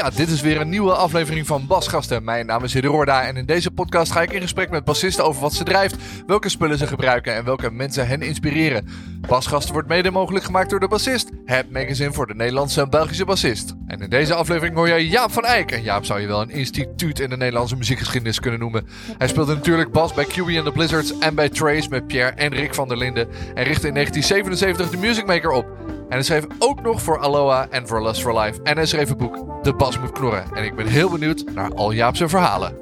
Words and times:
Ja, 0.00 0.10
dit 0.10 0.28
is 0.28 0.40
weer 0.40 0.60
een 0.60 0.68
nieuwe 0.68 0.92
aflevering 0.92 1.46
van 1.46 1.66
Basgasten. 1.66 2.24
Mijn 2.24 2.46
naam 2.46 2.64
is 2.64 2.74
Hidde 2.74 3.10
en 3.10 3.36
in 3.36 3.46
deze 3.46 3.70
podcast 3.70 4.12
ga 4.12 4.22
ik 4.22 4.32
in 4.32 4.40
gesprek 4.40 4.70
met 4.70 4.84
bassisten 4.84 5.24
over 5.24 5.40
wat 5.40 5.52
ze 5.52 5.64
drijft, 5.64 5.96
welke 6.26 6.48
spullen 6.48 6.78
ze 6.78 6.86
gebruiken 6.86 7.34
en 7.34 7.44
welke 7.44 7.70
mensen 7.70 8.06
hen 8.06 8.22
inspireren. 8.22 8.88
Basgasten 9.28 9.72
wordt 9.72 9.88
mede 9.88 10.10
mogelijk 10.10 10.44
gemaakt 10.44 10.70
door 10.70 10.80
de 10.80 10.88
bassist, 10.88 11.30
het 11.44 11.70
magazine 11.70 12.12
voor 12.12 12.26
de 12.26 12.34
Nederlandse 12.34 12.80
en 12.80 12.90
Belgische 12.90 13.24
bassist. 13.24 13.74
En 13.86 14.00
in 14.00 14.10
deze 14.10 14.34
aflevering 14.34 14.76
hoor 14.76 14.88
je 14.88 15.08
Jaap 15.08 15.32
van 15.32 15.44
Eyck. 15.44 15.70
En 15.70 15.82
Jaap 15.82 16.04
zou 16.04 16.20
je 16.20 16.26
wel 16.26 16.40
een 16.40 16.50
instituut 16.50 17.20
in 17.20 17.30
de 17.30 17.36
Nederlandse 17.36 17.76
muziekgeschiedenis 17.76 18.40
kunnen 18.40 18.60
noemen. 18.60 18.86
Hij 19.18 19.28
speelde 19.28 19.54
natuurlijk 19.54 19.92
bas 19.92 20.14
bij 20.14 20.24
QB 20.24 20.56
and 20.56 20.64
the 20.64 20.72
Blizzards 20.72 21.18
en 21.18 21.34
bij 21.34 21.48
Trace 21.48 21.88
met 21.88 22.06
Pierre 22.06 22.30
en 22.30 22.54
Rick 22.54 22.74
van 22.74 22.88
der 22.88 22.96
Linden 22.96 23.28
en 23.54 23.64
richtte 23.64 23.86
in 23.86 23.94
1977 23.94 24.90
de 24.90 24.96
Music 24.96 25.26
Maker 25.26 25.50
op. 25.50 25.66
En 26.10 26.16
hij 26.16 26.24
schreef 26.24 26.44
ook 26.58 26.82
nog 26.82 27.02
voor 27.02 27.18
Aloha 27.18 27.68
en 27.68 27.86
voor 27.86 28.02
Lust 28.02 28.22
for 28.22 28.40
Life. 28.40 28.62
En 28.62 28.76
hij 28.76 28.86
schreef 28.86 29.10
een 29.10 29.16
boek 29.16 29.64
De 29.64 29.74
Bas 29.74 29.98
moet 29.98 30.12
knorren. 30.12 30.44
En 30.54 30.64
ik 30.64 30.74
ben 30.74 30.86
heel 30.86 31.10
benieuwd 31.10 31.44
naar 31.54 31.74
al 31.74 31.90
Jaapse 31.90 32.28
verhalen. 32.28 32.76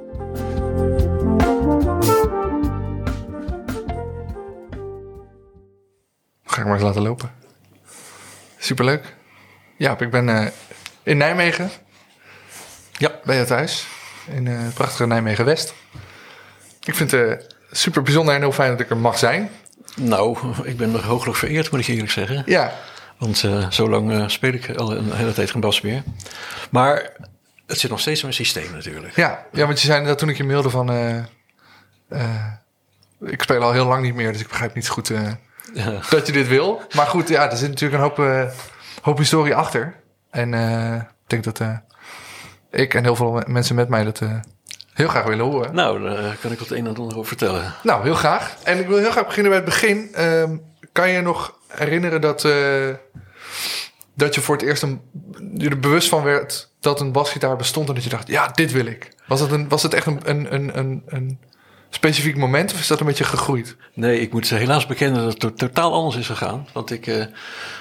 Ga 6.45 6.61
ik 6.61 6.65
maar 6.65 6.75
eens 6.75 6.83
laten 6.83 7.03
lopen. 7.03 7.33
Superleuk. 8.59 9.17
Jaap, 9.77 10.03
ik 10.03 10.11
ben 10.11 10.29
uh, 10.29 10.47
in 11.03 11.17
Nijmegen. 11.17 11.71
Ja, 12.93 13.11
bij 13.25 13.39
je 13.39 13.45
thuis. 13.45 13.87
In 14.27 14.47
uh, 14.47 14.63
het 14.63 14.75
prachtige 14.75 15.07
Nijmegen-West. 15.07 15.75
Ik 16.85 16.95
vind 16.95 17.11
het 17.11 17.43
uh, 17.43 17.49
super 17.71 18.03
bijzonder 18.03 18.35
en 18.35 18.41
heel 18.41 18.53
fijn 18.53 18.71
dat 18.71 18.81
ik 18.81 18.91
er 18.91 18.97
mag 18.97 19.19
zijn. 19.19 19.51
Nou, 19.97 20.39
ik 20.63 20.77
ben 20.77 20.91
nog 20.91 21.03
hooglijk 21.03 21.37
vereerd, 21.37 21.71
moet 21.71 21.81
ik 21.81 21.87
eerlijk 21.87 22.11
zeggen. 22.11 22.43
Ja, 22.47 22.73
want 23.19 23.43
uh, 23.43 23.71
zo 23.71 23.89
lang 23.89 24.13
uh, 24.13 24.29
speel 24.29 24.53
ik 24.53 24.77
al 24.77 24.97
een 24.97 25.13
hele 25.13 25.33
tijd 25.33 25.51
geen 25.51 25.61
bas 25.61 25.81
meer. 25.81 26.03
Maar 26.71 27.13
het 27.67 27.79
zit 27.79 27.91
nog 27.91 28.01
steeds 28.01 28.19
in 28.21 28.27
mijn 28.27 28.39
systeem 28.39 28.73
natuurlijk. 28.73 29.17
Ja, 29.17 29.47
ja 29.53 29.67
want 29.67 29.81
je 29.81 29.87
zei 29.87 30.05
dat 30.05 30.19
toen 30.19 30.29
ik 30.29 30.37
je 30.37 30.45
mailde 30.45 30.71
van... 30.71 30.93
Uh, 30.93 31.25
ik 33.21 33.43
speel 33.43 33.63
al 33.63 33.73
heel 33.73 33.87
lang 33.87 34.03
niet 34.03 34.15
meer, 34.15 34.33
dus 34.33 34.41
ik 34.41 34.49
begrijp 34.49 34.75
niet 34.75 34.87
zo 34.87 34.93
goed 34.93 35.09
ja. 35.75 36.01
dat 36.11 36.27
je 36.27 36.33
dit 36.33 36.49
wil. 36.49 36.83
Maar 36.95 37.07
goed, 37.07 37.29
ja, 37.29 37.51
er 37.51 37.57
zit 37.57 37.69
natuurlijk 37.69 38.03
een 38.03 38.09
hoop, 38.09 38.51
hoop 39.03 39.19
historie 39.19 39.55
achter. 39.55 39.95
En 40.31 40.55
ik 41.05 41.05
denk 41.27 41.45
dat 41.45 41.61
ik 42.71 42.95
en 42.95 43.05
heel 43.05 43.17
veel 43.17 43.43
mensen 43.47 43.75
met 43.75 43.89
mij 43.89 44.05
dat 44.05 44.21
heel 44.99 45.09
graag 45.09 45.25
willen 45.25 45.45
horen. 45.45 45.75
Nou, 45.75 46.03
daar 46.03 46.37
kan 46.41 46.53
ik 46.53 46.59
wat 46.59 46.71
een 46.71 46.87
en 46.87 46.97
ander 46.97 47.17
over 47.17 47.29
vertellen. 47.29 47.75
Nou, 47.83 48.03
heel 48.03 48.15
graag. 48.15 48.57
En 48.63 48.79
ik 48.79 48.87
wil 48.87 48.99
heel 48.99 49.11
graag 49.11 49.27
beginnen 49.27 49.51
bij 49.51 49.61
het 49.61 49.69
begin. 49.69 50.09
Uh, 50.19 50.43
kan 50.93 51.11
je 51.11 51.21
nog 51.21 51.59
herinneren 51.67 52.21
dat, 52.21 52.45
uh, 52.45 52.89
dat 54.15 54.35
je 54.35 54.41
voor 54.41 54.57
het 54.57 54.65
eerst 54.65 54.83
een, 54.83 55.01
je 55.57 55.69
er 55.69 55.81
bewust 55.81 56.09
van 56.09 56.23
werd 56.23 56.71
dat 56.81 57.01
een 57.01 57.13
basgitaar 57.13 57.57
bestond 57.57 57.89
en 57.89 57.95
dat 57.95 58.05
je 58.05 58.11
dacht, 58.11 58.29
ja, 58.29 58.49
dit 58.49 58.73
wil 58.73 58.87
ik. 58.87 59.13
Was 59.27 59.41
het, 59.41 59.51
een, 59.51 59.69
was 59.69 59.83
het 59.83 59.95
echt 59.95 60.07
een, 60.07 60.21
een, 60.25 60.79
een, 60.79 61.03
een, 61.07 61.39
specifiek 61.91 62.37
moment 62.37 62.73
of 62.73 62.81
is 62.81 62.87
dat 62.87 63.01
een 63.01 63.07
beetje 63.07 63.25
gegroeid? 63.25 63.77
Nee, 63.95 64.21
ik 64.21 64.33
moet 64.33 64.49
helaas 64.49 64.87
bekennen 64.87 65.25
dat 65.25 65.43
het 65.43 65.59
totaal 65.59 65.93
anders 65.93 66.17
is 66.17 66.27
gegaan. 66.27 66.69
Want 66.73 66.91
ik 66.91 67.07
uh, 67.07 67.25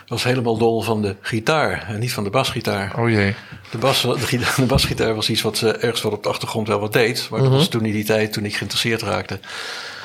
was 0.07 0.23
helemaal 0.23 0.57
dol 0.57 0.81
van 0.81 1.01
de 1.01 1.15
gitaar 1.21 1.85
en 1.87 1.99
niet 1.99 2.13
van 2.13 2.23
de 2.23 2.29
basgitaar. 2.29 2.99
Oh 2.99 3.09
jee. 3.09 3.35
De, 3.71 3.77
bas, 3.77 4.01
de, 4.01 4.39
de 4.55 4.65
basgitaar 4.65 5.15
was 5.15 5.29
iets 5.29 5.41
wat 5.41 5.61
uh, 5.61 5.69
ergens 5.69 6.01
wat 6.01 6.13
op 6.13 6.23
de 6.23 6.29
achtergrond 6.29 6.67
wel 6.67 6.79
wat 6.79 6.93
deed. 6.93 7.27
Maar 7.29 7.39
dat 7.39 7.49
mhm. 7.49 7.57
was 7.57 7.67
toen 7.67 7.85
in 7.85 7.91
die 7.91 8.03
tijd, 8.03 8.33
toen 8.33 8.45
ik 8.45 8.55
geïnteresseerd 8.55 9.01
raakte, 9.01 9.39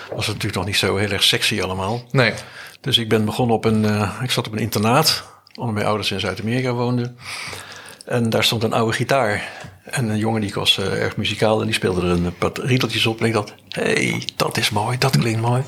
was 0.09 0.27
het 0.27 0.34
natuurlijk 0.34 0.55
nog 0.55 0.65
niet 0.65 0.77
zo 0.77 0.97
heel 0.97 1.11
erg 1.11 1.23
sexy 1.23 1.63
allemaal. 1.63 2.03
Nee. 2.11 2.33
Dus 2.82 2.98
ik 2.98 3.09
ben 3.09 3.25
begonnen 3.25 3.56
op 3.56 3.65
een. 3.65 3.84
Uh, 3.84 4.20
ik 4.22 4.31
zat 4.31 4.47
op 4.47 4.53
een 4.53 4.59
internaat, 4.59 5.25
omdat 5.54 5.75
mijn 5.75 5.87
ouders 5.87 6.10
in 6.10 6.20
Zuid-Amerika 6.20 6.72
woonden. 6.72 7.19
En 8.06 8.31
daar 8.31 8.44
stond 8.44 8.62
een 8.62 8.72
oude 8.72 8.93
gitaar. 8.93 9.50
En 9.84 10.09
een 10.09 10.19
jongen 10.19 10.41
die 10.41 10.54
was 10.54 10.78
uh, 10.78 11.03
erg 11.03 11.16
muzikaal 11.16 11.60
en 11.60 11.66
die 11.66 11.75
speelde 11.75 12.00
er 12.00 12.10
een 12.10 12.37
paar 12.38 12.50
rieteltjes 12.54 13.06
op. 13.06 13.21
En 13.21 13.26
ik 13.26 13.32
dacht, 13.32 13.54
hé, 13.69 13.82
hey, 13.82 14.22
dat 14.37 14.56
is 14.56 14.71
mooi, 14.71 14.98
dat 14.98 15.19
klinkt 15.19 15.41
mooi. 15.41 15.62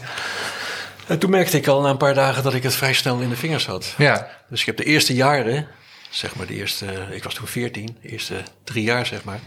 En 1.06 1.18
toen 1.18 1.30
merkte 1.30 1.56
ik 1.56 1.66
al 1.66 1.80
na 1.80 1.90
een 1.90 1.96
paar 1.96 2.14
dagen 2.14 2.42
dat 2.42 2.54
ik 2.54 2.62
het 2.62 2.74
vrij 2.74 2.92
snel 2.92 3.18
in 3.18 3.28
de 3.28 3.36
vingers 3.36 3.66
had. 3.66 3.94
Ja. 3.98 4.28
Dus 4.48 4.60
ik 4.60 4.66
heb 4.66 4.76
de 4.76 4.84
eerste 4.84 5.14
jaren, 5.14 5.66
zeg 6.10 6.34
maar 6.34 6.46
de 6.46 6.54
eerste, 6.54 6.86
ik 7.10 7.24
was 7.24 7.34
toen 7.34 7.46
14, 7.46 7.96
de 8.02 8.08
eerste 8.08 8.34
drie 8.64 8.84
jaar 8.84 9.06
zeg 9.06 9.24
maar, 9.24 9.40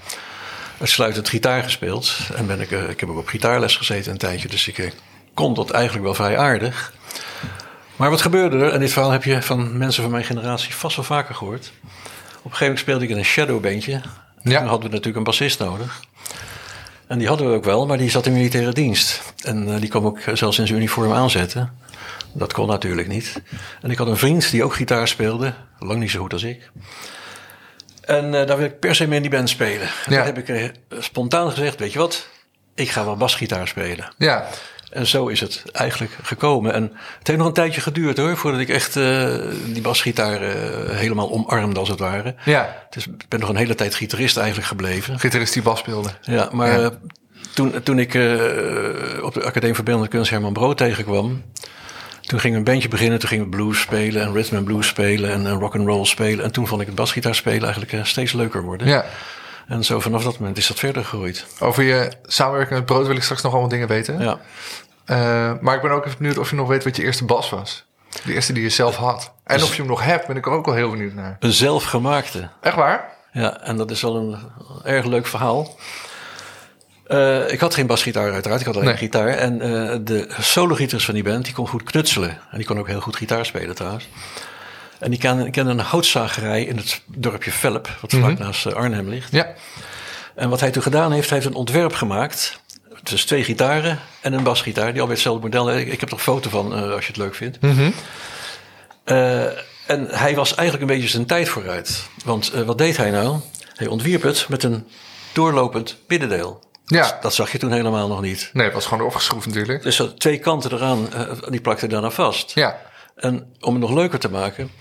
uitsluitend 0.80 1.30
gitaar 1.30 1.64
gespeeld. 1.64 2.18
En 2.36 2.48
ben 2.48 2.62
ik, 2.62 2.72
uh, 2.72 2.90
ik 2.90 3.00
heb 3.00 3.10
ook 3.10 3.18
op 3.18 3.28
gitaarles 3.28 3.76
gezeten 3.76 4.12
een 4.12 4.18
tijdje, 4.18 4.48
dus 4.48 4.68
ik 4.68 4.94
kon 5.34 5.54
dat 5.54 5.70
eigenlijk 5.70 6.06
wel 6.06 6.14
vrij 6.14 6.38
aardig. 6.38 6.94
Maar 7.96 8.10
wat 8.10 8.22
gebeurde 8.22 8.58
er? 8.58 8.74
En 8.74 8.80
dit 8.80 8.92
verhaal 8.92 9.12
heb 9.12 9.24
je 9.24 9.42
van 9.42 9.78
mensen 9.78 10.02
van 10.02 10.12
mijn 10.12 10.24
generatie 10.24 10.74
vast 10.76 10.96
wel 10.96 11.06
vaker 11.06 11.36
gehoord. 11.36 11.72
Op 11.84 11.94
een 11.94 12.42
gegeven 12.42 12.60
moment 12.60 12.80
speelde 12.80 13.04
ik 13.04 13.10
in 13.10 13.18
een 13.18 13.26
shadowbandje. 13.26 14.02
Ja. 14.42 14.60
Dan 14.60 14.68
hadden 14.68 14.90
we 14.90 14.96
natuurlijk 14.96 15.18
een 15.18 15.24
bassist 15.24 15.60
nodig. 15.60 16.02
En 17.08 17.18
die 17.18 17.28
hadden 17.28 17.50
we 17.50 17.56
ook 17.56 17.64
wel, 17.64 17.86
maar 17.86 17.98
die 17.98 18.10
zat 18.10 18.26
in 18.26 18.34
militaire 18.34 18.74
dienst. 18.74 19.34
En 19.44 19.68
uh, 19.68 19.80
die 19.80 19.90
kwam 19.90 20.06
ook 20.06 20.20
zelfs 20.34 20.60
in 20.60 20.68
zijn 20.68 20.80
uniform 20.80 21.14
aanzetten. 21.14 21.72
Dat 22.34 22.54
kon 22.54 22.68
natuurlijk 22.68 23.08
niet. 23.08 23.42
En 23.82 23.92
ik 23.92 23.98
had 23.98 24.08
een 24.08 24.18
vriend 24.18 24.52
die 24.52 24.64
ook 24.64 24.76
gitaar 24.76 25.08
speelde. 25.08 25.54
Lang 25.80 26.00
niet 26.00 26.12
zo 26.12 26.22
goed 26.22 26.34
als 26.34 26.44
ik. 26.44 26.70
En 28.02 28.26
uh, 28.26 28.32
daar 28.32 28.58
wil 28.58 28.66
ik 28.66 28.80
per 28.80 28.96
se 28.96 29.08
mee 29.08 29.16
in 29.16 29.22
die 29.22 29.32
band 29.32 29.50
spelen. 29.50 29.88
En 30.06 30.14
ja. 30.14 30.24
heb 30.24 30.38
ik 30.38 30.48
uh, 30.48 30.70
spontaan 31.00 31.52
gezegd, 31.52 31.80
weet 31.80 31.94
je 31.94 32.00
wat? 32.00 32.28
Ik 32.76 32.90
ga 32.90 33.06
wel 33.06 33.18
basgitaar 33.18 33.68
spelen. 33.68 34.14
Ja. 34.18 34.48
En 34.92 35.08
zo 35.08 35.28
is 35.28 35.40
het 35.40 35.64
eigenlijk 35.72 36.18
gekomen. 36.22 36.74
En 36.74 36.84
het 37.18 37.28
heeft 37.28 37.40
nog 37.40 37.48
een 37.48 37.54
tijdje 37.54 37.82
geduurd 37.82 38.18
hoor, 38.18 38.38
voordat 38.38 38.60
ik 38.60 38.70
echt 38.70 38.96
uh, 38.96 39.36
die 39.66 39.82
basgitaar 39.82 40.42
uh, 40.42 40.50
helemaal 40.90 41.32
omarmde 41.32 41.80
als 41.80 41.90
het 41.90 42.00
ware. 42.00 42.36
Ja. 42.46 42.86
Dus 42.90 43.08
ik 43.08 43.28
ben 43.28 43.40
nog 43.40 43.50
een 43.50 43.56
hele 43.56 43.76
tijd 43.76 43.96
gitarist 43.96 44.38
eigenlijk 44.38 44.68
gebleven. 44.68 45.20
Gitarist 45.20 45.54
die 45.54 45.62
bas 45.62 45.80
speelde. 45.80 46.10
Ja, 46.22 46.50
maar 46.52 46.80
ja. 46.80 46.92
toen, 47.54 47.84
toen 47.84 48.00
ik 48.00 48.14
uh, 48.14 48.34
op 49.22 49.34
de 49.34 49.44
Academie 49.44 49.76
voor 49.76 49.84
Beeldende 49.84 50.10
Kunst 50.10 50.30
Herman 50.30 50.54
Brood 50.54 50.78
tegenkwam... 50.78 51.44
Toen 52.22 52.40
gingen 52.40 52.64
we 52.64 52.66
een 52.66 52.72
bandje 52.72 52.90
beginnen, 52.90 53.20
toen 53.20 53.30
gingen 53.30 53.50
we 53.50 53.56
blues 53.56 53.82
spelen 53.82 54.22
en 54.22 54.34
rhythm 54.34 54.56
and 54.56 54.66
blues 54.66 54.88
spelen 54.88 55.32
en 55.32 55.50
rock 55.50 55.76
and 55.76 55.88
roll 55.88 56.06
spelen. 56.06 56.46
En 56.46 56.52
toen 56.52 56.68
vond 56.68 56.82
ik 56.82 56.88
het 56.88 56.96
basgitaar 56.96 57.36
spelen 57.36 57.64
eigenlijk 57.64 58.06
steeds 58.06 58.34
leuker 58.34 58.64
worden. 58.64 58.88
Ja. 58.88 59.06
En 59.68 59.84
zo 59.84 60.00
vanaf 60.00 60.24
dat 60.24 60.40
moment 60.40 60.58
is 60.58 60.68
dat 60.68 60.80
verder 60.80 61.04
gegroeid. 61.04 61.46
Over 61.60 61.84
je 61.84 62.12
samenwerking 62.26 62.78
met 62.78 62.86
Brood 62.86 63.08
wil 63.08 63.16
ik 63.16 63.24
straks 63.24 63.42
nog 63.42 63.52
allemaal 63.52 63.70
dingen 63.70 63.88
weten. 63.88 64.20
Ja. 64.20 64.40
Uh, 65.06 65.62
maar 65.62 65.76
ik 65.76 65.82
ben 65.82 65.92
ook 65.92 66.06
even 66.06 66.18
benieuwd 66.18 66.38
of 66.38 66.50
je 66.50 66.56
nog 66.56 66.68
weet 66.68 66.84
wat 66.84 66.96
je 66.96 67.04
eerste 67.04 67.26
bas 67.26 67.50
was. 67.50 67.86
De 68.26 68.34
eerste 68.34 68.54
die 68.54 68.64
je 68.64 68.70
zelf 68.70 68.96
had. 68.96 69.34
En 69.44 69.58
dus 69.58 69.64
of 69.64 69.76
je 69.76 69.82
hem 69.82 69.90
nog 69.90 70.04
hebt, 70.04 70.28
ben 70.28 70.36
ik 70.36 70.48
ook 70.48 70.66
wel 70.66 70.76
heel 70.76 70.90
benieuwd 70.90 71.14
naar. 71.14 71.38
Een 71.40 71.54
zelfgemaakte. 71.54 72.50
Echt 72.62 72.76
waar? 72.76 73.16
Ja, 73.32 73.62
en 73.62 73.78
dat 73.78 73.92
is 73.92 74.02
wel 74.02 74.16
een 74.16 74.38
erg 74.84 75.06
leuk 75.06 75.28
verhaal. 75.28 75.76
Uh, 77.08 77.52
ik 77.52 77.60
had 77.60 77.74
geen 77.74 77.88
basgitaar 77.88 78.32
uiteraard, 78.32 78.60
ik 78.60 78.66
had 78.66 78.76
alleen 78.76 78.88
nee. 78.88 78.98
gitaar. 78.98 79.28
En 79.28 79.54
uh, 79.54 79.96
de 80.02 80.28
solo-gitarist 80.40 81.06
van 81.06 81.14
die 81.14 81.24
band, 81.24 81.46
die 81.46 81.54
kon 81.54 81.68
goed 81.68 81.84
knutselen. 81.84 82.30
En 82.30 82.58
die 82.58 82.66
kon 82.66 82.80
ook 82.80 82.88
heel 82.88 83.02
goed 83.02 83.16
gitaar 83.16 83.46
spelen 83.46 83.76
trouwens. 83.76 84.10
En 85.00 85.10
die 85.10 85.20
kende, 85.20 85.50
kende 85.50 85.72
een 85.72 85.80
houtzagerij 85.80 86.64
in 86.64 86.78
het 86.78 87.02
dorpje 87.06 87.52
Velp, 87.52 87.90
wat 88.02 88.12
vlak 88.12 88.24
mm 88.24 88.36
-hmm. 88.36 88.46
naast 88.46 88.74
Arnhem 88.74 89.10
ligt. 89.10 89.32
Ja. 89.32 89.54
En 90.36 90.50
wat 90.50 90.60
hij 90.60 90.72
toen 90.72 90.84
gedaan 90.84 91.12
heeft, 91.12 91.30
hij 91.30 91.38
heeft 91.38 91.50
een 91.50 91.58
ontwerp 91.58 91.94
gemaakt 91.94 92.60
dus 93.10 93.26
twee 93.26 93.44
gitaren 93.44 94.00
en 94.22 94.34
een 94.34 94.44
basgitaar, 94.44 94.92
die 94.92 95.02
alweer 95.02 95.16
hetzelfde 95.16 95.44
model. 95.44 95.72
Ik, 95.72 95.88
ik 95.88 96.00
heb 96.00 96.10
er 96.10 96.16
een 96.16 96.22
foto 96.22 96.50
van, 96.50 96.84
uh, 96.84 96.92
als 96.92 97.02
je 97.02 97.08
het 97.08 97.18
leuk 97.18 97.36
vindt. 97.36 97.62
Mm 97.62 97.72
-hmm. 97.72 97.94
uh, 99.06 99.44
en 99.86 100.08
hij 100.10 100.36
was 100.36 100.56
eigenlijk 100.56 100.90
een 100.90 100.96
beetje 100.96 101.12
zijn 101.12 101.26
tijd 101.26 101.50
vooruit. 101.50 102.08
Want 102.26 102.52
uh, 102.56 102.62
wat 102.62 102.78
deed 102.78 102.98
hij 102.98 103.12
nou? 103.12 103.40
Hij 103.76 103.88
ontwierp 103.88 104.22
het 104.22 104.46
met 104.50 104.64
een 104.64 104.88
doorlopend 105.34 105.98
middendeel. 106.08 106.66
Ja. 106.86 107.18
Dat 107.22 107.34
zag 107.34 107.52
je 107.52 107.58
toen 107.58 107.72
helemaal 107.72 108.08
nog 108.08 108.22
niet. 108.22 108.50
Nee, 108.54 108.66
het 108.66 108.74
was 108.74 108.86
gewoon 108.86 109.06
opgeschroefd 109.06 109.46
natuurlijk. 109.46 109.84
Dus 109.84 110.02
twee 110.18 110.38
kanten 110.40 110.74
eraan, 110.74 111.14
eh, 111.14 111.22
die 111.50 111.62
plakten 111.62 111.90
daarna 111.90 112.10
vast. 112.10 112.52
Ja. 112.54 112.80
En 113.16 113.56
om 113.60 113.74
het 113.74 113.82
nog 113.82 113.94
leuker 113.94 114.20
te 114.20 114.30
maken, 114.30 114.72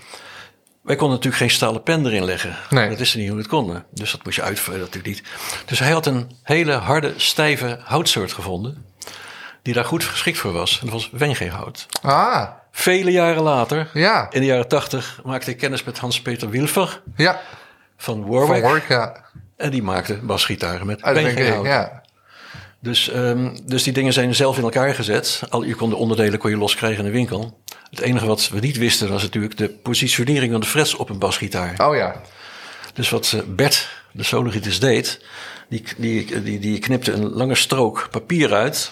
wij 0.87 0.95
konden 0.95 1.15
natuurlijk 1.15 1.41
geen 1.43 1.51
stalen 1.51 1.83
pen 1.83 2.05
erin 2.05 2.23
leggen. 2.25 2.55
Nee. 2.69 2.89
Dat 2.89 2.97
wisten 2.97 3.19
niet 3.19 3.27
hoe 3.27 3.37
we 3.37 3.43
het 3.43 3.51
konden. 3.51 3.85
Dus 3.91 4.11
dat 4.11 4.23
moest 4.23 4.35
je 4.35 4.41
uitvullen 4.41 4.79
natuurlijk 4.79 5.05
niet. 5.07 5.23
Dus 5.65 5.79
hij 5.79 5.91
had 5.91 6.05
een 6.05 6.31
hele 6.43 6.71
harde, 6.73 7.13
stijve 7.17 7.79
houtsoort 7.83 8.33
gevonden. 8.33 8.85
Die 9.61 9.73
daar 9.73 9.85
goed 9.85 10.03
geschikt 10.03 10.37
voor 10.37 10.51
was. 10.51 10.79
En 10.79 10.85
dat 10.85 10.93
was 10.93 11.09
wengehout. 11.11 11.85
Ah, 12.01 12.47
Vele 12.71 13.11
jaren 13.11 13.43
later, 13.43 13.89
ja. 13.93 14.27
in 14.31 14.39
de 14.39 14.45
jaren 14.45 14.67
tachtig, 14.67 15.19
maakte 15.23 15.51
ik 15.51 15.57
kennis 15.57 15.83
met 15.83 15.97
Hans-Peter 15.97 16.49
Wilfer 16.49 17.01
Ja, 17.15 17.39
van 17.97 18.15
van 18.21 18.27
Warwick. 18.61 18.87
ja. 18.87 19.25
En 19.57 19.69
die 19.71 19.83
maakte 19.83 20.13
basgitaren 20.23 20.85
met 20.85 21.01
wengehout. 21.01 21.65
ja. 21.65 22.01
Dus, 22.79 23.09
ehm, 23.09 23.55
dus 23.65 23.83
die 23.83 23.93
dingen 23.93 24.13
zijn 24.13 24.35
zelf 24.35 24.57
in 24.57 24.63
elkaar 24.63 24.95
gezet. 24.95 25.41
Al, 25.49 25.63
je 25.63 25.75
kon 25.75 25.89
de 25.89 25.95
onderdelen 25.95 26.39
kon 26.39 26.49
je 26.49 26.57
los 26.57 26.75
krijgen 26.75 26.99
in 26.99 27.05
de 27.05 27.17
winkel. 27.17 27.61
Het 27.89 27.99
enige 27.99 28.25
wat 28.25 28.49
we 28.49 28.59
niet 28.59 28.77
wisten 28.77 29.09
was 29.09 29.21
natuurlijk 29.21 29.57
de 29.57 29.69
positionering 29.69 30.51
van 30.51 30.61
de 30.61 30.67
frets 30.67 30.95
op 30.95 31.09
een 31.09 31.19
basgitaar. 31.19 31.87
Oh 31.87 31.95
ja. 31.95 32.21
Dus 32.93 33.09
wat 33.09 33.33
eh, 33.35 33.41
Bert, 33.47 33.89
de 34.11 34.23
sologitarist, 34.23 34.81
deed, 34.81 35.21
die, 35.69 35.83
die, 35.97 36.41
die, 36.43 36.59
die 36.59 36.79
knipte 36.79 37.11
een 37.11 37.29
lange 37.29 37.55
strook 37.55 38.07
papier 38.11 38.53
uit. 38.53 38.91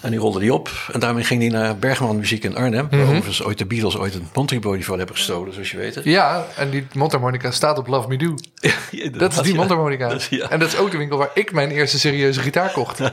En 0.00 0.10
die 0.10 0.18
rolde 0.20 0.38
die 0.38 0.54
op. 0.54 0.70
En 0.92 1.00
daarmee 1.00 1.24
ging 1.24 1.40
hij 1.40 1.50
naar 1.50 1.76
Bergman 1.76 2.16
Muziek 2.16 2.44
in 2.44 2.56
Arnhem. 2.56 2.88
Waar 2.90 3.00
overigens 3.00 3.42
ooit 3.42 3.58
de 3.58 3.66
Beatles 3.66 3.96
ooit 3.96 4.14
een 4.14 4.82
van 4.84 4.98
hebben 4.98 5.16
gestolen, 5.16 5.52
zoals 5.52 5.70
je 5.70 5.76
weet. 5.76 5.94
hè. 5.94 6.00
Ja, 6.04 6.44
en 6.56 6.70
die 6.70 6.86
mondharmonica 6.94 7.50
staat 7.50 7.78
op 7.78 7.86
Love 7.86 8.08
Me 8.08 8.16
Do. 8.16 8.34
Dat 9.18 9.32
is 9.32 9.38
die 9.40 9.52
ja. 9.52 9.56
mondharmonica. 9.58 10.08
Dat 10.08 10.20
is- 10.20 10.28
ja. 10.28 10.48
En 10.50 10.58
dat 10.58 10.68
is 10.68 10.76
ook 10.76 10.90
de 10.90 10.96
winkel 10.96 11.18
waar 11.18 11.30
ik 11.34 11.52
mijn 11.52 11.70
eerste 11.70 11.98
serieuze 11.98 12.40
gitaar 12.40 12.70
kocht. 12.72 13.00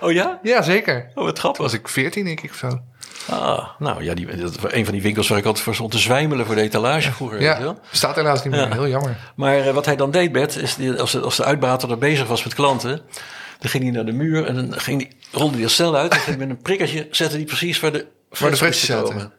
Oh 0.00 0.12
ja? 0.12 0.38
Ja, 0.42 0.62
zeker. 0.62 1.10
Oh, 1.14 1.24
wat 1.24 1.38
grappig. 1.38 1.62
Was 1.62 1.72
ik 1.72 1.88
14 1.88 2.24
denk 2.24 2.40
ik 2.40 2.50
of 2.50 2.56
zo. 2.56 2.80
Ah, 3.28 3.68
nou 3.78 4.04
ja, 4.04 4.14
die, 4.14 4.36
dat 4.36 4.60
was 4.60 4.72
een 4.72 4.84
van 4.84 4.92
die 4.94 5.02
winkels 5.02 5.28
waar 5.28 5.38
ik 5.38 5.44
altijd 5.44 5.64
voor 5.64 5.74
stond 5.74 5.90
te 5.90 5.98
zwijmelen 5.98 6.46
voor 6.46 6.54
de 6.54 6.60
etalage 6.60 7.12
vroeger. 7.12 7.38
weet 7.38 7.46
je 7.46 7.54
Ja, 7.54 7.60
wel. 7.60 7.78
staat 7.90 8.16
helaas 8.16 8.44
niet 8.44 8.52
meer. 8.52 8.62
Ja. 8.68 8.72
Heel 8.72 8.88
jammer. 8.88 9.16
Maar 9.36 9.58
eh, 9.58 9.74
wat 9.74 9.86
hij 9.86 9.96
dan 9.96 10.10
deed, 10.10 10.32
Bert, 10.32 10.56
is 10.56 10.74
die, 10.74 10.92
als, 11.00 11.10
de, 11.12 11.20
als 11.20 11.36
de 11.36 11.44
uitbater 11.44 11.90
er 11.90 11.98
bezig 11.98 12.26
was 12.28 12.44
met 12.44 12.54
klanten, 12.54 13.00
dan 13.58 13.70
ging 13.70 13.82
hij 13.82 13.92
naar 13.92 14.04
de 14.06 14.12
muur 14.12 14.46
en 14.46 14.54
dan 14.54 14.80
ging 14.80 14.98
die, 14.98 15.08
rolde 15.32 15.54
hij 15.54 15.64
er 15.64 15.70
snel 15.70 15.96
uit. 15.96 16.24
En 16.26 16.38
met 16.38 16.50
een 16.50 16.62
prikkertje 16.62 17.06
zette 17.10 17.36
hij 17.36 17.44
precies 17.44 17.80
waar 17.80 17.92
de 17.92 18.06
Waar 18.38 18.50
de 18.50 18.56
fretjes 18.56 18.84
zaten. 18.86 19.32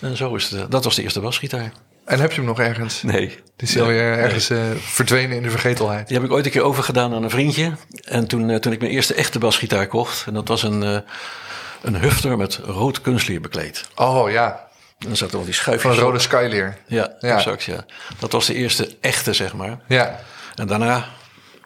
En 0.00 0.16
zo 0.16 0.34
is 0.34 0.44
het. 0.50 0.60
eh, 0.60 0.66
Dat 0.68 0.84
was 0.84 0.94
de 0.94 1.02
eerste 1.02 1.20
basgitaar. 1.20 1.72
En 2.04 2.20
heb 2.20 2.30
je 2.30 2.36
hem 2.36 2.44
nog 2.46 2.58
ergens? 2.60 3.02
Nee. 3.02 3.26
Die 3.56 3.68
is 3.68 3.78
alweer 3.80 4.18
ergens 4.18 4.50
eh, 4.50 4.58
verdwenen 4.80 5.36
in 5.36 5.42
de 5.42 5.50
vergetelheid. 5.50 6.06
Die 6.08 6.16
heb 6.16 6.26
ik 6.26 6.32
ooit 6.32 6.44
een 6.44 6.50
keer 6.50 6.62
overgedaan 6.62 7.14
aan 7.14 7.22
een 7.22 7.30
vriendje. 7.30 7.72
En 8.04 8.26
toen, 8.26 8.50
eh, 8.50 8.56
toen 8.56 8.72
ik 8.72 8.80
mijn 8.80 8.92
eerste 8.92 9.14
echte 9.14 9.38
basgitaar 9.38 9.86
kocht, 9.86 10.26
en 10.26 10.34
dat 10.34 10.48
was 10.48 10.62
een, 10.62 10.82
eh, 10.82 10.98
een 11.82 11.96
hufter 11.96 12.36
met 12.36 12.56
rood 12.64 13.00
kunstleer 13.00 13.40
bekleed. 13.40 13.88
Oh 13.94 14.30
ja, 14.30 14.68
En 14.98 15.06
dan 15.06 15.16
zaten 15.16 15.38
al 15.38 15.44
die 15.44 15.54
van 15.54 15.62
schuifjes 15.62 15.96
een 15.96 16.02
rode. 16.02 16.18
Skyleer. 16.18 16.76
Ja, 16.86 17.16
Ja. 17.20 17.34
exact, 17.36 17.62
ja. 17.62 17.84
Dat 18.18 18.32
was 18.32 18.46
de 18.46 18.54
eerste 18.54 18.96
echte, 19.00 19.32
zeg 19.32 19.54
maar. 19.54 19.78
Ja. 19.88 20.20
En 20.54 20.66
daarna 20.66 21.08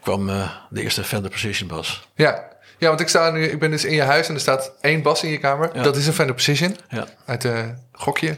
kwam 0.00 0.26
de 0.70 0.82
eerste 0.82 1.04
Fender 1.04 1.30
Precision 1.30 1.68
bas. 1.68 2.08
Ja. 2.14 2.48
Ja, 2.78 2.88
want 2.88 3.00
ik, 3.00 3.08
sta 3.08 3.30
nu, 3.30 3.44
ik 3.44 3.58
ben 3.58 3.70
dus 3.70 3.84
in 3.84 3.94
je 3.94 4.02
huis 4.02 4.28
en 4.28 4.34
er 4.34 4.40
staat 4.40 4.72
één 4.80 5.02
bas 5.02 5.22
in 5.22 5.30
je 5.30 5.38
kamer. 5.38 5.70
Ja. 5.72 5.82
Dat 5.82 5.96
is 5.96 6.06
een 6.06 6.12
Fender 6.12 6.34
Precision. 6.34 6.76
Ja. 6.88 7.06
Uit 7.26 7.42
de 7.42 7.74
gokje. 7.92 8.36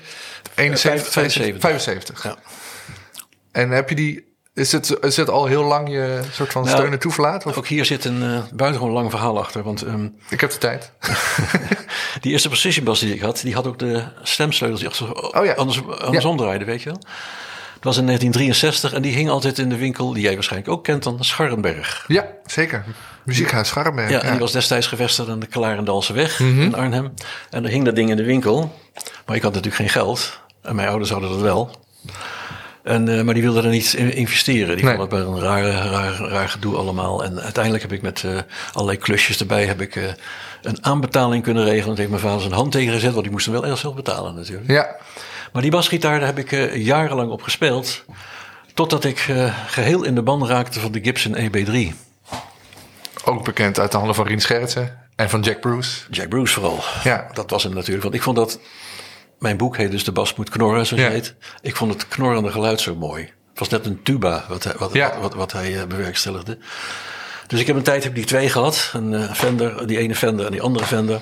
71, 0.54 1.12
75. 1.12 1.60
75. 1.60 2.22
Ja. 2.22 2.36
En 3.52 3.70
heb 3.70 3.88
je 3.88 3.94
die... 3.94 4.28
Is 4.54 4.72
het, 4.72 4.96
is 5.00 5.16
het 5.16 5.30
al 5.30 5.46
heel 5.46 5.64
lang 5.64 5.88
je 5.88 6.20
soort 6.32 6.52
van 6.52 6.64
Nou, 6.64 6.76
steun 6.76 6.92
en 6.92 6.98
toeverlaat? 6.98 7.46
Of? 7.46 7.56
Ook 7.56 7.66
hier 7.66 7.84
zit 7.84 8.04
een 8.04 8.22
eh, 8.22 8.42
buitengewoon 8.52 8.94
lang 8.94 9.10
verhaal 9.10 9.38
achter. 9.38 9.62
Want 9.62 9.82
ehm, 9.82 10.08
Ik 10.28 10.40
heb 10.40 10.50
de 10.50 10.58
tijd. 10.58 10.92
die 12.20 12.32
eerste 12.32 12.48
Precision 12.48 12.84
bas 12.84 13.00
die 13.00 13.14
ik 13.14 13.20
had, 13.20 13.40
die 13.40 13.54
had 13.54 13.66
ook 13.66 13.78
de 13.78 14.04
stemsleutels 14.22 14.80
die 14.80 14.88
achter, 14.88 15.38
Oh 15.38 15.44
ja. 15.44 15.52
anders, 15.52 15.82
andersom 16.00 16.36
draaiden, 16.36 16.66
weet 16.66 16.82
je 16.82 16.88
wel. 16.90 17.00
Het 17.80 17.88
was 17.88 17.98
in 17.98 18.06
1963 18.06 18.92
en 18.92 19.02
die 19.02 19.12
hing 19.12 19.30
altijd 19.30 19.58
in 19.58 19.68
de 19.68 19.76
winkel, 19.76 20.12
die 20.12 20.22
jij 20.22 20.34
waarschijnlijk 20.34 20.72
ook 20.72 20.84
kent 20.84 21.02
dan, 21.02 21.24
Scharrenberg. 21.24 22.04
Ja, 22.08 22.26
zeker. 22.46 22.84
Muziekhuis 23.24 23.68
Scharrenberg. 23.68 24.10
Ja, 24.10 24.22
en 24.22 24.30
die 24.30 24.40
was 24.40 24.52
destijds 24.52 24.86
gevestigd 24.86 25.28
aan 25.28 25.38
de 25.38 25.46
Klarendalse 25.46 26.12
weg 26.12 26.40
in 26.40 26.74
Arnhem. 26.74 27.14
En 27.50 27.64
er 27.64 27.70
hing 27.70 27.84
dat 27.84 27.94
ding 27.94 28.10
in 28.10 28.16
de 28.16 28.24
winkel. 28.24 28.78
Maar 29.26 29.36
ik 29.36 29.42
had 29.42 29.52
natuurlijk 29.52 29.82
geen 29.82 29.88
geld. 30.02 30.40
En 30.62 30.74
mijn 30.74 30.88
ouders 30.88 31.10
hadden 31.10 31.30
dat 31.30 31.40
wel. 31.40 31.70
En, 32.82 33.18
eh, 33.18 33.22
maar 33.22 33.34
die 33.34 33.42
wilden 33.42 33.64
er 33.64 33.70
niet 33.70 33.92
in 33.92 34.14
investeren. 34.14 34.76
Die 34.76 34.84
Nee. 34.84 34.96
vonden 34.96 35.18
het 35.18 35.28
een 35.28 35.40
raar, 35.40 35.62
raar, 35.62 36.14
raar 36.18 36.48
gedoe 36.48 36.76
allemaal. 36.76 37.24
En 37.24 37.40
uiteindelijk 37.40 37.82
heb 37.82 37.92
ik 37.92 38.02
met 38.02 38.24
eh, 38.24 38.38
allerlei 38.72 38.98
klusjes 38.98 39.40
erbij... 39.40 39.66
heb 39.66 39.80
ik 39.80 39.96
eh, 39.96 40.04
een 40.62 40.84
aanbetaling 40.84 41.42
kunnen 41.42 41.64
regelen. 41.64 41.84
Toen 41.86 41.96
heeft 41.96 42.08
mijn 42.10 42.22
vader 42.22 42.40
zijn 42.40 42.52
hand 42.52 42.72
tegen 42.72 42.92
gezet. 42.92 43.10
Want 43.10 43.22
die 43.22 43.32
moest 43.32 43.46
hem 43.46 43.54
wel 43.54 43.66
erg 43.66 43.78
zelf 43.78 43.94
betalen 43.94 44.34
natuurlijk. 44.34 44.70
Ja, 44.70 44.96
Maar 45.52 45.62
die 45.62 45.70
basgitaar, 45.70 46.18
daar 46.18 46.26
heb 46.28 46.38
ik 46.38 46.52
eh, 46.52 46.84
jarenlang 46.84 47.30
op 47.30 47.42
gespeeld. 47.42 48.04
Totdat 48.74 49.04
ik 49.04 49.18
eh, 49.28 49.54
geheel 49.66 50.04
in 50.04 50.14
de 50.14 50.22
ban 50.22 50.46
raakte 50.48 50.80
van 50.80 50.92
de 50.92 51.00
Gibson 51.02 51.34
E 51.36 51.48
EB3. 51.48 51.94
ook 53.24 53.44
bekend 53.44 53.78
uit 53.78 53.90
de 53.90 53.96
handen 53.96 54.14
van 54.14 54.26
Rien 54.26 54.40
Schertsen 54.40 54.98
en 55.16 55.30
van 55.30 55.40
Jack 55.40 55.60
Bruce. 55.60 56.00
Jack 56.10 56.28
Bruce 56.28 56.54
vooral. 56.54 56.78
Ja. 57.04 57.26
Dat 57.32 57.50
was 57.50 57.62
hem 57.62 57.74
natuurlijk. 57.74 58.02
Want 58.02 58.14
ik 58.14 58.22
vond 58.22 58.36
dat... 58.36 58.60
Mijn 59.38 59.56
boek 59.56 59.76
heet 59.76 59.90
dus 59.90 60.04
De 60.04 60.12
Bas 60.12 60.34
moet 60.34 60.48
knorren, 60.50 60.86
zoals 60.86 61.02
Ja. 61.02 61.08
je 61.08 61.14
heet. 61.14 61.34
Ik 61.62 61.76
vond 61.76 61.92
het 61.92 62.08
knorrende 62.08 62.50
geluid 62.50 62.80
zo 62.80 62.94
mooi. 62.96 63.22
Het 63.22 63.58
was 63.58 63.68
net 63.68 63.86
een 63.86 64.02
tuba 64.02 64.44
wat 64.48 64.64
hij, 64.64 64.74
wat, 64.78 64.92
Ja. 64.92 65.10
wat, 65.12 65.20
wat, 65.20 65.34
wat 65.34 65.52
hij 65.52 65.80
eh, 65.80 65.86
bewerkstelligde. 65.86 66.58
Dus 67.46 67.60
ik 67.60 67.66
heb 67.66 67.76
een 67.76 67.82
tijd 67.82 68.04
heb 68.04 68.14
die 68.14 68.24
twee 68.24 68.48
gehad. 68.48 68.90
Een 68.94 69.34
Fender, 69.34 69.86
die 69.86 69.98
ene 69.98 70.14
Fender 70.14 70.46
en 70.46 70.52
die 70.52 70.62
andere 70.62 70.84
Fender. 70.86 71.20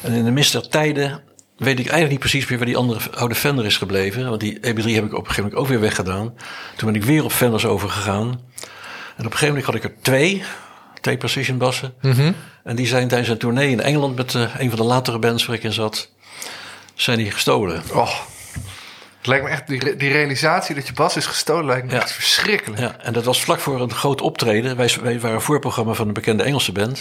En 0.00 0.12
in 0.12 0.24
de 0.24 0.30
mist 0.30 0.52
der 0.52 0.68
tijden 0.68 1.22
weet 1.62 1.78
ik 1.78 1.86
eigenlijk 1.86 2.10
niet 2.10 2.18
precies 2.18 2.46
meer 2.46 2.58
waar 2.58 2.66
die 2.66 2.76
andere 2.76 3.00
oude 3.14 3.34
Fender 3.34 3.64
is 3.64 3.76
gebleven. 3.76 4.28
Want 4.28 4.40
die 4.40 4.56
EB3 4.56 4.62
heb 4.62 5.04
ik 5.04 5.12
op 5.12 5.18
een 5.18 5.26
gegeven 5.26 5.42
moment 5.42 5.54
ook 5.54 5.66
weer 5.68 5.80
weggedaan. 5.80 6.34
Toen 6.76 6.92
ben 6.92 7.00
ik 7.00 7.06
weer 7.06 7.24
op 7.24 7.32
Fenders 7.32 7.64
overgegaan. 7.66 8.26
En 9.16 9.26
op 9.26 9.32
een 9.32 9.38
gegeven 9.38 9.46
moment 9.48 9.64
had 9.64 9.74
ik 9.74 9.84
er 9.84 9.92
twee. 10.02 10.42
Twee 11.00 11.16
precision 11.16 11.58
bassen. 11.58 11.94
En 12.64 12.76
die 12.76 12.86
zijn 12.86 13.08
tijdens 13.08 13.28
een 13.30 13.38
tournee 13.38 13.70
in 13.70 13.80
Engeland 13.80 14.16
met 14.16 14.34
eh, 14.34 14.42
een 14.58 14.68
van 14.68 14.78
de 14.78 14.84
latere 14.84 15.18
bands 15.18 15.46
waar 15.46 15.56
ik 15.56 15.62
in 15.62 15.72
zat. 15.72 16.10
Zijn 16.94 17.18
die 17.18 17.30
gestolen. 17.30 17.82
Oh, 17.92 18.10
het 19.18 19.26
lijkt 19.26 19.44
me 19.44 19.50
echt, 19.50 19.66
die, 19.66 19.96
die 19.96 20.10
realisatie 20.12 20.74
dat 20.74 20.86
je 20.86 20.92
bas 20.92 21.16
is 21.16 21.26
gestolen 21.26 21.64
lijkt 21.66 21.86
me 21.86 21.92
Ja. 21.92 22.00
echt 22.00 22.12
verschrikkelijk. 22.12 22.80
Ja, 22.80 22.96
en 23.00 23.12
dat 23.12 23.24
was 23.24 23.42
vlak 23.42 23.60
voor 23.60 23.80
een 23.80 23.92
groot 23.94 24.20
optreden. 24.20 24.76
Wij, 24.76 24.90
wij 25.02 25.20
waren 25.20 25.36
een 25.36 25.42
voorprogramma 25.42 25.92
van 25.92 26.06
een 26.06 26.12
bekende 26.12 26.42
Engelse 26.42 26.72
band. 26.72 27.00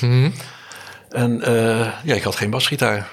En 1.10 1.42
eh, 1.42 1.88
ja, 2.04 2.16
ik 2.16 2.24
had 2.24 2.36
geen 2.36 2.50
basgitaar. 2.50 3.08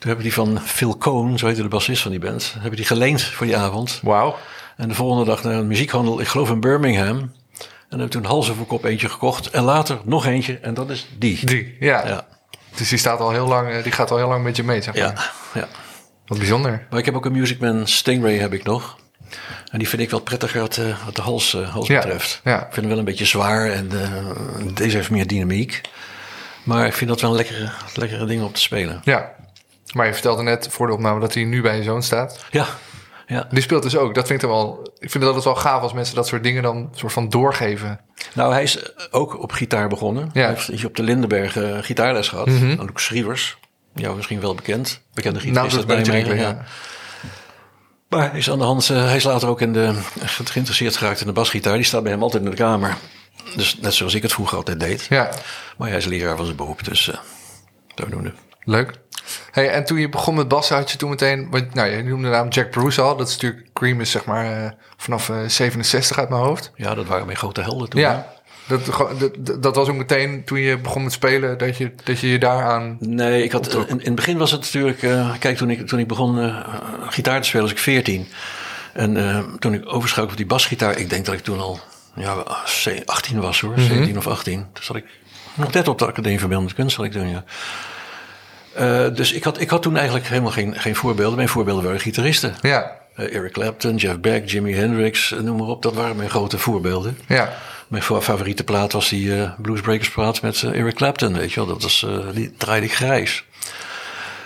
Toen 0.00 0.08
heb 0.10 0.18
ik 0.18 0.22
die 0.24 0.34
van 0.34 0.60
Phil 0.64 0.96
Cohn, 0.98 1.38
zo 1.38 1.46
heette 1.46 1.62
de 1.62 1.68
bassist 1.68 2.02
van 2.02 2.10
die 2.10 2.20
band, 2.20 2.54
heb 2.58 2.70
ik 2.70 2.76
die 2.76 2.86
geleend 2.86 3.22
voor 3.22 3.46
die 3.46 3.56
avond. 3.56 4.00
Wauw. 4.02 4.36
En 4.76 4.88
de 4.88 4.94
volgende 4.94 5.24
dag 5.24 5.42
naar 5.42 5.52
een 5.54 5.66
muziekhandel, 5.66 6.20
ik 6.20 6.26
geloof 6.26 6.50
in 6.50 6.60
Birmingham. 6.60 7.32
En 7.88 7.98
heb 7.98 8.06
ik 8.06 8.10
toen 8.10 8.24
hals 8.24 8.50
over 8.50 8.64
kop 8.64 8.84
eentje 8.84 9.08
gekocht. 9.08 9.50
En 9.50 9.62
later 9.62 9.98
nog 10.04 10.26
eentje, 10.26 10.58
en 10.58 10.74
dat 10.74 10.90
is 10.90 11.08
die. 11.18 11.46
Die, 11.46 11.76
ja. 11.80 12.06
Ja, 12.06 12.26
Dus 12.76 12.88
die, 12.88 12.98
staat 12.98 13.20
al 13.20 13.30
heel 13.30 13.46
lang, 13.46 13.68
eh, 13.70 13.82
die 13.82 13.92
gaat 13.92 14.10
al 14.10 14.16
heel 14.16 14.28
lang 14.28 14.44
met 14.44 14.56
je 14.56 14.62
mee, 14.62 14.82
zeg 14.82 14.94
maar. 14.94 15.02
ja, 15.54 15.60
ja. 15.60 15.68
Wat 16.26 16.38
bijzonder. 16.38 16.86
Maar 16.90 16.98
ik 16.98 17.04
heb 17.04 17.14
ook 17.14 17.24
een 17.24 17.32
Musicman 17.32 17.86
Stingray 17.86 18.38
heb 18.38 18.52
ik 18.52 18.64
nog. 18.64 18.96
En 19.72 19.78
die 19.78 19.88
vind 19.88 20.02
ik 20.02 20.10
wel 20.10 20.20
prettiger 20.20 20.60
wat, 20.60 20.76
eh, 20.76 21.04
wat 21.04 21.16
de 21.16 21.22
hals, 21.22 21.54
eh, 21.54 21.68
hals 21.72 21.86
Ja, 21.86 22.00
betreft. 22.00 22.40
ja. 22.44 22.56
Ik 22.56 22.62
vind 22.72 22.76
hem 22.76 22.88
wel 22.88 22.98
een 22.98 23.04
beetje 23.04 23.24
zwaar 23.24 23.70
en 23.70 23.90
deze 24.74 24.96
heeft 24.96 25.10
meer 25.10 25.26
dynamiek. 25.26 25.80
Maar 26.64 26.86
ik 26.86 26.92
vind 26.92 27.10
dat 27.10 27.20
wel 27.20 27.30
een 27.30 27.36
lekkere, 27.36 27.70
lekkere 27.94 28.24
dingen 28.24 28.44
op 28.44 28.54
te 28.54 28.60
spelen. 28.60 29.00
Ja. 29.04 29.38
Maar 29.92 30.06
je 30.06 30.12
vertelde 30.12 30.42
net 30.42 30.68
voor 30.70 30.86
de 30.86 30.92
opname 30.92 31.20
dat 31.20 31.34
hij 31.34 31.44
nu 31.44 31.62
bij 31.62 31.76
je 31.76 31.82
zoon 31.82 32.02
staat. 32.02 32.44
Ja, 32.50 32.66
ja. 33.26 33.46
Die 33.50 33.62
speelt 33.62 33.82
dus 33.82 33.96
ook. 33.96 34.14
Dat 34.14 34.26
vind 34.26 34.42
ik 34.42 34.48
dan 34.48 34.56
wel. 34.58 34.92
Ik 34.98 35.10
vind 35.10 35.24
dat 35.24 35.34
het 35.34 35.44
wel 35.44 35.54
gaaf 35.54 35.82
als 35.82 35.92
mensen 35.92 36.14
dat 36.14 36.26
soort 36.26 36.42
dingen 36.42 36.62
dan 36.62 36.88
soort 36.94 37.12
van 37.12 37.28
doorgeven. 37.28 38.00
Nou, 38.34 38.52
hij 38.52 38.62
is 38.62 38.92
ook 39.10 39.42
op 39.42 39.52
gitaar 39.52 39.88
begonnen. 39.88 40.30
Ja. 40.32 40.40
Hij 40.46 40.56
heeft 40.66 40.84
op 40.84 40.96
de 40.96 41.02
Lindenberg 41.02 41.56
eh, 41.56 41.78
gitaarles 41.80 42.28
gehad. 42.28 42.46
Aan 42.48 42.78
Luc 42.78 42.90
Schrievers. 42.94 43.58
Jou 43.94 44.16
misschien 44.16 44.40
wel 44.40 44.54
bekend. 44.54 45.00
Bekende 45.14 45.38
Nou, 45.38 45.48
gitarist 45.48 45.76
dat 45.88 45.96
uit 45.96 46.06
ik 46.06 46.12
Nijmegen. 46.12 46.36
ja. 46.38 46.64
Maar 48.08 48.30
hij 48.30 48.38
is 48.38 48.50
aan 48.50 48.58
de 48.58 48.64
hand. 48.64 48.90
eh, 48.90 49.04
hij 49.04 49.16
is 49.16 49.22
later 49.24 49.48
ook 49.48 49.60
in 49.60 49.72
de, 49.72 50.00
geïnteresseerd 50.44 50.96
geraakt 50.96 51.20
in 51.20 51.26
de 51.26 51.32
basgitaar. 51.32 51.74
Die 51.74 51.84
staat 51.84 52.02
bij 52.02 52.12
hem 52.12 52.22
altijd 52.22 52.42
in 52.44 52.50
de 52.50 52.56
kamer. 52.56 52.96
Dus 53.56 53.76
net 53.80 53.94
zoals 53.94 54.14
ik 54.14 54.22
het 54.22 54.32
vroeger 54.32 54.56
altijd 54.56 54.80
deed. 54.80 55.06
ja, 55.08 55.30
Maar 55.78 55.88
hij 55.88 55.96
is 55.96 56.04
leraar 56.04 56.36
van 56.36 56.44
zijn 56.44 56.56
beroep. 56.56 56.84
Dus 56.84 57.08
uh, 57.08 57.14
zodoende. 57.94 58.32
leuk. 58.64 58.92
Hey, 59.50 59.70
en 59.70 59.84
toen 59.84 59.98
je 59.98 60.08
begon 60.08 60.34
met 60.34 60.48
bassen 60.48 60.76
had 60.76 60.90
je 60.90 60.98
toen 60.98 61.10
meteen... 61.10 61.48
Nou, 61.72 61.88
je 61.90 62.02
noemde 62.02 62.28
de 62.28 62.34
naam 62.34 62.48
Jack 62.48 62.70
Bruce 62.70 63.00
al. 63.00 63.16
Dat 63.16 63.28
is 63.28 63.32
natuurlijk... 63.32 63.66
Cream 63.72 64.00
is 64.00 64.10
zeg 64.10 64.24
maar 64.24 64.64
eh, 64.64 64.70
vanaf 64.96 65.28
eh, 65.28 65.36
67 65.46 66.18
uit 66.18 66.28
mijn 66.28 66.42
hoofd. 66.42 66.72
Ja, 66.74 66.94
dat 66.94 67.06
waren 67.06 67.26
mijn 67.26 67.38
grote 67.38 67.60
helden 67.60 67.88
toen. 67.88 68.00
hè? 68.00 68.06
Ja. 68.06 68.32
Dat, 68.70 68.86
dat, 69.38 69.62
dat 69.62 69.76
was 69.76 69.88
ook 69.88 69.96
meteen 69.96 70.44
toen 70.44 70.58
je 70.58 70.78
begon 70.78 71.02
met 71.02 71.12
spelen... 71.12 71.58
dat 71.58 71.76
je 71.76 71.92
dat 72.04 72.20
je, 72.20 72.28
je 72.28 72.38
daaraan... 72.38 72.96
Nee, 73.00 73.42
ik 73.42 73.52
had, 73.52 73.74
in, 73.74 73.88
in 73.88 74.04
het 74.04 74.14
begin 74.14 74.38
was 74.38 74.50
het 74.50 74.60
natuurlijk... 74.60 75.02
eh, 75.02 75.34
kijk, 75.38 75.56
toen 75.56 75.70
ik, 75.70 75.86
toen 75.86 75.98
ik 75.98 76.08
begon 76.08 76.40
eh, 76.40 76.56
gitaar 77.08 77.40
te 77.40 77.46
spelen 77.46 77.64
was 77.64 77.74
ik 77.74 77.78
14. 77.78 78.28
En 78.92 79.16
eh, 79.16 79.38
toen 79.58 79.74
ik 79.74 79.92
overschakelde 79.92 80.30
op 80.30 80.36
die 80.36 80.46
basgitaar... 80.46 80.98
Ik 80.98 81.10
denk 81.10 81.24
dat 81.24 81.34
ik 81.34 81.40
toen 81.40 81.60
al 81.60 81.80
ja, 82.14 82.32
18 83.04 83.40
was 83.40 83.60
hoor. 83.60 83.74
17 83.78 84.18
of 84.18 84.26
18. 84.26 84.66
Toen 84.72 84.84
zat 84.84 84.96
ik 84.96 85.04
Nog 85.54 85.72
net 85.72 85.88
op 85.88 85.98
de 85.98 86.06
Academie 86.06 86.40
van 86.40 86.48
Beeldende 86.48 86.74
Kunst 86.74 86.94
zal 86.94 87.04
ik 87.04 87.12
doen, 87.12 87.28
ja. 87.28 87.44
Eh, 88.74 89.06
dus 89.14 89.32
ik 89.32 89.44
had, 89.44 89.60
ik 89.60 89.70
had 89.70 89.82
toen 89.82 89.96
eigenlijk 89.96 90.26
helemaal 90.26 90.50
geen, 90.50 90.74
geen 90.80 90.96
voorbeelden. 90.96 91.36
Mijn 91.36 91.48
voorbeelden 91.48 91.84
waren 91.84 92.00
gitaristen. 92.00 92.54
Ja, 92.60 92.98
Eh, 93.14 93.34
Eric 93.34 93.52
Clapton, 93.52 93.96
Jeff 93.96 94.20
Beck, 94.20 94.48
Jimi 94.50 94.74
Hendrix, 94.74 95.32
eh, 95.32 95.38
noem 95.40 95.56
maar 95.56 95.66
op. 95.66 95.82
Dat 95.82 95.94
waren 95.94 96.16
mijn 96.16 96.30
grote 96.30 96.58
voorbeelden. 96.58 97.18
ja, 97.28 97.52
Mijn 97.88 98.02
fa- 98.02 98.20
favoriete 98.20 98.64
plaat 98.64 98.92
was 98.92 99.08
die 99.08 99.36
eh 99.42 99.50
Bluesbreakers 99.58 100.10
plaat 100.10 100.42
met 100.42 100.62
Eric 100.62 100.94
Clapton, 100.94 101.32
weet 101.36 101.52
je 101.52 101.56
wel. 101.60 101.66
Dat 101.68 101.82
was, 101.82 102.06
die 102.34 102.54
draaide 102.56 102.86
ik 102.86 102.94
grijs. 102.94 103.44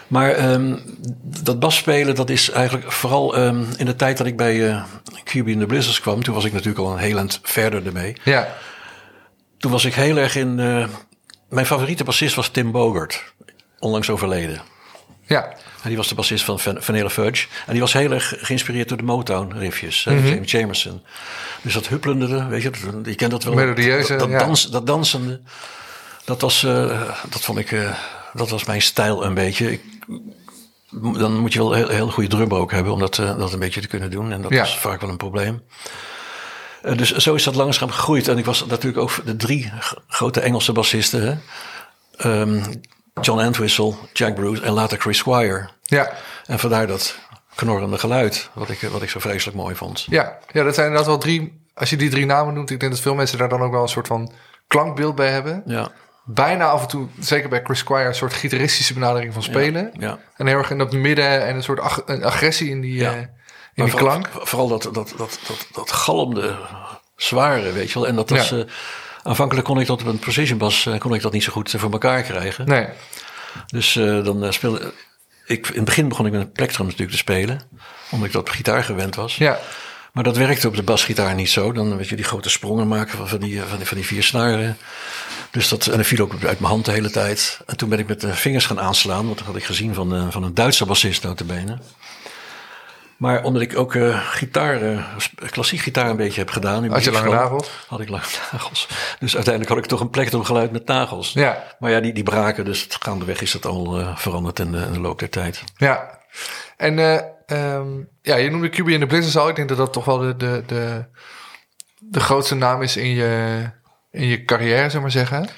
Maar 0.06 0.30
ehm, 0.30 0.76
dat 1.22 1.58
basspelen, 1.58 2.14
dat 2.14 2.30
is 2.30 2.50
eigenlijk 2.50 2.92
vooral 2.92 3.36
ehm, 3.36 3.62
in 3.76 3.86
de 3.86 3.96
tijd 3.96 4.16
dat 4.18 4.26
ik 4.26 4.36
bij 4.36 4.68
eh 4.70 4.82
QB 5.24 5.46
in 5.48 5.58
the 5.58 5.66
Blizzards 5.66 6.00
kwam. 6.00 6.22
Toen 6.22 6.34
was 6.34 6.44
ik 6.44 6.52
natuurlijk 6.52 6.78
al 6.78 6.92
een 6.92 6.98
heel 6.98 7.16
eind 7.18 7.40
verder 7.42 7.86
ermee. 7.86 8.16
ja, 8.24 8.54
Toen 9.58 9.70
was 9.70 9.84
ik 9.84 9.94
heel 9.94 10.16
erg 10.16 10.36
in... 10.36 10.54
mijn 11.48 11.66
favoriete 11.66 12.04
bassist 12.04 12.34
was 12.34 12.48
Tim 12.48 12.70
Bogert. 12.72 13.32
Onlangs 13.78 14.10
overleden. 14.10 14.62
ja, 15.26 15.44
En 15.82 15.88
die 15.88 15.96
was 15.96 16.08
de 16.08 16.14
bassist 16.14 16.44
van 16.44 16.60
Van- 16.60 16.82
Vanilla 16.82 17.10
Fudge. 17.10 17.46
En 17.66 17.72
die 17.72 17.80
was 17.80 17.92
heel 17.92 18.10
erg 18.12 18.34
geïnspireerd 18.38 18.88
door 18.88 18.98
de 18.98 19.04
Motown 19.04 19.52
riffjes. 19.58 20.04
Mhm. 20.04 20.16
hè, 20.16 20.28
James 20.28 20.50
Jamerson. 20.50 21.02
Dus 21.62 21.74
dat 21.74 21.88
huppelende, 21.88 22.46
weet 22.46 22.62
je, 22.62 22.70
je 23.04 23.14
kent 23.14 23.30
dat 23.30 23.44
wel. 23.44 23.54
Melodieuze, 23.54 24.08
Dat, 24.16 24.18
dat, 24.18 24.28
ja. 24.30 24.38
dans, 24.38 24.70
dat 24.70 24.86
dansende. 24.86 25.40
Dat 26.24 26.40
was, 26.40 26.62
eh, 26.64 27.00
dat 27.30 27.40
vond 27.40 27.58
ik, 27.58 27.72
eh, 27.72 27.90
dat 28.32 28.48
was 28.50 28.64
mijn 28.64 28.82
stijl 28.82 29.24
een 29.24 29.34
beetje. 29.34 29.72
Ik, 29.72 29.80
dan 31.18 31.38
moet 31.38 31.52
je 31.52 31.58
wel 31.58 31.70
een 31.72 31.78
heel, 31.78 31.88
heel 31.88 32.10
goede 32.10 32.28
drummer 32.28 32.58
ook 32.58 32.70
hebben 32.72 32.92
om 32.92 32.98
dat, 32.98 33.18
eh, 33.18 33.38
dat 33.38 33.52
een 33.52 33.58
beetje 33.58 33.80
te 33.80 33.86
kunnen 33.88 34.10
doen. 34.10 34.32
En 34.32 34.42
dat 34.42 34.50
Ja. 34.52 34.62
is 34.62 34.74
vaak 34.74 35.00
wel 35.00 35.10
een 35.10 35.16
probleem. 35.16 35.62
Eh, 36.82 36.96
dus 36.96 37.12
zo 37.12 37.34
is 37.34 37.42
dat 37.44 37.54
langzaam 37.54 37.90
gegroeid. 37.90 38.28
En 38.28 38.38
ik 38.38 38.44
was 38.44 38.66
natuurlijk 38.66 39.02
ook 39.02 39.20
de 39.24 39.36
drie 39.36 39.72
grote 40.08 40.40
Engelse 40.40 40.72
bassisten. 40.72 41.22
Hè? 41.22 41.34
Ehm, 42.16 42.62
John 43.20 43.40
Entwistle, 43.40 43.94
Jack 44.12 44.34
Bruce 44.34 44.62
en 44.62 44.72
later 44.72 44.98
Chris 44.98 45.18
Squire. 45.18 45.68
ja. 45.82 46.12
En 46.46 46.58
vandaar 46.58 46.86
dat 46.86 47.14
knorrende 47.54 47.98
geluid, 47.98 48.50
wat 48.52 48.68
ik, 48.70 48.80
wat 48.80 49.02
ik 49.02 49.10
zo 49.10 49.18
vreselijk 49.20 49.56
mooi 49.56 49.74
vond. 49.74 50.06
Ja, 50.08 50.38
ja, 50.52 50.62
dat 50.62 50.74
zijn 50.74 50.86
inderdaad 50.86 51.08
wel 51.10 51.18
drie. 51.18 51.62
Als 51.74 51.90
je 51.90 51.96
die 51.96 52.10
drie 52.10 52.26
namen 52.26 52.54
noemt, 52.54 52.70
ik 52.70 52.80
denk 52.80 52.92
dat 52.92 53.00
veel 53.00 53.14
mensen 53.14 53.38
daar 53.38 53.48
dan 53.48 53.62
ook 53.62 53.72
wel 53.72 53.82
een 53.82 53.88
soort 53.88 54.06
van 54.06 54.32
klankbeeld 54.66 55.14
bij 55.14 55.30
hebben. 55.30 55.62
Ja, 55.66 55.88
Bijna 56.26 56.64
af 56.68 56.82
en 56.82 56.88
toe, 56.88 57.06
zeker 57.20 57.48
bij 57.48 57.60
Chris 57.64 57.78
Squire, 57.78 58.08
een 58.08 58.14
soort 58.14 58.32
gitaristische 58.34 58.94
benadering 58.94 59.32
van 59.32 59.42
spelen. 59.42 59.90
ja. 59.98 60.18
En 60.36 60.46
heel 60.46 60.58
erg 60.58 60.70
in 60.70 60.78
dat 60.78 60.92
midden 60.92 61.44
en 61.46 61.56
een 61.56 61.62
soort 61.62 61.80
ag- 61.80 62.02
een 62.06 62.24
agressie 62.24 62.70
in 62.70 62.80
die, 62.80 62.94
Ja. 62.94 63.10
eh, 63.10 63.16
in 63.18 63.26
Maar 63.74 63.86
die 63.86 63.90
vooral, 63.98 64.08
klank. 64.20 64.46
Vooral 64.46 64.68
dat, 64.68 64.82
dat, 64.82 64.94
dat, 64.94 65.16
dat, 65.46 65.66
dat 65.72 65.92
galmde, 65.92 66.56
zware, 67.16 67.72
weet 67.72 67.90
je 67.90 67.98
wel. 67.98 68.08
En 68.08 68.16
dat 68.16 68.30
was... 68.30 68.48
Ja. 68.48 68.56
eh, 68.56 68.64
aanvankelijk 69.24 69.66
kon 69.66 69.80
ik 69.80 69.86
dat 69.86 70.00
op 70.00 70.06
een 70.06 70.18
precision 70.18 70.58
bas 70.58 70.86
eh, 70.86 70.98
kon 70.98 71.14
ik 71.14 71.22
dat 71.22 71.32
niet 71.32 71.42
zo 71.42 71.52
goed 71.52 71.74
eh, 71.74 71.80
voor 71.80 71.92
elkaar 71.92 72.22
krijgen. 72.22 72.66
Nee, 72.66 72.86
Dus 73.66 73.96
eh, 73.96 74.24
dan 74.24 74.52
speelde... 74.52 74.92
Ik, 75.46 75.68
in 75.68 75.74
het 75.74 75.84
begin 75.84 76.08
begon 76.08 76.26
ik 76.26 76.32
met 76.32 76.40
een 76.40 76.52
plektrum 76.52 76.84
natuurlijk 76.84 77.12
te 77.12 77.18
spelen. 77.18 77.60
Omdat 78.10 78.26
ik 78.26 78.32
dat 78.32 78.42
op 78.42 78.48
gitaar 78.48 78.84
gewend 78.84 79.14
was. 79.14 79.36
ja, 79.36 79.58
Maar 80.12 80.24
dat 80.24 80.36
werkte 80.36 80.68
op 80.68 80.76
de 80.76 80.82
basgitaar 80.82 81.34
niet 81.34 81.50
zo. 81.50 81.72
Dan 81.72 81.96
weet 81.96 82.08
je 82.08 82.16
die 82.16 82.24
grote 82.24 82.50
sprongen 82.50 82.88
maken 82.88 83.18
van, 83.18 83.28
van, 83.28 83.38
die, 83.38 83.60
van, 83.62 83.76
die, 83.76 83.86
van 83.86 83.96
die 83.96 84.06
vier 84.06 84.22
snaren. 84.22 84.76
Dus 85.50 85.68
dat, 85.68 85.86
en 85.86 85.96
dat 85.96 86.06
viel 86.06 86.24
ook 86.24 86.32
uit 86.32 86.60
mijn 86.60 86.72
hand 86.72 86.84
de 86.84 86.92
hele 86.92 87.10
tijd. 87.10 87.60
En 87.66 87.76
toen 87.76 87.88
ben 87.88 87.98
ik 87.98 88.06
met 88.06 88.20
de 88.20 88.34
vingers 88.34 88.66
gaan 88.66 88.80
aanslaan. 88.80 89.26
Want 89.26 89.38
dat 89.38 89.46
had 89.46 89.56
ik 89.56 89.64
gezien 89.64 89.94
van, 89.94 90.32
van 90.32 90.42
een 90.42 90.54
Duitse 90.54 90.86
bassist 90.86 91.22
notabene. 91.22 91.78
Maar 93.16 93.42
omdat 93.42 93.62
ik 93.62 93.78
ook 93.78 93.94
eh, 93.94 94.18
gitaar, 94.30 94.78
sp- 95.18 95.50
klassiek 95.50 95.80
gitaar 95.80 96.10
een 96.10 96.16
beetje 96.16 96.40
heb 96.40 96.50
gedaan. 96.50 96.88
Had 96.88 97.04
je 97.04 97.10
lange 97.10 97.28
nagels? 97.30 97.70
Had 97.88 98.00
ik 98.00 98.08
lange 98.08 98.24
nagels. 98.52 98.88
Dus 99.18 99.34
uiteindelijk 99.34 99.74
had 99.74 99.82
ik 99.84 99.90
toch 99.90 100.00
een 100.00 100.10
plektrum 100.10 100.44
geluid 100.44 100.72
met 100.72 100.86
nagels. 100.86 101.32
ja, 101.32 101.64
Maar 101.78 101.90
ja, 101.90 102.00
die, 102.00 102.12
die 102.12 102.22
braken. 102.22 102.64
Dus 102.64 102.86
gaandeweg 102.88 103.40
is 103.40 103.52
dat 103.52 103.66
al 103.66 103.98
eh, 104.00 104.16
veranderd 104.16 104.58
in 104.58 104.72
de, 104.72 104.78
in 104.78 104.92
de 104.92 105.00
loop 105.00 105.18
der 105.18 105.30
tijd. 105.30 105.62
ja. 105.76 106.22
En 106.76 106.98
eh, 106.98 107.20
ehm, 107.46 107.88
ja, 108.22 108.36
je 108.36 108.50
noemde 108.50 108.68
QB 108.68 108.88
in 108.88 109.00
de 109.00 109.06
Blizzards 109.06 109.36
al. 109.36 109.48
Ik 109.48 109.56
denk 109.56 109.68
dat 109.68 109.76
dat 109.78 109.92
toch 109.92 110.04
wel 110.04 110.18
de, 110.18 110.36
de, 110.36 110.62
de, 110.66 111.04
de 111.98 112.20
grootste 112.20 112.54
naam 112.54 112.82
is 112.82 112.96
in 112.96 113.08
je, 113.08 113.62
in 114.10 114.26
je 114.26 114.44
carrière, 114.44 114.90
zeg 114.90 115.00
maar 115.00 115.10
zeggen. 115.10 115.48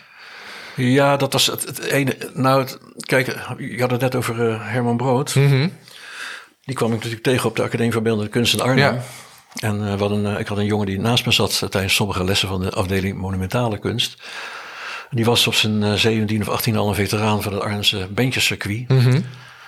Ja, 0.74 1.16
dat 1.16 1.32
was 1.32 1.46
het, 1.46 1.62
het 1.66 1.78
ene. 1.82 2.16
Nou, 2.34 2.60
het- 2.60 2.78
kijk, 3.06 3.26
je 3.58 3.80
had 3.80 3.90
het 3.90 4.00
net 4.00 4.14
over 4.14 4.62
Herman 4.70 4.96
Brood. 4.96 5.34
Mhm. 5.34 5.68
Die 6.66 6.74
kwam 6.74 6.88
ik 6.88 6.94
natuurlijk 6.94 7.22
tegen 7.22 7.48
op 7.48 7.56
de 7.56 7.62
Academie 7.62 7.92
van 7.92 8.02
Beeldende 8.02 8.30
Kunst 8.30 8.54
in 8.54 8.60
Arnhem. 8.60 8.94
Ja. 8.94 9.02
En 9.56 9.84
eh, 9.84 10.32
eh, 10.32 10.38
ik 10.38 10.46
had 10.46 10.58
een 10.58 10.64
jongen 10.64 10.86
die 10.86 11.00
naast 11.00 11.26
me 11.26 11.32
zat 11.32 11.60
eh, 11.62 11.68
tijdens 11.68 11.94
sommige 11.94 12.24
lessen 12.24 12.48
van 12.48 12.60
de 12.60 12.70
afdeling 12.70 13.16
Monumentale 13.16 13.78
Kunst. 13.78 14.22
Die 15.10 15.24
was 15.24 15.46
op 15.46 15.54
zijn 15.54 15.82
eh, 15.82 15.92
17 15.92 16.40
of 16.40 16.48
18 16.48 16.76
al 16.76 16.88
een 16.88 16.94
veteraan 16.94 17.42
van 17.42 17.52
het 17.52 17.62
Arnhemse 17.62 18.08
bandjescircuit. 18.10 18.88
Mhm. 18.88 19.20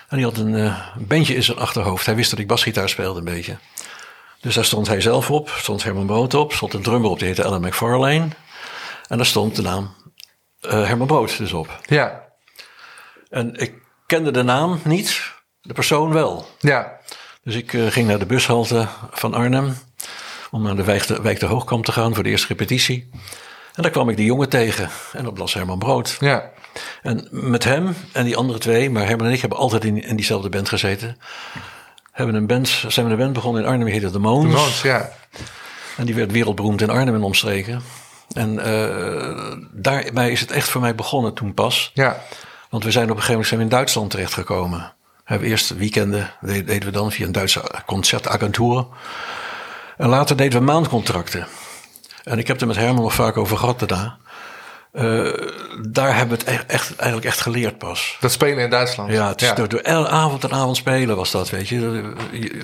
En 0.07 0.17
die 0.17 0.25
had 0.25 0.37
een 0.37 0.73
bandje 0.97 1.35
in 1.35 1.43
zijn 1.43 1.57
achterhoofd. 1.57 2.05
Hij 2.05 2.15
wist 2.15 2.29
dat 2.29 2.39
ik 2.39 2.47
basgitaar 2.47 2.89
speelde 2.89 3.19
een 3.19 3.25
beetje. 3.25 3.57
Dus 4.41 4.55
daar 4.55 4.65
stond 4.65 4.87
hij 4.87 5.01
zelf 5.01 5.31
op, 5.31 5.49
stond 5.49 5.83
Herman 5.83 6.05
Brood 6.05 6.33
op, 6.33 6.53
stond 6.53 6.73
een 6.73 6.81
drummer 6.81 7.09
op, 7.09 7.19
die 7.19 7.27
heette 7.27 7.43
Alan 7.43 7.61
McFarlane. 7.61 8.27
En 9.07 9.17
daar 9.17 9.25
stond 9.25 9.55
de 9.55 9.61
naam 9.61 9.93
Herman 10.59 11.07
Brood 11.07 11.37
dus 11.37 11.53
op. 11.53 11.79
Ja, 11.85 12.23
En 13.29 13.55
ik 13.55 13.73
kende 14.05 14.31
de 14.31 14.43
naam 14.43 14.79
niet, 14.83 15.31
de 15.61 15.73
persoon 15.73 16.13
wel. 16.13 16.47
ja, 16.59 16.97
Dus 17.43 17.55
ik 17.55 17.73
eh, 17.73 17.87
ging 17.87 18.07
naar 18.07 18.19
de 18.19 18.25
bushalte 18.25 18.87
van 19.11 19.33
Arnhem 19.33 19.77
om 20.51 20.63
naar 20.63 20.75
de 20.75 20.83
wijk 20.83 21.07
de, 21.07 21.21
wijk 21.21 21.39
de 21.39 21.45
Hoogkamp 21.45 21.85
te 21.85 21.91
gaan 21.91 22.13
voor 22.13 22.23
de 22.23 22.29
eerste 22.29 22.47
repetitie. 22.47 23.09
En 23.73 23.81
daar 23.83 23.91
kwam 23.91 24.09
ik 24.09 24.15
die 24.17 24.25
jongen 24.25 24.49
tegen 24.49 24.89
en 25.13 25.23
dat 25.23 25.37
was 25.37 25.53
Herman 25.53 25.79
Brood. 25.79 26.17
ja, 26.19 26.49
En 27.01 27.27
met 27.31 27.63
hem 27.63 27.95
en 28.13 28.25
die 28.25 28.37
andere 28.37 28.59
twee, 28.59 28.89
maar 28.89 29.07
Herman 29.07 29.27
en 29.27 29.33
ik 29.33 29.39
hebben 29.41 29.57
altijd 29.57 29.83
in, 29.83 30.03
in 30.03 30.15
diezelfde 30.15 30.49
band 30.49 30.69
gezeten. 30.69 31.17
Hebben 32.11 32.35
een 32.35 32.47
band, 32.47 32.67
zijn 32.87 33.05
we 33.05 33.11
een 33.11 33.17
band 33.17 33.33
begonnen 33.33 33.61
in 33.61 33.67
Arnhem, 33.67 33.85
die 33.85 33.93
heette 33.93 34.11
The 34.11 34.19
Moons. 34.19 34.53
Mons, 34.55 34.81
ja. 34.81 35.09
En 35.97 36.05
die 36.05 36.15
werd 36.15 36.31
wereldberoemd 36.31 36.81
in 36.81 36.89
Arnhem 36.89 37.15
en 37.15 37.21
omstreken. 37.23 37.81
En 38.33 38.59
eh 38.59 39.57
daarbij 39.71 40.31
is 40.31 40.39
het 40.41 40.51
echt 40.51 40.69
voor 40.69 40.81
mij 40.81 40.95
begonnen 40.95 41.33
toen 41.33 41.53
pas. 41.53 41.91
Ja, 41.93 42.23
Want 42.69 42.83
we 42.83 42.91
zijn 42.91 43.03
op 43.03 43.09
een 43.09 43.23
gegeven 43.23 43.31
moment 43.33 43.47
zijn 43.49 43.59
we 43.59 43.65
in 43.65 43.71
Duitsland 43.71 44.09
terechtgekomen. 44.11 44.93
We 45.29 45.35
hebben 45.35 45.49
eerst 45.53 45.69
weekenden 45.77 46.31
de- 46.41 46.63
deden 46.63 46.85
we 46.85 46.91
dan 46.91 47.11
via 47.11 47.25
een 47.25 47.31
Duitse 47.31 47.63
concertagentuur. 47.85 48.85
En 49.97 50.09
later 50.09 50.35
deden 50.35 50.59
we 50.59 50.65
maandcontracten. 50.65 51.47
En 52.23 52.37
ik 52.39 52.47
heb 52.47 52.61
er 52.61 52.67
met 52.67 52.75
Herman 52.75 53.03
nog 53.03 53.13
vaak 53.13 53.37
over 53.37 53.57
gehad 53.57 53.79
daarna. 53.79 54.17
Eh, 54.91 55.33
daar 55.89 56.15
hebben 56.15 56.37
we 56.37 56.43
het 56.43 56.53
echt, 56.53 56.65
echt, 56.65 56.95
eigenlijk 56.95 57.29
echt 57.29 57.41
geleerd 57.41 57.77
pas. 57.77 58.17
dat 58.19 58.31
spelen 58.31 58.63
in 58.63 58.69
Duitsland. 58.69 59.11
Ja, 59.11 59.27
het 59.27 59.41
is 59.41 59.51
Door, 59.67 59.87
avond 60.07 60.43
en 60.43 60.51
avond 60.51 60.77
spelen 60.77 61.15
was 61.15 61.31
dat, 61.31 61.49
weet 61.49 61.67
je. 61.69 61.79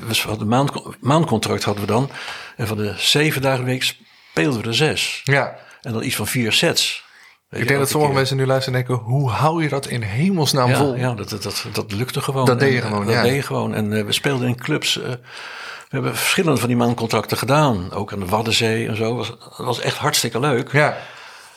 We 0.08 0.16
hadden 0.28 0.48
maand, 0.48 0.72
maandcontract 1.00 1.64
hadden 1.64 1.86
we 1.86 1.92
dan. 1.92 2.10
En 2.58 2.68
van 2.68 2.78
de 2.78 2.94
zeven 2.98 3.42
dagen 3.42 3.64
week 3.66 3.96
speelden 4.32 4.62
we 4.62 4.68
er 4.68 4.76
zes. 4.76 5.22
ja. 5.24 5.56
En 5.82 5.94
dan 5.94 6.04
iets 6.04 6.16
van 6.16 6.28
vier 6.28 6.52
sets. 6.52 7.05
Ik 7.62 7.68
denk 7.68 7.80
dat 7.80 7.90
sommige 7.90 8.12
keer. 8.12 8.20
mensen 8.20 8.38
nu 8.38 8.46
luisteren 8.46 8.80
en 8.80 8.86
denken... 8.86 9.06
hoe 9.06 9.30
hou 9.30 9.64
je 9.64 9.70
dat 9.70 9.88
in 9.88 10.02
hemelsnaam 10.02 10.70
Ja, 10.70 10.78
vol? 10.78 10.96
ja 10.96 11.14
dat, 11.14 11.30
dat, 11.30 11.44
dat, 11.44 11.66
dat 11.74 11.92
lukte 11.92 12.22
gewoon. 12.22 12.46
Dat 12.46 12.60
deed 12.60 12.72
je 12.74 12.78
En, 12.78 12.84
eh, 12.84 12.90
gewoon, 12.90 13.06
Dat 13.06 13.24
deed 13.24 13.36
je 13.36 13.42
gewoon. 13.42 13.74
En 13.74 13.94
eh, 13.94 14.04
we 14.06 14.12
speelden 14.12 14.48
in 14.48 14.56
clubs. 14.56 15.02
eh, 15.02 15.10
we 15.10 16.02
hebben 16.02 16.16
verschillende 16.16 16.60
van 16.60 16.68
die 16.70 16.78
maandcontracten 16.78 17.38
gedaan. 17.38 17.92
Ook 17.94 18.14
aan 18.14 18.20
de 18.20 18.26
Waddenzee 18.26 18.88
en 18.88 18.96
zo. 18.96 19.16
Dat 19.18 19.38
was 19.58 19.80
echt 19.80 19.98
hartstikke 19.98 20.40
leuk. 20.40 20.72
Ja, 20.72 20.98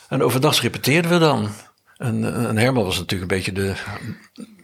En 0.09 0.23
overdag 0.23 0.61
repeteerden 0.61 1.11
we 1.11 1.17
dan. 1.17 1.49
En, 1.97 2.47
en 2.47 2.57
Herman 2.57 2.83
was 2.83 2.97
natuurlijk 2.97 3.31
een 3.31 3.37
beetje 3.37 3.51
de, 3.51 3.73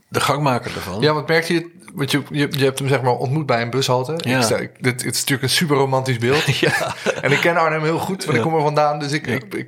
de 0.09 0.19
gangmaker 0.19 0.71
ervan. 0.75 1.01
ja 1.01 1.13
want 1.13 1.27
merkte 1.27 1.53
je... 1.53 1.73
Want 1.93 2.11
je, 2.11 2.21
je, 2.29 2.47
je 2.51 2.63
hebt 2.63 2.79
hem 2.79 2.87
zeg 2.87 3.01
maar 3.01 3.13
ontmoet 3.15 3.45
bij 3.45 3.61
een 3.61 3.69
bushalte. 3.69 4.13
Ja. 4.17 4.37
Ik 4.37 4.43
sta, 4.43 4.55
ik- 4.57 4.83
dit, 4.83 4.91
het 5.03 5.13
is 5.13 5.19
natuurlijk 5.19 5.41
een 5.43 5.49
super 5.49 5.75
romantisch 5.77 6.17
beeld. 6.17 6.45
Ja. 6.59 6.93
En 7.21 7.31
ik 7.31 7.39
ken 7.39 7.57
Arnhem 7.57 7.83
heel 7.83 7.99
goed, 7.99 8.25
want 8.25 8.37
ik 8.37 8.43
kom 8.43 8.55
er 8.55 8.61
vandaan. 8.61 8.99
Dus 8.99 9.11
ik, 9.11 9.27
ik, 9.27 9.53
ik 9.53 9.67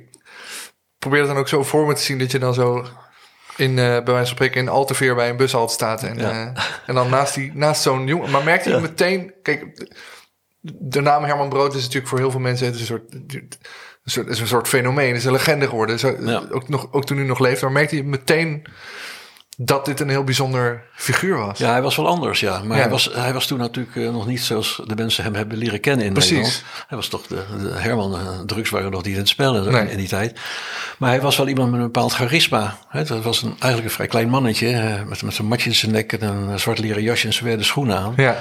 probeer 0.98 1.18
het 1.20 1.28
dan 1.28 1.38
ook 1.38 1.48
zo 1.48 1.62
voor 1.62 1.86
me 1.86 1.94
te 1.94 2.02
zien... 2.02 2.18
dat 2.18 2.30
je 2.30 2.38
dan 2.38 2.54
zo 2.54 2.86
in, 3.56 3.70
eh, 3.70 3.84
bij 3.84 4.02
wijze 4.04 4.18
van 4.18 4.26
spreken 4.26 4.60
in 4.60 4.68
Alteveer 4.68 5.14
bij 5.14 5.28
een 5.28 5.36
bushalte 5.36 5.72
staat. 5.72 6.02
En, 6.02 6.18
Ja. 6.18 6.30
eh, 6.30 6.62
en 6.86 6.94
dan 6.94 7.10
naast, 7.10 7.34
die, 7.34 7.50
naast 7.54 7.82
zo'n 7.82 8.06
jongen... 8.06 8.30
Maar 8.30 8.44
merkte 8.44 8.68
je 8.68 8.74
Ja. 8.74 8.80
meteen... 8.80 9.32
Kijk, 9.42 9.86
de 10.60 11.00
naam 11.00 11.24
Herman 11.24 11.48
Brood 11.48 11.74
is 11.74 11.80
natuurlijk 11.82 12.08
voor 12.08 12.18
heel 12.18 12.30
veel 12.30 12.40
mensen... 12.40 12.66
Het 12.66 12.74
is 12.74 12.80
een 12.80 12.86
soort... 12.86 13.12
Een 13.12 14.14
soort, 14.14 14.26
is 14.28 14.40
een 14.40 14.46
soort 14.46 14.68
fenomeen, 14.68 15.08
het 15.08 15.16
is 15.16 15.24
een 15.24 15.32
legende 15.32 15.68
geworden. 15.68 15.98
Zo, 15.98 16.16
Ja. 16.20 16.42
ook, 16.50 16.68
nog, 16.68 16.92
ook 16.92 17.04
toen 17.06 17.16
hij 17.16 17.26
nog 17.26 17.38
leefde. 17.38 17.64
Maar 17.64 17.74
merkte 17.74 17.96
je 17.96 18.04
meteen 18.04 18.64
dat 19.60 19.84
dit 19.84 20.00
een 20.00 20.08
heel 20.08 20.24
bijzonder 20.24 20.82
figuur 20.94 21.36
was? 21.38 21.58
Ja, 21.58 21.70
hij 21.70 21.82
was 21.82 21.96
wel 21.96 22.06
anders, 22.08 22.40
ja. 22.40 22.62
Maar 22.62 22.76
Ja. 22.76 22.82
Hij, 22.82 22.90
was, 22.92 23.10
hij 23.12 23.32
was 23.32 23.46
toen 23.46 23.58
natuurlijk 23.58 23.96
eh, 23.96 24.10
nog 24.10 24.26
niet 24.26 24.40
zoals 24.42 24.80
de 24.86 24.94
mensen 24.94 25.24
hem 25.24 25.34
hebben 25.34 25.58
leren 25.58 25.80
kennen 25.80 26.06
in 26.06 26.12
Precies. 26.12 26.30
Nederland. 26.32 26.62
Hij 26.88 26.96
was 26.96 27.08
toch 27.08 27.26
de, 27.26 27.44
de 27.62 27.68
Herman, 27.74 28.14
eh, 28.14 28.38
drugs 28.46 28.70
waren 28.70 28.90
nog 28.90 29.02
niet 29.04 29.12
in 29.12 29.18
het 29.20 29.28
spel 29.28 29.56
in, 29.56 29.72
Nee. 29.72 29.90
in 29.90 29.96
die 29.96 30.08
tijd. 30.08 30.40
Maar 30.98 31.10
hij 31.10 31.20
was 31.20 31.36
wel 31.36 31.48
iemand 31.48 31.70
met 31.70 31.78
een 31.80 31.86
bepaald 31.86 32.12
charisma. 32.12 32.78
Hè. 32.88 32.98
Het 32.98 33.22
was 33.22 33.42
een, 33.42 33.48
eigenlijk 33.50 33.84
een 33.84 33.90
vrij 33.90 34.06
klein 34.06 34.28
mannetje, 34.28 34.68
eh, 34.72 35.02
met, 35.04 35.22
met 35.22 35.38
een 35.38 35.46
matje 35.46 35.68
in 35.68 35.74
zijn 35.74 35.92
nek 35.92 36.12
en 36.12 36.22
een 36.22 36.60
zwart 36.60 36.78
leren 36.78 37.02
jasje 37.02 37.26
en 37.26 37.32
zwarte 37.32 37.64
schoenen 37.64 37.96
aan. 37.98 38.12
Ja, 38.16 38.36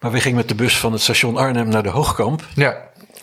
Maar 0.00 0.10
we 0.10 0.20
gingen 0.20 0.36
met 0.36 0.48
de 0.48 0.54
bus 0.54 0.78
van 0.78 0.92
het 0.92 1.00
station 1.02 1.36
Arnhem 1.36 1.68
naar 1.68 1.82
de 1.82 1.88
Hoogkamp. 1.88 2.42
ja, 2.54 2.76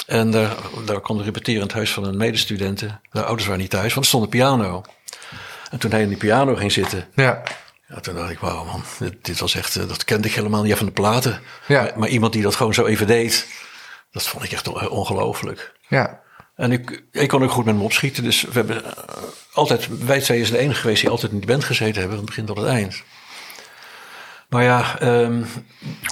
En 0.07 0.31
daar, 0.31 0.55
daar 0.85 0.99
kon 0.99 1.23
repeteren 1.23 1.55
in 1.61 1.65
het 1.67 1.73
huis 1.75 1.91
van 1.93 2.03
een 2.05 2.17
medestudenten. 2.17 3.01
De 3.11 3.23
ouders 3.23 3.45
waren 3.47 3.61
niet 3.61 3.69
thuis, 3.71 3.93
want 3.93 4.05
er 4.05 4.05
stond 4.11 4.23
een 4.23 4.29
piano. 4.29 4.81
En 5.69 5.77
toen 5.79 5.91
hij 5.91 6.01
in 6.01 6.07
die 6.07 6.17
piano 6.17 6.55
ging 6.55 6.71
zitten, 6.71 7.07
Ja. 7.15 7.41
ja, 7.87 7.99
toen 7.99 8.15
dacht 8.15 8.29
ik, 8.31 8.39
wauw 8.39 8.63
man, 8.65 8.83
dit, 8.99 9.15
dit 9.21 9.39
was 9.39 9.55
echt, 9.55 9.75
eh, 9.75 9.87
dat 9.87 10.03
kende 10.03 10.27
ik 10.27 10.33
helemaal 10.33 10.63
niet 10.63 10.75
van 10.77 10.85
de 10.85 10.91
platen. 10.91 11.41
Ja. 11.67 11.81
Maar, 11.81 11.91
maar 11.95 12.09
iemand 12.09 12.33
die 12.33 12.41
dat 12.41 12.55
gewoon 12.55 12.73
zo 12.73 12.85
even 12.85 13.07
deed, 13.07 13.47
dat 14.11 14.27
vond 14.27 14.43
ik 14.43 14.51
echt 14.51 14.67
on- 14.67 14.89
ongelooflijk. 14.89 15.71
Ja. 15.87 16.19
En 16.55 16.71
ik, 16.71 17.03
ik 17.11 17.27
kon 17.27 17.43
ook 17.43 17.51
goed 17.51 17.65
met 17.65 17.73
hem 17.73 17.83
opschieten. 17.83 18.23
Dus 18.23 18.41
we 18.41 18.49
hebben 18.53 18.85
eh, 18.85 18.91
altijd, 19.53 19.87
wij 20.05 20.19
twee 20.21 20.39
is 20.41 20.49
de 20.51 20.57
enige 20.57 20.79
geweest 20.81 21.01
die 21.01 21.09
altijd 21.09 21.31
in 21.31 21.37
die 21.37 21.47
band 21.47 21.63
gezeten 21.63 21.99
hebben, 21.99 22.17
van 22.17 22.25
het 22.25 22.35
begin 22.35 22.45
tot 22.45 22.57
het 22.57 22.67
eind. 22.67 23.03
Maar 24.49 24.63
ja, 24.63 24.99
ehm, 24.99 25.43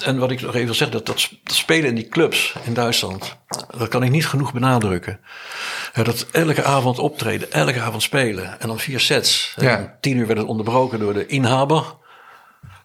en 0.03 0.17
wat 0.17 0.31
ik 0.31 0.41
nog 0.41 0.53
even 0.53 0.65
wil 0.65 0.73
zeggen, 0.75 0.97
dat, 0.97 1.05
dat, 1.05 1.19
sp- 1.19 1.33
dat 1.43 1.55
spelen 1.55 1.89
in 1.89 1.95
die 1.95 2.07
clubs 2.07 2.55
in 2.63 2.73
Duitsland, 2.73 3.37
dat 3.77 3.87
kan 3.87 4.03
ik 4.03 4.09
niet 4.11 4.27
genoeg 4.27 4.53
benadrukken. 4.53 5.19
Ja, 5.93 6.03
dat 6.03 6.25
elke 6.31 6.63
avond 6.63 6.99
optreden, 6.99 7.51
elke 7.51 7.81
avond 7.81 8.01
spelen 8.01 8.59
en 8.59 8.67
dan 8.67 8.79
vier 8.79 8.99
sets. 8.99 9.53
Ja. 9.59 9.77
En 9.77 9.83
om 9.83 9.91
tien 10.01 10.17
uur 10.17 10.27
werd 10.27 10.39
het 10.39 10.47
onderbroken 10.47 10.99
door 10.99 11.13
de 11.13 11.25
inhaber. 11.25 11.95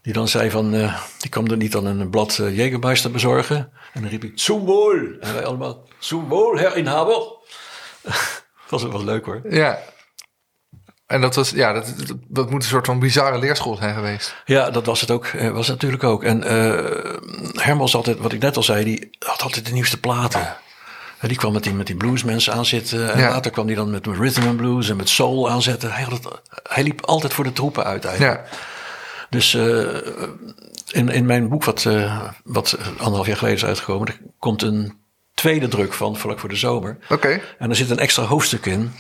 Die 0.03 0.13
dan 0.13 0.29
zei 0.29 0.51
van, 0.51 0.75
eh, 0.75 1.01
die 1.19 1.31
kwam 1.31 1.47
er 1.47 1.57
niet 1.57 1.73
dan 1.73 1.87
een 1.87 2.11
blad 2.11 2.39
uh, 2.41 3.11
bezorgen. 3.13 3.73
En 3.93 4.01
dan 4.01 4.11
riep 4.11 4.25
ik, 4.25 4.33
zum 4.35 4.65
wohl. 4.65 5.17
En 5.21 5.35
wij 5.35 5.45
allemaal, 5.45 5.89
zum 5.99 6.29
wohl, 6.29 6.59
herr 6.59 6.77
inhaber. 6.77 7.23
dat 8.03 8.13
was 8.69 8.83
wel 8.83 9.05
leuk 9.05 9.25
hoor. 9.25 9.41
Ja. 9.51 9.79
En 11.13 11.21
dat 11.21 11.35
was, 11.35 11.51
ja, 11.51 11.73
dat, 11.73 11.93
dat, 12.07 12.17
dat 12.29 12.51
moet 12.51 12.63
een 12.63 12.69
soort 12.69 12.87
van 12.87 12.99
bizarre 12.99 13.39
leerschool 13.39 13.77
zijn 13.77 13.95
geweest. 13.95 14.35
Ja, 14.45 14.71
dat 14.71 14.87
was 14.87 15.01
het 15.01 15.11
ook. 15.11 15.27
eh, 15.27 15.51
Was 15.51 15.67
het 15.67 15.75
natuurlijk 15.77 16.05
ook. 16.05 16.25
En 16.25 16.43
eh 16.45 17.13
Herman 17.53 17.79
was 17.79 17.95
altijd, 17.95 18.19
wat 18.19 18.33
ik 18.33 18.41
net 18.41 18.57
al 18.57 18.63
zei, 18.63 18.85
die 18.85 19.11
had 19.19 19.43
altijd 19.43 19.67
de 19.67 19.73
nieuwste 19.73 20.01
platen. 20.01 20.57
En 21.19 21.29
die 21.29 21.37
kwam 21.37 21.53
met 21.53 21.63
die, 21.63 21.75
met 21.75 21.87
die 21.87 21.97
bluesmensen 21.97 22.53
aanzitten. 22.53 23.13
En 23.13 23.19
Ja. 23.21 23.29
later 23.31 23.51
kwam 23.51 23.67
hij 23.67 23.75
dan 23.75 23.91
met 23.91 24.07
rhythm 24.07 24.47
and 24.47 24.57
blues 24.57 24.89
en 24.91 24.97
met 24.97 25.09
soul 25.09 25.51
aanzetten. 25.51 25.93
Hij, 25.93 26.03
had 26.03 26.13
het, 26.13 26.29
hij 26.69 26.83
liep 26.83 27.05
altijd 27.05 27.33
voor 27.35 27.45
de 27.45 27.53
troepen 27.53 27.85
uit 27.85 28.05
eigenlijk. 28.05 28.41
Ja. 28.51 28.57
Dus 29.31 29.55
eh, 29.55 29.97
in, 30.91 31.09
in 31.09 31.27
mijn 31.27 31.49
boek, 31.49 31.65
wat, 31.65 31.85
eh, 31.87 32.23
wat 32.45 32.79
anderhalf 32.99 33.27
jaar 33.27 33.37
geleden 33.37 33.59
is 33.59 33.65
uitgekomen, 33.65 34.09
er 34.09 34.19
komt 34.39 34.63
een 34.63 34.95
tweede 35.35 35.69
druk 35.69 35.93
van, 35.93 36.17
vlak 36.17 36.39
voor 36.39 36.49
de 36.49 36.57
zomer. 36.57 36.99
Oké. 37.09 37.41
En 37.59 37.71
er 37.71 37.77
zit 37.77 37.91
een 37.91 37.99
extra 37.99 38.23
hoofdstuk 38.23 38.67
in. 38.67 38.93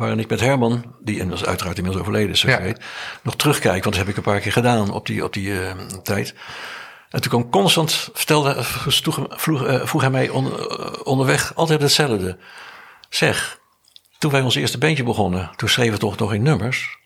Waarin 0.00 0.18
ik 0.18 0.28
met 0.30 0.40
Herman, 0.40 0.94
die 1.00 1.16
is 1.32 1.44
uiteraard 1.44 1.76
inmiddels 1.76 2.02
overleden, 2.04 2.30
is, 2.32 2.42
Ja. 2.42 2.60
weet, 2.60 2.80
nog 3.22 3.36
terugkijk. 3.36 3.82
Want 3.84 3.96
dat 3.96 4.04
heb 4.04 4.08
ik 4.08 4.16
een 4.16 4.32
paar 4.32 4.40
keer 4.40 4.52
gedaan 4.52 4.90
op 4.92 5.06
die, 5.06 5.24
op 5.24 5.32
die 5.32 5.60
eh, 5.62 5.70
tijd. 6.02 6.34
En 7.10 7.20
toen 7.20 7.30
kwam 7.30 7.50
constant, 7.50 8.08
vertelde, 8.12 8.62
vroeg, 8.62 9.26
vroeg, 9.30 9.64
eh, 9.66 9.86
vroeg 9.86 10.00
hij 10.00 10.10
mij 10.10 10.28
on- 10.28 10.58
eh, 10.58 10.92
onderweg 11.04 11.54
altijd 11.54 11.80
hetzelfde. 11.82 12.38
Zeg, 13.08 13.58
toen 14.18 14.30
wij 14.30 14.40
ons 14.40 14.54
eerste 14.54 14.78
bandje 14.78 15.02
begonnen, 15.04 15.50
toen 15.56 15.68
schreven 15.68 15.92
we 15.92 15.98
toch 15.98 16.16
nog 16.18 16.32
in 16.34 16.42
nummers. 16.42 16.98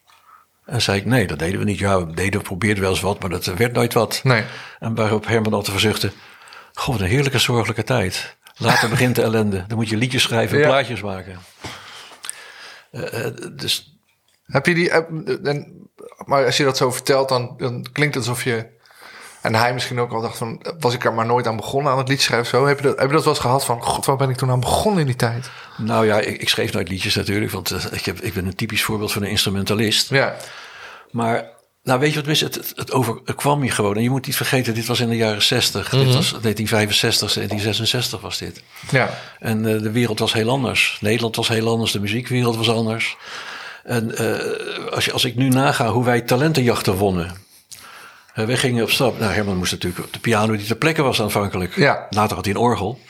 En 0.66 0.82
zei 0.82 0.98
ik, 0.98 1.04
nee, 1.06 1.26
dat 1.26 1.38
deden 1.38 1.58
we 1.58 1.64
niet. 1.64 1.78
Ja, 1.78 2.06
we 2.06 2.14
deden, 2.14 2.40
we 2.40 2.46
probeerden 2.46 2.82
wel 2.82 2.90
eens 2.92 3.00
wat, 3.00 3.20
maar 3.20 3.30
dat 3.30 3.44
werd 3.44 3.72
nooit 3.72 3.92
wat. 3.92 4.20
Nee. 4.22 4.44
En 4.78 4.94
waarop 4.94 5.26
Herman 5.26 5.52
altijd 5.52 5.70
verzuchtte, 5.72 6.12
god, 6.74 6.94
wat 6.94 7.02
een 7.04 7.10
heerlijke 7.10 7.38
zorgelijke 7.38 7.84
tijd. 7.84 8.36
Later 8.56 8.88
begint 8.88 9.14
de 9.16 9.22
ellende. 9.22 9.64
Dan 9.68 9.76
moet 9.76 9.88
je 9.88 9.96
liedjes 9.96 10.22
schrijven 10.22 10.56
en 10.56 10.62
Ja. 10.62 10.68
plaatjes 10.68 11.00
maken. 11.00 11.38
Eh, 12.94 13.26
eh, 13.26 13.34
dus 13.52 13.98
Heb 14.46 14.66
je 14.66 14.74
die. 14.74 14.90
en, 14.90 15.88
maar 16.24 16.44
als 16.44 16.56
je 16.56 16.64
dat 16.64 16.76
zo 16.76 16.90
vertelt, 16.90 17.28
dan, 17.28 17.54
dan 17.56 17.86
klinkt 17.92 18.14
het 18.14 18.28
alsof 18.28 18.44
je. 18.44 18.72
En 19.42 19.54
hij 19.54 19.72
misschien 19.74 20.00
ook 20.00 20.12
al 20.12 20.20
dacht 20.20 20.38
van. 20.38 20.62
Was 20.78 20.94
ik 20.94 21.04
er 21.04 21.14
maar 21.14 21.26
nooit 21.26 21.46
aan 21.46 21.56
begonnen 21.56 21.92
aan 21.92 21.98
het 21.98 22.08
lied 22.08 22.20
schrijven? 22.20 22.46
Zo? 22.46 22.66
Heb, 22.66 22.76
je 22.80 22.86
dat, 22.86 22.98
heb 22.98 23.06
je 23.06 23.14
dat 23.14 23.24
wel 23.24 23.32
eens 23.32 23.42
gehad 23.42 23.64
van. 23.64 23.82
God, 23.82 24.04
waar 24.04 24.16
ben 24.16 24.30
ik 24.30 24.36
toen 24.36 24.50
aan 24.50 24.60
begonnen 24.60 25.00
in 25.00 25.06
die 25.06 25.16
tijd? 25.16 25.50
nou 25.76 26.06
ja, 26.06 26.18
ik, 26.20 26.40
ik 26.40 26.48
schreef 26.48 26.72
nooit 26.72 26.88
liedjes 26.88 27.14
natuurlijk, 27.14 27.52
want 27.52 27.70
eh, 27.70 27.84
ik, 27.90 28.04
heb, 28.04 28.20
ik 28.20 28.34
ben 28.34 28.46
een 28.46 28.54
typisch 28.54 28.82
voorbeeld 28.82 29.12
van 29.12 29.22
een 29.22 29.28
instrumentalist. 29.28 30.10
Ja. 30.10 30.36
Maar 31.10 31.48
nou 31.84 32.00
weet 32.00 32.08
je 32.08 32.14
wat 32.14 32.24
het 32.24 32.34
is? 32.34 32.40
Het, 32.40 32.54
het, 32.54 32.72
het 32.76 32.92
overkwam 32.92 33.64
je 33.64 33.70
gewoon. 33.70 33.96
En 33.96 34.02
je 34.02 34.10
moet 34.10 34.26
niet 34.26 34.36
vergeten, 34.36 34.74
dit 34.74 34.86
was 34.86 35.00
in 35.00 35.08
de 35.08 35.16
jaren 35.16 35.42
60. 35.42 35.88
Dit 35.88 36.04
was 36.04 36.30
1965, 36.30 37.32
1966 37.32 38.20
was 38.20 38.38
dit. 38.38 38.62
Ja. 38.90 39.10
En 39.40 39.74
eh, 39.74 39.82
de 39.82 39.90
wereld 39.90 40.18
was 40.18 40.32
heel 40.32 40.50
anders. 40.50 40.98
Nederland 41.00 41.36
was 41.36 41.48
heel 41.48 41.68
anders, 41.68 41.92
de 41.92 42.00
muziekwereld 42.00 42.56
was 42.56 42.70
anders. 42.70 43.16
En 43.84 44.16
eh, 44.16 44.92
als, 44.92 45.04
je, 45.04 45.12
als 45.12 45.24
ik 45.24 45.34
nu 45.34 45.48
naga 45.48 45.88
hoe 45.88 46.04
wij 46.04 46.20
talentenjachten 46.20 46.94
wonnen. 46.94 47.42
Uh, 48.36 48.46
wij 48.46 48.56
gingen 48.56 48.82
op 48.82 48.90
stap. 48.90 49.18
Nou, 49.18 49.32
Herman 49.32 49.56
moest 49.56 49.72
natuurlijk 49.72 50.04
op 50.04 50.12
de 50.12 50.18
piano 50.18 50.56
die 50.56 50.66
ter 50.66 50.76
plekke 50.76 51.02
was 51.02 51.20
aanvankelijk. 51.20 51.76
Ja. 51.76 52.06
Later 52.10 52.36
had 52.36 52.44
hij 52.44 52.54
een 52.54 52.60
orgel. 52.60 53.00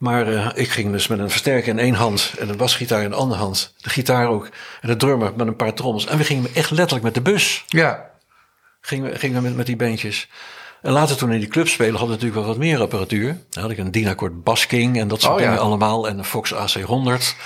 Maar 0.00 0.32
eh, 0.32 0.48
ik 0.54 0.68
ging 0.68 0.92
dus 0.92 1.06
met 1.06 1.18
een 1.18 1.30
versterker 1.30 1.68
in 1.68 1.78
één 1.78 1.94
hand 1.94 2.32
en 2.38 2.48
een 2.48 2.56
basgitaar 2.56 3.02
in 3.02 3.10
de 3.10 3.16
andere 3.16 3.40
hand. 3.40 3.74
De 3.76 3.90
gitaar 3.90 4.28
ook. 4.28 4.48
En 4.80 4.88
de 4.88 4.96
drummer 4.96 5.32
met 5.36 5.46
een 5.46 5.56
paar 5.56 5.74
trommels. 5.74 6.06
En 6.06 6.18
we 6.18 6.24
gingen 6.24 6.54
echt 6.54 6.70
letterlijk 6.70 7.04
met 7.04 7.14
de 7.14 7.20
bus. 7.20 7.64
Ja. 7.66 8.10
Gingen 8.80 9.10
we, 9.10 9.18
gingen 9.18 9.36
we 9.36 9.48
met, 9.48 9.56
met 9.56 9.66
die 9.66 9.76
bandjes. 9.76 10.28
En 10.82 10.92
later 10.92 11.16
toen 11.16 11.32
in 11.32 11.38
die 11.40 11.48
club 11.48 11.68
spelen 11.68 11.94
hadden 11.94 12.08
we 12.08 12.14
natuurlijk 12.14 12.40
wel 12.40 12.48
wat 12.48 12.58
meer 12.66 12.80
apparatuur. 12.80 13.38
Dan 13.50 13.62
had 13.62 13.72
ik 13.72 13.78
een 13.78 13.90
Dynacord 13.90 14.44
Bass 14.44 14.66
King 14.66 14.98
en 14.98 15.08
dat 15.08 15.20
soort 15.20 15.34
Oh, 15.34 15.40
ja. 15.40 15.46
dingen 15.46 15.62
allemaal. 15.62 16.08
En 16.08 16.18
een 16.18 16.24
Fox 16.24 16.54
AC100. 16.54 17.36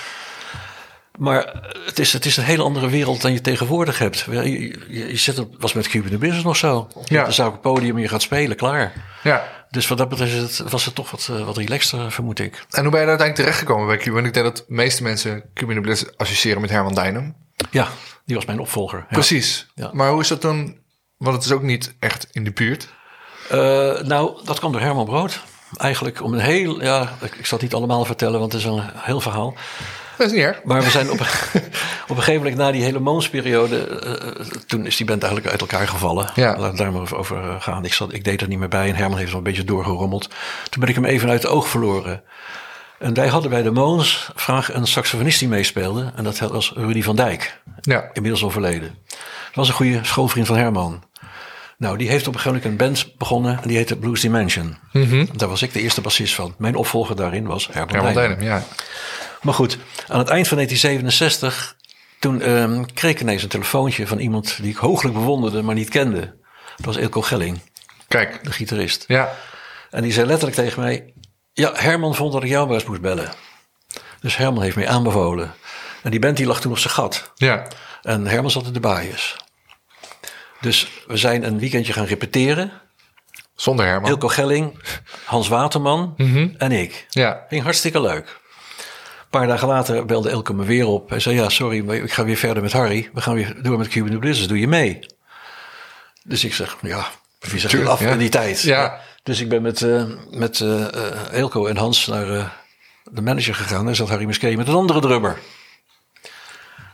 Maar 1.17 1.53
het 1.85 1.99
is, 1.99 2.13
het 2.13 2.25
is 2.25 2.37
een 2.37 2.43
hele 2.43 2.63
andere 2.63 2.89
wereld 2.89 3.21
dan 3.21 3.33
je 3.33 3.41
tegenwoordig 3.41 3.99
hebt. 3.99 4.27
Je, 4.31 4.51
je, 4.89 5.07
je 5.07 5.17
zit 5.17 5.39
op, 5.39 5.55
was 5.59 5.73
met 5.73 5.87
Cuban 5.87 6.09
the 6.09 6.17
Business 6.17 6.43
nog 6.45 6.57
zo. 6.57 6.87
Ja. 7.05 7.23
Dan 7.23 7.33
zou 7.33 7.47
ik 7.47 7.53
het 7.53 7.63
podium 7.63 7.95
en 7.95 8.01
je 8.01 8.07
gaat 8.07 8.21
spelen, 8.21 8.57
klaar. 8.57 8.93
Ja. 9.23 9.64
Dus 9.75 9.87
wat 9.87 9.97
dat 9.97 10.09
betreft 10.09 10.57
was 10.69 10.85
het 10.85 10.95
toch 10.95 11.11
wat, 11.11 11.27
eh, 11.31 11.45
wat 11.45 11.57
relaxter, 11.57 12.11
vermoed 12.11 12.39
ik. 12.39 12.65
En 12.69 12.81
hoe 12.81 12.91
ben 12.91 12.99
je 12.99 13.05
daar 13.05 13.17
uiteindelijk 13.17 13.35
terechtgekomen 13.35 13.87
bij 13.87 13.97
Cuba? 13.97 14.13
Want 14.13 14.27
ik 14.27 14.33
denk 14.33 14.45
dat 14.45 14.57
de 14.57 14.63
meeste 14.67 15.03
mensen 15.03 15.43
Cuba 15.53 15.69
in 15.69 15.75
de 15.75 15.81
Bliss 15.81 16.17
associëren 16.17 16.61
met 16.61 16.69
Herman 16.69 16.93
Dijnem. 16.93 17.35
Ja, 17.71 17.87
die 18.25 18.35
was 18.35 18.45
mijn 18.45 18.59
opvolger. 18.59 18.99
Ja. 18.99 19.05
Precies. 19.09 19.67
Ja. 19.75 19.89
Maar 19.93 20.11
hoe 20.11 20.21
is 20.21 20.27
dat 20.27 20.41
dan? 20.41 20.75
Want 21.17 21.35
het 21.35 21.45
is 21.45 21.51
ook 21.51 21.61
niet 21.61 21.95
echt 21.99 22.27
in 22.31 22.43
de 22.43 22.51
buurt. 22.51 22.87
Eh, 23.49 23.57
nou, 24.01 24.39
dat 24.43 24.59
kwam 24.59 24.71
door 24.71 24.81
Herman 24.81 25.05
Brood. 25.05 25.41
Eigenlijk 25.77 26.23
om 26.23 26.33
een 26.33 26.39
heel, 26.39 26.81
ja, 26.81 27.17
ik, 27.21 27.35
ik 27.35 27.45
zal 27.45 27.57
het 27.57 27.67
niet 27.67 27.75
allemaal 27.75 28.05
vertellen, 28.05 28.39
want 28.39 28.51
het 28.51 28.61
is 28.61 28.67
een 28.67 28.83
heel 28.93 29.21
verhaal. 29.21 29.55
Dat 30.17 30.27
is 30.27 30.33
niet 30.33 30.41
erg. 30.43 30.61
Maar 30.63 30.83
we 30.83 30.89
zijn 30.89 31.09
op, 31.11 31.19
op 31.19 31.27
een 32.09 32.15
gegeven 32.15 32.35
moment 32.35 32.55
na 32.55 32.71
die 32.71 32.83
hele 32.83 32.99
Moonsperiode, 32.99 33.77
eh, 33.87 34.45
toen 34.67 34.85
is 34.85 34.97
die 34.97 35.05
band 35.05 35.23
eigenlijk 35.23 35.51
uit 35.51 35.61
elkaar 35.61 35.87
gevallen. 35.87 36.29
Ja. 36.35 36.57
Laat 36.57 36.67
het 36.67 36.77
daar 36.77 36.91
maar 36.91 37.01
over- 37.01 37.17
over 37.17 37.37
eh, 37.49 37.61
gaan. 37.61 37.85
Ik, 37.85 37.93
zat, 37.93 38.13
ik 38.13 38.23
deed 38.23 38.41
er 38.41 38.47
niet 38.47 38.59
meer 38.59 38.67
bij 38.67 38.89
en 38.89 38.95
Herman 38.95 39.17
heeft 39.17 39.31
er 39.31 39.37
een 39.37 39.43
beetje 39.43 39.63
doorgerommeld. 39.63 40.29
Toen 40.69 40.79
ben 40.79 40.89
ik 40.89 40.95
hem 40.95 41.05
even 41.05 41.29
uit 41.29 41.43
het 41.43 41.51
oog 41.51 41.67
verloren. 41.67 42.21
En 42.99 43.13
wij 43.13 43.27
hadden 43.27 43.49
bij 43.49 43.61
de 43.61 43.71
Moons 43.71 44.29
vraag 44.35 44.73
een 44.73 44.87
saxofonist 44.87 45.39
die 45.39 45.47
meespeelde. 45.47 46.11
En 46.15 46.23
dat 46.23 46.37
was 46.39 46.73
Rudy 46.75 47.01
van 47.01 47.15
Dijk, 47.15 47.59
Ja. 47.81 48.09
inmiddels 48.13 48.43
overleden. 48.43 48.95
Dat 49.07 49.55
was 49.55 49.67
een 49.67 49.73
goede 49.73 49.99
schoolvriend 50.01 50.47
van 50.47 50.57
Herman. 50.57 51.03
Nou, 51.77 51.97
die 51.97 52.09
heeft 52.09 52.27
op 52.27 52.33
een 52.33 52.39
gegeven 52.39 52.69
moment 52.71 52.81
een 52.81 52.87
band 53.05 53.17
begonnen 53.17 53.59
en 53.61 53.67
die 53.67 53.77
heette 53.77 53.95
Blues 53.95 54.21
Dimension. 54.21 54.77
Daar 55.35 55.49
was 55.49 55.61
ik 55.61 55.73
de 55.73 55.81
eerste 55.81 56.01
bassist 56.01 56.33
van. 56.35 56.55
Mijn 56.57 56.75
opvolger 56.75 57.15
daarin 57.15 57.45
was 57.45 57.69
Herman, 57.71 58.05
Herman 58.05 58.43
ja. 58.43 58.63
Maar 59.45 59.53
goed, 59.53 59.77
aan 60.07 60.19
het 60.19 60.29
eind 60.29 60.47
van 60.47 60.57
1967, 60.57 61.75
toen 62.19 62.41
ehm, 62.41 62.83
kreeg 62.93 63.11
ik 63.11 63.21
ineens 63.21 63.43
een 63.43 63.49
telefoontje 63.49 64.07
van 64.07 64.19
iemand 64.19 64.57
die 64.61 64.71
ik 64.71 64.77
hooglijk 64.77 65.15
bewonderde, 65.15 65.61
maar 65.61 65.75
niet 65.75 65.89
kende. 65.89 66.35
Dat 66.75 66.85
was 66.85 66.97
Ilko 66.97 67.21
Gelling, 67.21 67.61
Kijk. 68.07 68.43
de 68.43 68.51
gitarist. 68.51 69.03
Ja. 69.07 69.33
En 69.89 70.01
die 70.01 70.11
zei 70.11 70.27
letterlijk 70.27 70.57
tegen 70.57 70.81
mij: 70.81 71.13
Ja, 71.53 71.71
Herman 71.75 72.15
vond 72.15 72.33
dat 72.33 72.43
ik 72.43 72.49
jou 72.49 72.73
eens 72.73 72.85
moest 72.85 73.01
bellen. 73.01 73.31
Dus 74.19 74.37
Herman 74.37 74.63
heeft 74.63 74.75
mij 74.75 74.87
aanbevolen. 74.87 75.53
En 76.03 76.11
die 76.11 76.19
band 76.19 76.37
die 76.37 76.45
lag 76.45 76.61
toen 76.61 76.71
op 76.71 76.77
zijn 76.77 76.93
gat. 76.93 77.31
Ja. 77.35 77.67
En 78.01 78.27
Herman 78.27 78.51
zat 78.51 78.65
in 78.65 78.73
de 78.73 78.79
baaiers. 78.79 79.35
Dus 80.61 80.87
we 81.07 81.17
zijn 81.17 81.43
een 81.43 81.59
weekendje 81.59 81.93
gaan 81.93 82.05
repeteren. 82.05 82.71
Zonder 83.55 83.85
Herman. 83.85 84.09
Ilko 84.09 84.27
Gelling, 84.27 84.79
Hans 85.25 85.47
Waterman 85.47 86.13
en 86.57 86.71
ik. 86.71 87.05
Ja. 87.09 87.45
Ging 87.49 87.63
hartstikke 87.63 88.01
leuk. 88.01 88.43
Paar 89.35 89.47
dagen 89.47 89.67
later 89.67 90.05
belde 90.05 90.29
Elke 90.29 90.53
me 90.53 90.63
weer 90.63 90.87
op. 90.87 91.09
Hij 91.09 91.19
zei, 91.19 91.35
ja, 91.35 91.49
sorry, 91.49 91.85
maar 91.85 91.95
ik 91.95 92.11
ga 92.13 92.23
weer 92.25 92.35
verder 92.35 92.63
met 92.63 92.71
Harry. 92.71 93.09
We 93.13 93.21
gaan 93.21 93.33
weer 93.33 93.55
door 93.61 93.77
met 93.77 93.87
Cuban 93.87 94.19
Blizzards. 94.19 94.47
Doe 94.47 94.59
je 94.59 94.67
mee? 94.67 94.99
Dus 96.23 96.43
ik 96.43 96.53
zeg, 96.53 96.77
ja, 96.81 97.05
wie 97.39 97.59
zegt 97.59 97.85
af 97.85 97.99
ja. 97.99 98.11
in 98.11 98.17
die 98.17 98.29
tijd? 98.29 98.61
Ja. 98.61 98.99
Dus 99.23 99.41
ik 99.41 99.49
ben 99.49 99.61
met, 99.61 99.81
eh 99.81 100.03
met 100.31 100.61
eh 100.61 101.33
Elko 101.33 101.65
en 101.65 101.77
Hans 101.77 102.07
naar 102.07 102.29
eh, 102.29 102.45
de 103.03 103.21
manager 103.21 103.55
gegaan. 103.55 103.85
Daar 103.85 103.95
zat 103.95 104.09
Harry 104.09 104.25
Muskee 104.25 104.57
met 104.57 104.67
een 104.67 104.73
andere 104.73 104.99
drummer. 104.99 105.37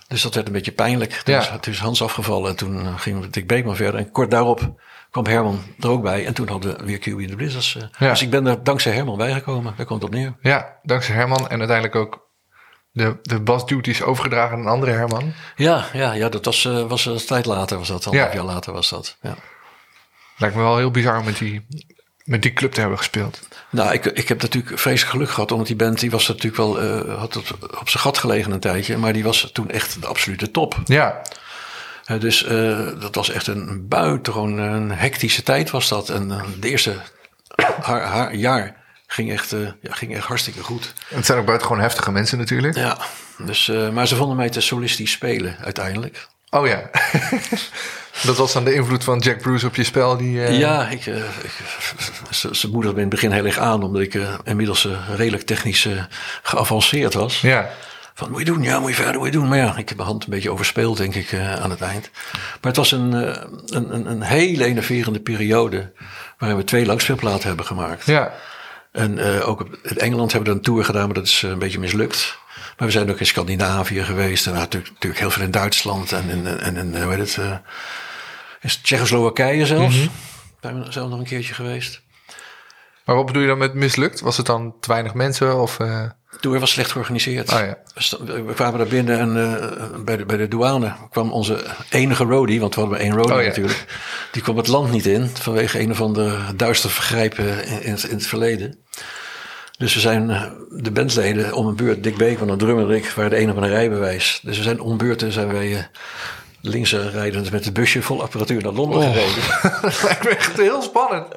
Dus 0.08 0.22
dat 0.22 0.34
werd 0.34 0.48
een 0.48 0.54
beetje 0.54 0.72
pijnlijk. 0.72 1.12
Toen, 1.12 1.34
Ja. 1.34 1.40
is, 1.40 1.48
toen 1.62 1.74
is 1.74 1.80
Hans 1.80 2.02
afgevallen 2.02 2.50
en 2.50 2.56
toen 2.56 2.96
we 3.04 3.12
met 3.12 3.34
Dick 3.34 3.48
Beekman 3.48 3.76
verder. 3.76 4.00
En 4.00 4.12
kort 4.12 4.32
daarop 4.32 4.82
kwam 5.12 5.26
Herman 5.26 5.62
er 5.80 5.90
ook 5.90 6.02
bij. 6.02 6.26
En 6.26 6.34
toen 6.34 6.48
hadden 6.48 6.78
we 6.78 6.86
weer 6.86 7.00
Cuban 7.00 7.28
de 7.28 7.36
Blizzards. 7.36 7.78
Dus 8.00 8.22
ik 8.22 8.30
ben 8.30 8.48
er 8.48 8.64
dankzij 8.64 8.94
Herman 8.94 9.18
bijgekomen. 9.18 9.74
Daar 9.78 9.86
komt 9.86 10.02
het 10.02 10.10
op 10.12 10.16
neer. 10.16 10.36
Ja, 10.42 10.80
dankzij 10.84 11.16
Herman. 11.16 11.50
En 11.50 11.60
uiteindelijk 11.60 11.96
ook 11.96 12.30
de, 12.92 13.18
de 13.22 13.40
basduties 13.40 14.02
overgedragen 14.02 14.54
aan 14.58 14.62
een 14.62 14.68
andere 14.72 14.92
Herman. 14.92 15.34
Ja, 15.56 15.86
ja, 15.94 16.14
ja 16.14 16.30
dat 16.30 16.46
was, 16.46 16.66
eh, 16.66 16.88
was 16.88 17.06
een 17.06 17.26
tijd 17.26 17.46
later 17.46 17.78
was 17.78 17.88
dat. 17.88 18.06
Een 18.06 18.12
Ja. 18.12 18.22
half 18.22 18.34
jaar 18.34 18.44
later 18.44 18.74
was 18.74 18.90
dat. 18.90 19.18
Ja. 19.22 19.36
Lijkt 20.38 20.56
me 20.56 20.62
wel 20.62 20.78
heel 20.78 20.92
bizar 20.92 21.24
met 21.24 21.38
die 21.38 21.66
met 22.26 22.42
die 22.42 22.54
club 22.54 22.72
te 22.72 22.80
hebben 22.80 22.98
gespeeld? 22.98 23.40
Nou, 23.70 23.94
ik, 23.94 24.06
ik 24.06 24.28
heb 24.28 24.42
natuurlijk 24.42 24.80
vreselijk 24.80 25.12
geluk 25.12 25.30
gehad, 25.30 25.52
omdat 25.52 25.68
die 25.68 25.76
band 25.76 26.00
die 26.00 26.12
was 26.12 26.28
natuurlijk 26.28 26.56
wel 26.56 26.80
eh, 26.82 27.18
had 27.20 27.36
op, 27.38 27.46
op 27.80 27.90
zijn 27.90 28.04
gat 28.04 28.18
gelegen 28.18 28.52
een 28.52 28.60
tijdje, 28.60 28.98
maar 28.98 29.14
die 29.14 29.24
was 29.24 29.50
toen 29.54 29.70
echt 29.70 30.02
de 30.02 30.08
absolute 30.08 30.52
top. 30.52 30.76
Ja, 30.86 31.22
Eh, 32.06 32.20
dus 32.20 32.44
eh, 32.44 32.88
dat 33.00 33.16
was 33.16 33.30
echt 33.30 33.48
een 33.48 33.88
buitengewoon 33.88 34.58
een 34.58 34.92
hectische 34.92 35.44
tijd 35.44 35.70
was 35.70 35.88
dat. 35.90 36.10
En 36.10 36.32
eh, 36.32 36.44
de 36.60 36.70
eerste 36.70 36.96
haar, 37.82 38.02
haar 38.02 38.36
jaar 38.36 38.81
ging 39.12 39.32
echt, 39.32 39.54
eh, 39.54 39.60
ja, 39.60 39.94
ging 39.94 40.16
echt 40.16 40.26
hartstikke 40.26 40.64
goed. 40.64 40.94
het 41.08 41.26
zijn 41.26 41.40
ook 41.40 41.46
buitengewoon 41.46 41.82
heftige 41.82 42.12
mensen 42.12 42.38
natuurlijk. 42.38 42.76
Ja, 42.76 42.98
dus, 43.38 43.70
eh, 43.70 43.90
maar 43.90 44.08
ze 44.08 44.16
vonden 44.16 44.38
mij 44.38 44.50
te 44.50 44.62
solistisch 44.62 45.12
spelen 45.12 45.56
uiteindelijk. 45.64 46.28
Oh 46.50 46.68
ja. 46.68 46.90
dat 48.28 48.38
was 48.38 48.54
dan 48.54 48.64
de 48.64 48.74
invloed 48.74 49.04
van 49.04 49.20
Jack 49.20 49.42
Bruce 49.42 49.66
op 49.66 49.76
je 49.76 49.84
spel. 49.84 50.18
Die, 50.18 50.44
eh, 50.44 50.60
Ja, 50.60 50.88
ik, 50.88 51.06
ik, 51.06 51.52
ze, 52.30 52.56
ze 52.56 52.70
moedigde 52.70 52.96
me 52.96 53.02
in 53.02 53.10
het 53.10 53.20
begin 53.20 53.32
heel 53.32 53.46
erg 53.46 53.58
aan, 53.58 53.84
omdat 53.84 54.02
ik 54.02 54.20
inmiddels 54.44 54.88
redelijk 55.16 55.44
technisch 55.44 55.88
geavanceerd 56.44 57.14
was. 57.14 57.42
Ja. 57.42 57.70
Van, 58.14 58.30
moet 58.32 58.40
je 58.40 58.46
doen? 58.46 58.64
Ja, 58.64 58.80
moet 58.80 58.90
je 58.90 58.96
verder, 58.96 59.16
moet 59.16 59.26
je 59.26 59.32
doen. 59.32 59.48
Maar 59.48 59.58
ja, 59.58 59.78
ik 59.78 59.88
heb 59.88 59.98
mijn 59.98 60.10
hand 60.10 60.24
een 60.24 60.30
beetje 60.30 60.52
overspeeld, 60.52 60.98
denk 60.98 61.16
ik, 61.16 61.34
aan 61.34 61.70
het 61.70 61.82
eind. 61.82 62.10
Maar 62.32 62.72
het 62.72 62.76
was 62.76 62.92
een, 62.92 63.12
een, 63.12 63.94
een, 63.94 64.06
een 64.06 64.22
hele 64.22 64.66
enerverende 64.66 65.20
periode... 65.20 65.92
waarin 66.38 66.58
we 66.58 66.64
twee 66.64 66.86
langspeelplaten 66.86 67.48
hebben 67.48 67.66
gemaakt. 67.66 68.06
Ja. 68.06 68.34
En 68.92 69.18
eh, 69.36 69.48
ook 69.48 69.60
op- 69.62 69.78
in 69.84 69.98
Engeland 69.98 70.32
hebben 70.32 70.52
we 70.52 70.58
een 70.58 70.64
tour 70.64 70.86
gedaan, 70.86 71.06
maar 71.06 71.14
dat 71.16 71.26
is 71.26 71.44
eh, 71.44 71.50
een 71.50 71.60
beetje 71.60 71.80
mislukt. 71.80 72.40
Maar 72.78 72.88
we 72.88 72.94
zijn 72.94 73.10
ook 73.12 73.20
in 73.20 73.26
Scandinavië 73.26 74.04
geweest. 74.04 74.48
En 74.48 74.54
natuurlijk, 74.54 74.92
natuurlijk 74.94 75.22
heel 75.22 75.32
veel 75.32 75.44
in 75.44 75.52
Duitsland 75.52 76.12
en 76.12 76.30
in, 76.30 76.48
en, 76.48 76.78
en 76.78 77.04
hoe 77.04 77.14
heet 77.14 77.36
het, 77.36 77.38
eh, 77.46 77.58
in 78.62 78.70
Tsjechoslowakije 78.84 79.66
zelfs. 79.66 80.08
Zijn 80.62 80.84
we 80.84 80.92
zelf 80.92 81.10
nog 81.10 81.20
een 81.20 81.26
keertje 81.26 81.54
geweest. 81.54 82.02
Maar 83.06 83.16
wat 83.16 83.26
bedoel 83.26 83.42
je 83.42 83.48
dan 83.48 83.58
met 83.58 83.74
mislukt? 83.74 84.20
Was 84.20 84.38
het 84.38 84.46
dan 84.46 84.76
te 84.80 84.88
weinig 84.88 85.14
mensen? 85.14 85.60
Of, 85.62 85.80
eh, 85.80 86.02
De 86.04 86.12
tour 86.40 86.60
was 86.60 86.72
slecht 86.72 86.92
georganiseerd. 86.92 87.52
Oh 87.54 87.60
ja. 87.60 87.78
We 88.46 88.54
kwamen 88.56 88.78
daar 88.80 88.88
binnen 88.88 89.20
en 89.20 89.38
eh, 89.38 90.00
bij, 90.06 90.18
de, 90.18 90.26
bij 90.26 90.38
de 90.38 90.48
douane 90.48 90.94
kwam 91.12 91.32
onze 91.32 91.64
enige 91.90 92.24
roadie, 92.24 92.60
want 92.60 92.76
we 92.76 92.82
hadden 92.82 92.98
maar 93.00 93.08
één 93.08 93.16
roadie 93.18 93.34
Oh 93.36 93.42
ja. 93.42 93.48
natuurlijk. 93.48 93.86
Die 94.32 94.42
kwam 94.42 94.58
het 94.58 94.68
land 94.68 94.92
niet 94.92 95.06
in 95.06 95.30
vanwege 95.34 95.80
een 95.80 95.92
of 95.92 96.02
andere 96.02 96.38
duistere 96.56 96.94
vergrijpen 96.94 97.66
in, 97.66 97.84
in, 97.84 97.92
het, 97.92 98.04
in 98.04 98.16
het 98.16 98.28
verleden. 98.28 98.80
Dus 99.78 99.94
we 99.94 100.00
zijn 100.00 100.30
eh, 100.30 100.44
de 100.70 100.92
bandleden 100.92 101.54
om 101.54 101.68
een 101.68 101.76
beurt, 101.76 102.04
Dick 102.04 102.18
Beekman 102.18 102.50
en 102.50 102.58
drummer 102.58 102.90
en 102.90 102.96
ik, 102.96 103.10
waren 103.16 103.32
de 103.32 103.38
enige 103.38 103.60
met 103.60 103.64
een 103.70 103.76
rijbewijs. 103.76 104.40
Dus 104.44 104.58
we 104.58 104.64
zijn 104.64 104.80
om 104.82 104.98
beurten 104.98 105.32
zijn 105.32 105.52
wij 105.54 105.76
eh, 105.78 105.84
links 106.62 106.94
rijdend 106.94 107.52
met 107.52 107.66
het 107.66 107.74
busje 107.74 108.02
vol 108.02 108.22
apparatuur 108.22 108.64
naar 108.64 108.72
Londen 108.74 109.00
Oh. 109.00 109.12
gereden. 109.12 109.44
dat 109.82 110.04
lijkt 110.04 110.24
me 110.24 110.30
echt 110.30 110.58
heel 110.58 110.82
spannend. 110.82 111.28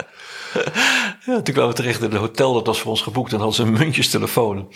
Ja, 1.26 1.42
toen 1.42 1.54
kwamen 1.54 1.70
we 1.70 1.76
terecht 1.76 2.02
in 2.02 2.12
een 2.12 2.16
hotel 2.18 2.52
dat 2.52 2.66
was 2.66 2.80
voor 2.80 2.90
ons 2.90 3.02
geboekt 3.02 3.32
en 3.32 3.36
hadden 3.38 3.54
ze 3.56 3.62
een 3.62 3.72
muntjestelefoon. 3.72 4.72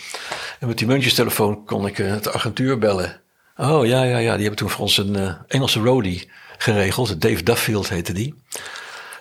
En 0.59 0.67
met 0.67 0.77
die 0.77 0.87
muntjestelefoon 0.87 1.65
kon 1.65 1.85
ik 1.87 1.99
eh, 1.99 2.09
het 2.09 2.33
agentuur 2.33 2.77
bellen. 2.77 3.21
Oh 3.57 3.85
ja, 3.85 4.03
ja, 4.03 4.17
ja, 4.17 4.31
die 4.31 4.39
hebben 4.41 4.55
toen 4.55 4.69
voor 4.69 4.81
ons 4.81 4.97
een 4.97 5.15
eh, 5.15 5.33
Engelse 5.47 5.79
roadie 5.79 6.31
geregeld. 6.57 7.21
Dave 7.21 7.43
Duffield 7.43 7.89
heette 7.89 8.13
die. 8.13 8.35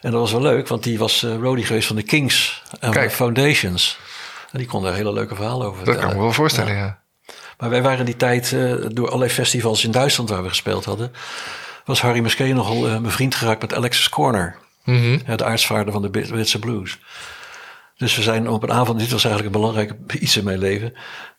En 0.01 0.11
dat 0.11 0.21
was 0.21 0.33
wel 0.33 0.41
leuk, 0.43 0.69
want 0.69 0.83
die 0.83 0.99
was 0.99 1.23
roadie 1.23 1.65
geweest 1.65 1.87
van 1.87 1.97
de 1.97 2.03
Kings 2.03 2.63
en 2.81 2.91
Kijk. 2.91 3.13
Foundations. 3.13 3.99
En 4.53 4.59
die 4.59 4.67
kon 4.67 4.83
daar 4.83 4.95
hele 4.95 5.13
leuke 5.13 5.35
verhalen 5.35 5.67
over 5.67 5.85
Dat 5.85 5.85
vertellen. 5.85 6.01
kan 6.01 6.11
ik 6.11 6.17
me 6.17 6.23
wel 6.23 6.33
voorstellen, 6.33 6.75
ja. 6.75 6.99
Maar 7.59 7.71
wij 7.71 7.83
waren 7.83 7.99
in 7.99 8.05
die 8.05 8.17
tijd, 8.17 8.51
door 8.95 9.07
allerlei 9.07 9.31
festivals 9.31 9.85
in 9.85 9.91
Duitsland 9.91 10.31
waar 10.31 10.43
we 10.43 10.49
gespeeld 10.49 10.85
hadden, 10.85 11.13
was 11.85 12.01
Harry 12.01 12.21
Muskee 12.21 12.55
nogal 12.55 12.89
eh 12.89 12.99
bevriend 12.99 13.35
geraakt 13.35 13.61
met 13.61 13.75
Alexis 13.75 14.09
Corner. 14.09 14.57
Mhm. 14.89 15.19
Ja, 15.27 15.37
de 15.37 15.45
aartsvaarder 15.45 15.93
van 15.93 16.03
de 16.03 16.11
Brit- 16.11 16.29
Britse 16.31 16.59
blues. 16.59 16.99
Dus 17.97 18.17
we 18.17 18.23
zijn 18.23 18.49
op 18.49 18.63
een 18.63 18.73
avond, 18.73 18.99
dit 18.99 19.11
was 19.11 19.25
eigenlijk 19.25 19.55
een 19.55 19.61
belangrijk 19.61 19.93
iets 20.21 20.37
in 20.37 20.45
mijn 20.45 20.59
leven. 20.59 20.93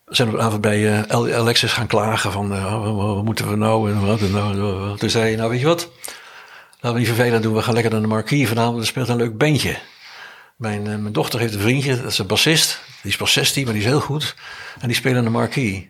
We 0.05 0.15
zijn 0.15 0.27
op 0.27 0.33
een 0.33 0.41
avond 0.41 0.62
bij 0.62 1.07
Al- 1.07 1.33
Alexis 1.33 1.71
gaan 1.73 1.88
klagen 1.88 2.31
van, 2.31 2.53
eh, 2.53 2.95
wat, 2.95 3.23
moeten 3.23 3.49
we 3.49 3.55
nou 3.55 3.91
en 3.91 4.05
wat 4.05 4.19
en 4.21 4.31
nou. 4.31 4.97
Toen 4.97 5.09
zei 5.09 5.23
hij, 5.23 5.35
nou 5.35 5.49
weet 5.49 5.59
je 5.59 5.65
wat, 5.65 5.89
laten 6.73 6.91
we 6.93 6.97
niet 6.97 7.07
vervelend 7.15 7.43
doen, 7.43 7.53
we 7.53 7.62
gaan 7.62 7.73
lekker 7.73 7.91
naar 7.91 8.01
de 8.01 8.07
Marquis 8.07 8.47
vanavond, 8.47 8.79
er 8.79 8.85
speelt 8.85 9.07
een 9.07 9.15
leuk 9.15 9.38
bandje. 9.38 9.77
Mijn, 10.55 10.79
eh, 10.88 10.95
mijn 10.95 11.13
dochter 11.13 11.39
heeft 11.39 11.53
een 11.53 11.59
vriendje, 11.59 12.01
dat 12.01 12.12
is 12.12 12.17
een 12.17 12.27
bassist, 12.27 12.81
die 13.01 13.12
is 13.12 13.17
pas 13.17 13.33
16, 13.33 13.63
maar 13.63 13.73
die 13.73 13.81
is 13.81 13.88
heel 13.88 13.99
goed. 14.01 14.35
En 14.79 14.88
die 14.88 14.95
spelen 14.97 15.17
in 15.17 15.23
de 15.23 15.29
Marquis. 15.29 15.83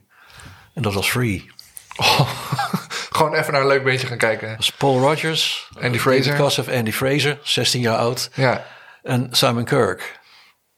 En 0.73 0.81
dat 0.81 0.93
was 0.93 1.09
free. 1.09 1.51
Gewoon 3.19 3.33
even 3.39 3.51
naar 3.53 3.61
een 3.61 3.67
leuk 3.67 3.83
beentje 3.83 4.07
gaan 4.07 4.17
kijken. 4.17 4.47
Dat 4.47 4.57
was 4.57 4.71
Paul 4.71 4.99
Rogers, 4.99 5.69
Andy 5.81 5.97
Fraser. 5.99 6.23
David 6.23 6.39
Kossoff, 6.41 6.69
Andy 6.69 6.91
Fraser, 6.91 7.39
16 7.43 7.81
jaar 7.81 7.97
oud. 7.97 8.29
Ja, 8.33 8.65
En 9.03 9.27
Simon 9.31 9.63
Kirk. 9.63 10.19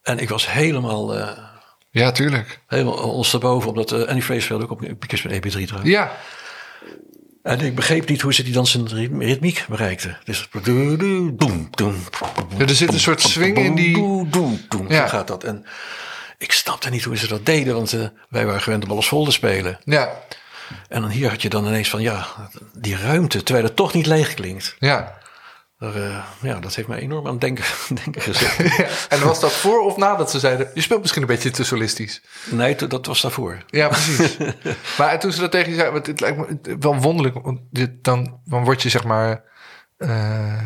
En 0.01 0.19
ik 0.19 0.29
was 0.29 0.51
helemaal, 0.51 1.17
eh 1.17 1.37
ja 1.89 2.11
tuurlijk. 2.11 2.59
helemaal 2.67 2.93
ondersteboven, 2.93 3.69
omdat 3.69 3.91
uh, 3.91 3.99
Andy 4.07 4.21
Fraser 4.21 4.41
speelde 4.43 4.63
ook 4.63 4.71
op 4.71 4.79
Pickers 4.99 5.21
met 5.21 5.33
EP3 5.35 5.63
trouwens. 5.65 5.89
Ja, 5.91 6.11
En 7.43 7.59
ik 7.59 7.75
begreep 7.75 8.09
niet 8.09 8.21
hoe 8.21 8.33
ze 8.33 8.43
die 8.43 8.53
dan 8.53 8.67
zijn 8.67 8.87
ritm- 8.87 9.19
ritmiek 9.21 9.65
bereikte. 9.69 10.17
Dus 10.23 10.47
Ja, 12.57 12.65
er 12.65 12.75
zit 12.75 12.93
een 12.93 12.99
soort 12.99 13.21
swing 13.21 13.57
in 13.57 13.75
die- 13.75 13.97
Ja. 14.89 15.01
Zo 15.01 15.07
gaat 15.17 15.27
dat. 15.27 15.43
En 15.43 15.65
ik 16.37 16.51
snapte 16.51 16.89
niet 16.89 17.03
hoe 17.03 17.17
ze 17.17 17.27
dat 17.27 17.45
deden, 17.45 17.73
want 17.75 17.93
eh, 17.93 18.05
wij 18.29 18.45
waren 18.45 18.61
gewend 18.61 18.83
om 18.83 18.91
alles 18.91 19.07
vol 19.07 19.25
te 19.25 19.31
spelen. 19.31 19.79
ja, 19.83 20.09
En 20.89 21.01
dan 21.01 21.09
hier 21.09 21.29
had 21.29 21.41
je 21.41 21.49
dan 21.49 21.65
ineens 21.67 21.89
van, 21.89 22.01
ja, 22.01 22.25
die 22.73 22.97
ruimte, 22.97 23.43
terwijl 23.43 23.65
het 23.65 23.75
toch 23.75 23.93
niet 23.93 24.05
leeg 24.05 24.33
klinkt. 24.33 24.75
ja. 24.79 25.19
Daar, 25.79 25.95
eh, 25.95 26.17
ja, 26.41 26.59
dat 26.59 26.75
heeft 26.75 26.87
mij 26.87 26.99
enorm 26.99 27.25
aan 27.25 27.31
het 27.31 27.41
denken, 27.41 27.63
denken 28.03 28.21
gezet. 28.21 28.55
Ja. 28.77 28.85
En 29.09 29.23
was 29.23 29.39
dat 29.39 29.51
voor 29.51 29.79
of 29.79 29.97
nadat 29.97 30.31
ze 30.31 30.39
zeiden... 30.39 30.69
je 30.73 30.81
speelt 30.81 31.01
misschien 31.01 31.21
een 31.21 31.27
beetje 31.27 31.51
te 31.51 31.63
solistisch? 31.63 32.21
nee, 32.49 32.75
dat 32.75 33.05
was 33.05 33.21
daarvoor. 33.21 33.57
Ja, 33.67 33.87
precies. 33.87 34.37
maar 34.97 35.19
toen 35.19 35.31
ze 35.31 35.39
dat 35.39 35.51
tegen 35.51 35.69
je 35.69 35.75
zeiden... 35.75 35.93
want 35.93 36.07
het 36.07 36.19
lijkt 36.19 36.37
me 36.37 36.75
wel 36.79 36.95
wonderlijk. 36.95 37.35
Want 37.43 37.59
dit, 37.71 38.03
dan, 38.03 38.39
dan 38.45 38.63
word 38.63 38.81
je 38.81 38.89
zeg 38.89 39.03
maar... 39.03 39.43
eh, 39.97 40.53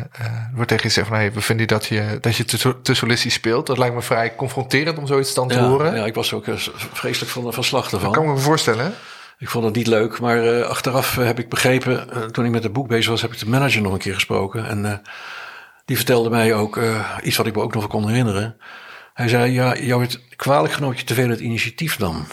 wordt 0.54 0.68
tegen 0.68 0.82
je 0.84 0.88
gezegd 0.88 1.06
van... 1.08 1.16
Hey, 1.16 1.32
we 1.32 1.40
vinden 1.40 1.66
dat 1.66 1.86
je, 1.86 2.18
dat 2.20 2.36
je 2.36 2.44
te, 2.44 2.80
te 2.82 2.94
solistisch 2.94 3.34
speelt. 3.34 3.66
Dat 3.66 3.78
lijkt 3.78 3.94
me 3.94 4.02
vrij 4.02 4.34
confronterend 4.34 4.98
om 4.98 5.06
zoiets 5.06 5.34
dan 5.34 5.48
te 5.48 5.54
Ja, 5.54 5.68
horen. 5.68 5.96
ja, 5.96 6.04
ik 6.06 6.14
was 6.14 6.32
ook 6.32 6.44
vreselijk 6.92 7.32
van, 7.32 7.52
van 7.52 7.64
slag 7.64 7.92
ervan. 7.92 8.12
kan 8.12 8.22
ik 8.22 8.28
me 8.28 8.36
voorstellen. 8.38 8.94
Ik 9.38 9.48
vond 9.48 9.64
het 9.64 9.74
niet 9.74 9.86
leuk, 9.86 10.20
maar 10.20 10.46
eh, 10.46 10.66
achteraf 10.66 11.14
heb 11.14 11.38
ik 11.38 11.48
begrepen, 11.48 12.10
eh, 12.10 12.22
toen 12.22 12.44
ik 12.44 12.50
met 12.50 12.62
het 12.62 12.72
boek 12.72 12.88
bezig 12.88 13.10
was, 13.10 13.22
heb 13.22 13.32
ik 13.32 13.38
de 13.38 13.48
manager 13.48 13.82
nog 13.82 13.92
een 13.92 13.98
keer 13.98 14.14
gesproken. 14.14 14.66
En 14.66 14.84
eh, 14.84 14.98
die 15.84 15.96
vertelde 15.96 16.30
mij 16.30 16.54
ook 16.54 16.80
iets 17.22 17.36
wat 17.36 17.46
ik 17.46 17.54
me 17.54 17.62
ook 17.62 17.72
nog 17.72 17.82
wel 17.82 18.00
kon 18.00 18.08
herinneren. 18.08 18.56
Hij 19.14 19.28
zei, 19.28 19.52
ja, 19.52 19.76
jou 19.76 20.00
werd 20.00 20.20
kwalijk 20.36 20.72
genomen 20.72 20.96
dat 20.96 21.08
je 21.08 21.14
te 21.14 21.20
veel 21.20 21.28
het 21.28 21.40
initiatief 21.40 21.98
nam. 21.98 22.26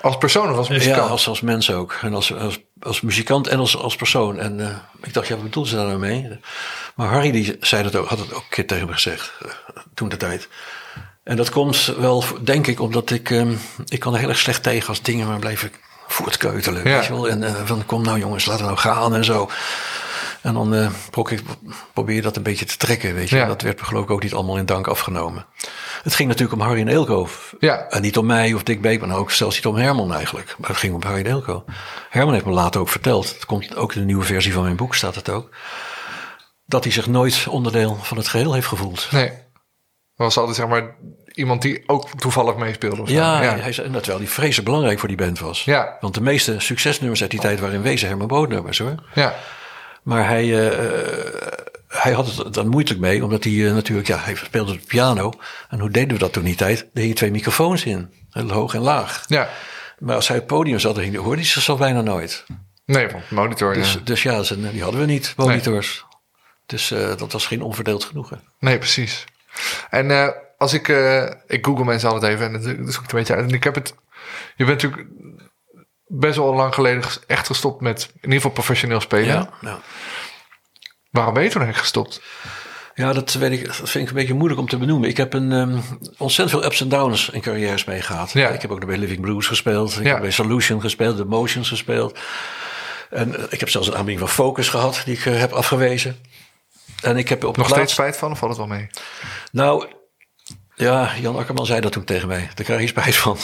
Als 0.00 0.18
persoon 0.18 0.50
of 0.50 0.56
als 0.56 0.68
muzikant? 0.68 1.04
Ja, 1.04 1.10
als, 1.10 1.28
als 1.28 1.40
mens 1.40 1.70
ook. 1.70 1.98
En 2.02 2.14
als, 2.14 2.34
als, 2.34 2.60
als 2.80 3.00
muzikant 3.00 3.48
en 3.48 3.58
als, 3.58 3.76
als 3.76 3.96
persoon. 3.96 4.38
En 4.38 4.82
ik 5.02 5.12
dacht, 5.12 5.28
ja, 5.28 5.34
wat 5.34 5.44
bedoelt 5.44 5.68
ze 5.68 5.76
daar 5.76 5.86
nou 5.86 5.98
mee? 5.98 6.38
Maar 6.94 7.08
Harry 7.08 7.30
die 7.30 7.56
zei 7.60 7.82
dat 7.82 7.96
ook, 7.96 8.08
had 8.08 8.18
het 8.18 8.32
ook 8.32 8.42
een 8.42 8.48
keer 8.48 8.66
tegen 8.66 8.86
me 8.86 8.92
gezegd, 8.92 9.32
toen 9.94 10.08
de 10.08 10.16
tijd. 10.16 10.48
En 11.24 11.36
dat 11.36 11.50
komt 11.50 11.94
wel, 11.98 12.24
denk 12.40 12.66
ik, 12.66 12.80
omdat 12.80 13.10
ik, 13.10 13.30
ehm, 13.30 13.52
ik 13.88 14.00
kan 14.00 14.12
er 14.14 14.18
heel 14.20 14.28
erg 14.28 14.38
slecht 14.38 14.62
tegen 14.62 14.88
als 14.88 15.02
dingen 15.02 15.26
maar 15.26 15.38
blijven 15.38 15.72
voortkeutelen. 16.06 16.88
Ja. 16.88 16.96
Weet 16.96 17.06
je 17.06 17.12
wel? 17.12 17.28
En 17.28 17.42
eh, 17.42 17.54
van, 17.64 17.86
kom 17.86 18.02
nou 18.02 18.18
jongens, 18.18 18.44
laten 18.44 18.60
we 18.64 18.70
nou 18.70 18.78
gaan 18.80 19.14
en 19.14 19.24
zo. 19.24 19.50
En 20.40 20.54
dan 20.54 20.74
eh, 20.74 20.90
ik- 21.30 21.42
probeer 21.92 22.14
je 22.14 22.22
dat 22.22 22.36
een 22.36 22.42
beetje 22.42 22.64
te 22.64 22.76
trekken, 22.76 23.14
weet 23.14 23.28
je. 23.28 23.36
Ja. 23.36 23.46
Dat 23.46 23.62
werd 23.62 23.78
me 23.80 23.84
geloof 23.86 24.02
ik 24.04 24.10
ook 24.10 24.22
niet 24.22 24.34
allemaal 24.34 24.56
in 24.56 24.66
dank 24.66 24.86
afgenomen. 24.86 25.46
Het 26.02 26.14
ging 26.14 26.28
natuurlijk 26.28 26.60
om 26.60 26.66
Harry 26.66 26.80
en 26.80 26.88
Eelco. 26.88 27.28
Ja. 27.58 27.86
En 27.88 28.02
niet 28.02 28.18
om 28.18 28.26
mij 28.26 28.54
of 28.54 28.62
Dick 28.62 28.80
Beekman, 28.80 29.12
ook 29.12 29.30
zelfs 29.30 29.54
niet 29.56 29.66
om 29.66 29.76
Herman 29.76 30.14
eigenlijk. 30.14 30.54
Maar 30.58 30.68
het 30.70 30.78
ging 30.78 30.94
om 30.94 31.02
Harry 31.02 31.20
en 31.20 31.26
Eelco. 31.26 31.64
Herman 32.10 32.32
heeft 32.34 32.46
me 32.46 32.52
later 32.52 32.80
ook 32.80 32.88
verteld, 32.88 33.28
het 33.34 33.46
komt 33.46 33.76
ook 33.76 33.94
in 33.94 34.00
de 34.00 34.06
nieuwe 34.06 34.24
versie 34.24 34.52
van 34.52 34.62
mijn 34.62 34.76
boek 34.76 34.94
staat 34.94 35.14
het 35.14 35.28
ook, 35.28 35.48
dat 36.66 36.84
hij 36.84 36.92
zich 36.92 37.06
nooit 37.06 37.46
onderdeel 37.48 37.98
van 38.02 38.16
het 38.16 38.28
geheel 38.28 38.52
heeft 38.54 38.66
gevoeld. 38.66 39.08
Nee. 39.10 39.32
Was 40.16 40.36
altijd 40.36 40.56
zeg 40.56 40.66
maar 40.68 40.96
iemand 41.32 41.62
die 41.62 41.82
ook 41.86 42.08
toevallig 42.18 42.56
meespeelde. 42.56 43.02
Of. 43.02 43.08
Ja, 43.08 43.42
ja. 43.42 43.56
Hij 43.56 43.72
zei, 43.72 43.90
terwijl 43.90 44.18
hij 44.18 44.26
vreselijk 44.26 44.64
belangrijk 44.64 44.98
voor 44.98 45.08
die 45.08 45.16
band 45.16 45.38
was. 45.38 45.64
Ja. 45.64 45.96
Want 46.00 46.14
de 46.14 46.20
meeste 46.20 46.60
succesnummers 46.60 47.20
uit 47.22 47.30
die 47.30 47.40
tijd 47.40 47.60
waren 47.60 47.74
in 47.74 47.82
wezen 47.82 48.08
Herman 48.08 48.26
Boodnummers 48.26 48.78
hoor. 48.78 48.94
ja. 49.14 49.34
Maar 50.02 50.28
hij, 50.28 50.42
eh, 50.42 50.66
eh, 51.02 51.52
hij 51.88 52.12
had 52.12 52.36
het 52.36 52.54
dan 52.54 52.68
moeilijk 52.68 53.00
mee, 53.00 53.24
omdat 53.24 53.44
hij 53.44 53.66
eh, 53.66 53.72
natuurlijk, 53.74 54.08
ja, 54.08 54.18
hij 54.18 54.34
speelde 54.34 54.72
de 54.72 54.78
piano. 54.86 55.32
En 55.68 55.80
hoe 55.80 55.90
deden 55.90 56.12
we 56.12 56.18
dat 56.18 56.32
toen 56.32 56.44
die 56.44 56.54
tijd? 56.54 56.86
Deed 56.92 57.08
je 57.08 57.12
twee 57.14 57.30
microfoons 57.30 57.84
in, 57.84 58.10
heel 58.30 58.50
hoog 58.50 58.74
en 58.74 58.80
laag. 58.80 59.24
Ja. 59.26 59.48
Maar 59.98 60.14
als 60.16 60.28
hij 60.28 60.36
op 60.36 60.48
het 60.48 60.56
podium 60.58 60.78
zat, 60.78 60.94
dan 60.94 61.14
hoorde 61.14 61.36
hij 61.40 61.44
zichzelf 61.50 61.78
bijna 61.78 62.00
nooit. 62.00 62.44
Nee, 62.84 63.08
van 63.08 63.20
monitor. 63.30 63.74
Dus, 63.74 63.92
ja. 63.92 63.98
dus 64.04 64.22
ja, 64.22 64.42
ze- 64.42 64.70
die 64.70 64.82
hadden 64.82 65.00
we 65.00 65.06
niet, 65.06 65.32
monitors. 65.36 66.04
Dus 66.66 66.88
dat 67.18 67.32
was 67.32 67.46
geen 67.46 67.62
onverdeeld 67.62 68.04
genoegen. 68.04 68.42
Nee, 68.58 68.78
precies. 68.78 69.24
En 69.90 70.10
eh, 70.10 70.28
als 70.58 70.72
ik... 70.72 70.88
eh, 70.88 71.30
ik 71.46 71.64
google 71.66 71.84
mensen 71.84 72.08
altijd 72.10 72.32
even 72.32 72.46
en 72.46 72.52
dat 72.84 72.94
zoek 72.94 73.04
ik 73.04 73.12
een 73.12 73.18
beetje 73.18 73.34
uit. 73.34 73.48
En 73.48 73.54
ik 73.54 73.64
heb 73.64 73.74
het... 73.74 73.94
Je 74.56 74.64
bent 74.64 74.82
natuurlijk 74.82 75.08
best 76.06 76.36
wel 76.36 76.54
lang 76.54 76.74
geleden 76.74 77.02
echt 77.26 77.46
gestopt 77.46 77.80
met... 77.80 78.02
in 78.14 78.18
ieder 78.22 78.34
geval 78.36 78.50
professioneel 78.50 79.00
spelen. 79.00 79.48
ja. 79.60 79.80
Waarom 81.10 81.34
ben 81.34 81.42
je 81.42 81.48
toen 81.50 81.62
eigenlijk 81.62 81.92
gestopt? 81.92 82.22
Ja, 82.94 83.12
dat, 83.12 83.32
weet 83.32 83.52
ik, 83.52 83.66
dat 83.66 83.76
vind 83.76 84.04
ik 84.04 84.08
een 84.08 84.14
beetje 84.16 84.34
moeilijk 84.34 84.60
om 84.60 84.68
te 84.68 84.76
benoemen. 84.76 85.08
Ik 85.08 85.16
heb 85.16 85.32
een 85.32 85.52
um, 85.52 85.82
ontzettend 86.18 86.50
veel 86.60 86.64
ups 86.70 86.80
en 86.80 86.88
downs 86.88 87.30
in 87.30 87.40
carrières 87.40 87.84
meegehad. 87.84 88.32
Ja. 88.32 88.48
Ik 88.48 88.62
heb 88.62 88.70
ook 88.70 88.86
bij 88.86 88.96
Living 88.98 89.20
Blues 89.20 89.46
gespeeld. 89.46 89.96
Ik 89.98 90.04
Ja. 90.04 90.10
heb 90.12 90.20
bij 90.20 90.30
Solution 90.30 90.80
gespeeld, 90.80 91.16
The 91.16 91.24
Motions 91.24 91.68
gespeeld. 91.68 92.18
En 93.10 93.36
eh, 93.36 93.42
ik 93.48 93.60
heb 93.60 93.68
zelfs 93.68 93.86
een 93.86 93.94
aanbieding 93.94 94.18
van 94.18 94.28
Focus 94.44 94.68
gehad, 94.68 95.02
die 95.04 95.16
ik 95.16 95.22
heb 95.24 95.52
afgewezen. 95.52 96.16
En 97.04 97.16
ik 97.16 97.28
heb 97.28 97.44
op 97.44 97.56
Nog 97.56 97.66
de 97.68 97.72
steeds 97.74 97.92
spijt 97.92 98.16
van 98.16 98.30
of 98.30 98.38
valt 98.38 98.50
het 98.56 98.60
wel 98.60 98.76
mee? 98.76 98.86
Nou, 99.52 99.86
ja, 100.74 101.10
Jan 101.20 101.36
Akkerman 101.36 101.66
zei 101.66 101.80
dat 101.80 101.92
toen 101.92 102.04
tegen 102.04 102.28
mij. 102.28 102.50
Daar 102.54 102.64
krijg 102.64 102.80
je 102.80 102.86
spijt 102.86 103.16
van. 103.16 103.36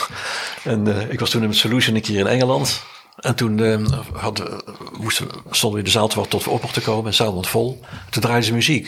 En 0.65 0.97
eh, 0.97 1.11
ik 1.11 1.21
was 1.21 1.31
toen 1.31 1.41
met 1.47 1.57
Solution 1.57 1.95
een 1.97 2.03
keer 2.03 2.19
in 2.19 2.27
Engeland. 2.27 2.83
En 3.17 3.35
toen 3.35 3.61
eh, 3.61 3.99
hadden, 4.13 4.63
moesten, 4.99 5.27
we- 5.27 5.33
stonden 5.51 5.73
we 5.73 5.79
in 5.79 5.85
de 5.93 5.99
zaal 5.99 6.09
te 6.09 6.17
wachten 6.17 6.33
tot 6.39 6.45
we 6.45 6.51
op 6.51 6.63
mochten 6.63 6.83
komen. 6.83 7.05
En 7.05 7.11
de 7.11 7.17
zaal 7.17 7.35
was 7.35 7.49
vol. 7.49 7.81
Toen 8.11 8.23
draaiden 8.23 8.47
ze 8.49 8.53
muziek. 8.55 8.87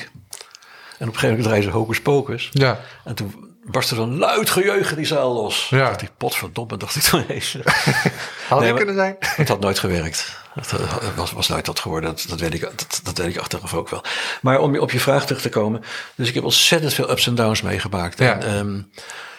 En 0.99 1.09
op 1.09 1.15
een 1.15 1.21
gegeven 1.21 1.29
moment 1.29 1.45
draaiden 1.45 1.71
ze 1.73 1.77
Hocus 1.77 2.01
Pocus. 2.01 2.49
Ja. 2.53 2.81
En 3.05 3.15
toen 3.15 3.52
barstte 3.65 3.95
er 3.95 4.01
een 4.01 4.19
luid 4.19 4.51
gejeugen 4.51 4.97
die 4.97 5.07
zaal 5.07 5.33
los. 5.33 5.67
Ja. 5.71 5.79
Dacht 5.79 6.03
ik, 6.03 6.11
potverdomme, 6.17 6.77
dacht 6.77 6.97
ik 6.97 7.03
toen 7.03 7.27
eens. 7.29 7.57
Had 8.49 8.61
Nee, 8.61 8.75
kunnen 8.75 8.95
zijn? 8.95 9.17
Het 9.19 9.49
had 9.49 9.61
nooit 9.61 9.79
gewerkt. 9.79 10.41
Het 10.55 10.73
eh, 10.73 11.17
was, 11.17 11.33
was 11.33 11.49
nooit 11.49 11.65
dat 11.65 11.81
geworden. 11.81 12.11
Dat, 12.11 12.25
dat, 12.29 12.41
weet 12.41 12.55
ik, 12.55 12.61
dat, 12.61 13.01
dat 13.03 13.19
weet 13.19 13.35
ik 13.35 13.41
achteraf 13.41 13.75
ook 13.75 13.89
wel. 13.89 14.05
Maar 14.43 14.61
om 14.61 14.79
op 14.79 14.91
je 14.91 15.01
vraag 15.01 15.27
terug 15.27 15.43
te 15.43 15.49
komen. 15.49 15.83
Dus 16.15 16.29
ik 16.29 16.35
heb 16.35 16.45
ontzettend 16.45 16.95
veel 16.95 17.11
ups 17.11 17.27
en 17.27 17.35
downs 17.35 17.63
meegemaakt. 17.63 18.19
Ja. 18.19 18.41
En, 18.41 18.43
ehm, 18.43 18.81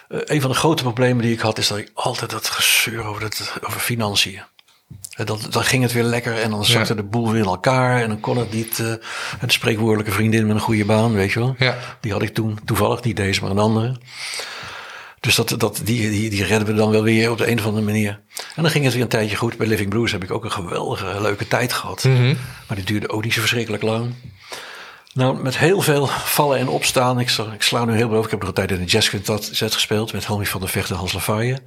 eh, 0.08 0.36
een 0.36 0.42
van 0.42 0.50
de 0.50 0.56
grote 0.56 0.84
problemen 0.84 1.24
die 1.24 1.34
ik 1.34 1.40
had... 1.40 1.58
is 1.58 1.68
dat 1.68 1.78
ik 1.78 1.92
altijd 1.94 2.30
dat 2.30 2.50
gezeur 2.50 3.06
over, 3.06 3.22
dat, 3.22 3.54
over 3.62 3.80
financiën. 3.80 4.42
En 5.15 5.26
dan, 5.26 5.39
dan 5.49 5.63
ging 5.63 5.84
het 5.84 5.91
weer 5.91 6.04
lekker 6.04 6.41
en 6.41 6.49
dan 6.49 6.65
zakte 6.65 6.93
Ja. 6.95 7.02
de 7.02 7.08
boel 7.08 7.32
weer 7.32 7.41
in 7.41 7.47
elkaar. 7.47 8.02
En 8.02 8.08
dan 8.10 8.19
kon 8.19 8.38
het 8.38 8.54
niet. 8.54 8.80
eh 8.80 8.88
een 9.41 9.49
spreekwoordelijke 9.49 10.12
vriendin 10.12 10.45
met 10.47 10.56
een 10.56 10.62
goede 10.62 10.86
baan, 10.86 11.13
weet 11.13 11.32
je 11.32 11.39
wel. 11.39 11.56
Ja. 11.58 11.78
Die 11.99 12.12
had 12.12 12.21
ik 12.21 12.34
toen 12.34 12.60
toevallig, 12.65 13.04
niet 13.04 13.15
deze, 13.15 13.41
maar 13.41 13.52
een 13.52 13.58
andere. 13.60 13.95
Dus 15.19 15.36
dat, 15.36 15.56
dat, 15.58 15.82
die, 15.84 16.10
die, 16.10 16.30
die 16.30 16.43
redden 16.43 16.67
we 16.67 16.73
dan 16.73 16.89
wel 16.91 17.04
weer 17.04 17.32
op 17.32 17.38
de 17.38 17.52
een 17.52 17.60
of 17.60 17.65
andere 17.65 17.86
manier. 17.86 18.19
En 18.56 18.62
dan 18.62 18.71
ging 18.71 18.84
het 18.84 18.93
weer 18.93 19.02
een 19.04 19.08
tijdje 19.08 19.36
goed. 19.36 19.58
Bij 19.58 19.67
Living 19.67 19.89
Blues 19.89 20.12
heb 20.12 20.23
ik 20.23 20.32
ook 20.32 20.43
een 20.43 20.52
geweldige, 20.52 21.21
leuke 21.21 21.47
tijd 21.47 21.73
gehad. 21.73 22.04
Maar 22.67 22.76
die 22.78 22.84
duurde 22.86 23.10
ook 23.10 23.23
niet 23.23 23.34
zo 23.34 23.39
verschrikkelijk 23.39 23.84
lang. 23.84 24.13
Nou, 25.13 25.41
met 25.43 25.58
heel 25.58 25.82
veel 25.82 26.08
vallen 26.08 26.58
en 26.60 26.67
opstaan. 26.67 27.19
Ik, 27.19 27.30
sla- 27.30 27.52
ik 27.54 27.62
sla 27.62 27.86
nu 27.86 27.91
heel 27.95 28.08
veel 28.08 28.17
over. 28.17 28.23
Ik 28.26 28.30
heb 28.32 28.39
nog 28.39 28.47
een 28.49 28.56
tijd 28.56 28.71
in 28.71 28.78
de 28.78 28.86
jazzquintet 28.91 29.49
gespeeld. 29.54 30.13
Met 30.13 30.28
Helmi 30.28 30.45
van 30.45 30.60
der 30.62 30.69
Vecht 30.69 30.89
en 30.89 30.95
Hans 30.95 31.13
Lafayette. 31.13 31.62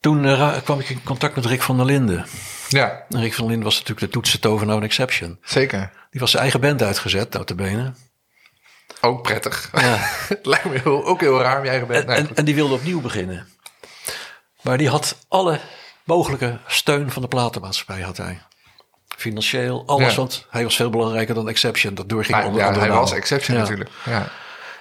Toen 0.00 0.24
eh, 0.24 0.56
kwam 0.64 0.80
ik 0.80 0.88
in 0.88 1.02
contact 1.02 1.34
met 1.36 1.44
Rick 1.46 1.62
van 1.62 1.76
der 1.76 1.86
Linden. 1.86 2.26
Ja, 2.68 3.04
En 3.08 3.20
Rick 3.20 3.34
van 3.34 3.40
der 3.44 3.46
Linden 3.50 3.64
was 3.64 3.74
natuurlijk 3.78 4.06
de 4.06 4.12
toetsen 4.12 4.40
tovenaar 4.40 4.76
en 4.76 4.82
exception. 4.82 5.38
zeker. 5.44 5.90
Die 6.10 6.20
was 6.20 6.30
zijn 6.30 6.42
eigen 6.42 6.60
band 6.60 6.82
uitgezet, 6.82 7.32
notabene. 7.32 7.92
Ook 9.00 9.22
prettig. 9.22 9.70
Ja. 9.72 9.96
het 10.28 10.46
lijkt 10.46 10.64
me 10.64 10.80
heel, 10.82 11.04
ook 11.06 11.20
heel 11.20 11.40
raar 11.40 11.58
om 11.58 11.64
je 11.64 11.70
eigen 11.70 11.88
bent. 11.88 12.08
En, 12.08 12.22
Nee, 12.22 12.32
en, 12.34 12.44
die 12.44 12.54
wilde 12.54 12.74
opnieuw 12.74 13.00
beginnen. 13.00 13.48
Maar 14.62 14.78
die 14.78 14.88
had 14.88 15.16
alle 15.28 15.58
mogelijke 16.04 16.58
steun 16.66 17.10
van 17.10 17.22
de 17.22 17.28
platenmaatschappij 17.28 18.00
had 18.00 18.16
hij. 18.16 18.42
Financieel, 19.16 19.82
alles. 19.86 20.10
Ja. 20.10 20.16
Want 20.16 20.46
hij 20.50 20.62
was 20.62 20.76
veel 20.76 20.90
belangrijker 20.90 21.34
dan 21.34 21.48
Exception. 21.48 21.94
Dat 21.94 22.08
doorging 22.08 22.36
Maar, 22.36 22.46
onder 22.46 22.62
ja, 22.62 22.72
hij 22.78 22.88
naam. 22.88 22.96
was 22.98 23.12
exception 23.12 23.56
Ja. 23.56 23.62
natuurlijk. 23.62 23.90
Ja. 24.04 24.26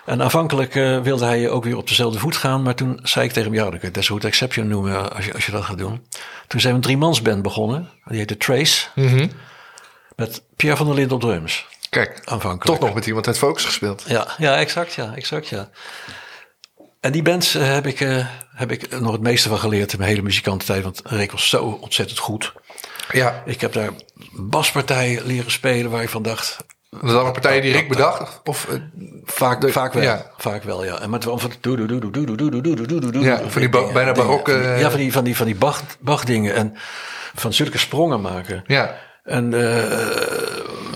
En 0.05 0.21
aanvankelijk 0.21 0.75
eh, 0.75 1.01
wilde 1.01 1.25
hij 1.25 1.49
ook 1.49 1.63
weer 1.63 1.77
op 1.77 1.87
dezelfde 1.87 2.19
voet 2.19 2.35
gaan. 2.35 2.61
Maar 2.61 2.75
toen 2.75 2.99
zei 3.03 3.25
ik 3.25 3.31
tegen 3.31 3.51
hem, 3.51 3.59
ja, 3.59 3.69
dan 3.69 3.79
kun 3.79 3.91
je 3.93 4.07
goed 4.07 4.25
Exception 4.25 4.67
noemen 4.67 4.95
eh, 4.95 5.15
als 5.15 5.25
je, 5.25 5.33
als 5.33 5.45
je 5.45 5.51
dat 5.51 5.63
gaat 5.63 5.77
doen. 5.77 6.05
Toen 6.47 6.59
zijn 6.59 6.73
we 6.73 6.79
een 6.79 6.85
driemansband 6.85 7.41
begonnen. 7.41 7.89
Die 8.05 8.17
heette 8.17 8.37
Trace. 8.37 8.87
Mhm. 8.95 9.27
Met 10.15 10.41
Pierre 10.55 10.77
van 10.77 10.85
der 10.85 10.95
Linden 10.95 11.15
op 11.15 11.21
drums. 11.21 11.65
Kijk, 11.89 12.21
Aanvankelijk. 12.25 12.79
toch 12.79 12.87
nog 12.87 12.95
met 12.95 13.05
iemand 13.05 13.27
uit 13.27 13.37
Focus 13.37 13.65
gespeeld. 13.65 14.03
Ja, 14.07 14.27
ja, 14.37 14.57
exact, 14.57 14.93
ja, 14.93 15.13
exact, 15.15 15.47
ja. 15.47 15.69
En 16.99 17.11
die 17.11 17.21
bands 17.21 17.55
eh, 17.55 17.73
heb, 17.73 17.87
ik, 17.87 17.99
heb 18.55 18.71
ik 18.71 18.99
nog 18.99 19.11
het 19.11 19.21
meeste 19.21 19.49
van 19.49 19.59
geleerd 19.59 19.91
in 19.91 19.97
mijn 19.97 20.09
hele 20.09 20.21
muzikantentijd. 20.21 20.83
Want 20.83 21.01
Rick 21.03 21.31
was 21.31 21.49
zo 21.49 21.63
ontzettend 21.81 22.19
goed. 22.19 22.53
Ja, 23.11 23.43
Ik 23.45 23.61
heb 23.61 23.73
daar 23.73 23.89
baspartijen 24.31 25.25
leren 25.25 25.51
spelen 25.51 25.91
waar 25.91 26.03
ik 26.03 26.09
van 26.09 26.23
dacht... 26.23 26.57
Dat 26.89 27.01
waren 27.01 27.31
partijen 27.31 27.31
partij 27.31 27.61
die 27.61 27.71
Rick 27.71 27.87
bedacht? 27.87 28.41
Of, 28.43 28.67
vaak, 29.25 29.69
vaak 29.69 29.93
wel. 29.93 30.03
Ja. 30.03 30.31
Vaak 30.37 30.63
wel, 30.63 30.83
ja. 30.83 30.99
En 30.99 31.09
met 31.09 31.23
van 31.23 31.39
die 31.39 31.59
Ja, 33.21 33.41
van 33.47 33.61
die 33.61 33.69
bijna 33.69 34.11
barokke... 34.11 34.75
Ja, 34.77 34.89
van 34.89 34.99
die, 34.99 35.11
van 35.11 35.23
die, 35.23 35.35
van 35.35 35.45
die 35.45 35.57
Bach, 35.99 36.23
dingen. 36.23 36.53
En 36.55 36.73
van 37.35 37.53
zulke 37.53 37.77
sprongen 37.77 38.21
maken. 38.21 38.63
Ja. 38.67 38.95
En 39.23 39.51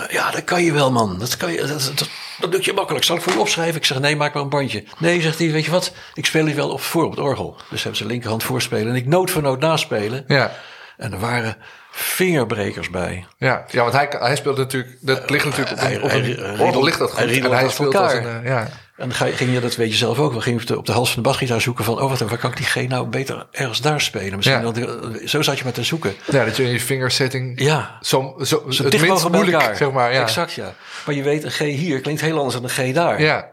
ja, 0.09 0.31
dat 0.31 0.43
kan 0.43 0.63
je 0.63 0.73
wel, 0.73 0.91
man. 0.91 1.19
Dat 1.19 1.37
kan 1.37 1.51
je... 1.51 1.65
dat, 1.65 2.09
dat 2.39 2.49
lukt 2.53 2.65
je 2.65 2.73
makkelijk. 2.73 3.05
Zal 3.05 3.15
ik 3.15 3.21
voor 3.21 3.33
je 3.33 3.39
opschrijven? 3.39 3.75
Ik 3.75 3.85
zeg, 3.85 3.99
nee, 3.99 4.15
maak 4.15 4.33
maar 4.33 4.43
een 4.43 4.49
bandje. 4.49 4.83
Nee, 4.97 5.21
zegt 5.21 5.39
hij, 5.39 5.51
weet 5.51 5.65
je 5.65 5.71
wat? 5.71 5.93
Ik 6.13 6.25
speel 6.25 6.45
hier 6.45 6.55
wel 6.55 6.69
op, 6.69 6.81
voor 6.81 7.03
op 7.03 7.11
het 7.11 7.19
orgel. 7.19 7.57
Dus 7.69 7.81
hebben 7.83 8.01
ze 8.01 8.05
linkerhand 8.05 8.43
voorspelen. 8.43 8.87
En 8.87 8.95
ik 8.95 9.07
nood 9.07 9.31
voor 9.31 9.41
nood 9.41 9.59
naspelen. 9.59 10.23
Ja. 10.27 10.51
En 10.97 11.13
er 11.13 11.19
waren 11.19 11.57
vingerbrekers 11.95 12.89
bij. 12.89 13.25
Ja, 13.37 13.65
ja, 13.69 13.81
want 13.81 13.93
hij, 13.93 14.07
hij 14.19 14.35
speelt 14.35 14.57
natuurlijk, 14.57 14.97
dat 15.01 15.29
ligt 15.29 15.45
natuurlijk 15.45 15.71
op 15.81 15.89
een, 15.89 16.03
op 16.03 16.11
een 16.11 16.59
orgel 16.59 16.83
ligt 16.83 16.99
dat 16.99 17.09
goed. 17.11 17.19
hij 17.19 17.41
en 17.43 17.51
hij 17.51 17.69
speelt 17.69 17.95
als 17.95 18.13
een, 18.13 18.25
eh, 18.25 18.45
ja. 18.49 18.67
En 18.97 19.11
ging 19.13 19.53
je, 19.53 19.59
dat 19.59 19.75
weet 19.75 19.91
je 19.91 19.97
zelf 19.97 20.19
ook 20.19 20.31
wel, 20.31 20.41
ging 20.41 20.63
je 20.67 20.77
op 20.77 20.85
de, 20.85 20.91
hals 20.91 21.13
van 21.13 21.23
de 21.23 21.29
basgitaar 21.29 21.61
zoeken 21.61 21.85
van, 21.85 22.01
oh 22.01 22.09
wat, 22.09 22.19
waar 22.19 22.37
kan 22.37 22.51
ik 22.51 22.57
die 22.57 22.65
G 22.65 22.87
nou 22.87 23.07
beter 23.07 23.47
ergens 23.51 23.81
daar 23.81 24.01
spelen? 24.01 24.35
Misschien 24.35 24.61
Ja. 24.61 24.71
dat, 24.71 25.19
zo 25.29 25.41
zat 25.41 25.57
je 25.57 25.65
met 25.65 25.73
te 25.73 25.83
zoeken. 25.83 26.13
ja, 26.31 26.45
dat 26.45 26.57
je 26.57 26.63
in 26.63 26.71
je 26.71 26.79
fingersetting 26.79 27.61
Ja, 27.61 27.97
zo, 28.01 28.35
zo, 28.41 28.63
zo 28.69 28.83
het 28.83 29.01
minst 29.01 29.29
moeilijk, 29.29 29.57
elkaar. 29.61 29.75
zeg 29.75 29.91
maar. 29.91 30.13
Ja. 30.13 30.21
Exact, 30.21 30.53
ja. 30.53 30.73
Maar 31.05 31.15
je 31.15 31.23
weet, 31.23 31.43
een 31.43 31.51
G 31.51 31.57
hier 31.59 32.01
klinkt 32.01 32.21
heel 32.21 32.37
anders 32.37 32.53
dan 32.53 32.63
een 32.63 32.69
G 32.69 32.93
daar. 32.93 33.21
Ja, 33.21 33.52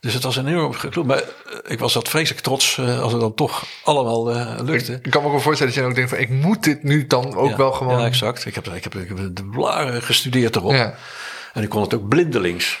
Dus 0.00 0.14
het 0.14 0.22
was 0.22 0.36
een 0.36 0.46
enorm 0.46 0.72
geklopt. 0.72 1.08
Maar 1.08 1.18
eh, 1.18 1.24
ik 1.66 1.78
was 1.78 1.92
dat 1.92 2.08
vreselijk 2.08 2.42
trots 2.42 2.78
eh, 2.78 3.00
als 3.00 3.12
het 3.12 3.20
dan 3.20 3.34
toch 3.34 3.64
allemaal 3.84 4.30
eh, 4.30 4.58
lukte. 4.62 4.98
ik 5.02 5.10
kan 5.10 5.20
me 5.20 5.26
ook 5.26 5.32
wel 5.32 5.42
voorstellen 5.42 5.74
dat 5.74 5.82
je 5.82 5.88
ook 5.88 5.94
denkt 5.94 6.10
van, 6.10 6.18
ik 6.18 6.30
moet 6.30 6.64
dit 6.64 6.82
nu 6.82 7.06
dan 7.06 7.34
ook 7.34 7.50
ja, 7.50 7.56
wel 7.56 7.72
gewoon... 7.72 7.98
Ja, 7.98 8.06
exact. 8.06 8.46
Ik 8.46 8.54
heb, 8.54 8.66
ik 8.66 8.84
heb, 8.84 8.94
ik 8.94 9.08
heb 9.08 9.36
de 9.36 9.44
blaren 9.44 10.02
gestudeerd 10.02 10.56
erop. 10.56 10.72
Ja. 10.72 10.94
En 11.52 11.62
ik 11.62 11.68
kon 11.68 11.82
het 11.82 11.94
ook 11.94 12.08
blindelings. 12.08 12.78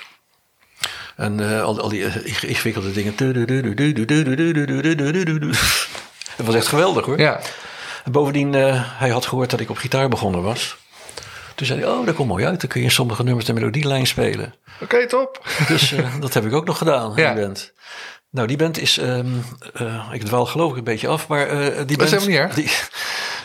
En 1.20 1.40
eh, 1.40 1.62
al, 1.62 1.80
al 1.80 1.88
die 1.88 2.04
eh, 2.04 2.48
ingewikkelde 2.48 2.92
dingen. 2.92 3.14
Het 6.36 6.46
was 6.46 6.54
echt 6.54 6.66
geweldig 6.66 7.06
hoor. 7.06 7.18
Ja, 7.18 7.40
En 8.04 8.12
bovendien, 8.12 8.54
eh, 8.54 8.82
hij 8.98 9.08
had 9.08 9.26
gehoord 9.26 9.50
dat 9.50 9.60
ik 9.60 9.70
op 9.70 9.76
gitaar 9.76 10.08
begonnen 10.08 10.42
was. 10.42 10.76
Toen 11.60 11.68
zei 11.68 11.80
hij, 11.80 11.90
oh, 11.90 12.06
dat 12.06 12.14
komt 12.14 12.28
mooi 12.28 12.44
uit. 12.46 12.60
Dan 12.60 12.68
kun 12.70 12.80
je 12.80 12.86
in 12.86 12.92
sommige 12.92 13.22
nummers 13.22 13.46
de 13.46 13.52
melodielijn 13.52 14.06
spelen. 14.06 14.54
oké, 14.82 15.06
top. 15.06 15.48
Dus 15.68 15.92
eh, 15.92 16.14
dat 16.20 16.34
heb 16.34 16.44
ik 16.44 16.52
ook 16.52 16.66
nog 16.66 16.78
gedaan, 16.78 17.12
Ja. 17.16 17.34
die 17.34 17.42
band. 17.42 17.72
Nou, 18.30 18.46
die 18.46 18.56
band 18.56 18.78
is, 18.80 18.98
ehm, 18.98 19.26
eh, 19.74 20.08
ik 20.12 20.22
dwaal 20.22 20.46
geloof 20.46 20.70
ik 20.70 20.76
een 20.78 20.84
beetje 20.84 21.08
af, 21.08 21.28
maar 21.28 21.46
eh, 21.48 21.76
die 21.86 21.96
band... 21.96 22.12
is 22.12 22.24
helemaal 22.24 22.56
niet 22.56 22.72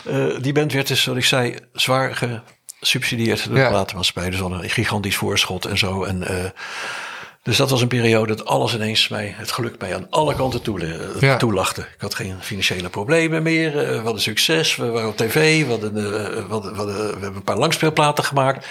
die, 0.04 0.40
die 0.44 0.52
band 0.52 0.72
werd 0.72 0.86
dus, 0.88 1.02
zoals 1.02 1.18
ik 1.18 1.24
zei, 1.24 1.56
zwaar 1.72 2.22
gesubsidieerd 2.80 3.48
door 3.48 3.56
Ja. 3.56 3.62
de 3.64 3.70
platenmaatschappij. 3.70 4.30
Dus 4.30 4.40
al 4.40 4.52
een 4.52 4.70
gigantisch 4.70 5.16
voorschot 5.16 5.64
en 5.64 5.78
zo. 5.78 6.04
En, 6.04 6.52
dus 7.46 7.56
dat 7.56 7.70
was 7.70 7.80
een 7.80 7.88
periode 7.88 8.36
dat 8.36 8.46
alles 8.46 8.74
ineens 8.74 9.08
mij, 9.08 9.34
het 9.36 9.50
geluk 9.52 9.80
mij 9.80 9.94
aan 9.94 10.06
alle 10.10 10.34
kanten 10.34 10.62
toe, 10.62 10.80
eh, 10.80 11.20
Ja. 11.20 11.36
toelachte. 11.36 11.80
Ik 11.80 12.00
had 12.00 12.14
geen 12.14 12.36
financiële 12.40 12.88
problemen 12.88 13.42
meer. 13.42 13.78
eh, 13.78 13.88
we 13.88 14.00
hadden 14.02 14.22
succes, 14.22 14.76
we 14.76 14.88
waren 14.90 15.08
op 15.08 15.16
tv, 15.16 15.64
we, 15.64 15.70
hadden, 15.70 15.96
eh, 15.96 16.02
we, 16.02 16.44
hadden, 16.48 16.70
we, 16.70 16.76
hadden- 16.76 16.96
we 16.96 17.10
hebben 17.10 17.34
een 17.34 17.42
paar 17.42 17.58
langspeelplaten 17.58 18.24
gemaakt. 18.24 18.66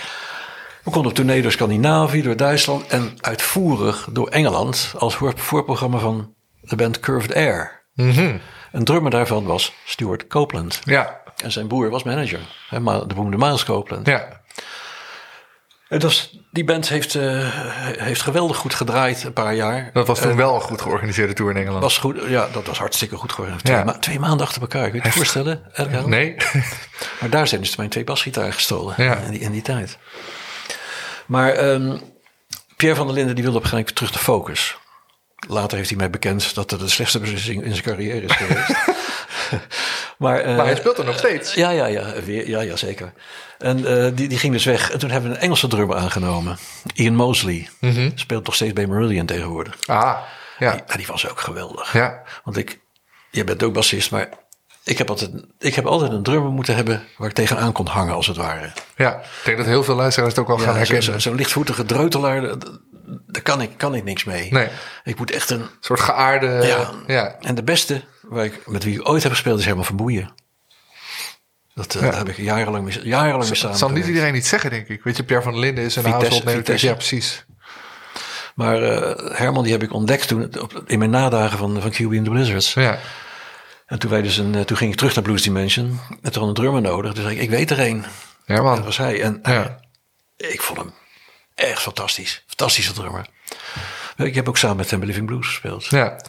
We 0.84 0.92
konden 0.92 1.10
op 1.10 1.16
tournee 1.18 1.42
door 1.42 1.52
Scandinavië, 1.52 2.22
door 2.22 2.36
Duitsland 2.36 2.88
en 2.88 3.14
uitvoerig 3.22 4.08
door 4.12 4.28
Engeland 4.28 4.94
als 4.98 5.16
voor- 5.16 5.34
voorprogramma 5.36 5.98
van 5.98 6.34
de 6.62 6.76
band 6.76 7.00
Curved 7.00 7.34
Air. 7.36 7.84
Mhm. 7.94 8.38
Een 8.72 8.84
drummer 8.84 9.12
daarvan 9.12 9.46
was 9.46 9.74
Stuart 9.86 10.28
Copeland. 10.28 10.80
Ja, 10.84 11.24
En 11.44 11.52
zijn 11.52 11.68
broer 11.68 11.90
was 11.90 12.04
manager, 12.04 12.40
hè, 12.70 12.84
de 12.84 13.06
beroemde 13.14 13.38
Miles 13.38 13.64
Copeland. 13.66 14.08
ja, 14.08 14.42
dus, 15.88 16.40
die 16.52 16.64
band 16.64 16.90
heeft, 16.90 17.16
eh, 17.16 17.48
heeft 17.98 18.22
geweldig 18.22 18.58
goed 18.58 18.74
gedraaid 18.74 19.24
een 19.24 19.34
paar 19.34 19.56
jaar. 19.56 19.90
dat 19.94 20.08
was 20.08 20.20
toen 20.20 20.36
wel 20.36 20.56
een 20.56 20.62
goed 20.62 20.82
georganiseerde 20.82 21.34
tour 21.34 21.52
in 21.52 21.58
Engeland. 21.58 21.82
Was 21.84 21.98
goed, 21.98 22.18
ja, 22.28 22.48
dat 22.52 22.66
was 22.68 22.78
hartstikke 22.78 23.16
goed. 23.18 23.30
Twee, 23.30 23.76
Ja. 23.76 23.84
ma- 23.84 23.98
twee 24.00 24.20
maanden 24.20 24.46
achter 24.46 24.62
elkaar, 24.62 24.90
kun 24.90 25.00
je 25.00 25.06
je 25.06 25.12
voorstellen? 25.12 25.62
Nee, 26.06 26.36
Maar 27.20 27.30
daar 27.30 27.48
zijn 27.48 27.62
dus 27.62 27.76
mijn 27.76 27.90
twee 27.90 28.04
basgitaren 28.04 28.54
gestolen 28.54 28.94
Ja. 28.98 29.16
in, 29.16 29.32
die, 29.32 29.40
in 29.40 29.52
die 29.52 29.62
tijd. 29.62 29.98
Maar 31.26 31.52
ehm, 31.54 31.98
Pierre 32.76 32.98
van 32.98 33.06
der 33.08 33.16
Linden 33.16 33.36
die 33.36 33.44
wilde 33.44 33.58
op 33.58 33.64
een 33.64 33.70
gegeven 33.70 33.94
terug 33.94 34.12
de 34.12 34.20
focus. 34.20 34.78
Later 35.48 35.78
heeft 35.78 35.90
hij 35.90 35.98
mij 35.98 36.10
bekend 36.10 36.56
dat 36.56 36.70
dat 36.70 36.80
de 36.80 36.90
slechtste 36.90 37.20
beslissing 37.20 37.64
in 37.64 37.72
zijn 37.72 37.84
carrière 37.84 38.22
is 38.22 38.32
geweest. 38.32 38.70
maar, 40.18 40.40
eh, 40.40 40.56
maar 40.56 40.66
hij 40.66 40.76
speelt 40.76 40.98
er 40.98 41.06
nog 41.06 41.18
steeds. 41.18 41.54
ja, 41.54 41.70
ja, 41.70 41.86
ja, 41.86 42.14
weer, 42.26 42.50
ja, 42.50 42.62
ja, 42.62 42.76
zeker. 42.76 43.14
En 43.58 43.86
eh, 44.06 44.12
die, 44.16 44.28
die 44.28 44.38
ging 44.38 44.54
dus 44.54 44.66
weg. 44.66 44.92
En 44.92 45.00
toen 45.00 45.10
hebben 45.10 45.30
we 45.30 45.36
een 45.36 45.42
Engelse 45.42 45.68
drummer 45.68 45.98
aangenomen. 45.98 46.58
Ian 46.94 47.16
Mosley. 47.16 47.70
Speelt 48.16 48.46
nog 48.46 48.56
steeds 48.56 48.74
bij 48.74 48.88
Meridian 48.88 49.26
tegenwoordig. 49.26 49.76
Ah, 49.86 50.18
ja, 50.60 50.72
Die, 50.72 50.82
nou, 50.86 50.98
die 50.98 51.08
was 51.08 51.30
ook 51.30 51.40
geweldig. 51.40 51.94
ja, 51.94 52.22
Want 52.44 52.58
ik, 52.58 52.80
jij 53.32 53.44
bent 53.44 53.64
ook 53.64 53.74
bassist, 53.74 54.12
maar 54.12 54.30
ik 54.84 54.98
heb, 54.98 55.10
altijd, 55.10 55.32
ik 55.60 55.76
heb 55.76 55.86
altijd 55.86 56.12
een 56.12 56.24
drummer 56.24 56.52
moeten 56.52 56.76
hebben 56.76 57.04
waar 57.18 57.28
ik 57.30 57.34
tegenaan 57.36 57.72
kon 57.72 57.88
hangen, 57.88 58.14
als 58.14 58.28
het 58.28 58.38
ware. 58.38 58.72
ja. 58.96 59.14
Ik 59.16 59.26
denk 59.46 59.58
dat 59.58 59.66
heel 59.66 59.84
veel 59.84 59.96
luisteraars 59.96 60.32
het 60.34 60.42
ook 60.42 60.48
wel 60.48 60.58
gaan 60.58 60.66
Ja, 60.66 60.72
zo- 60.72 60.78
herkennen. 60.94 61.22
zo- 61.22 61.30
Zo'n 61.30 61.38
lichtvoetige 61.38 61.86
dreutelaar, 61.86 62.42
daar 63.28 63.42
kan 63.44 63.62
ik, 63.62 63.70
kan 63.78 63.96
ik 63.96 64.04
niks 64.04 64.24
mee. 64.24 64.52
Nee. 64.52 64.68
Ik 65.04 65.18
moet 65.18 65.32
echt 65.32 65.50
een... 65.50 65.60
Een 65.62 65.70
soort 65.80 66.00
geaarde... 66.00 66.48
Ja. 66.48 66.90
ja. 67.08 67.36
En 67.42 67.56
de 67.56 67.64
beste 67.64 68.02
waar 68.30 68.46
ik, 68.46 68.68
met 68.68 68.84
wie 68.84 69.00
ik 69.00 69.10
ooit 69.10 69.24
heb 69.24 69.32
gespeeld 69.32 69.58
is 69.58 69.64
helemaal 69.64 69.86
verboeien. 69.86 70.34
Dat 71.74 71.96
eh, 71.96 72.02
Ja. 72.02 72.08
daar 72.10 72.18
heb 72.18 72.30
ik 72.30 72.38
jarenlang 72.38 72.86
mee, 72.86 73.00
jarenlang 73.04 73.44
mee 73.46 73.56
samen 73.56 73.78
zal 73.78 73.90
niet 73.90 74.08
iedereen 74.08 74.36
iets 74.36 74.50
zeggen, 74.50 74.70
denk 74.70 74.88
ik. 74.88 75.04
Weet 75.04 75.18
je, 75.18 75.24
Pierre 75.24 75.44
van 75.44 75.60
Linden 75.60 75.84
is 75.84 75.96
een 75.96 76.06
household. 76.06 76.82
Ja, 76.82 76.94
precies. 76.94 77.46
Maar 78.56 78.84
eh, 78.84 79.38
Herman 79.38 79.64
die 79.64 79.72
heb 79.72 79.84
ik 79.84 79.94
ontdekt 79.94 80.28
toen, 80.28 80.60
op, 80.62 80.84
in 80.86 81.00
mijn 81.00 81.10
nadagen 81.12 81.58
van, 81.58 81.82
van 81.82 81.92
QB 81.92 82.12
in 82.14 82.24
the 82.24 82.30
Blizzards. 82.30 82.74
Ja. 82.74 83.00
En 83.86 84.00
toen, 84.00 84.10
wij 84.10 84.22
dus 84.22 84.38
een, 84.38 84.56
eh, 84.56 84.62
toen 84.62 84.78
ging 84.78 84.92
ik 84.92 84.98
terug 84.98 85.16
naar 85.16 85.24
Blues 85.24 85.42
Dimension. 85.42 86.00
En 86.22 86.32
toen 86.32 86.40
had 86.42 86.48
een 86.50 86.54
drummer 86.54 86.82
nodig. 86.82 87.14
Dus 87.14 87.32
ik, 87.32 87.40
ik 87.40 87.50
weet 87.50 87.72
er 87.72 87.80
een. 87.80 88.06
Ja, 88.46 88.56
Dat 88.76 88.84
was 88.84 88.98
hij. 88.98 89.22
En 89.22 89.40
Ja. 89.44 89.80
ik 90.38 90.62
vond 90.62 90.80
hem 90.80 90.94
echt 91.56 91.82
fantastisch. 91.82 92.44
Fantastische 92.48 92.94
drummer. 92.94 93.28
Ik 94.18 94.36
heb 94.36 94.48
ook 94.50 94.58
samen 94.58 94.78
met 94.78 94.90
hem 94.90 95.00
bij 95.00 95.08
Living 95.08 95.26
Blues 95.26 95.48
gespeeld. 95.48 95.86
Ja. 95.86 96.20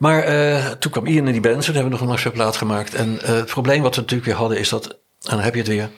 Maar 0.00 0.22
eh, 0.22 0.66
toen 0.70 0.92
kwam 0.92 1.06
Ian 1.06 1.26
in 1.26 1.32
die 1.32 1.40
band. 1.40 1.64
Toen 1.64 1.74
hebben 1.74 1.92
we 1.92 1.98
nog 1.98 2.06
een 2.08 2.12
afspeelplaat 2.14 2.56
gemaakt. 2.56 2.94
En 2.94 3.22
eh, 3.22 3.34
het 3.34 3.46
probleem 3.46 3.82
wat 3.82 3.94
we 3.94 4.00
natuurlijk 4.00 4.28
weer 4.28 4.38
hadden 4.38 4.58
is 4.58 4.68
dat... 4.68 4.86
En 4.88 4.96
dan 5.36 5.40
heb 5.40 5.52
je 5.54 5.60
het 5.60 5.68
weer. 5.68 5.90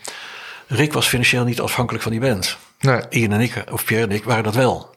Rick 0.66 0.92
was 0.92 1.08
financieel 1.08 1.44
niet 1.44 1.60
afhankelijk 1.60 2.02
van 2.02 2.12
die 2.12 2.20
band. 2.20 2.56
Nee. 2.80 3.00
Ian 3.08 3.32
en 3.32 3.40
ik, 3.40 3.64
of 3.72 3.84
Pierre 3.84 4.06
en 4.06 4.14
ik, 4.14 4.24
waren 4.24 4.44
dat 4.44 4.54
wel. 4.54 4.94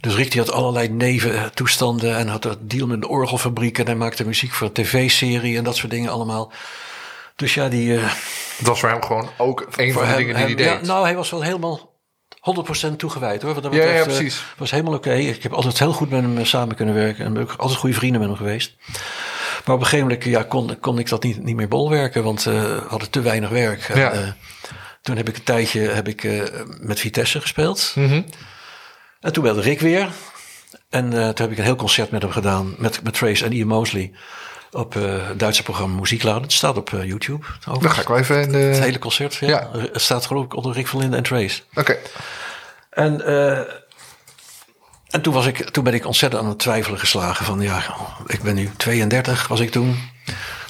Dus 0.00 0.14
Rick 0.14 0.30
die 0.30 0.40
had 0.40 0.52
allerlei 0.52 0.88
neventoestanden 0.88 2.16
en 2.16 2.28
had 2.28 2.44
een 2.44 2.56
deal 2.60 2.86
met 2.86 3.00
de 3.00 3.08
orgelfabriek. 3.08 3.78
En 3.78 3.86
hij 3.86 3.94
maakte 3.94 4.24
muziek 4.26 4.52
voor 4.52 4.66
een 4.66 4.72
tv-serie 4.72 5.56
en 5.56 5.64
dat 5.64 5.76
soort 5.76 5.90
dingen 5.90 6.10
allemaal. 6.10 6.52
Dus 7.36 7.54
ja, 7.54 7.68
die... 7.68 7.96
eh, 7.96 8.02
Het 8.56 8.66
was 8.66 8.80
voor 8.80 8.88
hem 8.88 9.02
gewoon 9.02 9.28
ook 9.36 9.66
een 9.76 9.92
van 9.92 10.02
de 10.02 10.08
hem- 10.08 10.16
dingen 10.16 10.34
die 10.46 10.54
hij 10.56 10.64
ja, 10.64 10.78
deed. 10.78 10.86
nou, 10.86 11.04
hij 11.04 11.16
was 11.16 11.30
wel 11.30 11.42
helemaal 11.42 11.85
100% 12.46 12.96
toegewijd 12.96 13.42
hoor. 13.42 13.54
Wat 13.54 13.62
dat 13.62 13.74
Ja, 13.74 13.82
eh, 13.82 14.02
precies. 14.02 14.44
was 14.56 14.70
helemaal 14.70 14.94
oké. 14.94 15.12
Ik 15.14 15.42
heb 15.42 15.52
altijd 15.52 15.78
heel 15.78 15.92
goed 15.92 16.10
met 16.10 16.22
hem 16.22 16.38
eh, 16.38 16.44
samen 16.44 16.76
kunnen 16.76 16.94
werken. 16.94 17.24
En 17.24 17.32
ben 17.32 17.42
ook 17.42 17.54
altijd 17.56 17.78
goede 17.78 17.94
vrienden 17.94 18.20
met 18.20 18.28
hem 18.28 18.38
geweest. 18.38 18.74
Maar 19.64 19.74
op 19.74 19.80
een 19.80 19.86
gegeven 19.86 20.06
moment 20.06 20.24
ja, 20.24 20.42
kon, 20.42 20.80
kon 20.80 20.98
ik 20.98 21.08
dat 21.08 21.22
niet, 21.22 21.42
niet 21.42 21.56
meer 21.56 21.68
bolwerken. 21.68 22.22
Want 22.24 22.46
eh, 22.46 22.52
we 22.52 22.82
hadden 22.88 23.10
te 23.10 23.20
weinig 23.20 23.50
werk. 23.50 23.94
Ja. 23.94 24.36
toen 25.02 25.16
heb 25.16 25.28
ik 25.28 25.36
een 25.36 25.42
tijdje 25.42 25.80
heb 25.80 26.08
ik, 26.08 26.50
met 26.80 27.00
Vitesse 27.00 27.40
gespeeld. 27.40 27.92
Mhm. 27.94 28.22
En 29.20 29.32
toen 29.32 29.42
belde 29.42 29.60
Rick 29.60 29.80
weer. 29.80 30.08
En 30.90 31.10
toen 31.10 31.20
heb 31.20 31.50
ik 31.50 31.58
een 31.58 31.64
heel 31.64 31.76
concert 31.76 32.10
met 32.10 32.22
hem 32.22 32.30
gedaan. 32.30 32.74
Met, 32.78 33.02
met 33.02 33.14
Trace 33.14 33.44
en 33.44 33.52
Ian 33.52 33.68
Mosley. 33.68 34.12
Op 34.76 34.96
eh, 34.96 35.02
het 35.28 35.38
Duitse 35.38 35.62
programma 35.62 35.98
Muziekladen. 36.00 36.42
Het 36.42 36.52
staat 36.52 36.76
op 36.76 36.92
eh, 36.92 37.04
YouTube. 37.04 37.46
Dan 37.64 37.90
ga 37.90 38.00
ik 38.00 38.08
wel 38.08 38.18
even 38.18 38.36
in 38.36 38.54
Het 38.54 38.74
de... 38.74 38.80
hele 38.82 38.98
concert. 38.98 39.34
Ja. 39.34 39.48
Ja. 39.48 39.70
Het 39.92 40.00
staat 40.00 40.26
geloof 40.26 40.44
ik 40.44 40.54
onder 40.56 40.72
Rick 40.72 40.86
van 40.86 41.00
Linden 41.00 41.18
en 41.18 41.24
Trace. 41.24 41.62
Oké. 41.74 41.96
En, 42.90 43.26
eh, 43.26 43.58
en 45.10 45.20
toen, 45.22 45.32
was 45.32 45.46
ik, 45.46 45.70
toen 45.70 45.84
ben 45.84 45.94
ik 45.94 46.06
ontzettend 46.06 46.42
aan 46.42 46.48
het 46.48 46.58
twijfelen 46.58 46.98
geslagen. 46.98 47.44
Van 47.44 47.60
ja, 47.60 47.82
ik 48.26 48.42
ben 48.42 48.54
nu 48.54 48.70
32, 48.76 49.48
was 49.48 49.60
ik 49.60 49.70
toen. 49.70 50.10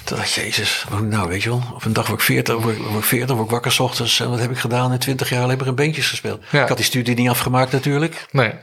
Toen 0.03 0.17
dacht 0.17 0.37
ik, 0.37 0.43
jezus, 0.43 0.85
nou, 1.01 1.27
weet 1.29 1.43
je 1.43 1.49
wel. 1.49 1.63
Op 1.73 1.85
een 1.85 1.93
dag 1.93 2.07
word 2.07 2.19
ik 2.19 2.25
40, 2.25 2.55
word, 2.55 2.75
ik- 2.77 2.81
word 2.83 2.97
ik 2.97 3.03
40, 3.03 3.35
word 3.35 3.45
ik 3.47 3.51
wakker 3.51 3.71
's 3.71 3.79
ochtends. 3.79 4.19
En 4.19 4.29
wat 4.29 4.39
heb 4.39 4.51
ik 4.51 4.57
gedaan? 4.57 4.91
In 4.91 4.97
20 4.99 5.29
jaar 5.29 5.43
alleen 5.43 5.57
maar 5.57 5.67
in 5.67 5.75
bandjes 5.75 6.07
gespeeld. 6.09 6.43
Ja. 6.51 6.61
Ik 6.61 6.67
had 6.67 6.77
die 6.77 6.85
studie 6.85 7.15
niet 7.15 7.29
afgemaakt 7.29 7.71
natuurlijk. 7.71 8.25
Nee. 8.31 8.53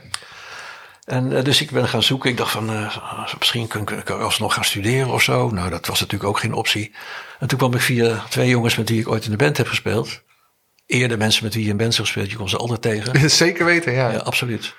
En 1.05 1.37
eh, 1.37 1.43
dus 1.43 1.61
ik 1.61 1.71
ben 1.71 1.87
gaan 1.87 2.03
zoeken. 2.03 2.29
Ik 2.29 2.37
dacht 2.37 2.51
van, 2.51 2.69
eh, 2.69 2.97
misschien 3.39 3.67
kan 3.67 3.81
ik, 3.81 3.87
kan 3.87 4.17
ik 4.17 4.23
alsnog 4.23 4.53
gaan 4.53 4.63
studeren 4.63 5.07
of 5.09 5.21
zo. 5.21 5.49
Nou, 5.49 5.69
dat 5.69 5.85
was 5.87 5.99
natuurlijk 5.99 6.29
ook 6.29 6.39
geen 6.39 6.53
optie. 6.53 6.91
En 7.39 7.47
toen 7.47 7.57
kwam 7.57 7.73
ik 7.73 7.81
via 7.81 8.23
twee 8.29 8.49
jongens 8.49 8.75
met 8.75 8.89
wie 8.89 8.99
ik 8.99 9.07
ooit 9.09 9.25
in 9.25 9.31
de 9.31 9.37
band 9.37 9.57
heb 9.57 9.67
gespeeld. 9.67 10.21
Eerder 10.85 11.17
mensen 11.17 11.43
met 11.43 11.53
wie 11.53 11.63
je 11.63 11.69
in 11.69 11.77
band 11.77 11.95
hebt 11.95 12.07
gespeeld, 12.07 12.31
je 12.31 12.37
kon 12.37 12.49
ze 12.49 12.57
altijd 12.57 12.81
tegen. 12.81 13.29
Zeker 13.45 13.65
weten, 13.65 13.93
ja. 13.93 14.09
Ja, 14.11 14.17
absoluut. 14.17 14.73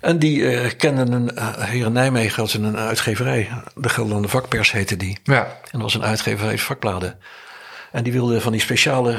En 0.00 0.18
die 0.18 0.50
eh, 0.50 0.70
kenden 0.76 1.12
een 1.12 1.36
eh, 1.36 1.58
heer 1.64 1.86
in 1.86 1.92
Nijmegen 1.92 2.42
als 2.42 2.54
een 2.54 2.76
uitgeverij. 2.76 3.50
De 3.74 3.88
Gelderlande 3.88 4.28
Vakpers 4.28 4.72
heette 4.72 4.96
die. 4.96 5.18
Ja. 5.22 5.44
En 5.44 5.58
dat 5.70 5.80
was 5.80 5.94
een 5.94 6.04
uitgeverij 6.04 6.58
vakbladen. 6.58 7.18
En 7.92 8.02
die 8.02 8.12
wilde 8.12 8.40
van 8.40 8.52
die 8.52 8.60
speciale, 8.60 9.18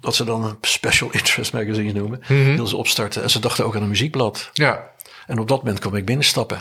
wat 0.00 0.14
ze 0.14 0.24
dan 0.24 0.44
een 0.44 0.56
special 0.60 1.10
interest 1.12 1.52
magazine 1.52 1.92
noemen, 1.92 2.20
Mhm. 2.28 2.44
wilden 2.44 2.68
ze 2.68 2.76
opstarten. 2.76 3.22
En 3.22 3.30
ze 3.30 3.38
dachten 3.38 3.64
ook 3.64 3.76
aan 3.76 3.82
een 3.82 3.88
muziekblad. 3.88 4.50
Ja. 4.52 4.90
En 5.26 5.38
op 5.38 5.48
dat 5.48 5.58
moment 5.62 5.78
kwam 5.78 5.94
ik 5.96 6.04
binnenstappen. 6.04 6.60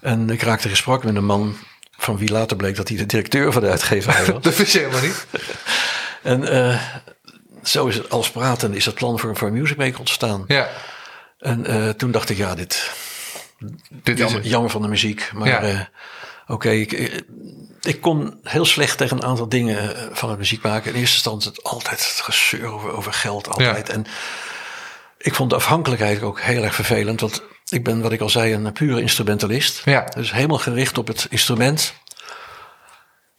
En 0.00 0.30
ik 0.30 0.42
raakte 0.42 0.68
gesprek 0.68 1.04
met 1.04 1.14
een 1.16 1.24
man 1.24 1.56
van 1.90 2.16
wie 2.18 2.30
later 2.30 2.56
bleek 2.56 2.76
dat 2.76 2.88
hij 2.88 2.96
de 2.96 3.06
directeur 3.06 3.52
van 3.52 3.62
de 3.62 3.68
uitgeverij 3.68 4.24
was. 4.24 4.42
Dat 4.42 4.56
wist 4.56 4.72
je 4.72 4.78
helemaal 4.78 5.00
niet. 5.00 5.26
en 6.22 6.44
eh, 6.48 6.80
zo 7.62 7.86
is 7.86 7.94
het 7.96 8.10
als 8.10 8.30
praten 8.30 8.74
is 8.74 8.84
het 8.86 8.94
plan 8.94 9.18
voor, 9.18 9.36
voor 9.36 9.48
een 9.48 9.54
Music 9.54 9.76
Week 9.76 9.98
ontstaan. 9.98 10.44
Ja. 10.46 10.68
En 11.38 11.66
eh, 11.66 11.88
toen 11.88 12.10
dacht 12.10 12.28
ik, 12.30 12.36
ja, 12.36 12.54
dit, 12.54 12.90
Dit 13.90 14.14
is 14.14 14.20
jammer, 14.20 14.40
het. 14.40 14.50
jammer 14.50 14.70
van 14.70 14.82
de 14.82 14.88
muziek. 14.88 15.30
Maar 15.34 15.48
Ja. 15.48 15.60
eh, 15.62 15.80
oké, 16.46 16.70
ik, 16.70 16.92
ik- 16.92 17.24
ik 17.82 18.00
kon 18.00 18.38
heel 18.42 18.64
slecht 18.64 18.98
tegen 18.98 19.16
een 19.16 19.24
aantal 19.24 19.48
dingen 19.48 19.94
van 20.12 20.28
het 20.30 20.38
muziek 20.38 20.62
maken. 20.62 20.90
In 20.92 20.98
eerste 21.00 21.14
instantie 21.14 21.50
het 21.50 21.62
altijd 21.64 22.00
het 22.08 22.20
gezeur 22.20 22.66
over, 22.66 22.92
over 22.92 23.12
geld 23.12 23.48
altijd. 23.48 23.88
En 23.88 24.06
ik 25.18 25.34
vond 25.34 25.50
de 25.50 25.56
afhankelijkheid 25.56 26.22
ook 26.22 26.40
heel 26.40 26.62
erg 26.62 26.74
vervelend. 26.74 27.20
Want 27.20 27.42
ik 27.68 27.84
ben, 27.84 28.00
wat 28.00 28.12
ik 28.12 28.20
al 28.20 28.28
zei, 28.28 28.54
een 28.54 28.72
pure 28.72 29.00
instrumentalist. 29.00 29.82
Ja. 29.84 30.04
Dus 30.04 30.32
helemaal 30.32 30.58
gericht 30.58 30.98
op 30.98 31.06
het 31.06 31.26
instrument. 31.30 31.94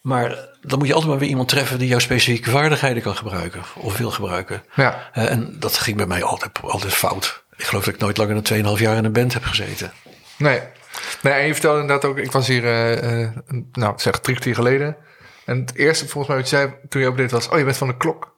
Maar 0.01 0.49
dan 0.61 0.77
moet 0.77 0.87
je 0.87 0.93
altijd 0.93 1.11
maar 1.11 1.19
weer 1.19 1.29
iemand 1.29 1.47
treffen 1.47 1.79
die 1.79 1.87
jouw 1.87 1.99
specifieke 1.99 2.49
vaardigheden 2.49 3.03
kan 3.03 3.15
gebruiken. 3.15 3.61
Of 3.75 3.97
wil 3.97 4.11
gebruiken. 4.11 4.63
Ja. 4.75 5.09
Eh, 5.13 5.31
en 5.31 5.55
dat 5.59 5.77
ging 5.77 5.97
bij 5.97 6.05
mij 6.05 6.23
altijd, 6.23 6.51
altijd 6.61 6.93
fout. 6.93 7.43
Ik 7.57 7.65
geloof 7.65 7.83
dat 7.83 7.93
ik 7.93 7.99
nooit 7.99 8.17
langer 8.17 8.43
dan 8.43 8.75
2,5 8.77 8.81
jaar 8.81 8.97
in 8.97 9.05
een 9.05 9.11
band 9.11 9.33
heb 9.33 9.43
gezeten. 9.43 9.91
Nee. 10.37 10.61
Nee, 11.21 11.33
en 11.33 11.45
je 11.45 11.53
vertelde 11.53 11.81
inderdaad 11.81 12.09
ook... 12.09 12.17
Ik 12.17 12.31
was 12.31 12.47
hier, 12.47 12.65
eh, 12.65 13.23
eh, 13.23 13.33
nou, 13.71 13.93
zeg 13.99 14.19
drie 14.19 14.35
kwartier 14.35 14.55
geleden. 14.55 14.95
En 15.45 15.59
het 15.59 15.75
eerste, 15.75 16.07
volgens 16.07 16.27
mij, 16.27 16.37
wat 16.37 16.49
je 16.49 16.55
zei 16.55 16.73
toen 16.89 17.01
je 17.01 17.07
opdeed 17.07 17.31
was... 17.31 17.49
Oh, 17.49 17.57
je 17.57 17.63
bent 17.63 17.77
van 17.77 17.87
de 17.87 17.97
klok. 17.97 18.35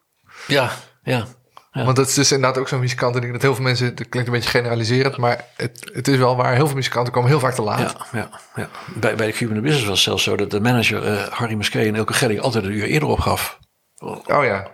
Ja, 0.47 0.71
ja. 1.04 1.27
Ja. 1.72 1.84
Want 1.84 1.96
dat 1.96 2.08
is 2.08 2.14
dus 2.14 2.32
inderdaad 2.32 2.58
ook 2.58 2.68
zo'n 2.68 2.80
muzikant. 2.80 3.12
En 3.12 3.16
ik 3.16 3.22
denk 3.22 3.34
dat 3.34 3.42
heel 3.42 3.56
veel 3.56 3.64
mensen... 3.64 3.96
Dat 3.96 4.10
klinkt 4.10 4.30
een 4.30 4.36
beetje 4.36 4.50
generaliserend, 4.50 5.18
maar 5.18 5.46
het, 5.56 5.92
het 5.94 6.08
is 6.08 6.18
wel 6.18 6.36
waar. 6.36 6.54
Heel 6.54 6.66
veel 6.66 6.76
muzikanten 6.76 7.14
komen 7.14 7.30
heel 7.30 7.40
vaak 7.40 7.54
te 7.54 7.62
laat. 7.62 7.80
Ja, 7.80 8.20
ja, 8.20 8.30
ja. 8.56 8.70
Bij, 8.96 9.16
bij 9.16 9.28
de 9.28 9.34
Cuban 9.34 9.62
Business 9.62 9.86
was 9.86 9.94
het 9.96 10.04
zelfs 10.04 10.24
zo 10.24 10.36
dat 10.36 10.52
de 10.52 10.60
manager 10.60 11.04
eh, 11.04 11.28
Harry 11.28 11.54
Musquet 11.54 11.88
en 11.88 11.96
Elke 11.96 12.14
Gelling 12.14 12.40
altijd 12.40 12.64
een 12.64 12.72
uur 12.72 12.86
eerder 12.86 13.10
opgaf. 13.10 13.60
Oh 14.00 14.44
ja. 14.44 14.68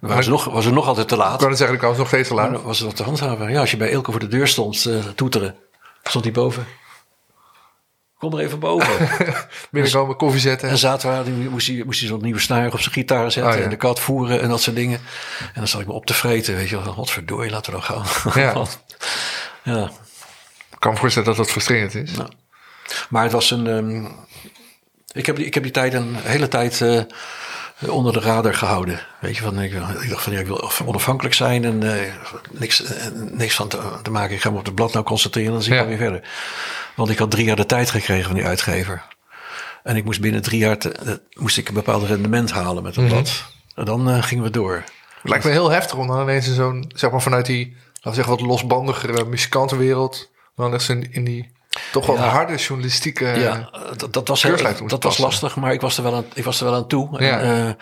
Was, 0.00 0.26
nog, 0.26 0.44
was 0.44 0.66
er 0.66 0.72
nog 0.72 0.86
altijd 0.86 1.08
te 1.08 1.14
Ik 1.14 1.20
laat. 1.20 1.36
wou 1.36 1.48
net 1.48 1.58
zeggen, 1.58 1.76
ik 1.76 1.82
was 1.82 1.96
nog 1.96 2.06
steeds 2.06 2.28
te 2.28 2.34
laat. 2.34 2.62
was 2.62 2.78
het 2.78 2.86
nog 2.86 2.96
te 2.96 3.02
handhaven. 3.02 3.50
Ja, 3.50 3.60
als 3.60 3.70
je 3.70 3.76
bij 3.76 3.92
Elke 3.92 4.10
voor 4.10 4.20
de 4.20 4.28
deur 4.28 4.48
stond 4.48 4.86
eh, 4.86 4.94
toeteren, 5.14 5.54
stond 6.02 6.24
hij 6.24 6.32
boven. 6.32 6.66
Kom 8.20 8.34
er 8.34 8.40
even 8.44 8.58
boven. 8.58 9.08
Binnenkomen, 9.70 10.16
koffie 10.16 10.40
zetten. 10.40 10.68
en 10.68 10.78
zaterdag 10.78 11.26
moest 11.26 11.66
hij, 11.66 11.82
moest 11.84 12.00
hij 12.00 12.08
zo'n 12.08 12.22
nieuwe 12.22 12.40
snaar 12.40 12.72
op 12.72 12.80
zijn 12.80 12.92
gitaar 12.94 13.30
zetten. 13.32 13.52
Oh, 13.52 13.58
ja. 13.58 13.64
En 13.64 13.70
de 13.70 13.76
kat 13.76 14.00
voeren 14.00 14.40
en 14.40 14.48
dat 14.48 14.60
soort 14.62 14.76
dingen. 14.76 14.98
En 15.38 15.50
dan 15.54 15.68
zat 15.68 15.80
ik 15.80 15.86
me 15.86 15.92
op 15.92 16.06
te 16.06 16.14
vreten. 16.14 16.54
Weet 16.56 16.68
je 16.68 16.82
wel, 16.82 16.94
wat 16.94 17.10
verdorie, 17.10 17.50
laten 17.50 17.72
we 17.72 17.78
dan 17.86 18.04
gaan. 18.04 18.32
Ja. 18.42 18.64
ja. 19.74 19.84
Ik 20.70 20.78
kan 20.78 20.92
me 20.92 20.98
voorstellen 20.98 21.28
dat 21.28 21.36
dat 21.36 21.50
frustrerend 21.50 21.94
is. 21.94 22.16
Nou. 22.16 22.28
Maar 23.08 23.22
het 23.22 23.32
was 23.32 23.50
een. 23.50 23.66
ehm, 23.66 24.04
ik, 25.12 25.26
heb, 25.26 25.36
die- 25.36 25.46
ik 25.46 25.54
heb 25.54 25.62
die 25.62 25.72
tijd 25.72 25.94
een 25.94 26.14
hele 26.18 26.48
tijd 26.48 26.80
eh, 26.80 27.02
onder 27.92 28.12
de 28.12 28.20
radar 28.20 28.54
gehouden. 28.54 29.00
Weet 29.20 29.36
je, 29.36 29.42
van, 29.42 29.60
ik, 29.60 29.72
ik 30.02 30.08
dacht 30.10 30.22
van 30.22 30.32
ja, 30.32 30.38
ik 30.40 30.46
wil 30.46 30.70
onafhankelijk 30.84 31.34
zijn 31.34 31.64
en 31.64 31.94
eh, 32.02 32.12
niks, 32.50 32.82
eh, 32.82 33.06
niks 33.14 33.54
van 33.54 33.68
te, 33.68 33.78
te 34.02 34.10
maken. 34.10 34.34
Ik 34.34 34.40
ga 34.40 34.50
me 34.50 34.58
op 34.58 34.64
het 34.64 34.74
blad 34.74 34.92
nou 34.92 35.04
concentreren 35.04 35.48
en 35.48 35.54
dan 35.54 35.62
zie 35.64 35.72
ik 35.74 35.80
Ja. 35.80 35.86
weer 35.86 35.96
verder. 35.96 36.28
Want 36.94 37.10
ik 37.10 37.18
had 37.18 37.30
drie 37.30 37.44
jaar 37.44 37.56
de 37.56 37.66
tijd 37.66 37.90
gekregen 37.90 38.24
van 38.26 38.34
die 38.34 38.44
uitgever. 38.46 39.02
En 39.82 39.96
ik 39.96 40.04
moest 40.04 40.20
binnen 40.20 40.42
drie 40.42 40.58
jaar 40.58 40.78
te- 40.78 40.92
eh, 40.92 41.12
moest 41.42 41.58
ik 41.58 41.68
een 41.68 41.74
bepaald 41.74 42.02
rendement 42.06 42.50
halen 42.52 42.82
met 42.82 42.96
het 42.96 43.06
blad. 43.08 43.44
En 43.74 43.84
dan 43.84 44.10
eh, 44.10 44.22
gingen 44.22 44.44
we 44.44 44.50
door. 44.50 44.74
Het 45.20 45.30
lijkt 45.30 45.44
me 45.44 45.50
heel 45.50 45.70
heftig 45.70 45.98
om 45.98 46.06
dan 46.06 46.20
ineens 46.22 46.48
in 46.48 46.54
zo'n, 46.54 46.90
zeg 46.94 47.10
maar 47.10 47.22
vanuit 47.22 47.46
die, 47.46 47.66
laten 47.92 48.10
we 48.10 48.14
zeggen, 48.14 48.32
wat 48.36 48.40
losbandigere 48.46 49.24
muzikantenwereld, 49.24 50.30
dan 50.56 50.80
in, 50.88 51.12
in 51.12 51.24
die 51.24 51.50
toch 51.92 52.06
wel 52.06 52.16
Ja. 52.16 52.28
harde 52.28 52.54
journalistieke. 52.56 53.24
Ja, 53.26 53.70
dat, 53.96 54.12
dat, 54.12 54.28
was, 54.28 54.42
heel, 54.42 54.86
dat 54.86 55.02
was 55.02 55.18
lastig, 55.18 55.56
maar 55.56 55.72
ik 55.72 55.80
was 55.80 55.96
er 55.96 56.02
wel 56.02 56.14
aan, 56.14 56.24
ik 56.34 56.44
was 56.44 56.58
er 56.60 56.64
wel 56.66 56.74
aan 56.74 56.86
toe. 56.88 57.18
En, 57.18 57.24
Ja. 57.26 57.40
eh, 57.40 57.72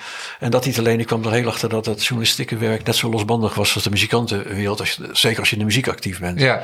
en 0.41 0.51
dat 0.51 0.65
niet 0.65 0.79
alleen, 0.79 1.01
ik 1.01 1.07
kwam 1.07 1.25
er 1.25 1.33
heel 1.33 1.49
achter 1.49 1.69
dat 1.69 1.87
het 1.87 2.03
journalistieke 2.05 2.57
werk 2.57 2.85
net 2.87 2.97
zo 2.97 3.11
losbandig 3.11 3.55
was 3.55 3.75
als 3.75 3.83
de 3.85 3.91
muzikantenwereld. 3.91 4.81
Als 4.81 4.91
je, 4.93 5.09
zeker 5.13 5.39
als 5.39 5.49
je 5.49 5.55
in 5.55 5.61
de 5.61 5.67
muziek 5.67 5.89
actief 5.89 6.19
bent. 6.21 6.41
ja. 6.41 6.63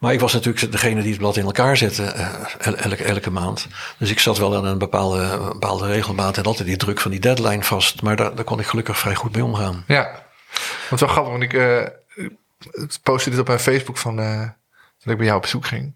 Maar 0.00 0.12
ik 0.12 0.20
was 0.20 0.32
natuurlijk 0.32 0.72
degene 0.72 1.00
die 1.00 1.10
het 1.10 1.18
blad 1.20 1.36
in 1.36 1.44
elkaar 1.44 1.76
zette 1.76 2.04
eh, 2.04 2.28
el- 2.58 2.74
elke, 2.76 3.04
elke 3.04 3.30
maand. 3.30 3.66
Dus 3.98 4.10
ik 4.10 4.18
zat 4.18 4.38
wel 4.38 4.56
aan 4.56 4.64
een 4.64 4.78
bepaalde, 4.78 5.38
bepaalde 5.52 5.86
regelmaat 5.86 6.36
en 6.36 6.44
altijd 6.44 6.68
die 6.68 6.76
druk 6.76 7.00
van 7.00 7.10
die 7.10 7.20
deadline 7.20 7.62
vast. 7.62 8.02
Maar 8.02 8.16
daar, 8.16 8.34
daar 8.34 8.44
kon 8.44 8.60
ik 8.60 8.66
gelukkig 8.66 8.98
vrij 8.98 9.14
goed 9.14 9.32
mee 9.32 9.44
omgaan. 9.44 9.84
Ja. 9.86 10.24
Want 10.88 11.00
wel 11.00 11.10
grappig, 11.10 11.30
want 11.32 11.42
ik 11.42 11.52
eh, 11.52 11.82
postte 13.02 13.30
dit 13.30 13.38
op 13.38 13.46
mijn 13.46 13.58
Facebook 13.60 13.96
van 13.98 14.20
eh, 14.20 14.40
dat 14.98 15.12
ik 15.12 15.16
bij 15.16 15.24
jou 15.26 15.36
op 15.36 15.42
bezoek 15.42 15.66
ging. 15.66 15.94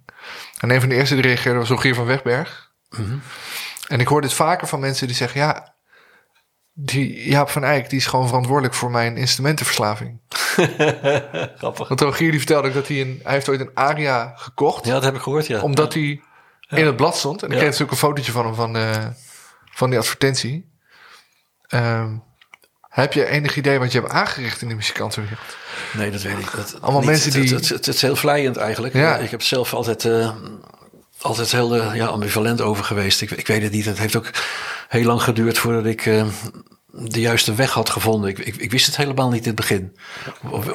En 0.59 0.71
een 0.71 0.81
van 0.81 0.89
de 0.89 0.95
eerste 0.95 1.15
die 1.15 1.23
reageerde 1.25 1.59
was 1.59 1.69
Rogier 1.69 1.95
van 1.95 2.05
Wegberg. 2.07 2.71
En 3.89 4.01
ik 4.01 4.09
hoor 4.09 4.21
dit 4.21 4.33
vaker 4.33 4.67
van 4.69 4.81
mensen 4.81 5.07
die 5.07 5.17
zeggen, 5.17 5.41
ja, 5.41 5.75
die 6.73 7.29
Jaap 7.29 7.51
van 7.51 7.65
Eyck, 7.65 7.91
die 7.91 7.99
is 7.99 8.07
gewoon 8.07 8.27
verantwoordelijk 8.27 8.75
voor 8.75 8.91
mijn 8.91 9.17
instrumentenverslaving. 9.17 10.19
Grappig. 11.59 11.89
Want 11.89 12.01
Rogier 12.01 12.31
die 12.31 12.39
vertelde 12.39 12.73
dat 12.73 12.89
hij 12.89 13.01
een... 13.01 13.21
Hij 13.23 13.33
heeft 13.33 13.49
ooit 13.49 13.61
een 13.61 13.71
aria 13.75 14.33
gekocht. 14.37 14.85
Ja, 14.87 14.93
dat 14.93 15.03
heb 15.05 15.15
ik 15.15 15.21
gehoord, 15.21 15.47
ja. 15.47 15.61
Omdat 15.61 15.95
hij 15.95 16.21
in 16.69 16.87
het 16.87 16.97
blad 16.97 17.17
stond. 17.17 17.43
En 17.43 17.47
ik 17.49 17.53
Ja. 17.55 17.59
kreeg 17.59 17.71
natuurlijk 17.71 17.93
een 18.03 18.09
fotootje 18.09 18.33
van 18.33 18.45
hem 18.47 18.55
van, 18.55 18.77
eh, 18.77 19.07
van 19.73 19.91
die 19.91 19.99
advertentie. 19.99 20.69
Ehm, 21.69 22.17
heb 22.89 23.13
je 23.13 23.27
enig 23.27 23.57
idee 23.57 23.79
wat 23.79 23.93
je 23.93 24.01
hebt 24.01 24.13
aangericht 24.13 24.63
in 24.63 24.69
de 24.69 24.75
muzikantenwereld? 24.75 25.57
Nee, 25.93 26.11
dat 26.11 26.23
weet 26.23 26.39
ik. 26.39 26.51
Dat, 26.57 26.77
Allemaal 26.81 27.01
niet. 27.01 27.11
mensen 27.11 27.31
die- 27.31 27.41
Het, 27.43 27.51
het, 27.51 27.69
het, 27.69 27.87
het 27.87 27.95
is 27.95 28.03
heel 28.03 28.17
vlijend 28.17 28.57
eigenlijk. 28.57 28.95
Ja. 28.95 29.17
Ik 29.17 29.31
heb 29.31 29.43
zelf 29.43 29.75
altijd, 29.75 30.05
eh, 30.05 30.35
altijd 31.21 31.53
heel 31.53 31.77
eh, 31.77 31.95
ja, 31.95 32.07
ambivalent 32.07 32.61
over 32.61 32.85
geweest. 32.85 33.21
Ik, 33.21 33.31
ik 33.31 33.47
weet 33.47 33.63
het 33.63 33.73
niet. 33.73 33.85
Het 33.85 33.99
heeft 33.99 34.17
ook 34.17 34.31
heel 34.89 35.05
lang 35.05 35.23
geduurd 35.23 35.59
voordat 35.59 35.85
ik 35.87 36.07
eh, 36.07 36.25
de 36.93 37.21
juiste 37.21 37.55
weg 37.55 37.71
had 37.73 37.91
gevonden. 37.91 38.31
Ik, 38.31 38.39
ik, 38.39 38.57
ik 38.57 38.71
wist 38.71 38.87
het 38.87 38.97
helemaal 38.97 39.31
niet 39.31 39.41
in 39.43 39.47
het 39.47 39.57
begin. 39.57 39.97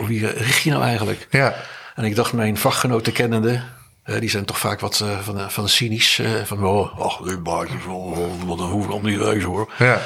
Wie 0.08 0.28
richt 0.28 0.62
je 0.64 0.70
nou 0.72 0.84
eigenlijk? 0.84 1.28
Ja, 1.30 1.56
En 1.96 2.04
ik 2.04 2.16
dacht 2.16 2.34
mijn 2.34 2.58
vakgenoten 2.58 3.14
kennende... 3.14 3.62
eh, 4.04 4.20
die 4.20 4.30
zijn 4.30 4.46
toch 4.46 4.60
vaak 4.60 4.80
wat 4.80 5.00
eh, 5.00 5.20
van, 5.20 5.40
eh, 5.40 5.48
van 5.50 5.70
cynisch. 5.70 6.20
eh, 6.20 6.32
van, 6.44 6.66
oh, 6.66 7.00
ach, 7.00 7.18
die 7.18 7.38
baardjes, 7.38 7.86
oh, 7.88 8.18
wat 8.46 8.60
een 8.60 8.66
hoef 8.66 8.88
om 8.88 9.04
die 9.04 9.18
reus 9.18 9.44
hoor. 9.44 9.72
ja, 9.78 10.02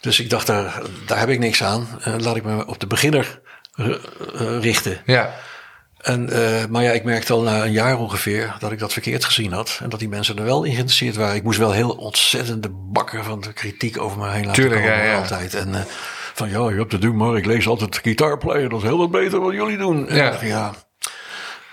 Dus 0.00 0.20
ik 0.20 0.30
dacht, 0.30 0.46
daar, 0.46 0.82
daar 1.06 1.18
heb 1.18 1.28
ik 1.28 1.38
niks 1.38 1.62
aan. 1.62 1.88
Eh, 2.02 2.14
laat 2.18 2.36
ik 2.36 2.44
me 2.44 2.66
op 2.66 2.80
de 2.80 2.86
beginner 2.86 3.40
eh, 3.74 3.86
eh, 3.88 4.60
richten. 4.62 5.00
ja. 5.06 5.34
En, 6.02 6.30
eh, 6.30 6.66
maar 6.66 6.82
ja, 6.82 6.90
ik 6.90 7.04
merkte 7.04 7.32
al 7.32 7.42
na 7.42 7.64
een 7.64 7.72
jaar 7.72 7.98
ongeveer 7.98 8.54
dat 8.58 8.72
ik 8.72 8.78
dat 8.78 8.92
verkeerd 8.92 9.24
gezien 9.24 9.52
had. 9.52 9.78
En 9.82 9.88
dat 9.88 9.98
die 9.98 10.08
mensen 10.08 10.38
er 10.38 10.44
wel 10.44 10.62
in 10.64 10.70
geïnteresseerd 10.72 11.16
waren. 11.16 11.34
Ik 11.36 11.42
moest 11.42 11.58
wel 11.58 11.72
heel 11.72 11.90
ontzettende 11.90 12.68
bakken 12.72 13.24
van 13.24 13.40
de 13.40 13.52
kritiek 13.52 13.98
over 14.00 14.18
me 14.18 14.28
heen 14.30 14.44
laten 14.46 14.62
Tuurlijk, 14.62 14.82
komen. 14.82 14.96
ja, 14.96 15.04
ja. 15.04 15.16
Altijd. 15.18 15.54
En 15.54 15.74
eh, 15.74 15.80
van 16.34 16.48
ja, 16.50 16.68
je 16.70 16.76
hebt 16.76 16.90
te 16.90 16.98
doen, 16.98 17.16
maar 17.16 17.36
ik 17.36 17.46
lees 17.46 17.68
altijd 17.68 17.98
gitaarplayer. 18.02 18.68
Dat 18.68 18.78
is 18.82 18.84
heel 18.88 18.98
wat 18.98 19.10
beter 19.10 19.40
wat 19.40 19.52
jullie 19.52 19.76
doen. 19.78 20.08
En 20.08 20.16
Ja. 20.16 20.72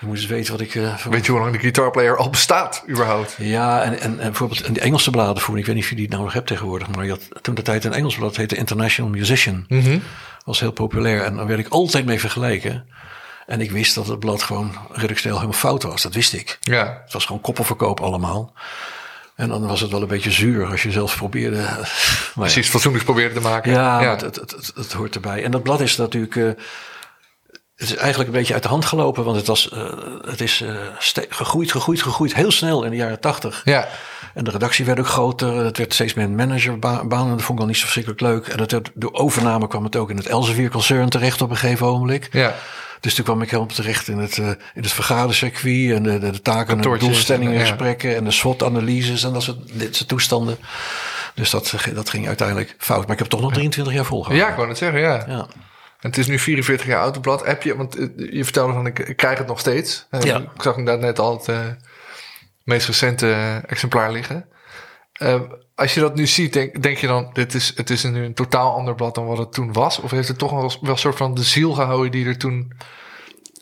je 0.00 0.06
moet 0.06 0.16
eens 0.16 0.26
weten 0.26 0.52
wat 0.52 0.60
ik... 0.60 0.74
eh, 0.74 0.96
Weet 1.06 1.26
je 1.26 1.32
hoe 1.32 1.40
lang 1.40 1.52
de 1.52 1.58
guitarplayer 1.58 2.16
al 2.16 2.30
bestaat, 2.30 2.84
überhaupt? 2.88 3.34
ja, 3.38 3.82
en, 3.82 3.92
en, 4.00 4.10
en 4.10 4.16
bijvoorbeeld 4.16 4.66
in 4.66 4.72
de 4.72 4.80
Engelse 4.80 5.10
bladen 5.10 5.42
voeren. 5.42 5.60
Ik 5.60 5.66
weet 5.66 5.74
niet 5.74 5.84
of 5.84 5.90
je 5.90 5.96
die 5.96 6.08
nou 6.08 6.22
nog 6.22 6.32
hebt 6.32 6.46
tegenwoordig. 6.46 6.88
Maar 6.88 7.04
je 7.04 7.10
had 7.10 7.28
toen 7.42 7.54
de 7.54 7.62
tijd 7.62 7.84
een 7.84 7.92
Engels 7.92 8.14
blad. 8.16 8.36
heette 8.36 8.56
International 8.56 9.10
Musician. 9.10 9.66
Was 10.44 10.60
heel 10.60 10.72
populair. 10.72 11.22
En 11.22 11.36
daar 11.36 11.46
werd 11.46 11.58
ik 11.60 11.68
altijd 11.68 12.04
mee 12.04 12.20
vergeleken. 12.20 12.86
En 13.48 13.60
ik 13.60 13.70
wist 13.70 13.94
dat 13.94 14.06
het 14.06 14.18
blad 14.18 14.42
gewoon 14.42 14.72
redactioneel 14.92 15.36
helemaal 15.36 15.58
fout 15.58 15.82
was. 15.82 16.02
Dat 16.02 16.14
wist 16.14 16.32
ik. 16.32 16.58
Ja, 16.60 17.00
Het 17.04 17.12
was 17.12 17.24
gewoon 17.24 17.40
koppelverkoop 17.40 18.00
allemaal. 18.00 18.52
En 19.34 19.48
dan 19.48 19.66
was 19.66 19.80
het 19.80 19.90
wel 19.90 20.02
een 20.02 20.08
beetje 20.08 20.30
zuur 20.30 20.66
als 20.70 20.82
je 20.82 20.90
zelf 20.90 21.16
probeerde. 21.16 21.56
Maar 21.56 21.88
ja. 22.34 22.40
precies 22.40 22.68
fatsoenlijks 22.68 23.06
proberen 23.06 23.34
te 23.34 23.40
maken. 23.40 23.72
Ja, 23.72 24.00
Het, 24.10 24.20
het, 24.20 24.72
het, 24.74 24.92
hoort 24.92 25.14
erbij. 25.14 25.44
En 25.44 25.50
dat 25.50 25.62
blad 25.62 25.80
is 25.80 25.96
natuurlijk. 25.96 26.36
eh, 26.36 26.44
het 26.44 27.88
is 27.90 27.96
eigenlijk 27.96 28.30
een 28.30 28.36
beetje 28.38 28.54
uit 28.54 28.62
de 28.62 28.68
hand 28.68 28.84
gelopen, 28.84 29.24
want 29.24 29.36
het, 29.36 29.46
was, 29.46 29.70
eh, 29.70 29.92
het 30.24 30.40
is 30.40 30.60
eh, 30.60 30.74
ste- 30.98 31.26
gegroeid, 31.28 31.70
gegroeid, 31.72 32.02
gegroeid. 32.02 32.34
Heel 32.34 32.50
snel 32.50 32.84
in 32.84 32.90
de 32.90 32.96
jaren 32.96 33.20
tachtig. 33.20 33.62
ja. 33.64 33.88
En 34.34 34.44
de 34.44 34.50
redactie 34.50 34.84
werd 34.84 34.98
ook 34.98 35.06
groter. 35.06 35.54
Het 35.64 35.78
werd 35.78 35.94
steeds 35.94 36.14
meer 36.14 36.24
een 36.24 36.34
managerbaan. 36.34 37.08
Dat 37.08 37.42
vond 37.42 37.48
ik 37.48 37.58
al 37.58 37.66
niet 37.66 37.76
zo 37.76 37.82
verschrikkelijk 37.82 38.20
leuk. 38.20 38.46
En 38.46 38.56
dat 38.56 38.70
werd, 38.70 38.90
door 38.94 39.12
overname 39.12 39.68
kwam 39.68 39.84
het 39.84 39.96
ook 39.96 40.10
in 40.10 40.16
het 40.16 40.26
Elsevier 40.26 40.70
concern 40.70 41.08
terecht 41.08 41.40
op 41.42 41.50
een 41.50 41.56
gegeven 41.56 41.86
ogenblik. 41.86 42.28
ja. 42.32 42.54
Dus 43.00 43.14
toen 43.14 43.24
kwam 43.24 43.42
ik 43.42 43.50
helemaal 43.50 43.74
terecht 43.74 44.08
in 44.08 44.18
het, 44.18 44.38
eh, 44.38 44.46
in 44.48 44.82
het 44.82 44.92
vergadercircuit 44.92 45.90
en 45.90 46.02
de, 46.02 46.18
de, 46.18 46.30
de 46.30 46.42
taken 46.42 46.60
en 46.60 46.66
de 46.66 46.72
Kantoortjes, 46.72 47.08
doelstellingen, 47.08 47.52
ja. 47.52 47.60
gesprekken 47.60 48.16
en 48.16 48.24
de 48.24 48.30
SWOT-analyses 48.30 49.24
en 49.24 49.32
dat 49.32 49.42
soort, 49.42 49.58
dit 49.72 49.96
soort 49.96 50.08
toestanden. 50.08 50.58
Dus 51.34 51.50
dat, 51.50 51.74
dat 51.94 52.10
ging 52.10 52.26
uiteindelijk 52.26 52.74
fout. 52.78 53.02
Maar 53.02 53.12
ik 53.12 53.18
heb 53.18 53.28
toch 53.28 53.40
nog 53.40 53.52
23 53.52 53.94
jaar 53.94 54.04
volgehouden. 54.04 54.44
Ja, 54.46 54.50
ik 54.50 54.56
wou 54.56 54.68
het 54.68 54.78
zeggen, 54.78 55.00
ja. 55.00 55.24
Ja. 55.26 55.46
En 56.00 56.08
het 56.08 56.18
is 56.18 56.26
nu 56.26 56.38
44 56.38 56.86
jaar 56.86 57.00
oud, 57.00 57.20
blad. 57.20 57.46
Heb 57.46 57.62
je, 57.62 57.76
want 57.76 57.96
eh, 57.96 58.06
je 58.32 58.44
vertelde 58.44 58.72
van, 58.72 58.86
ik, 58.86 58.98
ik 58.98 59.16
krijg 59.16 59.38
het 59.38 59.46
nog 59.46 59.58
steeds. 59.60 60.06
Eh, 60.10 60.20
Ja. 60.20 60.36
Ik 60.38 60.62
zag 60.62 60.76
inderdaad 60.76 61.02
net 61.02 61.18
al 61.18 61.36
het 61.36 61.48
eh, 61.48 61.60
meest 62.64 62.86
recente 62.86 63.30
eh, 63.32 63.70
exemplaar 63.70 64.12
liggen. 64.12 64.46
Eh, 65.18 65.40
als 65.74 65.94
je 65.94 66.00
dat 66.00 66.14
nu 66.14 66.26
ziet, 66.26 66.52
denk, 66.52 66.82
denk 66.82 66.98
je 66.98 67.06
dan, 67.06 67.30
dit 67.32 67.54
is, 67.54 67.72
het 67.76 67.90
is 67.90 68.02
nu 68.02 68.24
een 68.24 68.34
totaal 68.34 68.74
ander 68.74 68.94
blad 68.94 69.14
dan 69.14 69.26
wat 69.26 69.38
het 69.38 69.52
toen 69.52 69.72
was? 69.72 70.00
Of 70.00 70.10
heeft 70.10 70.28
het 70.28 70.38
toch 70.38 70.50
wel, 70.50 70.72
wel 70.80 70.90
een 70.90 70.98
soort 70.98 71.16
van 71.16 71.34
de 71.34 71.42
ziel 71.42 71.72
gehouden 71.72 72.10
die 72.10 72.26
er 72.26 72.38
toen 72.38 72.72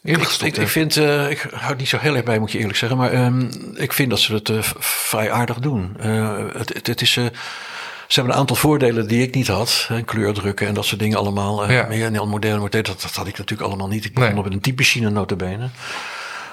in 0.03 0.15
Ik, 0.15 0.23
gestopt 0.23 0.57
ik, 0.57 0.63
ik 0.63 0.69
vind, 0.69 0.97
eh, 0.97 1.31
ik 1.31 1.47
hou 1.51 1.69
het 1.69 1.79
niet 1.79 1.89
zo 1.89 1.99
heel 1.99 2.15
erg 2.15 2.25
bij, 2.25 2.39
moet 2.39 2.53
je 2.53 2.59
eerlijk 2.59 2.79
zeggen. 2.79 2.99
Maar 2.99 3.13
ehm, 3.13 3.51
ik 3.75 3.93
vind 3.93 4.11
dat 4.11 4.19
ze 4.19 4.35
het 4.35 4.49
eh, 4.49 4.59
vrij 4.79 5.31
aardig 5.31 5.59
doen. 5.59 5.97
Eh, 5.99 6.39
het, 6.53 6.75
het, 6.75 6.87
het 6.87 7.01
is, 7.01 7.13
ze 7.13 7.31
hebben 8.07 8.33
een 8.33 8.39
aantal 8.41 8.57
voordelen 8.57 9.09
die 9.09 9.23
ik 9.23 9.35
niet 9.35 9.49
had. 9.49 9.85
Hè, 9.89 10.03
kleurdrukken 10.03 10.67
en 10.67 10.75
dat 10.75 10.85
soort 10.85 11.01
dingen 11.01 11.19
allemaal. 11.19 11.71
Ja. 11.71 11.87
Meer 11.89 12.07
een 12.07 12.29
moderne 12.29 12.61
model, 12.61 12.83
dat, 12.83 13.03
dat 13.03 13.15
had 13.15 13.27
ik 13.27 13.39
natuurlijk 13.39 13.69
allemaal 13.69 13.89
niet. 13.89 14.05
Ik 14.05 14.15
begon 14.15 14.31
Nee. 14.35 14.39
op 14.39 14.53
een 14.53 14.61
typemachine 14.61 15.11
notabene. 15.11 15.69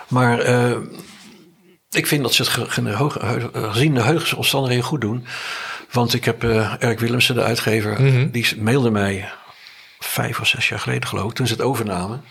Maar 0.08 0.40
ik 1.96 2.08
vind 2.08 2.24
dat 2.24 2.34
ze 2.34 2.42
het 2.42 2.52
gezien 3.54 3.94
de 3.94 4.02
heugelse 4.02 4.36
omstandigheden 4.36 4.86
goed 4.86 5.02
doen. 5.02 5.26
Want 5.92 6.14
ik 6.14 6.26
heb 6.26 6.44
eh 6.44 6.74
Erik 6.80 7.00
Willemsen, 7.00 7.36
de 7.36 7.44
uitgever, 7.44 8.02
Mhm. 8.02 8.30
die 8.32 8.62
mailde 8.62 8.90
mij 8.92 9.30
vijf 10.00 10.40
of 10.40 10.48
zes 10.48 10.70
jaar 10.70 10.80
geleden 10.80 11.08
geloof 11.10 11.30
ik, 11.30 11.36
toen 11.36 11.48
ze 11.48 11.54
het 11.54 11.62
overnamen. 11.62 12.24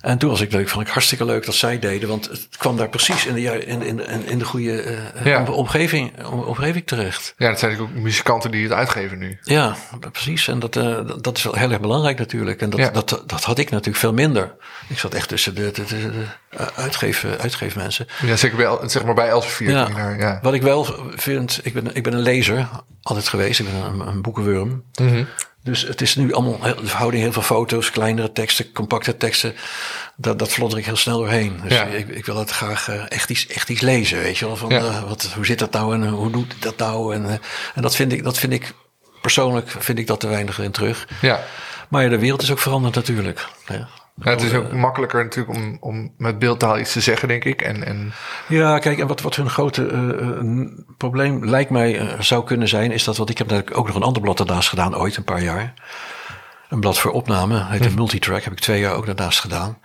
En 0.00 0.18
toen 0.18 0.30
was 0.30 0.40
ik 0.40 0.52
leuk, 0.52 0.68
vond 0.68 0.86
ik 0.86 0.92
hartstikke 0.92 1.24
leuk 1.24 1.44
dat 1.46 1.54
zij 1.54 1.78
deden, 1.78 2.08
want 2.08 2.28
het 2.28 2.48
kwam 2.58 2.76
daar 2.76 2.88
precies 2.88 3.26
in 3.26 3.34
de, 3.34 3.64
in, 3.64 3.82
in, 3.82 4.26
in, 4.26 4.38
de 4.38 4.44
goede 4.44 4.82
eh, 4.82 5.24
Ja. 5.24 5.44
omgeving, 5.44 6.26
om- 6.26 6.40
omgeving 6.40 6.86
terecht. 6.86 7.34
Ja, 7.36 7.48
dat 7.48 7.58
zijn 7.58 7.70
natuurlijk 7.70 7.98
ook 7.98 8.02
muzikanten 8.04 8.50
die 8.50 8.62
het 8.62 8.72
uitgeven 8.72 9.18
nu. 9.18 9.38
Ja, 9.42 9.76
precies. 10.12 10.48
En 10.48 10.58
dat, 10.58 10.76
eh, 10.76 10.98
dat- 11.20 11.36
is 11.36 11.42
wel 11.42 11.54
heel 11.54 11.70
erg 11.70 11.80
belangrijk 11.80 12.18
natuurlijk. 12.18 12.60
En 12.60 12.70
dat, 12.70 12.80
Ja. 12.80 12.90
dat, 12.90 13.22
dat 13.26 13.44
had 13.44 13.58
ik 13.58 13.70
natuurlijk 13.70 13.98
veel 13.98 14.12
minder. 14.12 14.54
Ik 14.88 14.98
zat 14.98 15.14
echt 15.14 15.28
tussen 15.28 15.54
de, 15.54 15.70
de, 15.72 15.84
de, 15.84 15.96
de 16.10 16.24
eh, 16.50 16.66
uitgeef, 16.74 17.24
uitgeefmensen. 17.40 18.06
Ja, 18.22 18.36
zeker 18.36 18.56
bij, 18.56 18.88
zeg 18.88 19.04
maar 19.04 19.14
bij 19.14 19.28
Elsevier. 19.28 19.70
Ja. 19.70 20.14
ja. 20.18 20.38
Wat 20.42 20.54
ik 20.54 20.62
wel 20.62 20.86
vind, 21.16 21.60
ik 21.62 21.72
ben, 21.74 21.94
ik 21.94 22.02
ben 22.02 22.12
een 22.12 22.20
lezer, 22.22 22.68
altijd 23.02 23.28
geweest. 23.28 23.60
Ik 23.60 23.66
ben 23.66 23.74
een, 24.00 24.00
een 24.08 24.22
boekenwurm. 24.22 24.84
Mhm. 25.00 25.24
Dus 25.62 25.82
het 25.82 26.00
is 26.00 26.14
nu 26.16 26.32
allemaal 26.32 26.58
de 26.76 26.86
verhouding 26.86 27.22
heel 27.22 27.32
veel 27.32 27.42
foto's, 27.42 27.90
kleinere 27.90 28.32
teksten, 28.32 28.72
compacte 28.72 29.16
teksten. 29.16 29.54
Dat, 30.16 30.38
dat 30.38 30.52
vlodder 30.52 30.78
ik 30.78 30.84
heel 30.84 30.96
snel 30.96 31.18
doorheen. 31.18 31.60
Dus 31.62 31.72
Ja. 31.72 31.84
ik, 31.84 32.08
ik 32.08 32.26
wil 32.26 32.36
het 32.36 32.50
graag 32.50 32.88
eh, 32.88 33.02
echt, 33.08 33.30
iets, 33.30 33.46
echt 33.46 33.68
iets 33.68 33.80
lezen, 33.80 34.18
weet 34.18 34.38
je 34.38 34.46
wel. 34.46 34.56
Van, 34.56 34.68
Ja. 34.70 34.78
eh, 34.78 35.02
wat, 35.08 35.22
hoe 35.34 35.46
zit 35.46 35.58
dat 35.58 35.72
nou 35.72 35.94
en 35.94 36.04
eh, 36.04 36.12
hoe 36.12 36.30
doet 36.30 36.54
dat 36.58 36.76
nou? 36.76 37.14
En, 37.14 37.40
en 37.74 37.82
dat, 37.82 37.96
vind 37.96 38.12
ik, 38.12 38.24
dat 38.24 38.38
vind 38.38 38.52
ik, 38.52 38.72
persoonlijk 39.20 39.70
vind 39.78 39.98
ik 39.98 40.06
dat 40.06 40.20
te 40.20 40.28
weinig 40.28 40.58
in 40.58 40.70
terug. 40.70 41.06
ja. 41.20 41.40
Maar 41.88 42.02
ja, 42.02 42.08
de 42.08 42.18
wereld 42.18 42.42
is 42.42 42.50
ook 42.50 42.58
veranderd 42.58 42.94
natuurlijk. 42.94 43.46
Ja. 43.66 43.88
Ja, 44.22 44.30
het 44.30 44.42
is 44.42 44.54
ook 44.54 44.72
makkelijker 44.72 45.24
natuurlijk 45.24 45.58
om, 45.58 45.76
om 45.80 46.12
met 46.16 46.38
beeldtaal 46.38 46.78
iets 46.78 46.92
te 46.92 47.00
zeggen, 47.00 47.28
denk 47.28 47.44
ik. 47.44 47.62
En, 47.62 47.84
en 47.84 48.12
Ja, 48.48 48.78
kijk, 48.78 48.98
en 48.98 49.06
wat, 49.06 49.20
wat 49.20 49.36
hun 49.36 49.50
grote 49.50 49.86
eh, 49.86 50.40
probleem 50.96 51.44
lijkt 51.44 51.70
mij 51.70 51.98
eh, 51.98 52.20
zou 52.20 52.44
kunnen 52.44 52.68
zijn, 52.68 52.90
is 52.90 53.04
dat, 53.04 53.16
want 53.16 53.30
ik 53.30 53.38
heb 53.38 53.48
natuurlijk 53.48 53.78
ook 53.78 53.86
nog 53.86 53.96
een 53.96 54.02
ander 54.02 54.22
blad 54.22 54.36
daarnaast 54.36 54.68
gedaan, 54.68 54.96
ooit 54.96 55.16
een 55.16 55.24
paar 55.24 55.42
jaar. 55.42 55.74
Een 56.68 56.80
blad 56.80 56.98
voor 56.98 57.10
opname, 57.10 57.64
heet 57.64 57.84
een 57.84 57.94
Multitrack, 57.94 58.42
heb 58.42 58.52
ik 58.52 58.58
twee 58.58 58.80
jaar 58.80 58.94
ook 58.94 59.06
daarnaast 59.06 59.40
gedaan. 59.40 59.78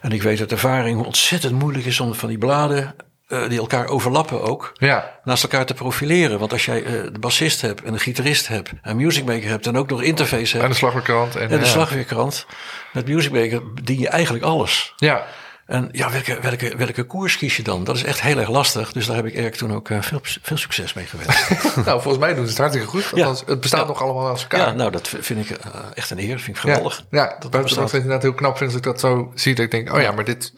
En 0.00 0.12
ik 0.12 0.22
weet 0.22 0.40
uit 0.40 0.52
ervaring 0.52 0.96
hoe 0.96 1.06
ontzettend 1.06 1.58
moeilijk 1.58 1.84
is 1.84 2.00
om 2.00 2.14
van 2.14 2.28
die 2.28 2.38
bladen, 2.38 2.94
eh, 3.32 3.48
die 3.48 3.58
elkaar 3.58 3.86
overlappen 3.86 4.42
ook, 4.42 4.72
ja, 4.74 5.18
naast 5.24 5.42
elkaar 5.42 5.66
te 5.66 5.74
profileren. 5.74 6.38
Want 6.38 6.52
als 6.52 6.64
jij 6.64 6.84
eh, 6.84 6.92
de 6.92 7.18
bassist 7.20 7.60
hebt 7.60 7.82
en 7.82 7.92
de 7.92 7.98
gitarist 7.98 8.48
hebt 8.48 8.70
en 8.82 8.96
musicmaker 8.96 9.48
hebt 9.48 9.66
en 9.66 9.76
ook 9.76 9.90
nog 9.90 10.02
interface 10.02 10.54
en 10.54 10.60
hebt 10.60 10.72
de 10.72 10.78
slagwerkrant. 10.78 11.36
En, 11.36 11.42
en 11.42 11.48
de 11.48 11.64
ja. 11.64 11.70
slagweerkrant, 11.70 12.46
met 12.92 13.06
musicmaker 13.08 13.62
dien 13.82 13.98
je 13.98 14.08
eigenlijk 14.08 14.44
alles. 14.44 14.92
Ja, 14.96 15.26
En 15.66 15.88
ja, 15.92 16.10
welke, 16.10 16.38
welke, 16.40 16.76
welke 16.76 17.04
koers 17.04 17.36
kies 17.36 17.56
je 17.56 17.62
dan? 17.62 17.84
Dat 17.84 17.96
is 17.96 18.04
echt 18.04 18.20
heel 18.20 18.38
erg 18.38 18.48
lastig. 18.48 18.92
Dus 18.92 19.06
daar 19.06 19.16
heb 19.16 19.26
ik 19.26 19.34
Erik 19.34 19.54
toen 19.54 19.72
ook 19.74 19.90
eh, 19.90 20.02
veel, 20.02 20.20
veel 20.22 20.56
succes 20.56 20.92
mee 20.92 21.04
gewenst. 21.06 21.48
nou, 21.86 22.00
volgens 22.02 22.18
mij 22.18 22.34
doen 22.34 22.44
ze 22.44 22.50
het 22.50 22.58
hartstikke 22.58 22.88
goed. 22.88 23.10
Ja. 23.14 23.34
Het 23.46 23.60
bestaat 23.60 23.80
Ja. 23.80 23.86
nog 23.86 24.02
allemaal 24.02 24.28
als 24.28 24.42
elkaar. 24.42 24.66
ja, 24.66 24.72
nou, 24.72 24.90
dat 24.90 25.08
vind 25.08 25.50
ik 25.50 25.56
eh, 25.58 25.70
echt 25.94 26.10
een 26.10 26.18
eer. 26.18 26.30
Dat 26.30 26.40
vind 26.40 26.56
ik 26.56 26.62
ja, 26.62 26.70
geweldig. 26.72 27.04
ja, 27.10 27.26
dat 27.26 27.42
dat 27.42 27.50
buiten 27.50 27.76
dat 27.76 27.92
inderdaad 27.92 28.22
heel 28.22 28.34
knap 28.34 28.56
vind 28.56 28.68
als 28.70 28.78
ik 28.78 28.84
dat 28.84 29.00
zo 29.00 29.32
zie. 29.34 29.54
Dat 29.54 29.64
ik 29.64 29.70
denk, 29.70 29.92
oh 29.94 30.00
ja, 30.00 30.12
maar 30.12 30.24
dit, 30.24 30.52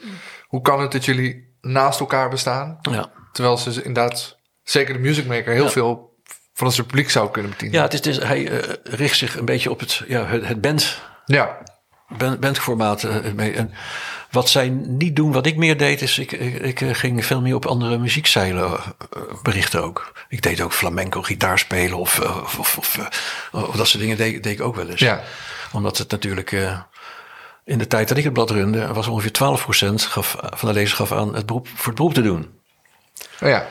hoe 0.47 0.62
kan 0.62 0.81
het 0.81 0.93
dat 0.93 1.05
jullie 1.05 1.53
naast 1.65 2.01
elkaar 2.01 2.29
bestaan? 2.31 2.79
Ja. 2.91 3.11
Terwijl 3.33 3.59
ze 3.59 3.83
inderdaad, 3.83 4.37
zeker 4.62 4.95
de 4.95 5.01
music 5.01 5.27
maker, 5.27 5.53
heel 5.53 5.65
Ja. 5.65 5.71
veel 5.71 6.12
van 6.55 6.67
het 6.67 6.77
publiek 6.77 7.11
zou 7.11 7.31
kunnen 7.31 7.51
bedienen. 7.51 7.79
ja, 7.79 7.85
het 7.85 7.93
is, 7.93 7.99
het 7.99 8.07
is, 8.07 8.19
hij 8.19 8.49
eh, 8.61 8.75
richt 8.83 9.19
zich 9.19 9.37
een 9.37 9.45
beetje 9.45 9.71
op 9.71 9.81
het, 9.81 10.03
ja, 10.07 10.27
het, 10.27 10.47
het 10.47 10.61
band, 10.61 11.01
ja, 11.25 11.59
band, 12.09 12.41
bandformaat 12.41 13.05
eh, 13.05 13.33
mee. 13.35 13.53
En 13.53 13.73
wat 14.31 14.49
zij 14.49 14.69
niet 14.69 15.17
doen, 15.17 15.33
wat 15.33 15.47
ik 15.47 15.57
meer 15.57 15.77
deed, 15.77 16.03
is 16.03 16.19
ik, 16.19 16.33
ik, 16.33 16.59
ik, 16.59 16.81
eh, 16.81 16.95
ging 16.95 17.25
veel 17.27 17.41
meer 17.41 17.55
op 17.55 17.67
andere 17.67 17.99
muziekzeilen 17.99 18.81
berichten 19.43 19.83
ook. 19.83 20.12
Ik 20.29 20.43
deed 20.43 20.61
ook 20.61 20.73
flamenco 20.73 21.23
gitaar 21.23 21.59
spelen 21.59 21.99
of, 21.99 22.21
of, 22.21 22.59
of, 22.59 22.99
of, 23.53 23.77
dat 23.77 23.89
soort 23.89 24.03
dingen 24.03 24.17
deed, 24.17 24.43
deed 24.43 24.53
ik 24.53 24.61
ook 24.61 24.77
wel 24.77 24.89
eens. 24.89 25.01
Ja. 25.01 25.23
Omdat 25.73 25.99
het 25.99 26.11
natuurlijk 26.11 26.53
eh, 26.53 26.81
in 27.65 27.79
de 27.79 27.87
tijd 27.87 28.09
dat 28.09 28.17
ik 28.17 28.25
het 28.25 28.33
blad 28.33 28.51
runde, 28.51 28.87
was 28.93 29.07
ongeveer 29.07 29.31
12% 29.31 29.95
gaf, 29.95 30.37
van 30.41 30.69
de 30.69 30.75
lezers 30.75 30.93
gaf 30.93 31.12
aan 31.12 31.35
het 31.35 31.47
beroep, 31.47 31.69
voor 31.75 31.87
het 31.87 31.95
beroep 31.95 32.15
te 32.15 32.23
doen. 32.23 32.51
oh 33.43 33.49
ja. 33.49 33.67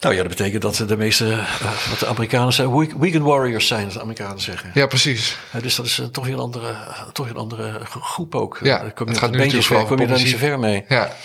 Nou 0.00 0.14
ja, 0.14 0.20
dat 0.20 0.28
betekent 0.30 0.62
dat 0.62 0.76
ze 0.76 0.84
de 0.84 0.96
meeste, 0.96 1.30
eh, 1.32 1.88
wat 1.90 1.98
de 1.98 2.06
Amerikanen 2.06 2.52
zeggen, 2.52 2.78
week- 2.78 2.92
weekend 2.98 3.24
warriors 3.24 3.66
zijn, 3.66 3.84
dat 3.84 3.92
de 3.92 4.00
Amerikanen 4.00 4.40
zeggen. 4.40 4.70
Ja, 4.74 4.86
precies. 4.86 5.36
Dus 5.62 5.76
dat 5.76 5.86
is 5.86 5.98
eh, 5.98 6.06
toch 6.06 6.24
weer 6.24 6.34
een 6.34 6.40
andere, 6.40 6.74
toch 7.12 7.26
weer 7.26 7.34
een 7.34 7.40
andere 7.40 7.80
gro- 7.84 8.00
groep 8.00 8.34
ook. 8.34 8.58
Ja, 8.62 8.76
Eh, 8.82 8.90
kom 8.94 9.06
het 9.06 9.14
je 9.16 9.20
gaat 9.22 9.30
met 9.30 9.38
nu 9.38 9.44
natuurlijk 9.46 9.66
ver, 9.66 9.84
kom 9.84 10.00
je 10.00 10.06
daar 10.06 10.18
niet 10.18 10.28
zo 10.28 10.36
ver 10.36 10.58
mee. 10.58 10.84
Ja, 10.88 11.16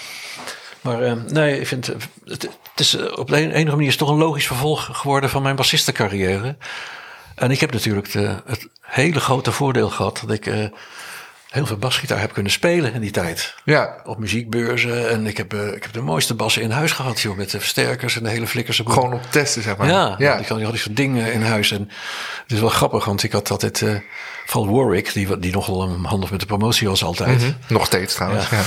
Maar 0.82 1.02
eh, 1.02 1.14
nee, 1.28 1.60
ik 1.60 1.68
vind, 1.68 1.86
het, 1.88 1.98
het 2.26 2.50
is 2.76 2.96
op 3.16 3.28
de 3.28 3.42
een- 3.42 3.52
enige 3.52 3.72
manier 3.76 3.88
is 3.88 3.94
het 3.94 4.00
toch 4.02 4.10
een 4.10 4.18
logisch 4.24 4.48
vervolg 4.48 4.90
geworden 4.92 5.30
van 5.30 5.42
mijn 5.42 5.56
bassistencarrière. 5.56 6.56
En 7.36 7.52
ik 7.52 7.60
heb 7.60 7.72
natuurlijk 7.72 8.12
de, 8.12 8.42
het 8.46 8.68
hele 8.82 9.20
grote 9.20 9.52
voordeel 9.52 9.90
gehad 9.90 10.24
dat 10.28 10.32
ik 10.32 10.46
heel 11.56 11.66
veel 11.66 11.78
basgitaar 11.78 12.20
heb 12.20 12.34
kunnen 12.34 12.52
spelen 12.52 12.94
in 12.94 13.02
die 13.02 13.12
tijd. 13.12 13.56
ja. 13.64 13.96
Op 14.06 14.18
muziekbeurzen 14.18 15.10
en 15.10 15.28
ik 15.28 15.38
heb, 15.38 15.54
eh, 15.54 15.68
ik 15.68 15.84
heb 15.84 15.94
de 15.94 16.02
mooiste 16.02 16.34
bassen 16.34 16.62
in 16.62 16.72
huis 16.72 16.92
gehad, 16.92 17.20
joh, 17.22 17.38
met 17.38 17.52
de 17.52 17.60
versterkers 17.60 18.18
en 18.18 18.24
de 18.24 18.30
hele 18.30 18.48
flikkerse 18.48 18.84
boel. 18.84 18.94
Gewoon 18.94 19.14
op 19.14 19.32
testen, 19.32 19.62
zeg 19.62 19.78
maar. 19.78 19.88
Ja, 19.88 20.16
ja. 20.18 20.38
Ik, 20.38 20.48
had, 20.48 20.60
ik 20.60 20.66
had 20.66 20.78
zo'n 20.78 20.94
dingen 20.94 21.34
in 21.34 21.42
huis. 21.42 21.72
En 21.72 21.90
het 22.44 22.52
is 22.52 22.60
wel 22.60 22.70
grappig, 22.70 23.06
want 23.06 23.24
ik 23.24 23.32
had 23.32 23.52
altijd... 23.52 23.82
eh 23.82 23.96
van 24.46 24.72
Warwick, 24.72 25.14
die, 25.14 25.40
die 25.40 25.52
nogal 25.52 25.90
handig 26.04 26.32
met 26.32 26.40
de 26.40 26.46
promotie 26.46 26.88
was 26.88 27.04
altijd. 27.04 27.42
Hm, 27.44 27.52
Nog 27.74 27.86
steeds 27.86 28.14
trouwens. 28.14 28.50
Ja. 28.50 28.58
Ja. 28.58 28.64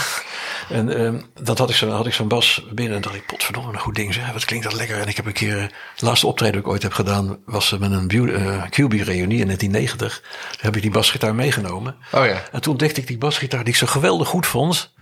En 0.71 0.97
ehm, 0.97 1.21
dat 1.43 1.59
had 1.59 1.71
ik 1.71 1.77
zo'n 1.77 1.91
had 1.91 2.07
ik 2.07 2.13
zo'n 2.15 2.29
bas 2.29 2.65
binnen 2.73 2.97
en 2.97 3.03
dacht 3.03 3.15
ik, 3.15 3.27
potverdomme, 3.27 3.73
een 3.73 3.79
goed 3.79 3.95
ding 3.95 4.15
zeg. 4.15 4.33
Wat 4.33 4.45
klinkt 4.45 4.65
dat 4.65 4.75
lekker. 4.75 5.01
En 5.01 5.09
ik 5.09 5.17
heb 5.17 5.27
een 5.27 5.33
keer, 5.33 5.71
de 5.97 6.05
laatste 6.07 6.27
optreden 6.27 6.55
dat 6.55 6.63
ik 6.65 6.69
ooit 6.69 6.83
heb 6.83 6.93
gedaan, 6.93 7.39
was 7.47 7.71
met 7.79 7.91
een 7.93 8.09
beau- 8.09 8.33
eh, 8.35 8.63
QB-reunie 8.63 9.41
in 9.41 9.47
1990. 9.47 10.21
Daar 10.23 10.57
heb 10.61 10.77
ik 10.77 10.83
die 10.83 10.91
basgitaar 10.91 11.35
meegenomen. 11.35 11.97
Oh 12.13 12.25
ja. 12.27 12.43
En 12.53 12.61
toen 12.61 12.73
ontdekte 12.73 13.01
ik 13.01 13.07
die 13.07 13.19
basgitaar 13.19 13.65
die 13.65 13.73
ik 13.73 13.79
zo 13.79 13.87
geweldig 13.87 14.29
goed 14.29 14.47
vond. 14.47 14.93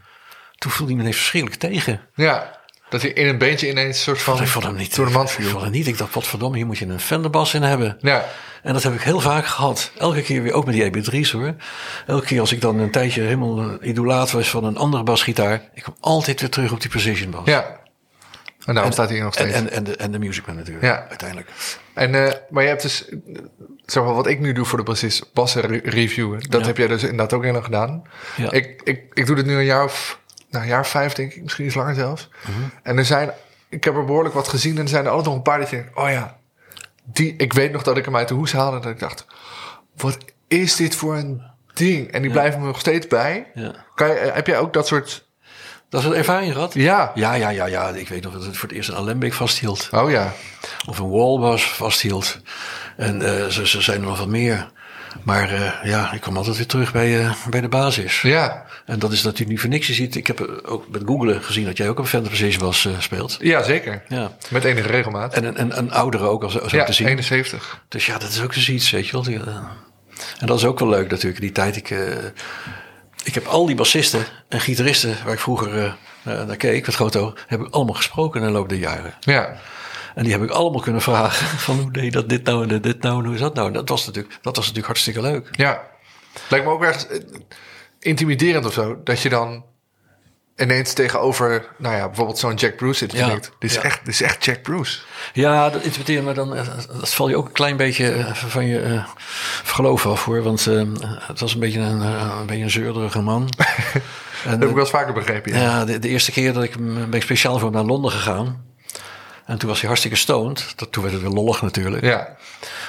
Toen 0.59 0.71
voelde 0.71 0.87
hij 0.87 0.95
me 0.95 1.01
ineens 1.03 1.17
verschrikkelijk 1.21 1.61
tegen. 1.61 2.01
Ja. 2.15 2.55
Dat 2.89 3.03
hij 3.03 3.11
in 3.11 3.27
een 3.29 3.39
beentje 3.39 3.69
ineens 3.71 3.97
een 3.97 4.03
soort 4.03 4.23
van 4.23 4.41
Ik 4.43 4.49
vond 4.49 4.65
hem 4.65 4.75
niet. 4.77 4.95
door 4.97 5.07
de 5.07 5.13
mand 5.13 5.29
Ik 5.29 5.35
vond 5.35 5.49
viel. 5.49 5.61
hem 5.63 5.71
niet. 5.71 5.87
Ik 5.87 5.99
dacht, 5.99 6.11
potverdomme, 6.11 6.57
hier 6.57 6.67
moet 6.67 6.79
je 6.79 6.87
een 6.87 7.01
Fenderbas 7.01 7.55
in 7.55 7.63
hebben. 7.63 7.97
Ja. 8.01 8.25
En 8.67 8.73
dat 8.73 8.83
heb 8.83 8.95
ik 8.95 9.01
heel 9.01 9.21
vaak 9.21 9.47
gehad. 9.47 9.91
Elke 9.99 10.23
keer 10.23 10.43
weer, 10.43 10.53
ook 10.53 10.65
met 10.65 10.75
die 10.75 10.91
EB3's 11.21 11.31
hoor. 11.33 11.55
Elke 12.07 12.27
keer 12.27 12.41
als 12.41 12.53
ik 12.53 12.61
dan 12.61 12.79
een 12.79 12.91
tijdje 12.91 13.23
helemaal 13.23 13.85
idolaat 13.85 14.31
was 14.31 14.51
van 14.51 14.65
een 14.65 14.77
andere 14.77 15.03
basgitaar. 15.03 15.63
Ik 15.75 15.83
kom 15.83 15.95
altijd 16.01 16.41
weer 16.41 16.51
terug 16.51 16.73
op 16.73 16.81
die 16.81 16.91
precision 16.91 17.31
bas. 17.31 17.43
Ja. 17.45 17.79
En 18.65 18.75
daarom 18.75 18.93
staat 18.93 19.09
hij 19.09 19.21
nog 19.21 19.35
En, 19.35 19.49
steeds. 19.49 19.59
en, 19.59 19.71
en, 19.71 19.85
de, 19.85 19.97
en 19.97 20.11
de 20.13 20.19
Musicman 20.19 20.57
natuurlijk, 20.57 20.85
Ja. 20.85 21.07
uiteindelijk. 21.09 21.51
En, 21.95 22.15
eh, 22.27 22.33
maar 22.51 22.63
je 22.63 22.69
hebt 22.69 22.83
dus, 22.83 23.09
zeg 23.85 24.03
maar, 24.05 24.15
wat 24.15 24.27
ik 24.27 24.41
nu 24.41 24.53
doe 24.53 24.65
voor 24.65 24.79
de 24.79 24.85
bassist, 24.85 25.33
bassen 25.33 25.63
re- 25.63 25.81
reviewen, 25.85 26.41
dat 26.51 26.61
Ja. 26.61 26.67
heb 26.67 26.77
jij 26.77 26.87
dus 26.87 27.03
inderdaad 27.03 27.33
ook 27.33 27.41
helemaal 27.41 27.63
gedaan. 27.63 28.03
Ja. 28.37 28.51
Ik, 28.53 28.81
ik, 28.85 29.01
ik 29.13 29.27
doe 29.27 29.37
dit 29.37 29.47
nu 29.47 29.55
een 29.57 29.65
jaar 29.65 29.85
of, 29.85 30.21
nou, 30.51 30.65
een 30.65 30.71
jaar 30.71 30.81
of 30.81 30.89
vijf 30.89 31.13
denk 31.13 31.33
ik, 31.35 31.43
misschien 31.43 31.65
iets 31.67 31.75
langer 31.75 31.95
zelfs. 31.95 32.29
Mhm. 32.43 32.61
En 32.83 32.99
er 32.99 33.05
zijn, 33.05 33.31
ik 33.69 33.85
heb 33.85 33.97
er 33.97 34.05
behoorlijk 34.05 34.35
wat 34.35 34.49
gezien 34.49 34.77
en 34.77 34.83
er 34.83 34.89
zijn 34.89 35.05
er 35.05 35.11
altijd 35.11 35.27
nog 35.29 35.37
een 35.37 35.43
paar 35.43 35.59
die 35.59 35.69
denken, 35.69 35.97
oh 36.03 36.11
ja, 36.11 36.37
die, 37.13 37.35
ik 37.37 37.53
weet 37.53 37.73
nog 37.73 37.83
dat 37.83 37.97
ik 37.97 38.05
hem 38.05 38.17
uit 38.17 38.29
de 38.29 38.35
hoes 38.35 38.53
haalde 38.53 38.77
en 38.77 38.83
dat 38.83 38.93
ik 38.93 38.99
dacht, 38.99 39.27
wat 39.97 40.19
is 40.49 40.77
dit 40.77 40.95
voor 40.95 41.17
een 41.17 41.43
ding? 41.75 42.11
En 42.11 42.23
die 42.23 42.31
blijven 42.31 42.61
me 42.61 42.67
nog 42.67 42.81
steeds 42.81 43.07
bij. 43.07 43.51
Ja. 43.55 43.75
Kan 43.95 44.09
je, 44.09 44.15
eh, 44.15 44.35
heb 44.35 44.47
jij 44.47 44.59
ook 44.59 44.73
dat 44.73 44.87
soort, 44.87 45.27
Dat 45.89 46.01
is 46.01 46.07
een 46.07 46.15
ervaring 46.15 46.53
gehad? 46.53 46.75
ja. 46.75 47.13
Ja, 47.15 47.35
ja, 47.35 47.49
ja, 47.49 47.67
ja. 47.67 47.89
Ik 47.89 48.09
weet 48.09 48.23
nog 48.23 48.33
dat 48.33 48.45
het 48.45 48.57
voor 48.57 48.69
het 48.69 48.77
eerst 48.77 48.89
een 48.89 48.97
alembic 48.97 49.33
vasthield. 49.33 49.89
Oh 49.93 50.11
ja. 50.11 50.33
Of 50.89 50.99
een 50.99 51.11
wallbas 51.11 51.73
vasthield. 51.73 52.41
En 52.97 53.23
eh 53.23 53.47
ze, 53.47 53.67
ze 53.67 53.81
zijn 53.81 54.01
er 54.01 54.07
nog 54.07 54.19
wat 54.19 54.29
meer. 54.29 54.71
Maar 55.23 55.53
eh, 55.53 55.73
ja, 55.83 56.13
ik 56.13 56.21
kom 56.21 56.37
altijd 56.37 56.57
weer 56.57 56.67
terug 56.67 56.93
bij, 56.93 57.21
eh, 57.21 57.33
bij 57.51 57.61
de 57.61 57.69
basis. 57.69 58.23
Ja. 58.23 58.67
En 58.87 58.99
dat 58.99 59.13
is 59.13 59.23
natuurlijk 59.23 59.51
niet 59.51 59.61
voor 59.61 59.69
niks. 59.69 59.87
Je 59.87 59.95
ziet, 59.95 60.15
ik 60.15 60.27
heb 60.27 60.41
eh, 60.41 60.73
ook 60.73 60.89
met 60.89 61.03
Googlen 61.07 61.43
gezien 61.43 61.65
dat 61.65 61.77
jij 61.77 61.89
ook 61.89 62.07
Fender 62.07 62.31
Precision 62.31 62.65
was 62.65 62.85
eh, 62.85 62.93
speelt. 62.99 63.37
Ja, 63.41 63.63
zeker. 63.63 64.03
Ja. 64.09 64.37
Met 64.51 64.65
enige 64.65 64.89
regelmaat. 64.89 65.35
En 65.35 65.45
een, 65.45 65.61
een, 65.61 65.79
een 65.79 65.93
oudere 65.93 66.25
ook, 66.25 66.43
als 66.43 66.53
zo 66.53 66.77
ja, 66.77 66.85
te 66.85 66.93
zien. 66.93 67.07
71. 67.07 67.83
Dus 67.89 68.07
ja, 68.07 68.19
dat 68.19 68.29
is 68.29 68.41
ook 68.43 68.55
eens 68.55 68.69
iets, 68.69 68.91
weet 68.91 69.07
je 69.07 69.13
wel. 69.13 69.23
Die, 69.23 69.41
En 70.39 70.47
dat 70.47 70.59
is 70.59 70.65
ook 70.65 70.79
wel 70.79 70.89
leuk 70.89 71.11
natuurlijk, 71.11 71.41
die 71.41 71.53
tijd. 71.53 71.77
Ik, 71.77 71.91
ik 73.25 73.35
heb 73.35 73.47
al 73.47 73.67
die 73.67 73.77
bassisten 73.77 74.25
en 74.49 74.61
gitaristen 74.61 75.17
waar 75.25 75.33
ik 75.33 75.41
vroeger 75.41 75.97
naar 76.23 76.57
keek, 76.57 76.87
met 76.87 76.95
Groto, 76.95 77.35
heb 77.47 77.61
ik 77.61 77.75
allemaal 77.75 77.95
gesproken 77.95 78.41
in 78.41 78.47
de 78.47 78.53
loop 78.53 78.69
der 78.69 78.79
jaren. 78.79 79.15
Ja. 79.21 79.57
En 80.17 80.23
die 80.23 80.33
heb 80.33 80.43
ik 80.43 80.51
allemaal 80.51 80.81
kunnen 80.81 81.03
vragen 81.03 81.47
van 81.67 81.79
hoe 81.79 81.91
deed 81.93 82.13
dat 82.13 82.29
dit 82.29 82.45
nou 82.45 82.69
en 82.69 82.81
dit 82.81 83.03
nou 83.03 83.19
en 83.19 83.25
hoe 83.25 83.35
is 83.35 83.41
dat 83.41 83.55
nou? 83.55 83.67
En 83.67 83.73
dat 83.73 83.89
was 83.89 84.07
natuurlijk, 84.07 84.35
dat 84.35 84.57
was 84.57 84.67
natuurlijk 84.67 84.87
hartstikke 84.87 85.21
leuk. 85.21 85.49
Ja. 85.53 85.83
Lijkt 86.49 86.67
me 86.67 86.73
ook 86.73 86.83
ergens 86.83 87.07
eh, 87.09 87.21
intimiderend 88.01 88.67
of 88.67 88.73
zo. 88.73 89.01
Dat 89.05 89.21
je 89.21 89.29
dan 89.29 89.65
ineens 90.57 90.93
tegenover, 90.93 91.67
nou 91.79 91.97
ja, 91.97 92.07
bijvoorbeeld 92.07 92.39
zo'n 92.39 92.55
Jack 92.55 92.77
Bruce 92.77 92.99
zit. 92.99 93.13
Ja. 93.13 93.29
dit 93.29 93.51
is, 93.59 93.75
Ja. 93.75 93.83
echt, 93.83 93.99
dit 94.05 94.15
is 94.15 94.23
echt 94.23 94.45
Jack 94.45 94.63
Bruce. 94.63 94.99
Ja, 95.33 95.71
dat 95.71 95.83
interpreteer 95.83 96.23
me 96.23 96.33
dan, 96.33 96.57
eh, 96.57 96.67
dat 97.01 97.15
val 97.15 97.29
je 97.29 97.37
ook 97.37 97.47
een 97.47 97.53
klein 97.53 97.77
beetje 97.77 98.13
eh, 98.13 98.35
van 98.35 98.67
je 98.67 98.81
eh, 98.81 99.05
geloof 99.65 100.07
af 100.07 100.25
hoor. 100.25 100.43
Want 100.43 100.65
het 101.19 101.41
was 101.41 101.55
een 101.55 101.61
beetje 101.61 101.81
een, 101.81 102.01
een 102.01 102.47
beetje 102.47 102.63
een 102.63 102.71
zeurderige 102.71 103.21
man. 103.21 103.49
En, 104.45 104.53
Dat 104.53 104.61
heb 104.61 104.69
ik 104.69 104.75
wel 104.75 104.85
eens 104.85 104.95
vaker 104.95 105.15
begrepen. 105.15 105.53
Ja. 105.53 105.61
Ja, 105.61 105.85
de, 105.85 105.99
de 105.99 106.09
eerste 106.09 106.33
keer 106.33 106.53
dat 106.53 106.63
ik 106.63 106.77
ben 106.77 107.13
ik 107.13 107.23
speciaal 107.23 107.59
voor 107.59 107.69
hem 107.69 107.73
naar 107.77 107.85
Londen 107.87 108.11
gegaan. 108.11 108.66
En 109.47 109.59
toen 109.59 109.69
was 109.69 109.79
hij 109.79 109.87
hartstikke 109.89 110.17
stoned. 110.17 110.73
Dat, 110.77 110.93
toen 110.93 111.03
werd 111.03 111.15
het 111.15 111.25
weer 111.25 111.33
lollig 111.35 111.63
natuurlijk. 111.63 112.05
ja. 112.05 112.37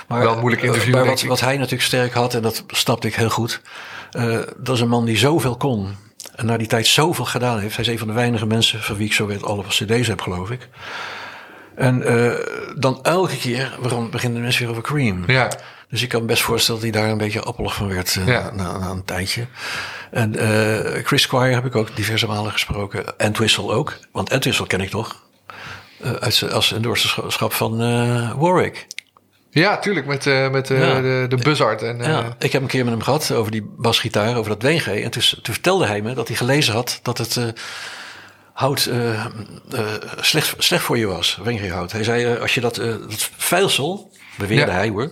Maar, 0.08 0.20
Wel 0.20 0.34
een 0.34 0.40
moeilijk 0.40 0.62
eh, 0.62 0.68
interview, 0.68 0.94
Maar 0.94 1.06
wat, 1.06 1.22
wat 1.22 1.40
hij 1.40 1.56
natuurlijk 1.56 1.82
sterk 1.84 2.14
had, 2.14 2.34
en 2.34 2.42
dat 2.42 2.64
snapte 2.68 3.08
ik 3.08 3.16
heel 3.16 3.30
goed. 3.30 3.62
eh, 4.12 4.40
dat 4.58 4.76
is 4.76 4.82
een 4.82 4.88
man 4.90 5.06
die 5.06 5.18
zoveel 5.18 5.56
kon. 5.58 5.96
En 6.36 6.46
na 6.46 6.58
die 6.58 6.68
tijd 6.68 6.88
zoveel 6.88 7.26
gedaan 7.26 7.60
heeft. 7.60 7.76
Hij 7.76 7.86
is 7.86 7.92
een 7.92 7.98
van 7.98 8.08
de 8.08 8.14
weinige 8.14 8.46
mensen 8.46 8.82
van 8.82 8.96
wie 8.98 9.06
ik 9.06 9.14
zo 9.14 9.26
weet 9.26 9.44
alle 9.44 9.64
cd's 9.68 10.08
heb, 10.08 10.22
geloof 10.22 10.52
ik. 10.52 10.68
En 11.76 12.04
eh, 12.04 12.34
dan 12.76 13.00
elke 13.04 13.38
keer 13.38 13.78
waarom 13.80 14.10
beginnen 14.10 14.38
de 14.38 14.44
mensen 14.44 14.62
weer 14.62 14.72
over 14.72 14.84
Cream. 14.84 15.24
Ja. 15.28 15.52
Dus 15.90 16.02
ik 16.02 16.10
kan 16.10 16.22
me 16.22 16.28
best 16.28 16.42
voorstellen 16.42 16.82
dat 16.82 16.92
hij 16.92 17.02
daar 17.02 17.12
een 17.12 17.18
beetje 17.18 17.42
appelig 17.42 17.74
van 17.76 17.88
werd 17.88 18.18
Ja. 18.26 18.52
na, 18.54 18.78
na 18.78 18.90
een 18.90 19.06
tijdje. 19.06 19.46
En 20.12 20.34
Chris 21.06 21.22
Squire 21.22 21.54
heb 21.54 21.66
ik 21.66 21.76
ook 21.76 21.96
diverse 21.96 22.28
malen 22.28 22.52
gesproken. 22.52 23.18
Entwistle 23.18 23.72
ook. 23.72 23.98
Want 24.12 24.30
Entwistle 24.30 24.68
ken 24.68 24.82
ik 24.82 24.90
toch? 24.90 25.26
Eh, 26.02 26.12
uit, 26.12 26.52
als 26.52 26.72
endorserschap 26.74 27.54
van 27.54 27.82
eh, 27.82 28.32
Warwick. 28.38 28.88
Ja, 29.50 29.78
tuurlijk. 29.78 30.06
Met, 30.06 30.26
eh, 30.28 30.50
met 30.50 30.68
Ja. 30.68 31.02
de, 31.02 31.26
de 31.30 31.36
buzzard. 31.38 31.82
En, 31.82 31.98
Ja, 31.98 32.36
ik 32.40 32.52
heb 32.52 32.62
een 32.62 32.68
keer 32.68 32.84
met 32.84 32.94
hem 32.94 33.02
gehad 33.04 33.32
over 33.32 33.52
die 33.52 33.74
basgitaar, 33.78 34.36
over 34.38 34.50
dat 34.58 34.62
WG. 34.62 34.88
En 34.88 35.12
toen, 35.12 35.22
toen 35.42 35.54
vertelde 35.54 35.86
hij 35.88 36.02
me 36.02 36.14
dat 36.14 36.28
hij 36.28 36.38
gelezen 36.38 36.74
had 36.74 37.00
dat 37.02 37.18
het 37.18 37.40
hout 38.54 38.90
slecht, 40.20 40.54
slecht 40.58 40.84
voor 40.84 40.98
je 40.98 41.06
was, 41.06 41.40
WG-hout. 41.44 41.92
Hij 41.92 42.04
zei, 42.04 42.38
als 42.40 42.54
je 42.54 42.62
dat, 42.62 42.76
dat 42.76 43.30
vuilsel, 43.38 44.12
beweerde 44.38 44.72
Ja. 44.72 44.78
hij 44.78 44.90
hoor, 44.90 45.12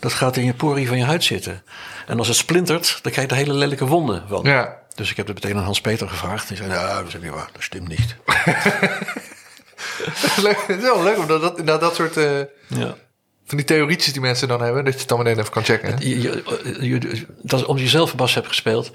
dat 0.00 0.12
gaat 0.12 0.36
in 0.36 0.44
je 0.44 0.54
porie 0.54 0.88
van 0.88 0.98
je 0.98 1.04
huid 1.04 1.24
zitten. 1.24 1.62
En 2.06 2.18
als 2.18 2.28
het 2.28 2.36
splintert, 2.36 2.98
dan 3.02 3.12
krijg 3.12 3.28
je 3.28 3.34
er 3.34 3.40
hele 3.40 3.54
lelijke 3.58 3.86
wonden 3.86 4.24
van. 4.28 4.40
Ja. 4.44 4.76
Dus 4.94 5.10
ik 5.10 5.16
heb 5.16 5.26
het 5.26 5.42
meteen 5.42 5.56
aan 5.58 5.64
Hans-Peter 5.64 6.08
gevraagd. 6.08 6.48
Die 6.48 6.56
zei, 6.56 6.68
nou, 6.68 7.04
dat 7.04 7.14
is 7.14 7.20
niet 7.22 7.30
waar, 7.30 7.48
dat 7.52 7.62
stemt 7.62 7.88
niet. 7.88 8.16
leuk. 10.42 10.64
Het 10.66 10.76
is 10.76 10.82
wel 10.82 11.02
leuk 11.02 11.18
omdat 11.18 11.40
dat, 11.40 11.50
inderdaad 11.58 11.80
dat 11.80 11.94
soort 11.94 12.16
eh, 12.16 12.38
ja. 12.66 12.94
van 13.46 13.56
die 13.56 13.64
theorietjes 13.64 14.12
die 14.12 14.22
mensen 14.22 14.48
dan 14.48 14.62
hebben, 14.62 14.84
dat 14.84 14.92
je 14.92 14.98
het 14.98 15.08
dan 15.08 15.18
meteen 15.18 15.38
even 15.38 15.50
kan 15.52 15.64
checken. 15.64 15.88
hè? 15.88 15.94
Je, 15.98 16.20
je, 16.20 16.42
je- 16.80 17.26
dat 17.42 17.60
is, 17.60 17.66
omdat 17.66 17.84
je 17.84 17.90
zelf 17.90 18.14
bas 18.16 18.34
hebt 18.34 18.46
gespeeld, 18.46 18.90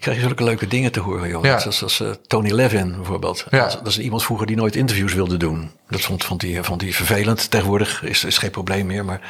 krijg 0.00 0.16
je 0.16 0.22
zulke 0.22 0.44
leuke 0.44 0.66
dingen 0.66 0.92
te 0.92 1.00
horen, 1.00 1.28
jongen. 1.28 1.50
Ja. 1.50 1.58
Zoals, 1.58 1.82
als, 1.82 2.00
eh, 2.00 2.10
Tony 2.26 2.50
Levin 2.52 2.96
bijvoorbeeld. 2.96 3.44
Ja. 3.50 3.58
Dat, 3.58 3.68
is- 3.68 3.80
dat 3.82 3.96
iemand 3.96 4.24
vroeger 4.24 4.46
die 4.46 4.56
nooit 4.56 4.76
interviews 4.76 5.14
wilde 5.14 5.36
doen. 5.36 5.70
Dat 5.88 6.00
vond, 6.00 6.24
vond, 6.24 6.42
hij, 6.42 6.64
vond 6.64 6.80
hij 6.80 6.92
vervelend. 6.92 7.50
Tegenwoordig 7.50 8.02
is, 8.02 8.24
is 8.24 8.38
geen 8.38 8.50
probleem 8.50 8.86
meer. 8.86 9.04
Maar, 9.04 9.20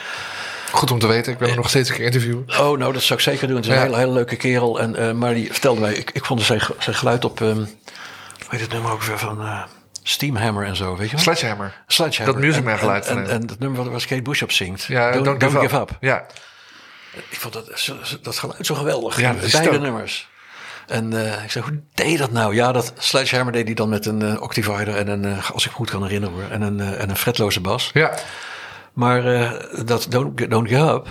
Goed 0.72 0.90
om 0.90 0.98
te 0.98 1.06
weten. 1.06 1.32
Ik 1.32 1.38
wil 1.38 1.48
hem 1.48 1.56
nog 1.56 1.68
steeds 1.68 1.88
een 1.88 1.94
keer 1.94 2.04
interviewen. 2.04 2.44
oh, 2.48 2.78
nou, 2.78 2.92
dat 2.92 3.02
zou 3.02 3.18
ik 3.18 3.24
zeker 3.24 3.46
doen. 3.46 3.56
Het 3.56 3.64
is 3.64 3.70
een 3.70 3.76
Ja. 3.76 3.82
hele, 3.84 3.96
hele 3.96 4.12
leuke 4.12 4.36
kerel. 4.36 4.80
En, 4.80 4.96
eh, 4.96 5.12
maar 5.12 5.34
die 5.34 5.52
vertelde 5.52 5.80
mij, 5.80 5.92
ik, 5.94 6.10
ik 6.10 6.24
vond 6.24 6.42
zijn, 6.42 6.60
zijn 6.78 6.96
geluid 6.96 7.24
op, 7.24 7.40
ehm 7.40 7.54
hoe 7.56 7.66
heet 8.48 8.60
het 8.60 8.72
nummer 8.72 8.92
ook 8.92 9.02
weer 9.02 9.18
van 9.18 9.40
eh, 9.40 9.62
Steamhammer 10.08 10.64
en 10.66 10.76
zo, 10.76 10.96
weet 10.96 11.10
je 11.10 11.14
wel? 11.16 11.24
Sledgehammer. 11.24 11.82
Sledgehammer. 11.86 12.42
Dat 12.42 12.50
Music 12.64 12.78
geluid 12.78 13.06
En, 13.06 13.16
en, 13.16 13.28
en 13.28 13.40
het 13.40 13.58
nummer 13.58 13.90
waar 13.90 14.06
Kate 14.06 14.22
Bush 14.22 14.42
op 14.42 14.52
zingt. 14.52 14.84
Ja, 14.84 15.10
don't, 15.10 15.40
don't 15.40 15.58
give, 15.58 15.76
up. 15.76 15.96
Ja. 16.00 16.26
Ik 17.28 17.38
vond 17.38 17.54
dat, 17.54 17.90
dat 18.22 18.38
geluid 18.38 18.66
zo 18.66 18.74
geweldig. 18.74 19.20
Ja, 19.20 19.32
dat 19.32 19.42
is 19.42 19.52
Beide 19.52 19.70
ook. 19.70 19.80
nummers. 19.80 20.28
En 20.86 21.32
eh, 21.32 21.44
ik 21.44 21.50
zei, 21.50 21.64
hoe 21.64 21.80
deed 21.94 22.18
dat 22.18 22.30
nou? 22.30 22.54
Ja, 22.54 22.72
dat 22.72 22.92
Sledgehammer 22.98 23.52
deed 23.52 23.66
hij 23.66 23.74
dan 23.74 23.88
met 23.88 24.06
een 24.06 24.20
uh, 24.20 24.42
Octivider 24.42 24.96
en 24.96 25.08
een, 25.08 25.24
uh, 25.24 25.50
als 25.50 25.64
ik 25.64 25.70
me 25.70 25.76
goed 25.76 25.90
kan 25.90 26.02
herinneren 26.02 26.34
hoor, 26.34 26.50
en 26.50 26.62
een, 26.62 26.80
en 26.80 27.10
een 27.10 27.16
fretloze 27.16 27.60
bas. 27.60 27.90
Ja. 27.92 28.14
Maar 28.92 29.22
dat 29.84 30.06
don't, 30.08 30.50
don't 30.50 30.68
Give 30.68 30.92
Up, 30.92 31.06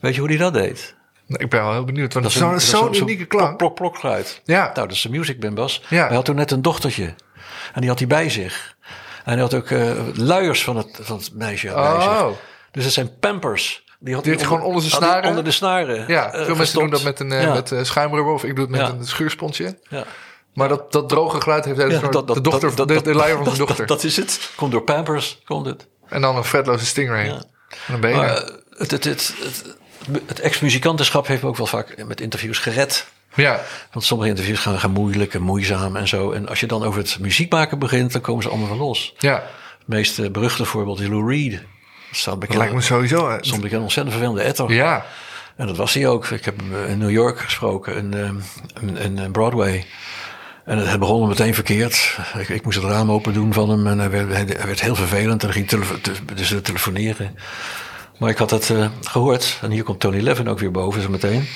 weet 0.00 0.14
je 0.14 0.20
hoe 0.20 0.28
hij 0.28 0.38
dat 0.38 0.54
deed? 0.54 0.98
Ik 1.26 1.50
ben 1.50 1.62
wel 1.62 1.72
heel 1.72 1.84
benieuwd, 1.84 2.12
want 2.12 2.24
dat 2.24 2.34
is 2.34 2.40
zo'n 2.40 2.60
zo, 2.60 2.92
zo 2.92 3.02
unieke 3.02 3.24
klank. 3.24 3.56
Plok, 3.56 3.74
plok, 3.74 3.98
geluid. 3.98 4.40
Ja. 4.44 4.62
Nou, 4.62 4.74
dat 4.74 4.92
is 4.92 5.02
de 5.02 5.10
Music 5.10 5.40
Band 5.40 5.54
bas. 5.54 5.82
Ja. 5.88 6.06
Hij 6.06 6.14
had 6.16 6.24
toen 6.24 6.34
net 6.36 6.50
een 6.50 6.62
dochtertje. 6.62 7.14
En 7.72 7.80
die 7.80 7.88
had 7.90 7.98
hij 7.98 8.08
bij 8.08 8.30
zich. 8.30 8.76
En 9.24 9.32
hij 9.32 9.40
had 9.40 9.54
ook 9.54 9.70
uh, 9.70 9.92
luiers 10.14 10.64
van 10.64 10.76
het, 10.76 10.98
van 11.00 11.16
het 11.16 11.34
meisje 11.34 11.68
oh. 11.68 11.74
bij 11.74 12.00
zich. 12.02 12.40
Dus 12.70 12.84
het 12.84 12.92
zijn 12.92 13.18
pampers. 13.18 13.84
Die 13.98 14.14
had 14.14 14.24
hij 14.24 14.38
gewoon 14.38 14.62
onder 14.62 14.82
zijn 14.82 15.02
snaren? 15.02 15.28
Onder 15.28 15.44
de 15.44 15.50
snaren. 15.50 16.04
Ja, 16.08 16.30
veel 16.30 16.48
uh, 16.48 16.56
mensen 16.56 16.78
doen 16.78 16.90
dat 16.90 17.02
met 17.02 17.20
een 17.20 17.30
uh, 17.32 17.42
ja. 17.42 17.52
met, 17.52 17.72
schuimrubber 17.82 18.32
of 18.32 18.44
ik 18.44 18.56
doe 18.56 18.64
het 18.64 18.76
met 18.76 18.88
een 18.88 19.06
schuursponsje. 19.06 19.78
Ja. 19.88 20.04
Maar 20.54 20.68
dat, 20.68 20.92
dat 20.92 21.08
droge 21.08 21.40
geluid 21.40 21.64
heeft 21.64 21.76
hij 21.76 21.88
Ja, 21.88 21.98
soort- 21.98 22.12
dat- 22.12 22.26
dat- 22.26 22.36
de 22.36 22.42
dochter, 22.42 22.74
dat- 22.74 22.88
de, 22.88 23.02
de 23.02 23.14
luier 23.14 23.36
van 23.36 23.44
zijn 23.44 23.58
dat- 23.58 23.66
dochter. 23.66 23.86
Dat 23.86 24.04
is 24.04 24.16
het. 24.16 24.50
Komt 24.56 24.72
door 24.72 24.82
Pampers, 24.82 25.40
komt 25.44 25.66
het. 25.66 25.86
en 26.08 26.20
dan 26.20 26.36
een 26.36 26.44
vetloze 26.44 26.86
stingray. 26.86 27.26
Ja. 27.26 27.32
En 27.32 27.42
dan 27.86 28.00
ben 28.00 28.10
je 28.10 28.16
Maar 28.16 28.36
eh, 28.36 28.54
het, 28.70 28.90
het, 28.90 29.04
het, 29.04 29.34
het, 29.42 29.64
het 30.26 30.40
ex-muzikantenschap 30.40 31.26
heeft 31.26 31.42
me 31.42 31.48
ook 31.48 31.56
wel 31.56 31.66
vaak 31.66 32.04
met 32.06 32.20
interviews 32.20 32.58
gered. 32.58 33.06
Ja, 33.34 33.60
Want 33.92 34.04
sommige 34.04 34.30
interviews 34.30 34.58
gaan, 34.58 34.78
gaan 34.80 34.90
moeilijk 34.90 35.34
en 35.34 35.42
moeizaam 35.42 35.96
en 35.96 36.08
zo. 36.08 36.30
En 36.32 36.48
als 36.48 36.60
je 36.60 36.66
dan 36.66 36.84
over 36.84 37.00
het 37.00 37.18
muziek 37.20 37.52
maken 37.52 37.78
begint, 37.78 38.12
dan 38.12 38.20
komen 38.20 38.42
ze 38.42 38.48
allemaal 38.48 38.68
wel 38.68 38.78
los. 38.86 39.14
ja. 39.18 39.42
Het 39.78 39.98
meest 39.98 40.18
eh, 40.18 40.30
beruchte 40.30 40.64
voorbeeld 40.64 41.00
is 41.00 41.08
Lou 41.08 41.30
Reed. 41.32 41.50
Dat 41.52 41.60
staat 42.10 42.24
Dat 42.30 42.38
bekend, 42.38 42.58
lijkt 42.58 42.74
me 42.74 42.80
sowieso... 42.80 43.26
bekend 43.60 43.82
ontzettend 43.82 44.10
vervelende 44.16 44.42
etter. 44.42 44.72
Ja, 44.72 45.04
En 45.56 45.66
dat 45.66 45.76
was 45.76 45.94
hij 45.94 46.06
ook. 46.08 46.26
Ik 46.26 46.44
heb 46.44 46.58
hem 46.60 46.84
eh, 46.84 46.90
in 46.90 46.98
New 46.98 47.10
York 47.10 47.40
gesproken, 47.40 47.96
in, 47.96 48.14
eh, 48.14 48.30
in, 49.04 49.16
in, 49.18 49.32
Broadway. 49.32 49.84
En 50.64 50.78
het 50.78 50.98
begon 51.00 51.28
meteen 51.28 51.54
verkeerd. 51.54 52.18
Ik, 52.38 52.48
ik 52.48 52.64
moest 52.64 52.76
het 52.82 52.90
raam 52.90 53.10
open 53.10 53.32
doen 53.32 53.52
van 53.52 53.70
hem 53.70 53.86
en 53.86 53.98
hij 53.98 54.10
werd, 54.10 54.32
hij, 54.32 54.46
werd 54.66 54.80
heel 54.80 54.94
vervelend. 54.94 55.44
En 55.44 55.52
ging 55.52 55.68
te- 55.68 56.00
dus 56.34 56.48
te 56.48 56.60
telefoneren. 56.60 57.38
Maar 58.18 58.30
ik 58.30 58.38
had 58.38 58.50
het 58.50 58.70
eh, 58.70 58.86
gehoord. 59.02 59.58
En 59.62 59.70
hier 59.70 59.82
komt 59.82 60.00
Tony 60.00 60.20
Levin 60.20 60.48
ook 60.48 60.58
weer 60.58 60.70
boven 60.70 61.02
zo 61.02 61.08
meteen. 61.08 61.48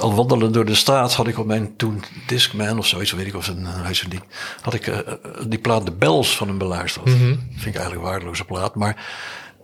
Al 0.00 0.14
wandelend 0.14 0.54
door 0.54 0.64
de 0.64 0.74
straat 0.74 1.14
had 1.14 1.26
ik 1.26 1.38
op 1.38 1.46
mijn 1.46 1.76
toen 1.76 2.04
Discman 2.26 2.78
of 2.78 2.86
zoiets, 2.86 3.12
weet 3.12 3.26
ik 3.26 3.34
of 3.34 3.46
het 3.46 3.56
een 3.56 3.64
huis 3.64 4.04
ding. 4.08 4.22
Had 4.60 4.74
ik 4.74 4.86
eh, 4.86 4.98
eh, 4.98 5.14
die 5.46 5.58
plaat 5.58 5.84
De 5.84 5.92
Bells 5.92 6.36
van 6.36 6.48
hem 6.48 6.58
beluisterd. 6.58 7.10
Vind 7.10 7.38
ik 7.56 7.74
eigenlijk 7.74 7.94
een 7.94 8.10
waardeloze 8.10 8.44
plaat. 8.44 8.74
Maar 8.74 9.04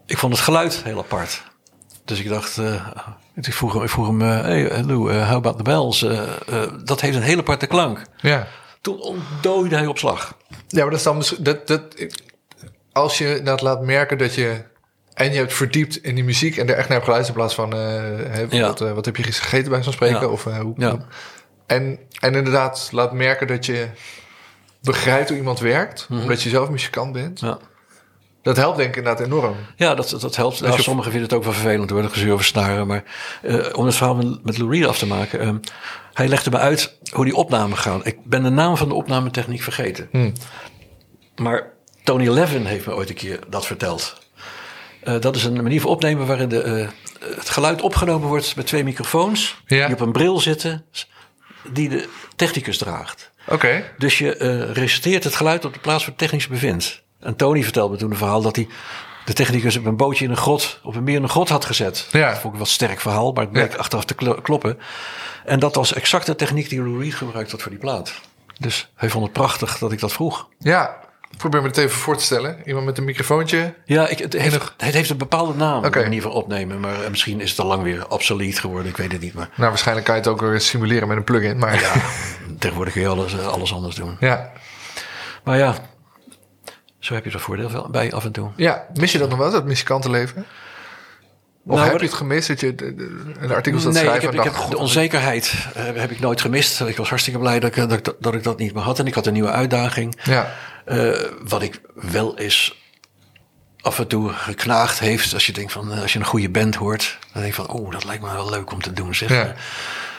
ik 0.07 0.19
vond 0.19 0.33
het 0.33 0.43
geluid 0.43 0.83
heel 0.85 0.99
apart. 0.99 1.43
Dus 2.05 2.21
ik 2.21 2.29
dacht, 2.29 2.59
eh, 2.59 2.87
ik 3.35 3.53
vroeg 3.53 3.73
hem, 3.73 3.83
ik 3.83 3.89
vroeg 3.89 4.07
hem 4.07 4.21
hey 4.21 4.83
Lou, 4.85 5.13
how 5.13 5.37
about 5.37 5.57
the 5.57 5.63
bells? 5.63 6.07
Dat 6.85 7.01
heeft 7.01 7.17
een 7.17 7.23
hele 7.23 7.41
aparte 7.41 7.67
klank. 7.67 8.03
ja. 8.21 8.47
Toen 8.81 9.01
ontdooide 9.01 9.77
hij 9.77 9.87
op 9.87 9.99
slag. 9.99 10.37
Ja, 10.69 10.81
maar 10.81 10.91
dat 10.91 10.99
is 10.99 11.03
dan 11.03 11.17
misschien... 11.17 11.43
Dat, 11.43 11.67
dat, 11.67 11.83
als 12.93 13.19
je 13.19 13.41
dat 13.45 13.61
laat 13.61 13.83
merken 13.83 14.19
dat 14.19 14.35
je... 14.35 14.65
En 15.17 15.33
je 15.33 15.37
hebt 15.39 15.53
verdiept 15.55 15.97
in 15.97 16.15
die 16.15 16.25
muziek 16.25 16.57
en 16.57 16.69
er 16.69 16.75
echt 16.77 16.89
naar 16.89 16.97
hebt 16.97 17.05
geluisterd... 17.05 17.37
in 17.39 17.43
plaats 17.45 17.55
van... 17.55 17.73
eh, 17.75 18.51
Ja. 18.51 18.67
wat, 18.67 18.81
eh, 18.81 18.93
wat 18.93 19.05
heb 19.05 19.17
je 19.17 19.23
gegeten 19.23 19.71
bij 19.71 19.83
zo'n 19.83 19.93
spreken? 19.93 20.21
Ja. 20.21 20.27
Of, 20.27 20.47
eh, 20.47 20.59
hoe, 20.59 20.75
Ja. 20.77 20.97
en, 21.67 21.99
en 22.21 22.35
inderdaad 22.35 22.89
laat 22.93 23.13
merken 23.13 23.47
dat 23.47 23.67
je 23.67 23.87
begrijpt 24.83 25.29
hoe 25.29 25.39
iemand 25.39 25.59
werkt. 25.59 26.07
Omdat 26.11 26.43
je 26.43 26.49
zelf 26.49 26.69
muzikant 26.71 27.13
bent. 27.13 27.41
Ja, 27.41 27.59
Dat 28.43 28.57
helpt 28.57 28.77
denk 28.77 28.89
ik 28.91 28.97
inderdaad 28.97 29.27
enorm. 29.27 29.55
ja 29.77 29.95
dat, 29.95 30.11
dat, 30.11 30.21
dat 30.21 30.37
helpt. 30.37 30.61
Nou, 30.61 30.81
sommigen 30.83 31.11
vinden 31.13 31.29
het 31.29 31.39
ook 31.39 31.45
wel 31.45 31.53
vervelend 31.53 31.91
hoor, 31.91 32.05
gezeur 32.05 32.33
over 32.33 32.45
snaren. 32.45 32.87
Maar 32.87 33.03
om 33.73 33.85
het 33.87 33.95
verhaal 33.95 34.15
met, 34.17 34.45
met 34.45 34.59
Lou 34.59 34.71
Reed 34.71 34.87
af 34.87 34.99
te 34.99 35.07
maken. 35.07 35.41
eh, 35.41 35.55
hij 36.13 36.29
legde 36.29 36.51
me 36.51 36.59
uit 36.59 36.99
hoe 37.13 37.25
die 37.25 37.35
opnamen 37.37 37.79
gaan. 37.79 38.05
Ik 38.05 38.25
ben 38.25 38.43
de 38.43 38.51
naam 38.51 38.77
van 38.77 38.89
de 38.89 38.95
opnametechniek 38.95 39.63
vergeten. 39.63 40.09
Hm. 40.11 40.31
Maar 41.37 41.73
Tony 42.05 42.29
Levin 42.29 42.65
heeft 42.67 42.87
me 42.87 42.95
ooit 42.95 43.09
een 43.09 43.15
keer 43.15 43.39
dat 43.49 43.67
verteld. 43.67 44.25
Eh, 45.07 45.21
dat 45.21 45.37
is 45.37 45.45
een 45.45 45.63
manier 45.63 45.81
van 45.81 45.91
opnemen 45.91 46.27
waarin 46.27 46.49
de, 46.49 46.63
eh, 46.63 46.89
het 47.37 47.49
geluid 47.51 47.83
opgenomen 47.83 48.29
wordt 48.29 48.57
met 48.57 48.67
twee 48.67 48.85
microfoons. 48.85 49.63
Ja. 49.67 49.87
Die 49.87 49.95
op 49.95 50.01
een 50.01 50.13
bril 50.13 50.41
zitten, 50.41 50.85
die 51.73 51.89
de 51.89 52.09
technicus 52.37 52.79
draagt. 52.79 53.31
Oké. 53.49 53.85
Dus 53.99 54.19
je 54.19 54.37
eh 54.37 54.71
reciteert 54.73 55.25
het 55.25 55.35
geluid 55.35 55.65
op 55.65 55.73
de 55.75 55.81
plaats 55.81 56.03
waar 56.05 56.11
de 56.11 56.19
technicus 56.19 56.47
bevindt. 56.49 57.03
En 57.21 57.37
Tony 57.37 57.63
vertelde 57.63 57.93
me 57.93 57.99
toen 57.99 58.11
een 58.11 58.17
verhaal 58.17 58.43
dat 58.43 58.57
hij 58.57 58.69
de 59.25 59.33
technicus 59.33 59.77
op 59.77 59.85
een 59.85 59.97
bootje 59.97 60.25
in 60.25 60.31
een 60.31 60.37
grot, 60.37 60.81
op 60.83 60.95
een 60.95 61.05
meer 61.05 61.17
in 61.17 61.23
een 61.23 61.29
grot 61.29 61.49
had 61.49 61.65
gezet. 61.65 62.09
Ja. 62.11 62.21
Dat 62.31 62.33
vond 62.33 62.45
ik 62.45 62.53
een 62.53 62.59
wat 62.59 62.69
sterk 62.69 63.01
verhaal, 63.01 63.33
maar 63.33 63.43
het 63.43 63.53
bleek 63.53 63.73
Ja. 63.73 63.79
achteraf 63.79 64.05
te 64.05 64.15
klo- 64.15 64.41
kloppen. 64.41 64.79
En 65.45 65.59
dat 65.59 65.75
was 65.75 65.93
exact 65.93 66.27
de 66.27 66.37
techniek 66.37 66.69
die 66.69 66.83
Lou 66.83 67.03
Reed 67.03 67.15
gebruikt 67.15 67.51
had 67.51 67.63
voor 67.63 67.71
die 67.71 67.81
plaat. 67.81 68.13
Dus 68.61 68.89
hij 68.95 69.11
vond 69.11 69.25
het 69.25 69.33
prachtig 69.33 69.79
dat 69.79 69.93
ik 69.93 70.01
dat 70.01 70.13
vroeg. 70.13 70.49
Ja, 70.59 70.97
probeer 71.37 71.61
me 71.63 71.67
het 71.69 71.77
even 71.77 71.97
voor 71.99 72.17
te 72.17 72.25
stellen. 72.25 72.57
Iemand 72.65 72.87
met 72.87 72.99
een 72.99 73.05
microfoontje. 73.05 73.75
Ja, 73.85 74.09
ik, 74.09 74.19
het, 74.19 74.33
heeft, 74.33 74.55
Enig- 74.55 74.75
het 74.77 74.95
heeft 74.95 75.11
een 75.11 75.17
bepaalde 75.17 75.55
naam, 75.55 75.83
de 75.83 75.91
manier 75.91 76.23
van 76.23 76.31
opnemen. 76.31 76.81
Maar 76.81 77.03
eh, 77.03 77.11
misschien 77.11 77.41
is 77.41 77.51
het 77.51 77.59
al 77.59 77.67
lang 77.67 77.83
weer 77.83 78.09
obsolet 78.11 78.59
geworden, 78.59 78.91
ik 78.91 78.97
weet 78.97 79.13
het 79.13 79.21
niet. 79.21 79.35
Maar 79.35 79.49
Nou, 79.57 79.69
waarschijnlijk 79.69 80.07
kan 80.07 80.15
je 80.17 80.21
het 80.21 80.31
ook 80.31 80.41
weer 80.41 80.61
simuleren 80.61 81.09
met 81.09 81.17
een 81.17 81.25
plugin. 81.25 81.59
Maar 81.59 81.81
ja. 81.81 81.93
tegenwoordig 82.59 82.93
kun 82.93 83.03
je 83.03 83.09
alles, 83.09 83.39
eh, 83.39 83.47
alles 83.47 83.73
anders 83.75 83.95
doen. 83.95 84.17
ja. 84.21 84.53
Maar 85.45 85.59
ja, 85.59 85.75
zo 86.99 87.15
heb 87.15 87.25
je 87.25 87.31
er 87.31 87.41
voordeel 87.41 87.89
bij 87.91 88.13
af 88.13 88.25
en 88.25 88.33
toe. 88.33 88.51
Ja, 88.57 88.87
mis 88.95 89.13
je 89.13 89.19
dat 89.19 89.29
nog 89.29 89.39
wel, 89.39 89.51
dat 89.51 89.65
muzikantenleven? 89.65 90.47
Of 91.69 91.77
Nou, 91.77 91.89
heb 91.91 91.99
je 92.01 92.07
het 92.07 92.15
gemist 92.15 92.49
dat 92.49 92.61
je 92.61 92.75
een 93.41 93.53
artikel 93.53 93.81
zat 93.81 93.93
Nee, 93.93 94.03
ik 94.03 94.09
schrijven 94.09 94.13
heb, 94.13 94.23
en 94.23 94.39
ik 94.39 94.45
dacht... 94.45 94.57
heb 94.59 94.71
de 94.71 94.73
"God, 94.73 94.75
onzekerheid 94.75 95.55
eh, 95.75 95.85
heb 95.95 96.11
ik 96.11 96.21
nooit 96.21 96.41
gemist. 96.41 96.81
Ik 96.81 96.97
was 96.97 97.09
hartstikke 97.09 97.39
blij 97.39 97.61
dat 97.61 97.77
ik, 97.77 97.89
dat, 97.89 97.93
ik- 97.93 98.15
dat 98.21 98.35
ik 98.35 98.43
dat 98.43 98.59
niet 98.59 98.75
meer 98.75 98.83
had. 98.83 98.99
En 98.99 99.07
ik 99.07 99.15
had 99.15 99.27
een 99.27 99.33
nieuwe 99.33 99.51
uitdaging. 99.51 100.19
Ja, 100.23 100.53
Eh, 100.85 101.11
wat 101.49 101.63
ik 101.63 101.81
wel 101.95 102.39
eens 102.39 102.85
af 103.81 103.99
en 103.99 104.07
toe 104.07 104.33
geknaagd 104.33 104.99
heeft. 104.99 105.35
Als 105.35 105.47
je 105.47 105.53
denkt 105.53 105.73
van, 105.73 105.93
eh, 105.93 106.01
als 106.03 106.13
je 106.13 106.19
een 106.19 106.25
goede 106.25 106.51
band 106.51 106.75
hoort. 106.75 107.19
Dan 107.33 107.43
denk 107.43 107.55
je 107.55 107.63
van, 107.63 107.71
oh, 107.75 107.91
dat 107.91 108.05
lijkt 108.05 108.23
me 108.23 108.33
wel 108.33 108.51
leuk 108.51 108.73
om 108.73 108.83
te 108.83 108.93
doen. 108.93 109.15
Zeg. 109.15 109.29
Ja. 109.29 109.43
Eh, 109.45 109.51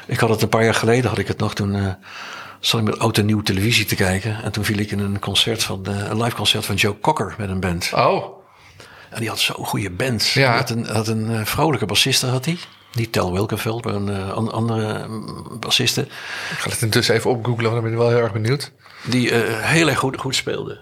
Ik 0.05 0.19
had 0.19 0.29
het 0.29 0.41
een 0.41 0.49
paar 0.49 0.63
jaar 0.63 0.73
geleden, 0.73 1.09
had 1.09 1.19
ik 1.19 1.27
het 1.27 1.37
nog. 1.37 1.55
Toen 1.55 1.75
eh 1.75 1.87
zat 2.59 2.79
ik 2.79 2.85
met 2.85 2.99
oud 2.99 3.17
en 3.17 3.25
nieuw 3.25 3.41
televisie 3.41 3.85
te 3.85 3.95
kijken. 3.95 4.43
En 4.43 4.51
toen 4.51 4.63
viel 4.65 4.77
ik 4.77 4.91
in 4.91 4.99
een 4.99 5.19
concert 5.19 5.63
van, 5.63 5.85
eh, 5.85 5.95
een 6.09 6.21
live 6.23 6.35
concert 6.35 6.65
van 6.65 6.75
Joe 6.75 6.99
Cocker 6.99 7.35
met 7.37 7.49
een 7.49 7.59
band. 7.59 7.91
oh, 7.93 8.36
En 9.09 9.19
die 9.19 9.29
had 9.29 9.39
zo'n 9.39 9.65
goede 9.65 9.89
band. 9.89 10.27
Ja. 10.27 10.55
Had 10.55 10.69
een, 10.69 10.85
had 10.85 11.07
een 11.07 11.29
eh, 11.31 11.45
vrouwelijke 11.45 11.85
bassiste, 11.85 12.25
had 12.27 12.45
hij. 12.45 12.57
Niet 12.93 13.11
Tel 13.11 13.33
Wilkenveld, 13.33 13.85
maar 13.85 13.93
een 13.93 14.09
eh, 14.09 14.31
an- 14.31 14.51
andere 14.51 15.07
mm, 15.07 15.59
bassiste. 15.59 16.01
ik 16.51 16.57
ga 16.57 16.69
het 16.69 16.81
intussen 16.81 17.15
even 17.15 17.29
opgooglen, 17.29 17.71
want 17.71 17.73
dan 17.73 17.83
ben 17.83 17.91
ik 17.91 17.97
wel 17.97 18.09
heel 18.09 18.21
erg 18.23 18.33
benieuwd. 18.33 18.71
Die 19.05 19.31
eh, 19.31 19.63
heel 19.63 19.87
erg 19.87 19.99
goed, 19.99 20.17
goed 20.19 20.35
speelde. 20.35 20.79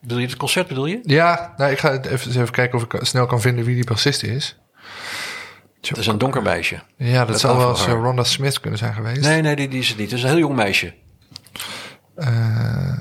Bedoel 0.00 0.18
je 0.18 0.26
het 0.26 0.36
concert, 0.36 0.68
bedoel 0.68 0.86
je? 0.86 1.00
Ja, 1.02 1.54
nou, 1.56 1.70
ik 1.72 1.78
ga 1.78 1.92
het 1.92 2.06
even, 2.06 2.30
even 2.30 2.50
kijken 2.50 2.78
of 2.78 2.84
ik 2.84 3.04
snel 3.06 3.26
kan 3.26 3.40
vinden 3.40 3.64
wie 3.64 3.74
die 3.74 3.84
bassist 3.84 4.22
is. 4.22 4.56
Het 5.80 5.96
is 5.96 6.06
een 6.06 6.18
donker 6.18 6.42
meisje. 6.42 6.80
Ja, 6.96 7.24
dat 7.24 7.40
zou 7.40 7.56
wel 7.58 7.68
eens 7.68 7.84
Rhonda 7.86 8.24
Smith 8.24 8.60
kunnen 8.60 8.78
zijn 8.78 8.94
geweest. 8.94 9.20
Nee, 9.20 9.42
nee, 9.42 9.56
die, 9.56 9.68
die 9.68 9.80
is 9.80 9.88
het 9.88 9.98
niet. 9.98 10.10
Het 10.10 10.18
is 10.18 10.24
een 10.24 10.30
heel 10.30 10.38
jong 10.38 10.56
meisje. 10.56 10.94
Eh, 12.16 12.92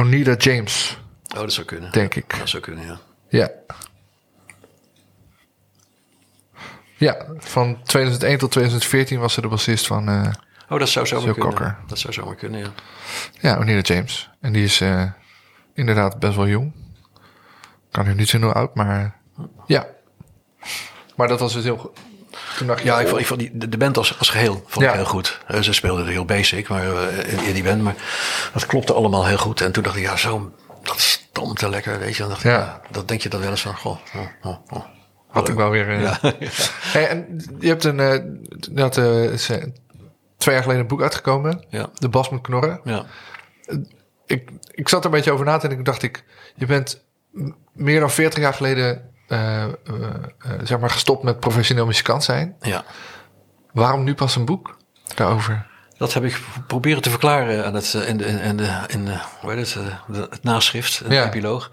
Onida 0.00 0.34
James, 0.36 0.98
Oh, 1.34 1.40
dat 1.40 1.52
zou 1.52 1.66
kunnen. 1.66 1.92
denk 1.92 2.14
ik. 2.14 2.38
Dat 2.38 2.48
zou 2.48 2.62
kunnen, 2.62 2.86
ja. 2.86 2.98
Ja. 3.28 3.50
Ja, 6.96 7.26
van 7.38 7.82
2001 7.82 8.38
tot 8.38 8.50
2014 8.50 9.18
was 9.18 9.32
ze 9.32 9.40
de 9.40 9.48
bassist 9.48 9.86
van 9.86 10.08
eh, 10.08 10.32
Oh, 10.68 10.78
dat 10.78 10.88
zou 10.88 11.06
zomaar 11.06 11.32
kunnen. 11.34 11.50
Cocker. 11.50 11.76
Dat 11.86 11.98
zou 11.98 12.12
zomaar 12.12 12.34
kunnen, 12.34 12.60
ja. 12.60 12.70
ja, 13.40 13.58
Onida 13.58 13.80
James. 13.94 14.30
En 14.40 14.52
die 14.52 14.64
is 14.64 14.80
eh, 14.80 15.10
inderdaad 15.74 16.18
best 16.18 16.36
wel 16.36 16.46
jong. 16.48 16.72
Kan 17.90 18.04
nu 18.06 18.14
niet 18.14 18.28
zo 18.28 18.38
heel 18.38 18.52
oud, 18.52 18.74
maar 18.74 19.16
ja. 19.66 19.86
Maar 21.16 21.28
dat 21.28 21.40
was 21.40 21.52
dus 21.52 21.64
heel 21.64 21.76
goed. 21.76 21.98
Toen 22.60 22.68
dacht 22.68 22.82
je, 22.82 22.88
Ja, 22.88 22.98
ik 22.98 23.04
oh, 23.04 23.08
vond, 23.08 23.20
ik 23.20 23.26
vond 23.26 23.40
die, 23.40 23.68
de- 23.68 23.76
band 23.76 23.96
als, 23.96 24.18
als 24.18 24.28
geheel 24.28 24.62
vond 24.66 24.84
Ja. 24.84 24.90
ik 24.90 24.96
heel 24.96 25.04
goed. 25.04 25.40
Eh, 25.46 25.60
ze 25.60 25.72
speelden 25.72 26.06
heel 26.06 26.24
basic 26.24 26.68
maar, 26.68 27.08
eh, 27.08 27.46
in, 27.48 27.54
die 27.54 27.62
band, 27.62 27.82
maar 27.82 27.94
dat 28.52 28.66
klopte 28.66 28.92
allemaal 28.92 29.26
heel 29.26 29.36
goed. 29.38 29.60
En 29.60 29.72
toen 29.72 29.82
dacht 29.82 29.96
ik, 29.96 30.02
ja, 30.02 30.16
zo, 30.16 30.52
dat 30.82 31.00
stompte 31.00 31.68
lekker, 31.68 31.98
weet 31.98 32.12
je. 32.16 32.18
Dan 32.20 32.28
dacht 32.28 32.44
ik, 32.44 32.50
Ja. 32.50 32.80
dat 32.90 33.08
denk 33.08 33.20
je 33.20 33.28
dan 33.28 33.40
wel 33.40 33.50
eens 33.50 33.60
van, 33.60 33.76
goh, 33.76 33.98
oh, 34.42 34.56
had 35.28 35.48
ik 35.48 35.54
wel 35.54 35.70
weer. 35.70 35.88
eh, 35.88 36.00
Ja. 36.02 36.18
Hey, 36.80 37.08
en 37.08 37.44
je 37.60 37.68
hebt 37.68 37.84
een, 37.84 38.00
eh, 38.00 38.18
dat, 38.70 38.96
is, 38.96 39.48
eh, 39.48 39.62
twee 40.38 40.54
jaar 40.54 40.62
geleden 40.62 40.82
een 40.82 40.88
boek 40.88 41.02
uitgekomen. 41.02 41.64
Ja. 41.68 41.88
De 41.94 42.08
Bas 42.08 42.30
moet 42.30 42.40
knorren. 42.40 42.80
ja. 42.84 43.04
ik, 44.26 44.50
ik 44.70 44.88
zat 44.88 44.98
er 45.00 45.04
een 45.04 45.16
beetje 45.16 45.32
over 45.32 45.44
na 45.44 45.52
te 45.54 45.60
denken. 45.60 45.78
Ik 45.78 45.84
dacht 45.84 46.02
ik, 46.02 46.24
je 46.54 46.66
bent 46.66 47.04
meer 47.72 48.00
dan 48.00 48.10
40 48.10 48.38
jaar 48.38 48.54
geleden 48.54 49.09
eh, 49.30 49.62
eh, 49.64 49.70
zeg 50.62 50.78
maar 50.78 50.90
gestopt 50.90 51.22
met 51.22 51.40
professioneel 51.40 51.86
muzikant 51.86 52.24
zijn. 52.24 52.56
ja. 52.60 52.84
Waarom 53.72 54.04
nu 54.04 54.14
pas 54.14 54.36
een 54.36 54.44
boek 54.44 54.76
daarover? 55.14 55.66
Dat 55.98 56.14
heb 56.14 56.24
ik 56.24 56.40
proberen 56.66 57.02
te 57.02 57.10
verklaren 57.10 57.64
aan 57.66 57.74
het, 57.74 57.94
eh, 57.94 58.08
in, 58.08 58.16
de, 58.16 58.24
in, 58.26 58.56
de, 58.56 58.78
in 58.86 59.04
de, 59.04 59.18
hoe 59.40 59.52
heet 59.52 59.74
het, 59.74 59.84
de- 60.08 60.26
het 60.30 60.42
naschrift, 60.42 61.00
een 61.04 61.12
Ja. 61.12 61.24
epiloog. 61.26 61.70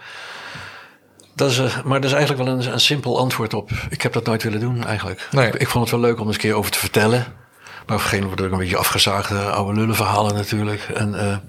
Dat 1.35 1.51
is, 1.51 1.57
maar 1.83 2.01
dat 2.01 2.09
is 2.11 2.15
eigenlijk 2.17 2.43
wel 2.49 2.53
een, 2.59 2.71
een 2.73 2.79
simpel 2.79 3.19
antwoord 3.19 3.53
op. 3.53 3.69
Ik 3.89 4.01
heb 4.01 4.13
dat 4.13 4.25
nooit 4.25 4.43
willen 4.43 4.59
doen 4.59 4.85
eigenlijk. 4.85 5.27
Nee. 5.31 5.47
Ik, 5.47 5.55
ik 5.55 5.67
vond 5.67 5.83
het 5.89 5.99
wel 5.99 6.09
leuk 6.09 6.19
om 6.19 6.25
eens 6.25 6.35
een 6.35 6.41
keer 6.41 6.53
over 6.53 6.71
te 6.71 6.79
vertellen. 6.79 7.19
Maar 7.19 7.81
op 7.81 7.89
een 7.89 7.99
gegeven 7.99 8.19
moment 8.19 8.39
wordt 8.39 8.53
ook 8.53 8.59
een 8.59 8.63
beetje 8.65 8.77
afgezaagde 8.81 9.39
oude 9.49 9.79
lullenverhalen 9.79 10.35
natuurlijk. 10.35 10.81
En, 10.81 11.41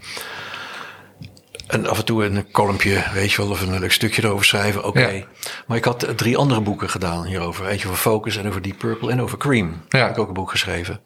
en 1.68 1.86
af 1.86 1.98
en 1.98 2.04
toe 2.04 2.24
een 2.24 2.50
kolompje, 2.50 3.02
weet 3.12 3.32
je 3.32 3.42
wel, 3.42 3.50
of 3.50 3.60
een 3.60 3.78
leuk 3.78 3.92
stukje 3.92 4.24
erover 4.24 4.44
schrijven. 4.44 4.84
Oké. 4.84 5.06
Ja. 5.06 5.24
Maar 5.66 5.76
ik 5.76 5.84
had 5.84 6.02
eh, 6.02 6.14
drie 6.14 6.36
andere 6.36 6.60
boeken 6.60 6.90
gedaan 6.90 7.24
hierover. 7.24 7.66
Eentje 7.66 7.86
over 7.86 8.00
Focus 8.00 8.36
en 8.36 8.48
over 8.48 8.62
Deep 8.62 8.78
Purple 8.78 9.10
en 9.10 9.22
over 9.22 9.38
Cream. 9.38 9.82
Ja. 9.88 9.98
Heb 9.98 10.10
ik 10.10 10.18
ook 10.18 10.28
een 10.28 10.34
boek 10.34 10.50
geschreven. 10.50 11.00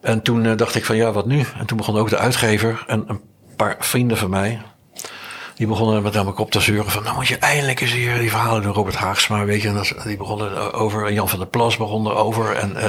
En 0.00 0.22
toen 0.22 0.46
eh, 0.46 0.56
dacht 0.56 0.74
ik 0.74 0.84
van 0.84 0.96
ja, 0.96 1.12
wat 1.12 1.26
nu? 1.26 1.44
En 1.58 1.66
toen 1.66 1.76
begon 1.76 1.96
ook 1.96 2.08
de 2.08 2.18
uitgever 2.18 2.84
en 2.86 3.04
een 3.06 3.20
paar 3.56 3.76
vrienden 3.78 4.16
van 4.16 4.30
mij. 4.30 4.62
Die 5.54 5.66
begonnen 5.66 6.02
met 6.02 6.12
name 6.12 6.36
op 6.36 6.50
te 6.50 6.60
zeuren 6.60 6.90
van... 6.90 7.02
nou 7.02 7.14
moet 7.14 7.28
je 7.28 7.38
eindelijk 7.38 7.80
eens 7.80 7.92
hier 7.92 8.18
die 8.18 8.30
verhalen 8.30 8.62
doen, 8.62 8.72
Robert 8.72 8.96
Haagsma, 8.96 9.44
weet 9.44 9.62
je. 9.62 9.68
En 9.68 9.74
dat, 9.74 9.94
die 10.04 10.16
begonnen 10.16 10.72
over, 10.72 11.06
en 11.06 11.14
Jan 11.14 11.28
van 11.28 11.38
der 11.38 11.48
Plas 11.48 11.76
begon 11.76 12.06
erover. 12.06 12.56
En 12.56 12.72
uh, 12.76 12.82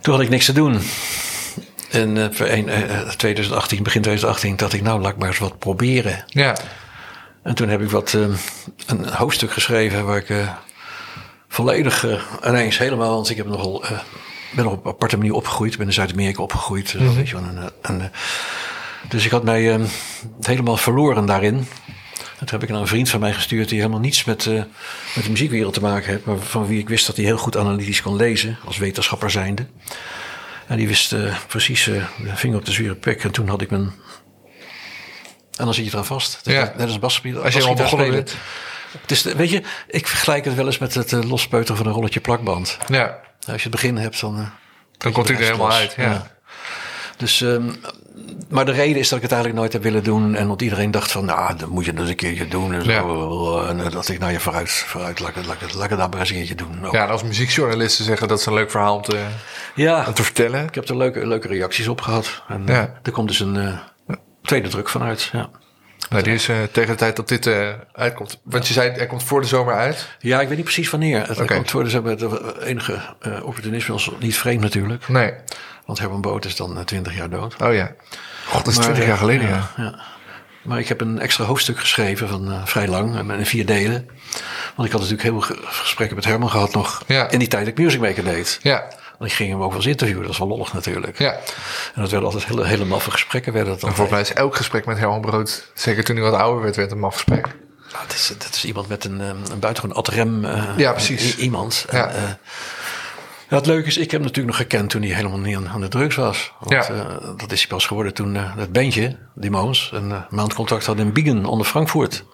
toen 0.00 0.14
had 0.14 0.22
ik 0.22 0.28
niks 0.28 0.44
te 0.44 0.52
doen. 0.52 0.80
En 1.90 2.16
uh, 2.16 2.24
2018, 3.08 3.82
begin 3.82 4.02
2018, 4.02 4.56
dacht 4.56 4.72
ik, 4.72 4.82
nou 4.82 5.00
laat 5.00 5.12
ik 5.12 5.18
maar 5.18 5.28
eens 5.28 5.38
wat 5.38 5.58
proberen. 5.58 6.24
Ja. 6.26 6.56
En 7.42 7.54
toen 7.54 7.68
heb 7.68 7.80
ik 7.80 7.90
wat, 7.90 8.12
een 8.86 9.08
hoofdstuk 9.08 9.52
geschreven 9.52 10.04
waar 10.04 10.16
ik 10.16 10.34
volledig 11.48 12.06
ineens 12.46 12.78
helemaal... 12.78 13.14
want 13.14 13.30
ik 13.30 13.36
heb 13.36 13.46
nogal 13.46 13.84
ben 14.56 14.66
op 14.66 14.84
een 14.84 14.90
aparte 14.90 15.16
manier 15.16 15.32
opgegroeid. 15.32 15.72
Ik 15.72 15.78
ben 15.78 15.86
in 15.86 15.92
Zuid-Amerika 15.92 16.42
opgegroeid. 16.42 16.98
Dus, 16.98 17.14
weet 17.14 17.28
je, 17.28 17.36
en, 17.36 17.72
en, 17.82 18.12
dus 19.08 19.24
ik 19.24 19.30
had 19.30 19.44
mij 19.44 19.78
uh, 19.78 19.86
helemaal 20.40 20.76
verloren 20.76 21.26
daarin. 21.26 21.66
Dat 22.38 22.50
heb 22.50 22.62
ik 22.62 22.68
naar 22.68 22.80
een 22.80 22.86
vriend 22.86 23.08
van 23.08 23.20
mij 23.20 23.32
gestuurd 23.32 23.68
die 23.68 23.78
helemaal 23.78 24.00
niets 24.00 24.24
met, 24.24 24.44
uh, 24.44 24.62
met 25.14 25.24
de 25.24 25.30
muziekwereld 25.30 25.74
te 25.74 25.80
maken 25.80 26.10
heeft. 26.10 26.24
Maar 26.24 26.38
van 26.38 26.66
wie 26.66 26.78
ik 26.78 26.88
wist 26.88 27.06
dat 27.06 27.16
hij 27.16 27.24
heel 27.24 27.38
goed 27.38 27.56
analytisch 27.56 28.02
kon 28.02 28.16
lezen, 28.16 28.58
als 28.64 28.76
wetenschapper 28.76 29.30
zijnde. 29.30 29.66
En 30.66 30.76
die 30.76 30.88
wist 30.88 31.12
uh, 31.12 31.36
precies 31.46 31.84
de 31.84 32.02
vinger 32.34 32.58
op 32.58 32.64
de 32.64 32.72
zure 32.72 32.94
pek. 32.94 33.24
En 33.24 33.30
toen 33.30 33.48
had 33.48 33.60
ik 33.60 33.70
mijn... 33.70 33.92
En 35.56 35.64
dan 35.64 35.74
zit 35.74 35.84
je 35.84 35.90
eraan 35.90 36.06
vast. 36.06 36.40
Ja. 36.42 36.62
Net 36.62 36.80
als 36.80 36.94
een 36.94 37.00
basspeler. 37.00 37.42
Als 37.42 37.54
je 37.54 37.60
helemaal 37.60 37.82
begonnen 37.82 38.10
bent. 38.10 38.36
Het 39.00 39.10
is, 39.10 39.22
weet 39.22 39.50
je, 39.50 39.62
ik 39.88 40.06
vergelijk 40.06 40.44
het 40.44 40.54
wel 40.54 40.66
eens 40.66 40.78
met 40.78 40.94
het 40.94 41.12
lospeuteren 41.12 41.76
van 41.76 41.86
een 41.86 41.92
rolletje 41.92 42.20
plakband. 42.20 42.78
Ja. 42.88 43.20
Als 43.46 43.62
je 43.62 43.68
het 43.68 43.70
begin 43.70 43.96
hebt, 43.96 44.20
dan... 44.20 44.50
dan 44.98 45.12
komt 45.12 45.28
hij 45.28 45.36
er 45.36 45.42
helemaal 45.42 45.72
uit, 45.72 45.94
ja. 45.96 46.02
ja. 46.02 46.30
Dus, 47.16 47.40
um, 47.40 47.80
maar 48.48 48.64
de 48.64 48.72
reden 48.72 48.98
is 48.98 49.08
dat 49.08 49.16
ik 49.16 49.22
het 49.22 49.32
eigenlijk 49.32 49.60
nooit 49.60 49.72
heb 49.72 49.82
willen 49.82 50.04
doen. 50.04 50.34
En 50.34 50.48
want 50.48 50.62
iedereen 50.62 50.90
dacht 50.90 51.12
van, 51.12 51.24
nou, 51.24 51.56
dan 51.56 51.68
moet 51.68 51.84
je 51.84 51.92
dat 51.92 52.00
eens 52.00 52.10
een 52.10 52.16
keertje 52.16 52.48
doen. 52.48 52.72
En, 52.72 52.84
zo. 52.84 52.90
Ja. 52.90 53.68
en 53.68 53.90
dat 53.90 54.08
ik, 54.08 54.18
nou 54.18 54.32
ja, 54.32 54.38
vooruit, 54.38 54.70
vooruit 54.70 55.20
laat, 55.20 55.36
laat, 55.36 55.46
laat, 55.46 55.74
laat 55.74 55.90
ik 55.90 55.96
dat 55.96 56.10
maar 56.10 56.20
eens 56.20 56.30
een 56.30 56.36
keertje 56.36 56.54
doen. 56.54 56.86
Ook. 56.86 56.92
Ja, 56.92 57.04
en 57.04 57.10
als 57.10 57.22
muziekjournalisten 57.22 58.04
zeggen 58.04 58.28
dat 58.28 58.38
is 58.38 58.46
een 58.46 58.54
leuk 58.54 58.70
verhaal 58.70 58.96
om 58.96 59.02
te, 59.02 59.24
ja, 59.74 60.04
om 60.06 60.14
te 60.14 60.22
vertellen. 60.22 60.64
Ik 60.64 60.74
heb 60.74 60.88
er 60.88 60.96
leuke, 60.96 61.26
leuke 61.26 61.48
reacties 61.48 61.88
op 61.88 62.00
gehad. 62.00 62.42
En 62.48 62.62
ja. 62.66 63.00
er 63.02 63.12
komt 63.12 63.28
dus 63.28 63.40
een 63.40 63.54
uh, 63.54 64.16
tweede 64.42 64.68
druk 64.68 64.88
vanuit, 64.88 65.30
ja. 65.32 65.50
Nou, 66.10 66.22
die 66.22 66.34
is 66.34 66.48
uh, 66.48 66.56
tegen 66.72 66.90
de 66.90 66.96
tijd 66.96 67.16
dat 67.16 67.28
dit 67.28 67.46
uh, 67.46 67.68
uitkomt. 67.92 68.40
Want 68.44 68.66
je 68.66 68.72
zei, 68.72 68.90
er 68.90 69.06
komt 69.06 69.22
voor 69.22 69.40
de 69.40 69.46
zomer 69.46 69.74
uit. 69.74 70.08
Ja, 70.18 70.40
ik 70.40 70.48
weet 70.48 70.56
niet 70.56 70.64
precies 70.64 70.90
wanneer. 70.90 71.28
Het 71.28 71.40
okay. 71.40 71.56
komt 71.56 71.70
voor 71.70 71.84
de 71.84 71.90
zomer. 71.90 72.62
Enige 72.62 73.00
opportunisme 73.42 73.94
is 73.94 74.10
niet 74.18 74.36
vreemd 74.36 74.60
natuurlijk. 74.60 75.08
Nee. 75.08 75.32
Want 75.86 75.98
Herman 75.98 76.20
Boot 76.20 76.44
is 76.44 76.56
dan 76.56 76.84
20 76.84 77.16
jaar 77.16 77.30
dood. 77.30 77.62
Oh 77.62 77.74
ja. 77.74 77.94
God, 78.46 78.64
dat 78.64 78.74
is 78.74 78.78
20 78.78 79.06
jaar 79.06 79.16
geleden, 79.16 79.48
ja. 79.48 79.70
ja. 79.76 79.94
Maar 80.62 80.78
ik 80.78 80.88
heb 80.88 81.00
een 81.00 81.18
extra 81.18 81.44
hoofdstuk 81.44 81.78
geschreven 81.78 82.28
van 82.28 82.52
uh, 82.52 82.66
vrij 82.66 82.88
lang, 82.88 83.32
in 83.32 83.46
vier 83.46 83.66
delen. 83.66 84.08
Want 84.74 84.88
ik 84.88 84.94
had 84.94 85.00
natuurlijk 85.00 85.22
heel 85.22 85.40
veel 85.40 85.56
gesprekken 85.64 86.16
met 86.16 86.24
Herman 86.24 86.50
gehad 86.50 86.72
nog 86.72 87.02
ja. 87.06 87.30
in 87.30 87.38
die 87.38 87.48
tijd 87.48 87.64
dat 87.64 87.78
ik 87.78 87.84
Music 87.84 88.00
Maker 88.00 88.24
deed. 88.24 88.58
Ja. 88.62 88.84
Want 89.18 89.30
ik 89.30 89.36
ging 89.36 89.50
hem 89.50 89.62
ook 89.62 89.68
wel 89.68 89.76
eens 89.76 89.86
interviewen, 89.86 90.22
dat 90.22 90.36
was 90.36 90.48
wel 90.48 90.56
lollig 90.56 90.72
natuurlijk. 90.72 91.18
Ja. 91.18 91.32
En 91.94 92.00
dat 92.00 92.10
werden 92.10 92.28
altijd 92.28 92.46
hele, 92.46 92.66
hele 92.66 92.84
maffe 92.84 93.10
gesprekken. 93.10 93.52
Werden 93.52 93.72
dat 93.72 93.82
en 93.82 93.88
volgens 93.88 94.10
mij 94.10 94.20
is 94.20 94.32
elk 94.32 94.56
gesprek 94.56 94.86
met 94.86 94.98
Herman 94.98 95.20
Brood, 95.20 95.70
zeker 95.74 96.04
toen 96.04 96.16
hij 96.16 96.24
wat 96.30 96.40
ouder 96.40 96.62
werd, 96.62 96.76
werd 96.76 96.90
een 96.90 96.98
maf 96.98 97.14
gesprek. 97.14 97.46
Nou, 97.92 98.06
dat, 98.06 98.16
is, 98.16 98.32
dat 98.38 98.54
is 98.54 98.64
iemand 98.64 98.88
met 98.88 99.04
een, 99.04 99.20
een 99.20 99.58
buitengewoon 99.60 99.96
ad 99.96 100.08
rem 100.08 100.44
uh, 100.44 100.64
ja, 100.76 100.92
precies. 100.92 101.36
iemand. 101.36 101.86
Ja. 101.90 102.08
En, 102.08 102.22
uh, 102.22 102.30
ja, 103.48 103.56
het 103.56 103.66
leuke 103.66 103.86
is, 103.86 103.96
ik 103.96 104.02
heb 104.10 104.20
hem 104.20 104.20
natuurlijk 104.20 104.46
nog 104.46 104.56
gekend 104.56 104.90
toen 104.90 105.02
hij 105.02 105.10
helemaal 105.14 105.38
niet 105.38 105.56
aan, 105.56 105.68
aan 105.68 105.80
de 105.80 105.88
drugs 105.88 106.16
was. 106.16 106.52
Want 106.60 106.86
Ja. 106.86 106.94
uh, 106.94 107.06
dat 107.36 107.52
is 107.52 107.58
hij 107.58 107.68
pas 107.68 107.86
geworden 107.86 108.14
toen 108.14 108.34
uh, 108.34 108.56
het 108.56 108.72
bandje, 108.72 109.16
die 109.34 109.50
Moons, 109.50 109.90
een 109.92 110.08
uh, 110.10 110.20
maandcontract 110.30 110.86
had 110.86 110.98
in 110.98 111.12
Biegen 111.12 111.44
onder 111.44 111.66
Frankfurt. 111.66 112.24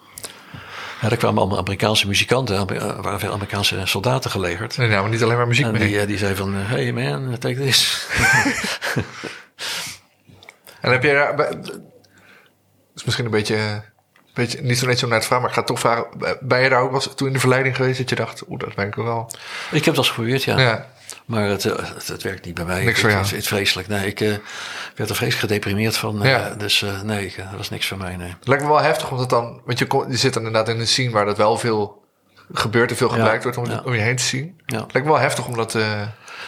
Ja, 1.01 1.09
daar 1.09 1.17
kwamen 1.17 1.41
allemaal 1.41 1.57
Amerikaanse 1.57 2.07
muzikanten, 2.07 2.67
er 2.69 3.01
waren 3.01 3.19
veel 3.19 3.31
Amerikaanse 3.31 3.81
soldaten 3.83 4.31
gelegerd. 4.31 4.77
Nee, 4.77 4.87
nou, 4.89 5.01
maar 5.01 5.09
niet 5.11 5.23
alleen 5.23 5.37
maar 5.37 5.47
muziek 5.47 5.65
En 5.65 5.71
mee. 5.71 5.87
die, 5.87 6.05
die 6.05 6.17
zei 6.17 6.35
van, 6.35 6.53
hey 6.53 6.91
man, 6.91 7.37
take 7.37 7.55
this. 7.61 8.07
En 10.81 10.91
heb 10.91 11.03
je 11.03 11.13
daar... 11.13 11.35
Dat 11.37 11.81
is 12.95 13.03
misschien 13.03 13.25
een 13.25 13.31
beetje... 13.31 13.83
Beetje, 14.33 14.61
niet 14.61 14.77
zo 14.77 14.85
net 14.87 14.99
zo 14.99 15.07
naar 15.07 15.17
het 15.17 15.25
vraag, 15.27 15.39
maar 15.39 15.49
ik 15.49 15.55
ga 15.55 15.63
toch 15.63 15.79
vragen. 15.79 16.05
Ben 16.41 16.61
je 16.61 16.69
daar 16.69 16.81
ook 16.81 16.91
was 16.91 17.09
toen 17.15 17.27
in 17.27 17.33
de 17.33 17.39
verleiding 17.39 17.75
geweest 17.75 17.97
dat 17.97 18.09
je 18.09 18.15
dacht, 18.15 18.43
oeh, 18.49 18.59
dat 18.59 18.75
ben 18.75 18.87
ik 18.87 18.95
wel. 18.95 19.31
Ik 19.71 19.85
heb 19.85 19.95
dat 19.95 20.07
geprobeerd, 20.07 20.43
ja. 20.43 20.59
Ja. 20.59 20.87
Maar 21.25 21.47
het, 21.47 21.63
het, 21.63 22.07
het, 22.07 22.23
werkt 22.23 22.45
niet 22.45 22.53
bij 22.53 22.65
mij. 22.65 22.83
Niks 22.83 22.99
voor 22.99 23.09
jou. 23.09 23.21
Het, 23.21 23.29
het, 23.31 23.39
het 23.39 23.47
vreselijk. 23.47 23.87
Nee, 23.87 24.07
ik 24.07 24.19
uh, 24.19 24.27
werd 24.95 25.09
er 25.09 25.15
vreselijk 25.15 25.35
gedeprimeerd 25.51 25.97
van. 25.97 26.23
Uh, 26.23 26.29
Ja. 26.29 26.49
Dus 26.57 26.81
uh, 26.81 27.01
nee, 27.01 27.25
ik, 27.25 27.37
dat 27.37 27.57
was 27.57 27.69
niks 27.69 27.87
voor 27.87 27.97
mij. 27.97 28.15
Nee. 28.15 28.29
Het 28.39 28.47
lijkt 28.47 28.63
me 28.63 28.69
wel 28.69 28.81
heftig, 28.81 29.11
omdat 29.11 29.29
dan, 29.29 29.61
want 29.65 29.79
je, 29.79 30.05
je 30.09 30.17
zit 30.17 30.33
dan 30.33 30.45
inderdaad 30.45 30.73
in 30.73 30.79
een 30.79 30.87
scene 30.87 31.11
waar 31.11 31.25
dat 31.25 31.37
wel 31.37 31.57
veel 31.57 32.01
gebeurt 32.53 32.89
en 32.89 32.97
veel 32.97 33.09
gebruikt 33.09 33.43
wordt 33.43 33.57
om, 33.57 33.65
ja. 33.65 33.81
om 33.85 33.93
je 33.93 34.01
heen 34.01 34.15
te 34.15 34.23
zien. 34.23 34.61
Lijkt 34.65 34.93
me 34.93 35.03
wel 35.03 35.19
heftig 35.19 35.47
om 35.47 35.55
dat. 35.55 35.75
eh, 35.75 36.01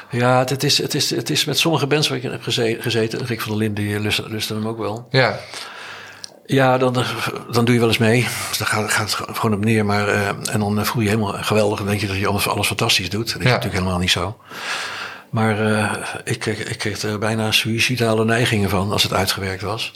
Ja, 0.09 0.39
het, 0.39 0.49
het, 0.49 0.63
is, 0.63 0.77
het, 0.77 0.93
is, 0.95 1.09
het 1.09 1.29
is 1.29 1.45
met 1.45 1.57
sommige 1.59 1.87
bands 1.87 2.07
waar 2.07 2.17
ik 2.17 2.23
in 2.23 2.31
heb 2.31 2.43
geze- 2.43 2.77
gezeten. 2.79 3.25
Rick 3.25 3.41
van 3.41 3.49
der 3.51 3.59
Linden, 3.59 3.83
die 3.83 3.99
lust, 4.29 4.49
hem 4.49 4.67
ook 4.67 4.77
wel. 4.77 5.07
ja, 5.09 5.39
Ja, 6.45 6.77
dan, 6.77 6.93
dan 7.51 7.65
doe 7.65 7.73
je 7.73 7.79
wel 7.79 7.89
eens 7.89 7.97
mee. 7.97 8.27
Dus 8.49 8.57
dan 8.57 8.67
gaat, 8.67 8.91
gaat 8.91 9.17
het 9.27 9.37
gewoon 9.37 9.53
op 9.57 9.63
neer. 9.65 9.85
Maar, 9.85 10.07
uh, 10.07 10.27
en 10.27 10.59
dan 10.59 10.85
voel 10.85 11.01
je 11.01 11.09
je 11.09 11.15
helemaal 11.15 11.43
geweldig. 11.43 11.77
Dan 11.77 11.87
denk 11.87 12.01
je 12.01 12.07
dat 12.07 12.15
je 12.17 12.27
alles, 12.27 12.47
alles 12.47 12.67
fantastisch 12.67 13.09
doet. 13.09 13.27
Dat 13.31 13.37
is 13.41 13.43
Ja. 13.45 13.49
natuurlijk 13.49 13.73
helemaal 13.79 13.99
niet 13.99 14.11
zo. 14.11 14.37
Maar 15.29 15.59
uh, 15.71 15.93
ik, 16.23 16.39
kreeg- 16.39 16.63
ik 16.63 16.77
kreeg 16.77 17.01
er 17.01 17.19
bijna 17.19 17.51
suïcidale 17.51 18.25
neigingen 18.25 18.69
van 18.69 18.91
als 18.91 19.03
het 19.03 19.13
uitgewerkt 19.13 19.61
was. 19.61 19.93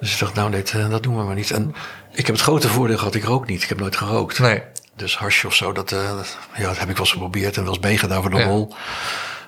Dus 0.00 0.12
ik 0.12 0.18
dacht, 0.18 0.34
nou, 0.34 0.50
dit, 0.50 0.72
uh, 0.72 0.90
dat 0.90 1.02
doen 1.02 1.16
we 1.16 1.22
maar 1.22 1.34
niet. 1.34 1.50
En 1.50 1.74
ik 2.12 2.26
heb 2.26 2.34
het 2.34 2.44
grote 2.44 2.68
voordeel 2.68 2.98
gehad, 2.98 3.14
ik 3.14 3.24
rook 3.24 3.46
niet. 3.46 3.62
Ik 3.62 3.68
heb 3.68 3.80
nooit 3.80 3.96
gerookt. 3.96 4.38
nee. 4.38 4.62
Dus 4.96 5.16
harsje 5.16 5.46
of 5.46 5.54
zo, 5.54 5.72
dat, 5.72 5.90
ja, 5.90 6.14
dat 6.66 6.78
heb 6.78 6.88
ik 6.88 6.96
wel 6.96 6.98
eens 6.98 7.10
geprobeerd 7.12 7.56
en 7.56 7.64
wel 7.64 7.74
eens 7.74 7.82
meegedaan 7.84 8.20
voor 8.22 8.30
de 8.30 8.36
Ja. 8.36 8.44
rol. 8.44 8.74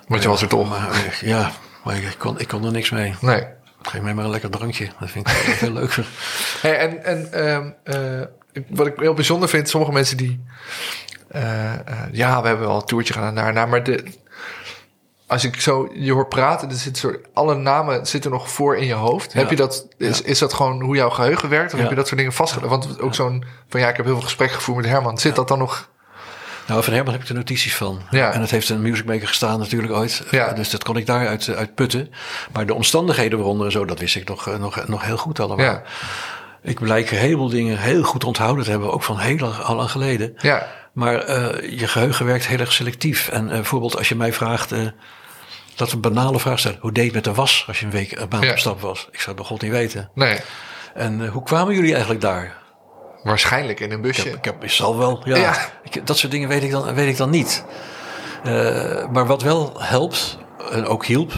Want 0.07 0.21
je 0.23 0.27
was 0.29 0.41
er 0.41 0.47
toch. 0.47 0.69
Maar, 0.69 0.89
eh, 0.91 1.21
ja, 1.21 1.51
maar 1.83 1.95
ik 1.95 2.15
kon, 2.17 2.39
ik 2.39 2.47
kon 2.47 2.65
er 2.65 2.71
niks 2.71 2.89
mee. 2.89 3.13
Nee. 3.21 3.43
Geef 3.81 4.01
mij 4.01 4.13
maar 4.13 4.23
een 4.25 4.31
lekker 4.31 4.49
drankje. 4.49 4.89
Dat 4.99 5.09
vind 5.09 5.27
ik 5.27 5.33
veel 5.33 5.71
leuker. 5.71 6.07
Hey, 6.61 6.77
en 6.77 7.03
en 7.03 7.33
ehm, 7.33 7.69
eh, 7.83 8.63
wat 8.69 8.87
ik 8.87 8.93
heel 8.97 9.13
bijzonder 9.13 9.49
vind, 9.49 9.69
sommige 9.69 9.91
mensen 9.93 10.17
die. 10.17 10.43
eh, 11.27 11.73
eh, 11.73 11.79
ja, 12.11 12.41
we 12.41 12.47
hebben 12.47 12.67
wel 12.67 12.75
een 12.75 12.85
toertje 12.85 13.13
gedaan 13.13 13.33
naar, 13.33 13.53
naar 13.53 13.69
maar 13.69 13.83
de. 13.83 14.03
Als 15.27 15.43
ik 15.45 15.61
zo 15.61 15.89
je 15.93 16.11
hoort 16.13 16.29
praten, 16.29 16.69
er 16.69 16.75
zit 16.75 16.97
soort, 16.97 17.27
alle 17.33 17.55
namen 17.55 18.05
zitten 18.05 18.31
nog 18.31 18.49
voor 18.51 18.77
in 18.77 18.85
je 18.85 18.93
hoofd. 18.93 19.33
Ja. 19.33 19.39
Heb 19.39 19.49
je 19.49 19.55
dat, 19.55 19.87
is, 19.97 20.17
Ja. 20.17 20.25
is 20.25 20.39
dat 20.39 20.53
gewoon 20.53 20.81
hoe 20.81 20.95
jouw 20.95 21.09
geheugen 21.09 21.49
werkt? 21.49 21.67
Of 21.71 21.75
Ja. 21.75 21.79
heb 21.79 21.89
je 21.89 21.95
dat 21.95 22.05
soort 22.07 22.17
dingen 22.19 22.33
vastgelegd? 22.33 22.69
Want 22.69 22.99
ook 22.99 23.15
zo'n 23.15 23.43
van 23.69 23.79
ja, 23.79 23.89
ik 23.89 23.95
heb 23.95 24.05
heel 24.05 24.13
veel 24.13 24.23
gesprekken 24.23 24.57
gevoerd 24.57 24.77
met 24.81 24.89
Herman. 24.91 25.17
Zit 25.17 25.35
dat 25.35 25.47
dan 25.47 25.57
nog? 25.57 25.89
Nou, 26.71 26.83
van 26.83 26.93
Herman 26.93 27.13
heb 27.13 27.21
ik 27.21 27.29
er 27.29 27.35
notities 27.35 27.75
van. 27.75 28.01
Ja. 28.11 28.31
En 28.33 28.41
het 28.41 28.51
heeft 28.51 28.69
een 28.69 28.81
Music 28.81 29.05
Maker 29.05 29.27
gestaan 29.27 29.59
natuurlijk 29.59 29.93
ooit. 29.93 30.23
Ja. 30.31 30.53
Dus 30.53 30.69
dat 30.69 30.83
kon 30.83 30.97
ik 30.97 31.05
daaruit 31.05 31.29
uit, 31.47 31.57
uit 31.57 31.75
putten. 31.75 32.11
Maar 32.51 32.65
de 32.65 32.73
omstandigheden 32.73 33.37
waaronder 33.37 33.65
en 33.65 33.71
zo, 33.71 33.85
dat 33.85 33.99
wist 33.99 34.15
ik 34.15 34.27
nog, 34.27 34.47
eh, 34.47 34.57
nog, 34.57 34.87
nog 34.87 35.03
heel 35.05 35.17
goed 35.17 35.39
allemaal. 35.39 35.65
Ja. 35.65 35.81
Ik 36.63 36.79
blijk 36.79 37.11
een 37.11 37.17
heleboel 37.17 37.49
dingen 37.49 37.77
heel 37.77 38.03
goed 38.03 38.23
onthouden 38.23 38.63
te 38.63 38.69
hebben. 38.69 38.91
Ook 38.93 39.03
van 39.03 39.17
heel 39.19 39.37
lang, 39.37 39.55
al 39.57 39.75
lang 39.75 39.91
geleden. 39.91 40.33
Ja, 40.37 40.67
Maar 40.93 41.15
eh, 41.15 41.79
je 41.79 41.87
geheugen 41.87 42.25
werkt 42.25 42.47
heel 42.47 42.59
erg 42.59 42.71
selectief. 42.71 43.27
En 43.29 43.49
eh, 43.49 43.55
bijvoorbeeld 43.55 43.97
als 43.97 44.09
je 44.09 44.15
mij 44.15 44.33
vraagt... 44.33 44.71
eh 44.71 44.87
dat 45.75 45.91
een 45.91 46.01
banale 46.01 46.39
vraag 46.39 46.59
stellen. 46.59 46.77
Hoe 46.81 46.91
deed 46.91 47.05
je 47.05 47.11
met 47.11 47.23
de 47.23 47.33
was 47.33 47.63
als 47.67 47.79
je 47.79 47.85
een 47.85 47.91
week 47.91 48.11
een 48.11 48.27
maand 48.29 48.43
Ja. 48.43 48.51
op 48.51 48.57
stap 48.57 48.81
was? 48.81 49.07
Ik 49.11 49.17
zou 49.19 49.27
het 49.27 49.35
bij 49.35 49.45
God 49.45 49.61
niet 49.61 49.71
weten. 49.71 50.09
nee. 50.15 50.39
En 50.93 51.21
eh, 51.25 51.29
hoe 51.31 51.43
kwamen 51.43 51.73
jullie 51.75 51.91
eigenlijk 51.91 52.21
daar? 52.21 52.57
Waarschijnlijk 53.23 53.79
in 53.79 53.91
een 53.91 53.95
Ik 53.97 54.01
busje. 54.01 54.27
heb, 54.27 54.37
ik 54.37 54.45
heb, 54.45 54.63
ik 54.63 54.71
zal 54.71 54.97
wel, 54.97 55.21
ja. 55.23 55.37
Ja. 55.37 55.55
Ik, 55.83 56.07
dat 56.07 56.17
soort 56.17 56.31
dingen 56.31 56.47
weet 56.47 56.63
ik 56.63 56.71
dan, 56.71 56.93
weet 56.93 57.07
ik 57.09 57.17
dan 57.17 57.29
niet. 57.29 57.63
Uh, 58.45 59.07
maar 59.11 59.25
wat 59.25 59.41
wel 59.41 59.73
helpt, 59.77 60.37
en 60.71 60.85
ook 60.85 61.05
hielp, 61.05 61.31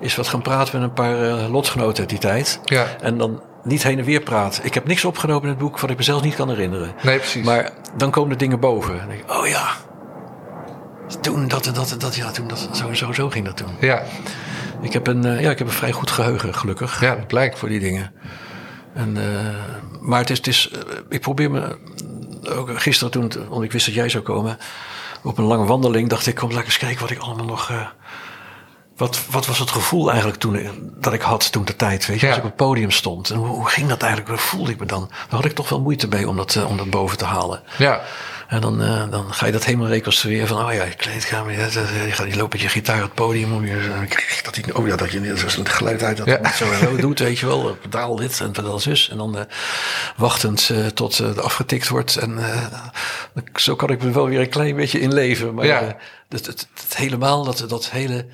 is 0.00 0.16
wat 0.16 0.28
gaan 0.28 0.42
praten 0.42 0.80
met 0.80 0.88
een 0.88 0.94
paar 0.94 1.22
uh, 1.22 1.50
lotgenoten 1.52 1.98
uit 2.00 2.08
die 2.08 2.18
tijd. 2.18 2.60
Ja. 2.64 2.86
En 3.00 3.18
dan 3.18 3.42
niet 3.62 3.82
heen 3.82 3.98
en 3.98 4.04
weer 4.04 4.20
praten. 4.20 4.64
Ik 4.64 4.74
heb 4.74 4.86
niks 4.86 5.04
opgenomen 5.04 5.42
in 5.42 5.48
het 5.48 5.58
boek 5.58 5.80
wat 5.80 5.90
ik 5.90 5.96
mezelf 5.96 6.22
niet 6.22 6.34
kan 6.34 6.48
herinneren. 6.48 6.92
Nee, 7.02 7.18
precies. 7.18 7.44
Maar 7.44 7.70
dan 7.96 8.10
komen 8.10 8.30
de 8.30 8.36
dingen 8.36 8.60
boven. 8.60 8.96
Dan 8.98 9.08
denk 9.08 9.20
ik, 9.20 9.30
oh 9.36 9.46
ja, 9.46 9.68
toen 11.20 11.48
dat 11.48 11.66
en 11.66 11.72
dat 11.74 11.90
en 11.92 11.98
dat, 11.98 12.14
ja, 12.14 12.30
toen 12.30 12.48
dat, 12.48 12.68
zo, 12.72 12.92
zo, 12.92 13.12
zo 13.12 13.30
ging 13.30 13.44
dat 13.44 13.56
toen. 13.56 13.70
Ja, 13.80 14.02
Ik 14.80 14.92
heb 14.92 15.06
een, 15.06 15.26
uh, 15.26 15.40
ja, 15.40 15.50
ik 15.50 15.58
heb 15.58 15.66
een 15.66 15.72
vrij 15.72 15.92
goed 15.92 16.10
geheugen, 16.10 16.54
gelukkig. 16.54 17.00
ja 17.00 17.14
dat 17.14 17.26
blijkt. 17.26 17.58
Voor 17.58 17.68
die 17.68 17.80
dingen. 17.80 18.12
En, 18.94 19.16
uh, 19.16 19.24
maar 20.00 20.18
het 20.18 20.30
is, 20.30 20.36
het 20.36 20.46
is, 20.46 20.70
uh, 20.72 20.78
ik 21.08 21.20
probeer 21.20 21.50
me, 21.50 21.78
ook 22.48 22.80
gisteren 22.80 23.12
toen, 23.12 23.32
want 23.48 23.62
ik 23.62 23.72
wist 23.72 23.86
dat 23.86 23.94
jij 23.94 24.08
zou 24.08 24.22
komen, 24.22 24.58
op 25.22 25.38
een 25.38 25.44
lange 25.44 25.64
wandeling 25.66 26.08
dacht 26.08 26.26
ik, 26.26 26.34
kom 26.34 26.48
lekker 26.48 26.66
eens 26.66 26.78
kijken 26.78 27.00
wat 27.00 27.10
ik 27.10 27.18
allemaal 27.18 27.46
nog, 27.46 27.70
uh, 27.70 27.86
wat, 28.96 29.20
wat 29.30 29.46
was 29.46 29.58
het 29.58 29.70
gevoel 29.70 30.08
eigenlijk 30.08 30.40
toen, 30.40 30.90
dat 31.00 31.12
ik 31.12 31.20
had 31.22 31.52
toen 31.52 31.64
de 31.64 31.76
tijd, 31.76 32.06
weet 32.06 32.20
je, 32.20 32.26
Ja. 32.26 32.32
als 32.32 32.38
ik 32.40 32.44
op 32.44 32.56
het 32.58 32.66
podium 32.66 32.90
stond. 32.90 33.30
En 33.30 33.36
hoe, 33.36 33.46
hoe 33.46 33.68
ging 33.68 33.88
dat 33.88 34.02
eigenlijk, 34.02 34.30
hoe 34.30 34.48
voelde 34.48 34.70
ik 34.70 34.78
me 34.78 34.86
dan? 34.86 35.06
Daar 35.08 35.26
had 35.28 35.44
ik 35.44 35.52
toch 35.52 35.68
wel 35.68 35.80
moeite 35.80 36.08
mee 36.08 36.28
om 36.28 36.36
dat, 36.36 36.54
uh, 36.54 36.70
om 36.70 36.76
dat 36.76 36.90
boven 36.90 37.18
te 37.18 37.24
halen. 37.24 37.62
Ja. 37.78 38.00
En 38.52 38.60
dan, 38.60 38.82
eh, 38.82 39.10
dan 39.10 39.34
ga 39.34 39.46
je 39.46 39.52
dat 39.52 39.64
helemaal 39.64 39.88
reconstrueren 39.88 40.48
van, 40.48 40.64
oh 40.66 40.72
ja, 40.72 40.84
je 40.84 40.94
kleedkamer, 40.94 41.56
dat- 41.56 41.72
je, 41.72 41.78
gaat, 42.10 42.26
je 42.28 42.36
loopt 42.36 42.52
met 42.52 42.62
je 42.62 42.68
gitaar 42.68 42.96
op 42.96 43.02
het 43.02 43.14
podium 43.14 43.52
om 43.52 43.64
je, 43.66 43.76
je 43.76 44.40
dat, 44.42 44.54
die, 44.54 44.76
oh 44.76 44.86
ja, 44.86 44.96
dat 44.96 45.10
je 45.12 45.20
net 45.20 45.44
zo'n 45.46 45.68
geluid 45.68 46.02
uit 46.02 46.16
dat 46.16 46.26
Ja. 46.26 46.38
het 46.42 46.54
zo 46.54 46.70
en 46.72 46.78
zo 46.78 46.96
doet, 46.96 47.18
weet 47.18 47.38
je 47.38 47.46
wel, 47.46 47.76
pedaal 47.82 48.16
dit 48.16 48.40
en 48.40 48.50
pedaal 48.50 48.78
zus. 48.80 49.08
En 49.08 49.16
dan 49.16 49.38
eh, 49.38 49.44
wachtend 50.16 50.68
eh, 50.72 50.86
tot 50.86 51.18
eh, 51.18 51.28
er 51.36 51.40
afgetikt 51.42 51.88
wordt. 51.88 52.16
En 52.16 52.38
eh, 52.38 52.66
zo 53.54 53.76
kan 53.76 53.90
ik 53.90 54.02
me 54.02 54.10
wel 54.10 54.28
weer 54.28 54.40
een 54.40 54.48
klein 54.48 54.76
beetje 54.76 55.00
inleven. 55.00 55.54
Maar 55.54 55.66
Ja. 55.66 55.80
eh, 55.80 55.86
het, 56.28 56.46
het, 56.46 56.66
het 56.82 56.96
helemaal, 56.96 57.44
dat, 57.44 57.64
dat 57.68 57.90
hele 57.90 58.26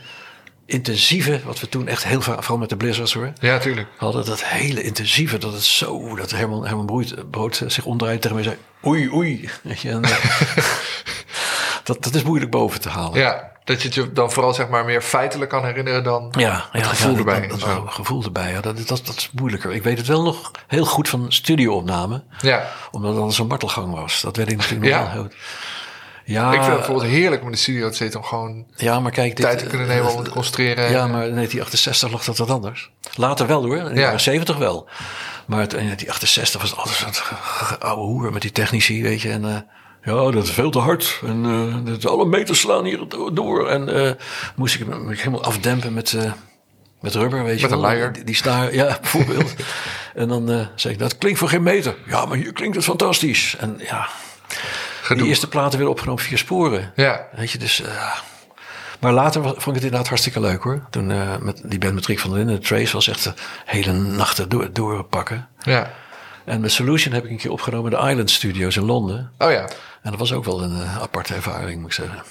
intensieve, 0.69 1.41
wat 1.45 1.61
we 1.61 1.69
toen 1.69 1.89
echt 1.89 2.05
heel 2.05 2.21
vaak, 2.21 2.39
vooral 2.39 2.59
met 2.59 2.69
de 2.69 2.77
Blizzards 2.77 3.13
hoor, 3.13 3.33
Ja, 3.41 3.59
tuurlijk. 3.59 3.89
hadden 3.97 4.25
dat 4.27 4.45
hele 4.45 4.83
intensieve, 4.83 5.39
dat 5.39 5.53
het 5.53 5.63
zo, 5.65 6.17
dat 6.17 6.31
Herman, 6.31 6.67
Herman 6.67 6.87
Brood, 6.87 7.31
Brood 7.31 7.63
zich 7.67 7.85
omdraait 7.85 8.21
tegen 8.21 8.37
mij 8.37 8.45
zei, 8.45 8.57
oei, 8.87 9.11
oei. 9.13 9.49
En, 9.83 10.05
eh, 10.05 10.17
dat, 11.85 12.03
dat 12.05 12.15
is 12.15 12.23
moeilijk 12.23 12.51
boven 12.51 12.81
te 12.81 12.89
halen. 12.89 13.19
Ja, 13.19 13.53
dat 13.65 13.81
je 13.83 13.87
het 13.87 13.95
je 13.95 14.13
dan 14.13 14.33
vooral 14.33 14.55
zeg 14.55 14.69
maar 14.69 14.85
meer 14.85 15.03
feitelijk 15.03 15.51
kan 15.51 15.65
herinneren 15.65 16.05
dan... 16.05 16.35
Ja, 16.39 16.69
Het 16.73 16.83
ja, 16.85 16.89
gevoel 16.89 17.13
ja, 17.13 17.19
erbij 17.19 17.47
Dat, 17.49 17.63
gevoel 17.87 18.25
erbij, 18.25 18.51
ja, 18.53 18.61
dat, 18.61 18.77
dat, 18.77 19.07
dat 19.07 19.17
is 19.17 19.31
moeilijker. 19.33 19.73
Ik 19.73 19.83
weet 19.83 19.99
het 19.99 20.07
wel 20.07 20.23
nog 20.23 20.51
heel 20.67 20.85
goed 20.85 21.09
van 21.09 21.27
studioopname, 21.29 22.23
Ja. 22.41 22.67
omdat 22.91 23.11
het 23.15 23.21
al 23.23 23.31
zo'n 23.31 23.47
martelgang 23.47 23.95
was. 23.95 24.21
Dat 24.21 24.37
weet 24.37 24.51
ik 24.51 24.57
natuurlijk 24.57 24.91
nog 24.91 25.01
wel 25.01 25.11
heel 25.11 25.29
Ja, 26.31 26.47
ik 26.47 26.53
vind 26.53 26.67
het 26.67 26.77
bijvoorbeeld 26.77 27.11
heerlijk 27.11 27.41
om 27.41 27.47
in 27.47 27.53
de 27.53 27.59
studio 27.59 27.89
te 27.91 27.97
zitten 27.97 28.21
om 28.21 28.27
gewoon 28.27 28.67
ja, 28.77 29.01
maar 29.01 29.13
kijk, 29.13 29.37
dit, 29.37 29.45
tijd 29.47 29.59
te 29.59 29.67
kunnen 29.67 29.87
nemen 29.87 30.11
om 30.11 30.19
eh, 30.19 30.25
te 30.25 30.31
concentreren. 30.31 30.91
Ja, 30.91 31.07
maar 31.07 31.27
in 31.27 31.35
1968 31.35 32.11
lag 32.11 32.25
dat 32.25 32.37
wat 32.39 32.51
anders. 32.51 32.91
Later 33.15 33.47
wel 33.47 33.65
hoor, 33.65 33.77
in 33.77 33.85
de 33.85 33.95
Ja. 33.95 34.01
jaren 34.01 34.21
70 34.21 34.57
wel. 34.57 34.89
Maar 35.47 35.61
in 35.63 35.69
1968 35.69 36.61
was 36.61 36.71
het 36.71 36.79
altijd 36.79 37.15
zo'n 37.17 37.81
oude 37.81 38.03
hoer 38.03 38.33
met 38.33 38.43
die 38.43 38.53
technici, 38.53 39.03
weet 39.03 39.21
je. 39.23 39.31
En 39.31 39.45
eh, 39.45 39.57
ja, 40.03 40.31
dat 40.31 40.45
is 40.45 40.51
veel 40.51 40.71
te 40.71 40.79
hard. 40.79 41.21
En 41.27 41.45
eh, 41.45 41.93
dat 41.93 42.07
alle 42.07 42.25
meters 42.27 42.61
slaan 42.61 42.85
hier 42.85 43.09
do- 43.09 43.33
door. 43.33 43.69
En 43.69 43.89
eh, 44.05 44.13
moest 44.57 44.75
ik 44.81 44.87
me 44.87 45.15
helemaal 45.17 45.45
afdempen 45.45 45.93
met, 45.95 46.13
eh, 46.13 46.33
met 47.01 47.15
rubber, 47.15 47.45
weet 47.45 47.57
je 47.61 47.63
Met 47.69 47.73
een 47.73 47.99
wel. 47.99 48.13
Die, 48.13 48.25
die 48.25 48.35
snaar, 48.35 48.75
ja, 48.75 48.99
bijvoorbeeld. 49.01 49.55
en 50.15 50.29
dan 50.29 50.51
eh 50.51 50.67
zei 50.75 50.93
ik, 50.95 50.99
dat 51.01 51.19
klinkt 51.19 51.39
voor 51.39 51.49
geen 51.49 51.63
meter. 51.63 51.95
Ja, 52.07 52.27
maar 52.27 52.37
hier 52.37 52.53
klinkt 52.53 52.77
het 52.77 52.85
fantastisch. 52.85 53.57
En 53.59 53.81
ja, 53.85 54.09
Gedoe. 55.09 55.23
die 55.23 55.33
eerste 55.33 55.49
platen 55.49 55.71
werden 55.71 55.91
opgenomen 55.91 56.23
via 56.23 56.37
sporen. 56.37 56.93
Ja. 56.97 57.27
Weet 57.37 57.51
je, 57.51 57.59
dus... 57.59 57.83
eh, 57.83 58.17
maar 59.01 59.13
later 59.13 59.43
vond 59.43 59.57
ik 59.57 59.65
het 59.65 59.75
inderdaad 59.75 60.09
hartstikke 60.09 60.41
leuk 60.41 60.63
hoor. 60.63 60.87
Toen 60.91 61.11
eh, 61.11 61.37
met 61.41 61.61
die 61.65 61.79
band 61.79 61.95
met 61.95 62.07
Rick 62.07 62.19
van 62.19 62.31
der 62.31 62.39
Linden, 62.39 62.61
Trace, 62.61 62.93
was 62.93 63.09
echt 63.09 63.25
de 63.25 63.33
hele 63.65 63.93
nachten 63.93 64.49
door, 64.49 64.73
doorpakken. 64.73 65.49
Ja. 65.61 65.91
En 66.45 66.61
met 66.61 66.73
Solution 66.73 67.15
heb 67.15 67.25
ik 67.25 67.31
een 67.31 67.37
keer 67.37 67.51
opgenomen 67.51 67.93
in 67.93 67.99
de 67.99 68.09
Island 68.11 68.31
Studios 68.31 68.77
in 68.77 68.85
Londen. 68.85 69.33
Oh 69.39 69.51
ja. 69.51 69.69
En 70.03 70.11
dat 70.11 70.19
was 70.19 70.33
ook 70.33 70.45
wel 70.45 70.63
een 70.63 70.81
eh, 70.83 70.99
aparte 71.03 71.35
ervaring, 71.35 71.81
moet 71.81 71.91
ik 71.91 71.97
zeggen. 71.97 72.23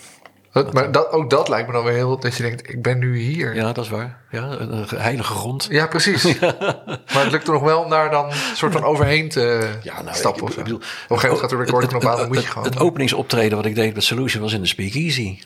Dat, 0.52 0.74
maar 0.74 0.92
dat, 0.92 1.12
ook 1.12 1.30
dat 1.30 1.48
lijkt 1.50 1.68
me 1.68 1.74
dan 1.74 1.84
weer 1.84 1.94
heel... 1.94 2.20
Dat 2.20 2.38
je 2.38 2.44
denkt, 2.44 2.70
ik 2.70 2.82
ben 2.82 2.98
nu 3.00 3.18
hier. 3.20 3.56
Ja, 3.56 3.62
Ja, 3.62 3.74
dat 3.74 3.84
is 3.84 3.90
waar. 3.92 4.22
Ja, 4.32 4.44
een, 4.60 4.86
heilige 4.96 5.34
grond. 5.34 5.68
precies. 5.90 6.40
Maar 7.14 7.24
het 7.24 7.32
lukt 7.32 7.48
er 7.48 7.54
nog 7.54 7.62
wel 7.64 7.84
om 7.84 7.90
daar 7.90 8.12
dan 8.12 8.26
een 8.26 8.34
soort 8.56 8.74
van 8.74 8.84
overheen 8.84 9.30
te 9.30 9.70
Ja, 9.84 10.02
nou, 10.02 10.16
stappen 10.16 10.48
ik- 10.48 10.56
bedoel, 10.56 10.78
Op 10.78 10.82
een 10.82 11.20
gegeven 11.20 11.30
moment 11.30 11.40
gaat 11.40 11.50
de 11.50 11.56
recordknop 11.66 12.06
aan, 12.06 12.18
dan 12.18 12.28
moet 12.28 12.36
je 12.36 12.42
het, 12.44 12.52
gewoon... 12.52 12.68
het 12.68 12.80
openingsoptreden 12.80 13.58
wat 13.58 13.66
ik 13.66 13.76
deed 13.76 13.94
met 13.94 14.04
Solution 14.04 14.42
was 14.42 14.54
in 14.54 14.62
de 14.62 14.68
Speakeasy. 14.68 15.40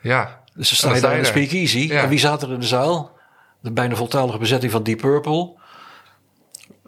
ja. 0.00 0.38
Dus 0.54 0.68
ze 0.68 0.74
staan 0.76 1.00
daar 1.00 1.14
in 1.14 1.20
de 1.20 1.26
Speakeasy. 1.26 1.78
Ja. 1.78 2.02
En 2.02 2.08
wie 2.08 2.18
zat 2.18 2.42
er 2.42 2.52
in 2.52 2.60
de 2.60 2.66
zaal? 2.66 3.18
De 3.60 3.72
bijna 3.72 3.94
voltallige 3.94 4.38
bezetting 4.38 4.72
van 4.72 4.82
Deep 4.82 4.98
Purple. 5.00 5.58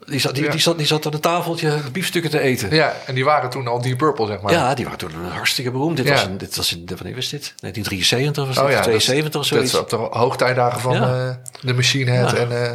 Die 0.07 0.21
zat, 0.21 0.35
die, 0.35 0.45
Ja. 0.45 0.51
die, 0.51 0.61
zat, 0.61 0.79
die 0.79 0.87
zat 0.87 1.07
aan 1.07 1.13
het 1.13 1.23
tafeltje 1.23 1.79
biefstukken 1.93 2.31
te 2.31 2.41
eten. 2.41 2.75
Ja, 2.75 2.93
en 3.07 3.15
die 3.15 3.25
waren 3.25 3.51
toen 3.51 3.67
al 3.69 3.81
Deep 3.83 3.99
Purple, 3.99 4.27
zeg 4.27 4.41
maar. 4.41 4.53
Ja, 4.53 4.75
die 4.75 4.85
waren 4.85 4.99
toen 5.01 5.11
hartstikke 5.33 5.71
beroemd. 5.71 5.97
Dit 5.97 6.07
Ja. 6.07 6.13
was, 6.13 6.25
in, 6.25 6.37
dit 6.37 6.57
was 6.57 6.73
in, 6.73 6.85
wanneer 6.97 7.15
was 7.15 7.29
dit? 7.29 7.55
1973 7.61 8.47
was 8.47 8.59
Oh 8.59 8.65
dit? 8.67 8.73
ja, 8.73 8.95
Of 8.95 9.03
72 9.03 9.41
of 9.41 9.49
dat, 9.49 9.59
dat 9.59 9.69
zoiets. 9.69 9.73
is 9.73 9.79
op 9.79 10.11
de 10.13 10.19
hoogtijdagen 10.19 10.81
van 10.81 10.95
eh, 10.95 11.31
de 11.61 11.75
Machine 11.75 12.11
Head. 12.11 12.33
En, 12.33 12.63
eh, 12.65 12.71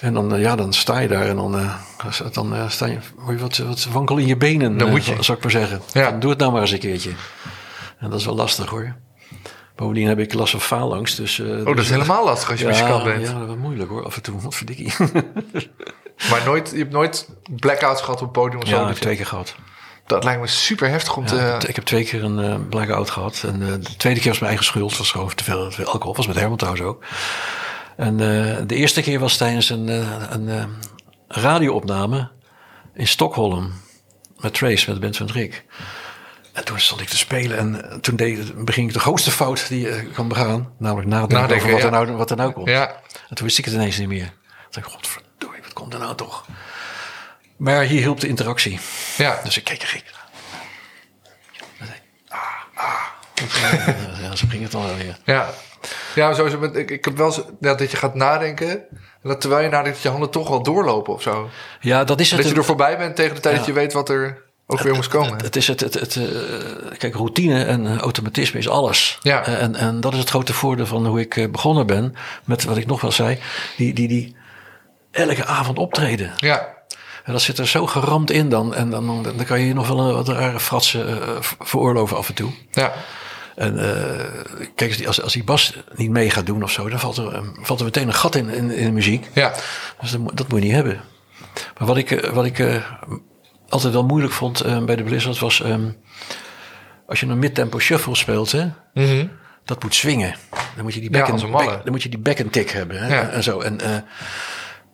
En 0.00 0.14
dan, 0.14 0.34
eh, 0.34 0.40
ja, 0.40 0.56
dan 0.56 0.72
sta 0.72 0.98
je 0.98 1.08
daar 1.08 1.26
en 1.28 1.36
dan, 1.36 1.70
dan 2.32 2.54
sta 2.70 2.86
je, 2.86 2.98
hoor 3.18 3.32
je 3.32 3.38
wat, 3.38 3.56
wat 3.56 3.84
wankel 3.92 4.16
in 4.16 4.26
je 4.26 4.36
benen, 4.36 4.78
Dan 4.78 4.90
moet 4.90 5.04
je. 5.04 5.16
zou 5.20 5.36
ik 5.36 5.42
maar 5.42 5.52
zeggen. 5.52 5.80
Ja. 5.92 6.04
Van, 6.10 6.20
doe 6.20 6.30
het 6.30 6.38
nou 6.38 6.52
maar 6.52 6.60
eens 6.60 6.70
een 6.70 6.78
keertje. 6.78 7.10
En 7.98 8.10
dat 8.10 8.18
is 8.20 8.24
wel 8.24 8.34
lastig 8.34 8.68
hoor. 8.68 8.94
Bovendien 9.78 10.08
heb 10.08 10.18
ik 10.18 10.34
last 10.34 10.50
van 10.50 10.60
faalangst. 10.60 11.16
Dus, 11.16 11.38
eh, 11.38 11.46
oh, 11.46 11.64
dat 11.64 11.78
is 11.78 11.90
helemaal 11.90 12.24
lastig 12.24 12.50
als 12.50 12.60
je 12.60 12.66
muzikant 12.66 13.04
bent. 13.04 13.26
Ja, 13.26 13.38
dat 13.38 13.48
is 13.48 13.54
moeilijk 13.54 13.90
hoor, 13.90 14.04
af 14.04 14.16
en 14.16 14.22
toe. 14.22 14.40
Wat 14.42 14.54
verdikkie. 14.54 14.92
Maar 16.30 16.42
nooit, 16.44 16.70
je 16.70 16.76
hebt 16.78 16.92
nooit 16.92 17.28
blackouts 17.56 18.00
gehad 18.00 18.16
op 18.16 18.22
het 18.22 18.32
podium 18.32 18.62
of 18.62 18.68
zo. 18.68 18.74
ja, 18.74 18.80
ik 18.80 18.86
dat 18.86 18.94
heb 18.94 19.02
twee 19.02 19.16
keer 19.16 19.26
gehad. 19.26 19.54
Dat 20.06 20.24
lijkt 20.24 20.40
me 20.40 20.46
super 20.46 20.88
heftig 20.88 21.16
om 21.16 21.22
Ja, 21.22 21.28
te... 21.28 21.68
ik, 21.68 21.76
heb, 21.76 21.84
ik 21.84 21.84
twee 21.84 22.04
keer 22.04 22.24
een 22.24 22.38
eh 22.38 22.54
blackout 22.68 23.10
gehad. 23.10 23.42
En 23.46 23.62
eh, 23.62 23.68
de 23.68 23.96
tweede 23.96 24.20
keer 24.20 24.28
was 24.28 24.38
mijn 24.38 24.50
eigen 24.50 24.64
schuld. 24.66 24.98
was 24.98 25.10
gewoon 25.10 25.34
te 25.34 25.44
veel, 25.44 25.68
te 25.68 25.74
veel 25.74 25.86
alcohol. 25.86 26.14
was 26.14 26.26
met 26.26 26.36
Herman 26.36 26.56
trouwens 26.56 26.84
ook. 26.84 27.04
En 27.96 28.16
de 28.66 28.74
eerste 28.74 29.02
keer 29.02 29.18
was 29.18 29.36
tijdens 29.36 29.70
een, 29.70 29.88
een 30.32 30.68
radioopname 31.28 32.28
in 32.94 33.08
Stockholm. 33.08 33.72
Met 34.38 34.54
Trace, 34.54 34.84
met 34.86 34.94
de 34.94 35.00
band 35.02 35.16
van 35.16 35.26
Rick. 35.26 35.64
En 36.52 36.64
toen 36.64 36.80
stond 36.80 37.00
ik 37.00 37.08
te 37.08 37.16
spelen. 37.16 37.58
En 37.58 37.90
eh, 37.90 37.96
toen 37.98 38.16
deed, 38.16 38.64
beging 38.64 38.88
ik 38.88 38.92
de 38.94 39.00
grootste 39.00 39.30
fout 39.30 39.68
die 39.68 39.80
je 39.80 40.10
kan 40.14 40.28
begaan. 40.28 40.72
Namelijk 40.78 41.08
nadenken, 41.08 41.36
Nadenken, 41.36 41.66
over 41.66 41.70
wat, 41.76 41.82
er 41.84 41.90
nou, 42.06 42.16
wat 42.16 42.30
er 42.30 42.36
nou 42.36 42.52
komt. 42.52 42.68
Ja, 42.68 42.88
En 43.28 43.36
toen 43.36 43.46
wist 43.46 43.58
ik 43.58 43.64
het 43.64 43.74
ineens 43.74 43.98
niet 43.98 44.08
meer. 44.08 44.32
Toen 44.70 44.82
dacht 44.82 44.86
ik, 44.86 44.92
wat 45.62 45.72
komt 45.72 45.92
er 45.92 45.98
nou 45.98 46.14
toch? 46.14 46.46
Maar 47.56 47.82
hier 47.82 48.00
hielp 48.00 48.20
de 48.20 48.28
interactie. 48.28 48.80
ja. 49.16 49.40
Dus 49.44 49.56
ik 49.56 49.64
keek 49.64 49.82
er 49.82 49.88
gek. 49.88 50.04
Ah, 52.28 52.38
ah. 52.74 53.02
Ja, 54.22 54.36
zo 54.36 54.46
ging 54.48 54.62
het 54.62 54.72
dan 54.72 54.86
wel 54.86 54.96
weer. 54.96 55.18
Ja, 55.24 55.50
ja 56.14 56.34
sowieso. 56.34 56.58
Met, 56.58 56.76
ik, 56.76 56.90
ik 56.90 57.04
heb 57.04 57.16
wel 57.16 57.56
ja, 57.60 57.74
dat 57.74 57.90
je 57.90 57.96
gaat 57.96 58.14
nadenken. 58.14 58.68
En 59.22 59.28
dat 59.28 59.40
terwijl 59.40 59.62
je 59.62 59.68
nadenkt, 59.68 59.92
dat 59.94 60.02
je 60.02 60.08
handen 60.08 60.30
toch 60.30 60.48
wel 60.48 60.62
doorlopen 60.62 61.12
of 61.14 61.22
zo. 61.22 61.50
Ja, 61.80 62.04
dat 62.04 62.20
is 62.20 62.30
het. 62.30 62.42
Dat 62.42 62.50
je 62.50 62.56
er 62.56 62.64
voorbij 62.64 62.98
bent 62.98 63.16
tegen 63.16 63.34
de 63.34 63.40
tijd 63.40 63.54
Ja. 63.54 63.60
dat 63.60 63.68
je 63.68 63.74
weet 63.80 63.92
wat 63.92 64.08
er 64.08 64.42
ook 64.70 64.80
weer 64.80 64.94
moest 64.94 65.08
komen. 65.08 65.36
Het 65.42 65.56
is 65.56 65.66
het, 65.68 65.80
het, 65.80 65.94
het, 65.94 66.16
eh, 66.16 66.24
kijk, 66.98 67.14
routine 67.14 67.64
en 67.64 67.86
eh, 67.86 67.96
automatisme 67.98 68.58
is 68.58 68.68
alles. 68.68 69.18
Ja. 69.22 69.44
Eh, 69.46 69.62
En, 69.62 69.74
en 69.74 70.00
dat 70.00 70.12
is 70.12 70.18
het 70.18 70.28
grote 70.30 70.52
voordeel 70.52 70.86
van 70.86 71.06
hoe 71.06 71.20
ik 71.20 71.48
begonnen 71.52 71.86
ben. 71.86 72.14
Met 72.44 72.64
wat 72.64 72.76
ik 72.76 72.86
nog 72.86 73.00
wel 73.00 73.12
zei. 73.12 73.38
Die, 73.76 73.94
die, 73.94 74.08
die 74.08 74.36
elke 75.10 75.44
avond 75.44 75.78
optreden. 75.78 76.32
Ja, 76.36 76.68
En 77.24 77.32
dat 77.32 77.42
zit 77.42 77.58
er 77.58 77.66
zo 77.68 77.86
geramd 77.86 78.30
in 78.30 78.48
dan. 78.48 78.74
En 78.74 78.90
dan, 78.90 79.06
dan, 79.06 79.22
dan 79.22 79.44
kan 79.44 79.60
je 79.60 79.74
nog 79.74 79.88
wel 79.88 79.98
een 80.00 80.14
wat 80.14 80.28
rare 80.28 80.60
fratsen 80.60 81.22
eh, 81.22 81.36
veroorloven 81.40 82.16
af 82.16 82.28
en 82.28 82.34
toe. 82.34 82.50
ja, 82.70 82.92
En 83.56 83.78
eh, 83.78 84.24
kijk, 84.74 84.90
als 84.92 85.06
als, 85.06 85.22
als 85.22 85.32
die 85.32 85.44
bas 85.44 85.74
niet 85.94 86.10
mee 86.10 86.30
gaat 86.30 86.46
doen 86.46 86.62
of 86.62 86.70
zo, 86.70 86.88
dan 86.88 86.98
valt 87.00 87.16
er, 87.16 87.42
valt 87.62 87.78
er 87.78 87.84
meteen 87.84 88.06
een 88.06 88.14
gat 88.14 88.34
in, 88.34 88.48
in, 88.48 88.70
in 88.70 88.84
de 88.84 88.92
muziek. 88.92 89.26
ja. 89.34 89.52
Dus 90.00 90.10
dat, 90.10 90.20
moet- 90.20 90.36
dat 90.36 90.48
moet 90.48 90.58
je 90.58 90.64
niet 90.64 90.74
hebben. 90.74 91.00
Maar 91.78 91.86
wat 91.88 91.96
ik, 91.96 92.28
wat 92.32 92.44
ik 92.44 92.58
eh, 92.58 92.74
altijd 93.68 93.92
wel 93.92 94.04
moeilijk 94.04 94.32
vond 94.32 94.60
eh, 94.60 94.84
bij 94.84 94.96
de 94.96 95.02
Blizzard 95.02 95.38
was... 95.38 95.62
ehm, 95.62 95.88
als 97.06 97.20
je 97.20 97.26
een 97.26 97.38
midtempo 97.38 97.78
shuffle 97.78 98.14
speelt, 98.16 98.52
hè, 98.52 98.66
Mhm. 98.94 99.26
dat 99.64 99.82
moet 99.82 99.94
swingen. 99.94 100.34
Dan 100.74 100.84
moet 100.84 100.94
je 100.94 101.00
die 101.00 101.10
back, 101.10 101.22
back- 101.52 101.82
dan 101.84 101.92
moet 101.92 102.02
je 102.02 102.08
die 102.08 102.18
back 102.18 102.40
and 102.40 102.52
tick 102.52 102.70
hebben. 102.70 102.98
Hè, 102.98 103.14
Ja. 103.14 103.28
En 103.28 103.42
zo. 103.42 103.60
En 103.60 103.80
eh, 103.80 103.96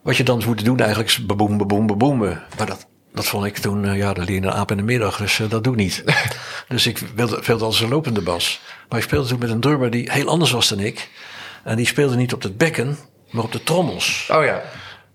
wat 0.03 0.17
je 0.17 0.23
dan 0.23 0.43
moet 0.47 0.65
doen 0.65 0.79
eigenlijk 0.79 1.09
is 1.09 1.27
baboem, 1.27 1.59
baboem, 1.59 1.87
baboemen. 1.87 2.43
Maar 2.59 2.67
dat, 2.67 2.87
dat 3.13 3.27
vond 3.27 3.45
ik 3.45 3.57
toen, 3.59 3.85
eh, 3.85 3.97
ja, 3.97 4.13
dat 4.13 4.25
leer 4.29 4.35
je 4.41 4.47
een 4.47 4.53
aap 4.53 4.71
in 4.71 4.77
de 4.77 4.83
middag. 4.83 5.17
Dus 5.17 5.41
eh, 5.41 5.49
dat 5.51 5.65
doe 5.65 5.73
ik 5.73 5.79
niet. 5.79 6.05
dus 6.69 6.87
ik 6.87 6.99
wilde, 6.99 7.39
speelde 7.43 7.65
als 7.65 7.81
een 7.81 7.89
lopende 7.89 8.21
bas. 8.21 8.61
Maar 8.89 8.99
ik 8.99 9.05
speelde 9.05 9.29
toen 9.29 9.39
met 9.39 9.51
een 9.51 9.61
drummer 9.61 9.91
die 9.91 10.13
heel 10.13 10.29
anders 10.29 10.51
was 10.51 10.69
dan 10.69 10.81
ik. 10.81 11.11
En 11.65 11.77
die 11.77 11.87
speelde 11.87 12.17
niet 12.17 12.33
op 12.33 12.43
het 12.43 12.57
bekken, 12.57 12.99
maar 13.31 13.45
op 13.45 13.53
de 13.53 13.63
trommels. 13.63 14.29
Oh 14.33 14.45
ja. 14.45 14.63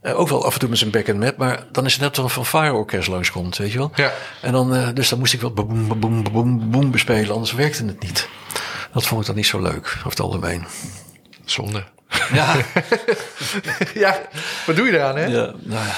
Eh, 0.01 0.19
ook 0.19 0.29
wel 0.29 0.45
af 0.45 0.53
en 0.53 0.59
toe 0.59 0.69
met 0.69 0.77
zijn 0.77 0.91
back 0.91 1.09
and 1.09 1.19
map, 1.19 1.37
maar 1.37 1.63
dan 1.71 1.85
is 1.85 1.93
het 1.93 2.01
net 2.01 2.17
alsof 2.17 2.35
een 2.35 2.45
fanfare-orkest 2.45 3.07
langskomt, 3.07 3.57
weet 3.57 3.71
je 3.71 3.77
wel. 3.77 3.91
Ja. 3.95 4.11
En 4.41 4.51
dan, 4.51 4.75
eh, 4.75 4.87
dus 4.93 5.09
dan 5.09 5.19
moest 5.19 5.33
ik 5.33 5.41
wel 5.41 5.53
baboem, 5.53 5.87
baboem, 5.87 6.23
baboem, 6.23 6.59
baboem 6.59 6.91
bespelen, 6.91 7.33
anders 7.33 7.53
werkte 7.53 7.85
het 7.85 7.99
niet. 8.03 8.27
Dat 8.93 9.05
vond 9.05 9.21
ik 9.21 9.27
dan 9.27 9.35
niet 9.35 9.45
zo 9.45 9.61
leuk, 9.61 9.87
over 9.97 10.09
het 10.09 10.19
algemeen. 10.19 10.65
Zonde. 11.45 11.83
Ja, 12.33 12.55
Ja, 13.93 14.21
wat 14.65 14.75
doe 14.75 14.85
je 14.85 14.93
eraan, 14.93 15.17
hè? 15.17 15.25
ja, 15.25 15.53
nou 15.59 15.85
ja. 15.85 15.95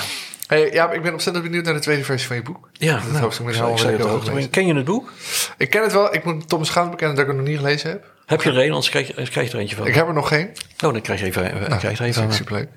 Hey, 0.47 0.71
ja, 0.71 0.91
ik 0.91 1.01
ben 1.01 1.11
ontzettend 1.11 1.45
benieuwd 1.45 1.65
naar 1.65 1.73
de 1.73 1.79
tweede 1.79 2.03
versie 2.03 2.27
van 2.27 2.35
je 2.35 2.41
boek. 2.41 2.69
Ja, 2.73 2.93
dat 2.93 3.11
nou, 3.11 3.21
hoofdstuk 3.21 3.45
met 3.45 3.55
ik 3.55 3.61
Helemaal 3.61 3.79
zei 3.83 3.97
het 3.97 4.05
ook. 4.05 4.51
Ken 4.51 4.67
je 4.67 4.75
het 4.75 4.85
boek? 4.85 5.11
Ik 5.57 5.69
ken 5.69 5.81
het 5.81 5.91
wel. 5.91 6.13
Ik 6.13 6.23
moet 6.23 6.49
Thomas 6.49 6.67
Schaans 6.67 6.89
bekennen 6.89 7.15
dat 7.15 7.25
ik 7.25 7.31
het 7.31 7.41
nog 7.41 7.49
niet 7.49 7.59
gelezen 7.59 7.89
heb. 7.89 8.11
Heb 8.25 8.41
je 8.41 8.49
er 8.49 8.57
een, 8.57 8.69
anders 8.69 8.89
krijg 8.89 9.07
je, 9.07 9.13
krijg 9.13 9.47
je 9.47 9.53
er 9.53 9.59
eentje 9.59 9.75
van. 9.75 9.87
Ik 9.87 9.95
heb 9.95 10.07
er 10.07 10.13
nog 10.13 10.27
geen. 10.27 10.49
Oh, 10.83 10.91
dan 10.91 11.01
krijg 11.01 11.19
je 11.19 11.25
even, 11.25 11.51
eh, 11.51 11.77
krijg 11.77 11.97
je 11.97 12.03
er 12.03 12.09
even 12.09 12.33
superleuk. 12.33 12.69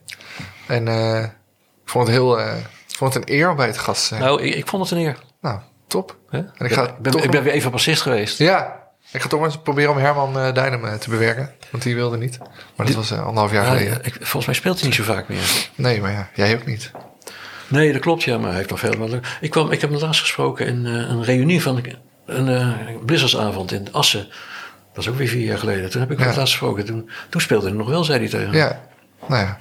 En 0.67 0.89
eh, 0.89 1.23
ik 1.85 1.91
vond 1.91 2.07
het 2.07 2.17
heel... 2.17 2.41
eh, 2.41 2.57
ik 2.89 2.97
vond 2.97 3.15
het 3.15 3.29
een 3.29 3.35
eer 3.35 3.51
om 3.51 3.57
bij 3.57 3.67
het 3.67 3.79
gast 3.79 4.01
te 4.01 4.07
zijn. 4.07 4.21
Nou, 4.21 4.37
Nou, 4.37 4.49
ik, 4.49 4.55
ik 4.55 4.67
vond 4.69 4.83
het 4.91 4.99
een 4.99 5.05
eer. 5.07 5.17
top. 5.87 6.17
Hè? 6.31 6.39
En 6.39 6.67
ik 6.67 6.73
ga 6.73 6.83
ik 6.89 6.99
ben, 6.99 7.13
toch 7.13 7.23
ik 7.23 7.31
ben 7.31 7.43
weer 7.43 7.53
even 7.53 7.71
bassist 7.71 8.03
geweest. 8.03 8.39
Ja, 8.39 8.83
ik 9.13 9.21
ga 9.23 9.29
toch 9.29 9.41
maar 9.41 9.49
eens 9.49 9.59
proberen 9.59 9.91
om 9.91 9.97
Herman 9.97 10.39
eh 10.39 10.55
Dijnem 10.55 10.99
te 10.99 11.11
bewerken. 11.11 11.53
Want 11.71 11.83
die 11.83 11.95
wilde 11.95 12.17
niet. 12.17 12.39
Maar 12.77 12.87
dat 12.87 12.95
was 12.95 13.13
anderhalf 13.13 13.53
jaar 13.53 13.65
Ja, 13.65 13.71
geleden. 13.71 13.99
ik, 14.03 14.15
volgens 14.15 14.47
mij 14.47 14.55
speelt 14.55 14.79
hij 14.79 14.87
niet 14.87 14.97
zo 14.97 15.03
vaak 15.03 15.29
meer. 15.29 15.69
Nee, 15.75 16.01
maar 16.01 16.13
ja, 16.13 16.29
jij 16.35 16.55
ook 16.55 16.67
niet. 16.67 16.91
Nee, 17.69 17.93
dat 17.93 18.01
klopt, 18.01 18.23
ja, 18.23 18.37
maar 18.39 18.47
hij 18.49 18.57
heeft 18.57 18.71
nog 18.71 18.79
veel. 18.79 18.97
wat- 18.97 19.19
Ik, 19.41 19.51
kwam, 19.51 19.71
ik 19.71 19.81
heb 19.81 19.91
hem 19.91 19.99
laatst 20.01 20.21
gesproken 20.21 20.67
in 20.67 20.85
een 20.85 21.25
reunie 21.25 21.63
van 21.63 21.83
een 22.27 22.49
uh, 22.49 22.97
Blizzardsavond 23.05 23.73
in 23.73 23.89
Assen. 23.93 24.29
Dat 24.93 25.05
is 25.05 25.11
ook 25.11 25.17
weer 25.17 25.29
vier 25.29 25.45
jaar 25.47 25.59
geleden. 25.59 25.91
Toen 25.91 26.01
heb 26.01 26.11
ik 26.11 26.19
hem 26.19 26.29
Ja. 26.29 26.37
laatst 26.37 26.53
gesproken. 26.53 26.85
Toen, 26.85 27.11
toen 27.29 27.41
speelde 27.41 27.67
hij 27.69 27.77
nog 27.77 27.89
wel, 27.89 28.05
zei 28.05 28.19
hij 28.19 28.29
tegen. 28.29 28.53
Ja, 28.53 28.81
nou 29.29 29.43
ja. 29.43 29.59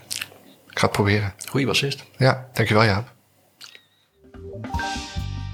Ik 0.74 0.80
ga 0.80 0.86
het 0.86 0.95
proberen. 0.95 1.34
Goeie 1.49 1.65
bassist. 1.65 2.03
Ja, 2.17 2.49
dankjewel 2.53 2.84
Jaap. 2.84 3.11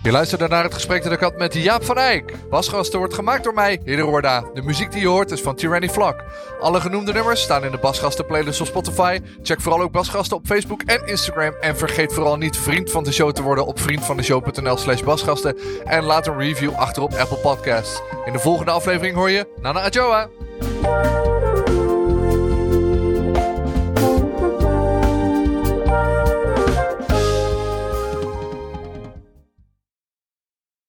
Je 0.03 0.11
luisterde 0.11 0.47
naar 0.47 0.63
het 0.63 0.73
gesprek 0.73 1.03
dat 1.03 1.11
ik 1.11 1.19
had 1.19 1.37
met 1.37 1.53
Jaap 1.53 1.83
van 1.83 1.97
Eyck. 1.97 2.49
Basgasten 2.49 2.99
wordt 2.99 3.13
gemaakt 3.13 3.43
door 3.43 3.53
mij, 3.53 3.81
Hidde 3.85 4.01
Roorda. 4.01 4.43
De 4.53 4.61
muziek 4.61 4.91
die 4.91 5.01
je 5.01 5.07
hoort 5.07 5.31
is 5.31 5.41
van 5.41 5.55
Tyranny 5.55 5.89
Vlak. 5.89 6.23
Alle 6.61 6.81
genoemde 6.81 7.13
nummers 7.13 7.41
staan 7.41 7.63
in 7.63 7.71
de 7.71 7.77
Basgasten 7.77 8.25
playlist 8.25 8.61
op 8.61 8.67
Spotify. 8.67 9.19
Check 9.43 9.61
vooral 9.61 9.81
ook 9.81 9.91
Basgasten 9.91 10.37
op 10.37 10.45
Facebook 10.45 10.81
en 10.81 11.07
Instagram. 11.07 11.53
En 11.61 11.77
vergeet 11.77 12.13
vooral 12.13 12.37
niet 12.37 12.57
vriend 12.57 12.91
van 12.91 13.03
de 13.03 13.11
show 13.11 13.31
te 13.31 13.41
worden 13.41 13.65
op 13.65 13.79
vriendvandeshow.nl 13.79 14.77
slash 14.77 15.01
basgasten. 15.01 15.57
En 15.85 16.03
laat 16.03 16.27
een 16.27 16.37
review 16.37 16.75
achter 16.75 17.03
op 17.03 17.13
Apple 17.13 17.37
Podcasts. 17.37 18.01
In 18.25 18.33
de 18.33 18.39
volgende 18.39 18.71
aflevering 18.71 19.15
hoor 19.15 19.29
je 19.29 19.47
Nana 19.61 19.81
Ajoa. 19.81 20.29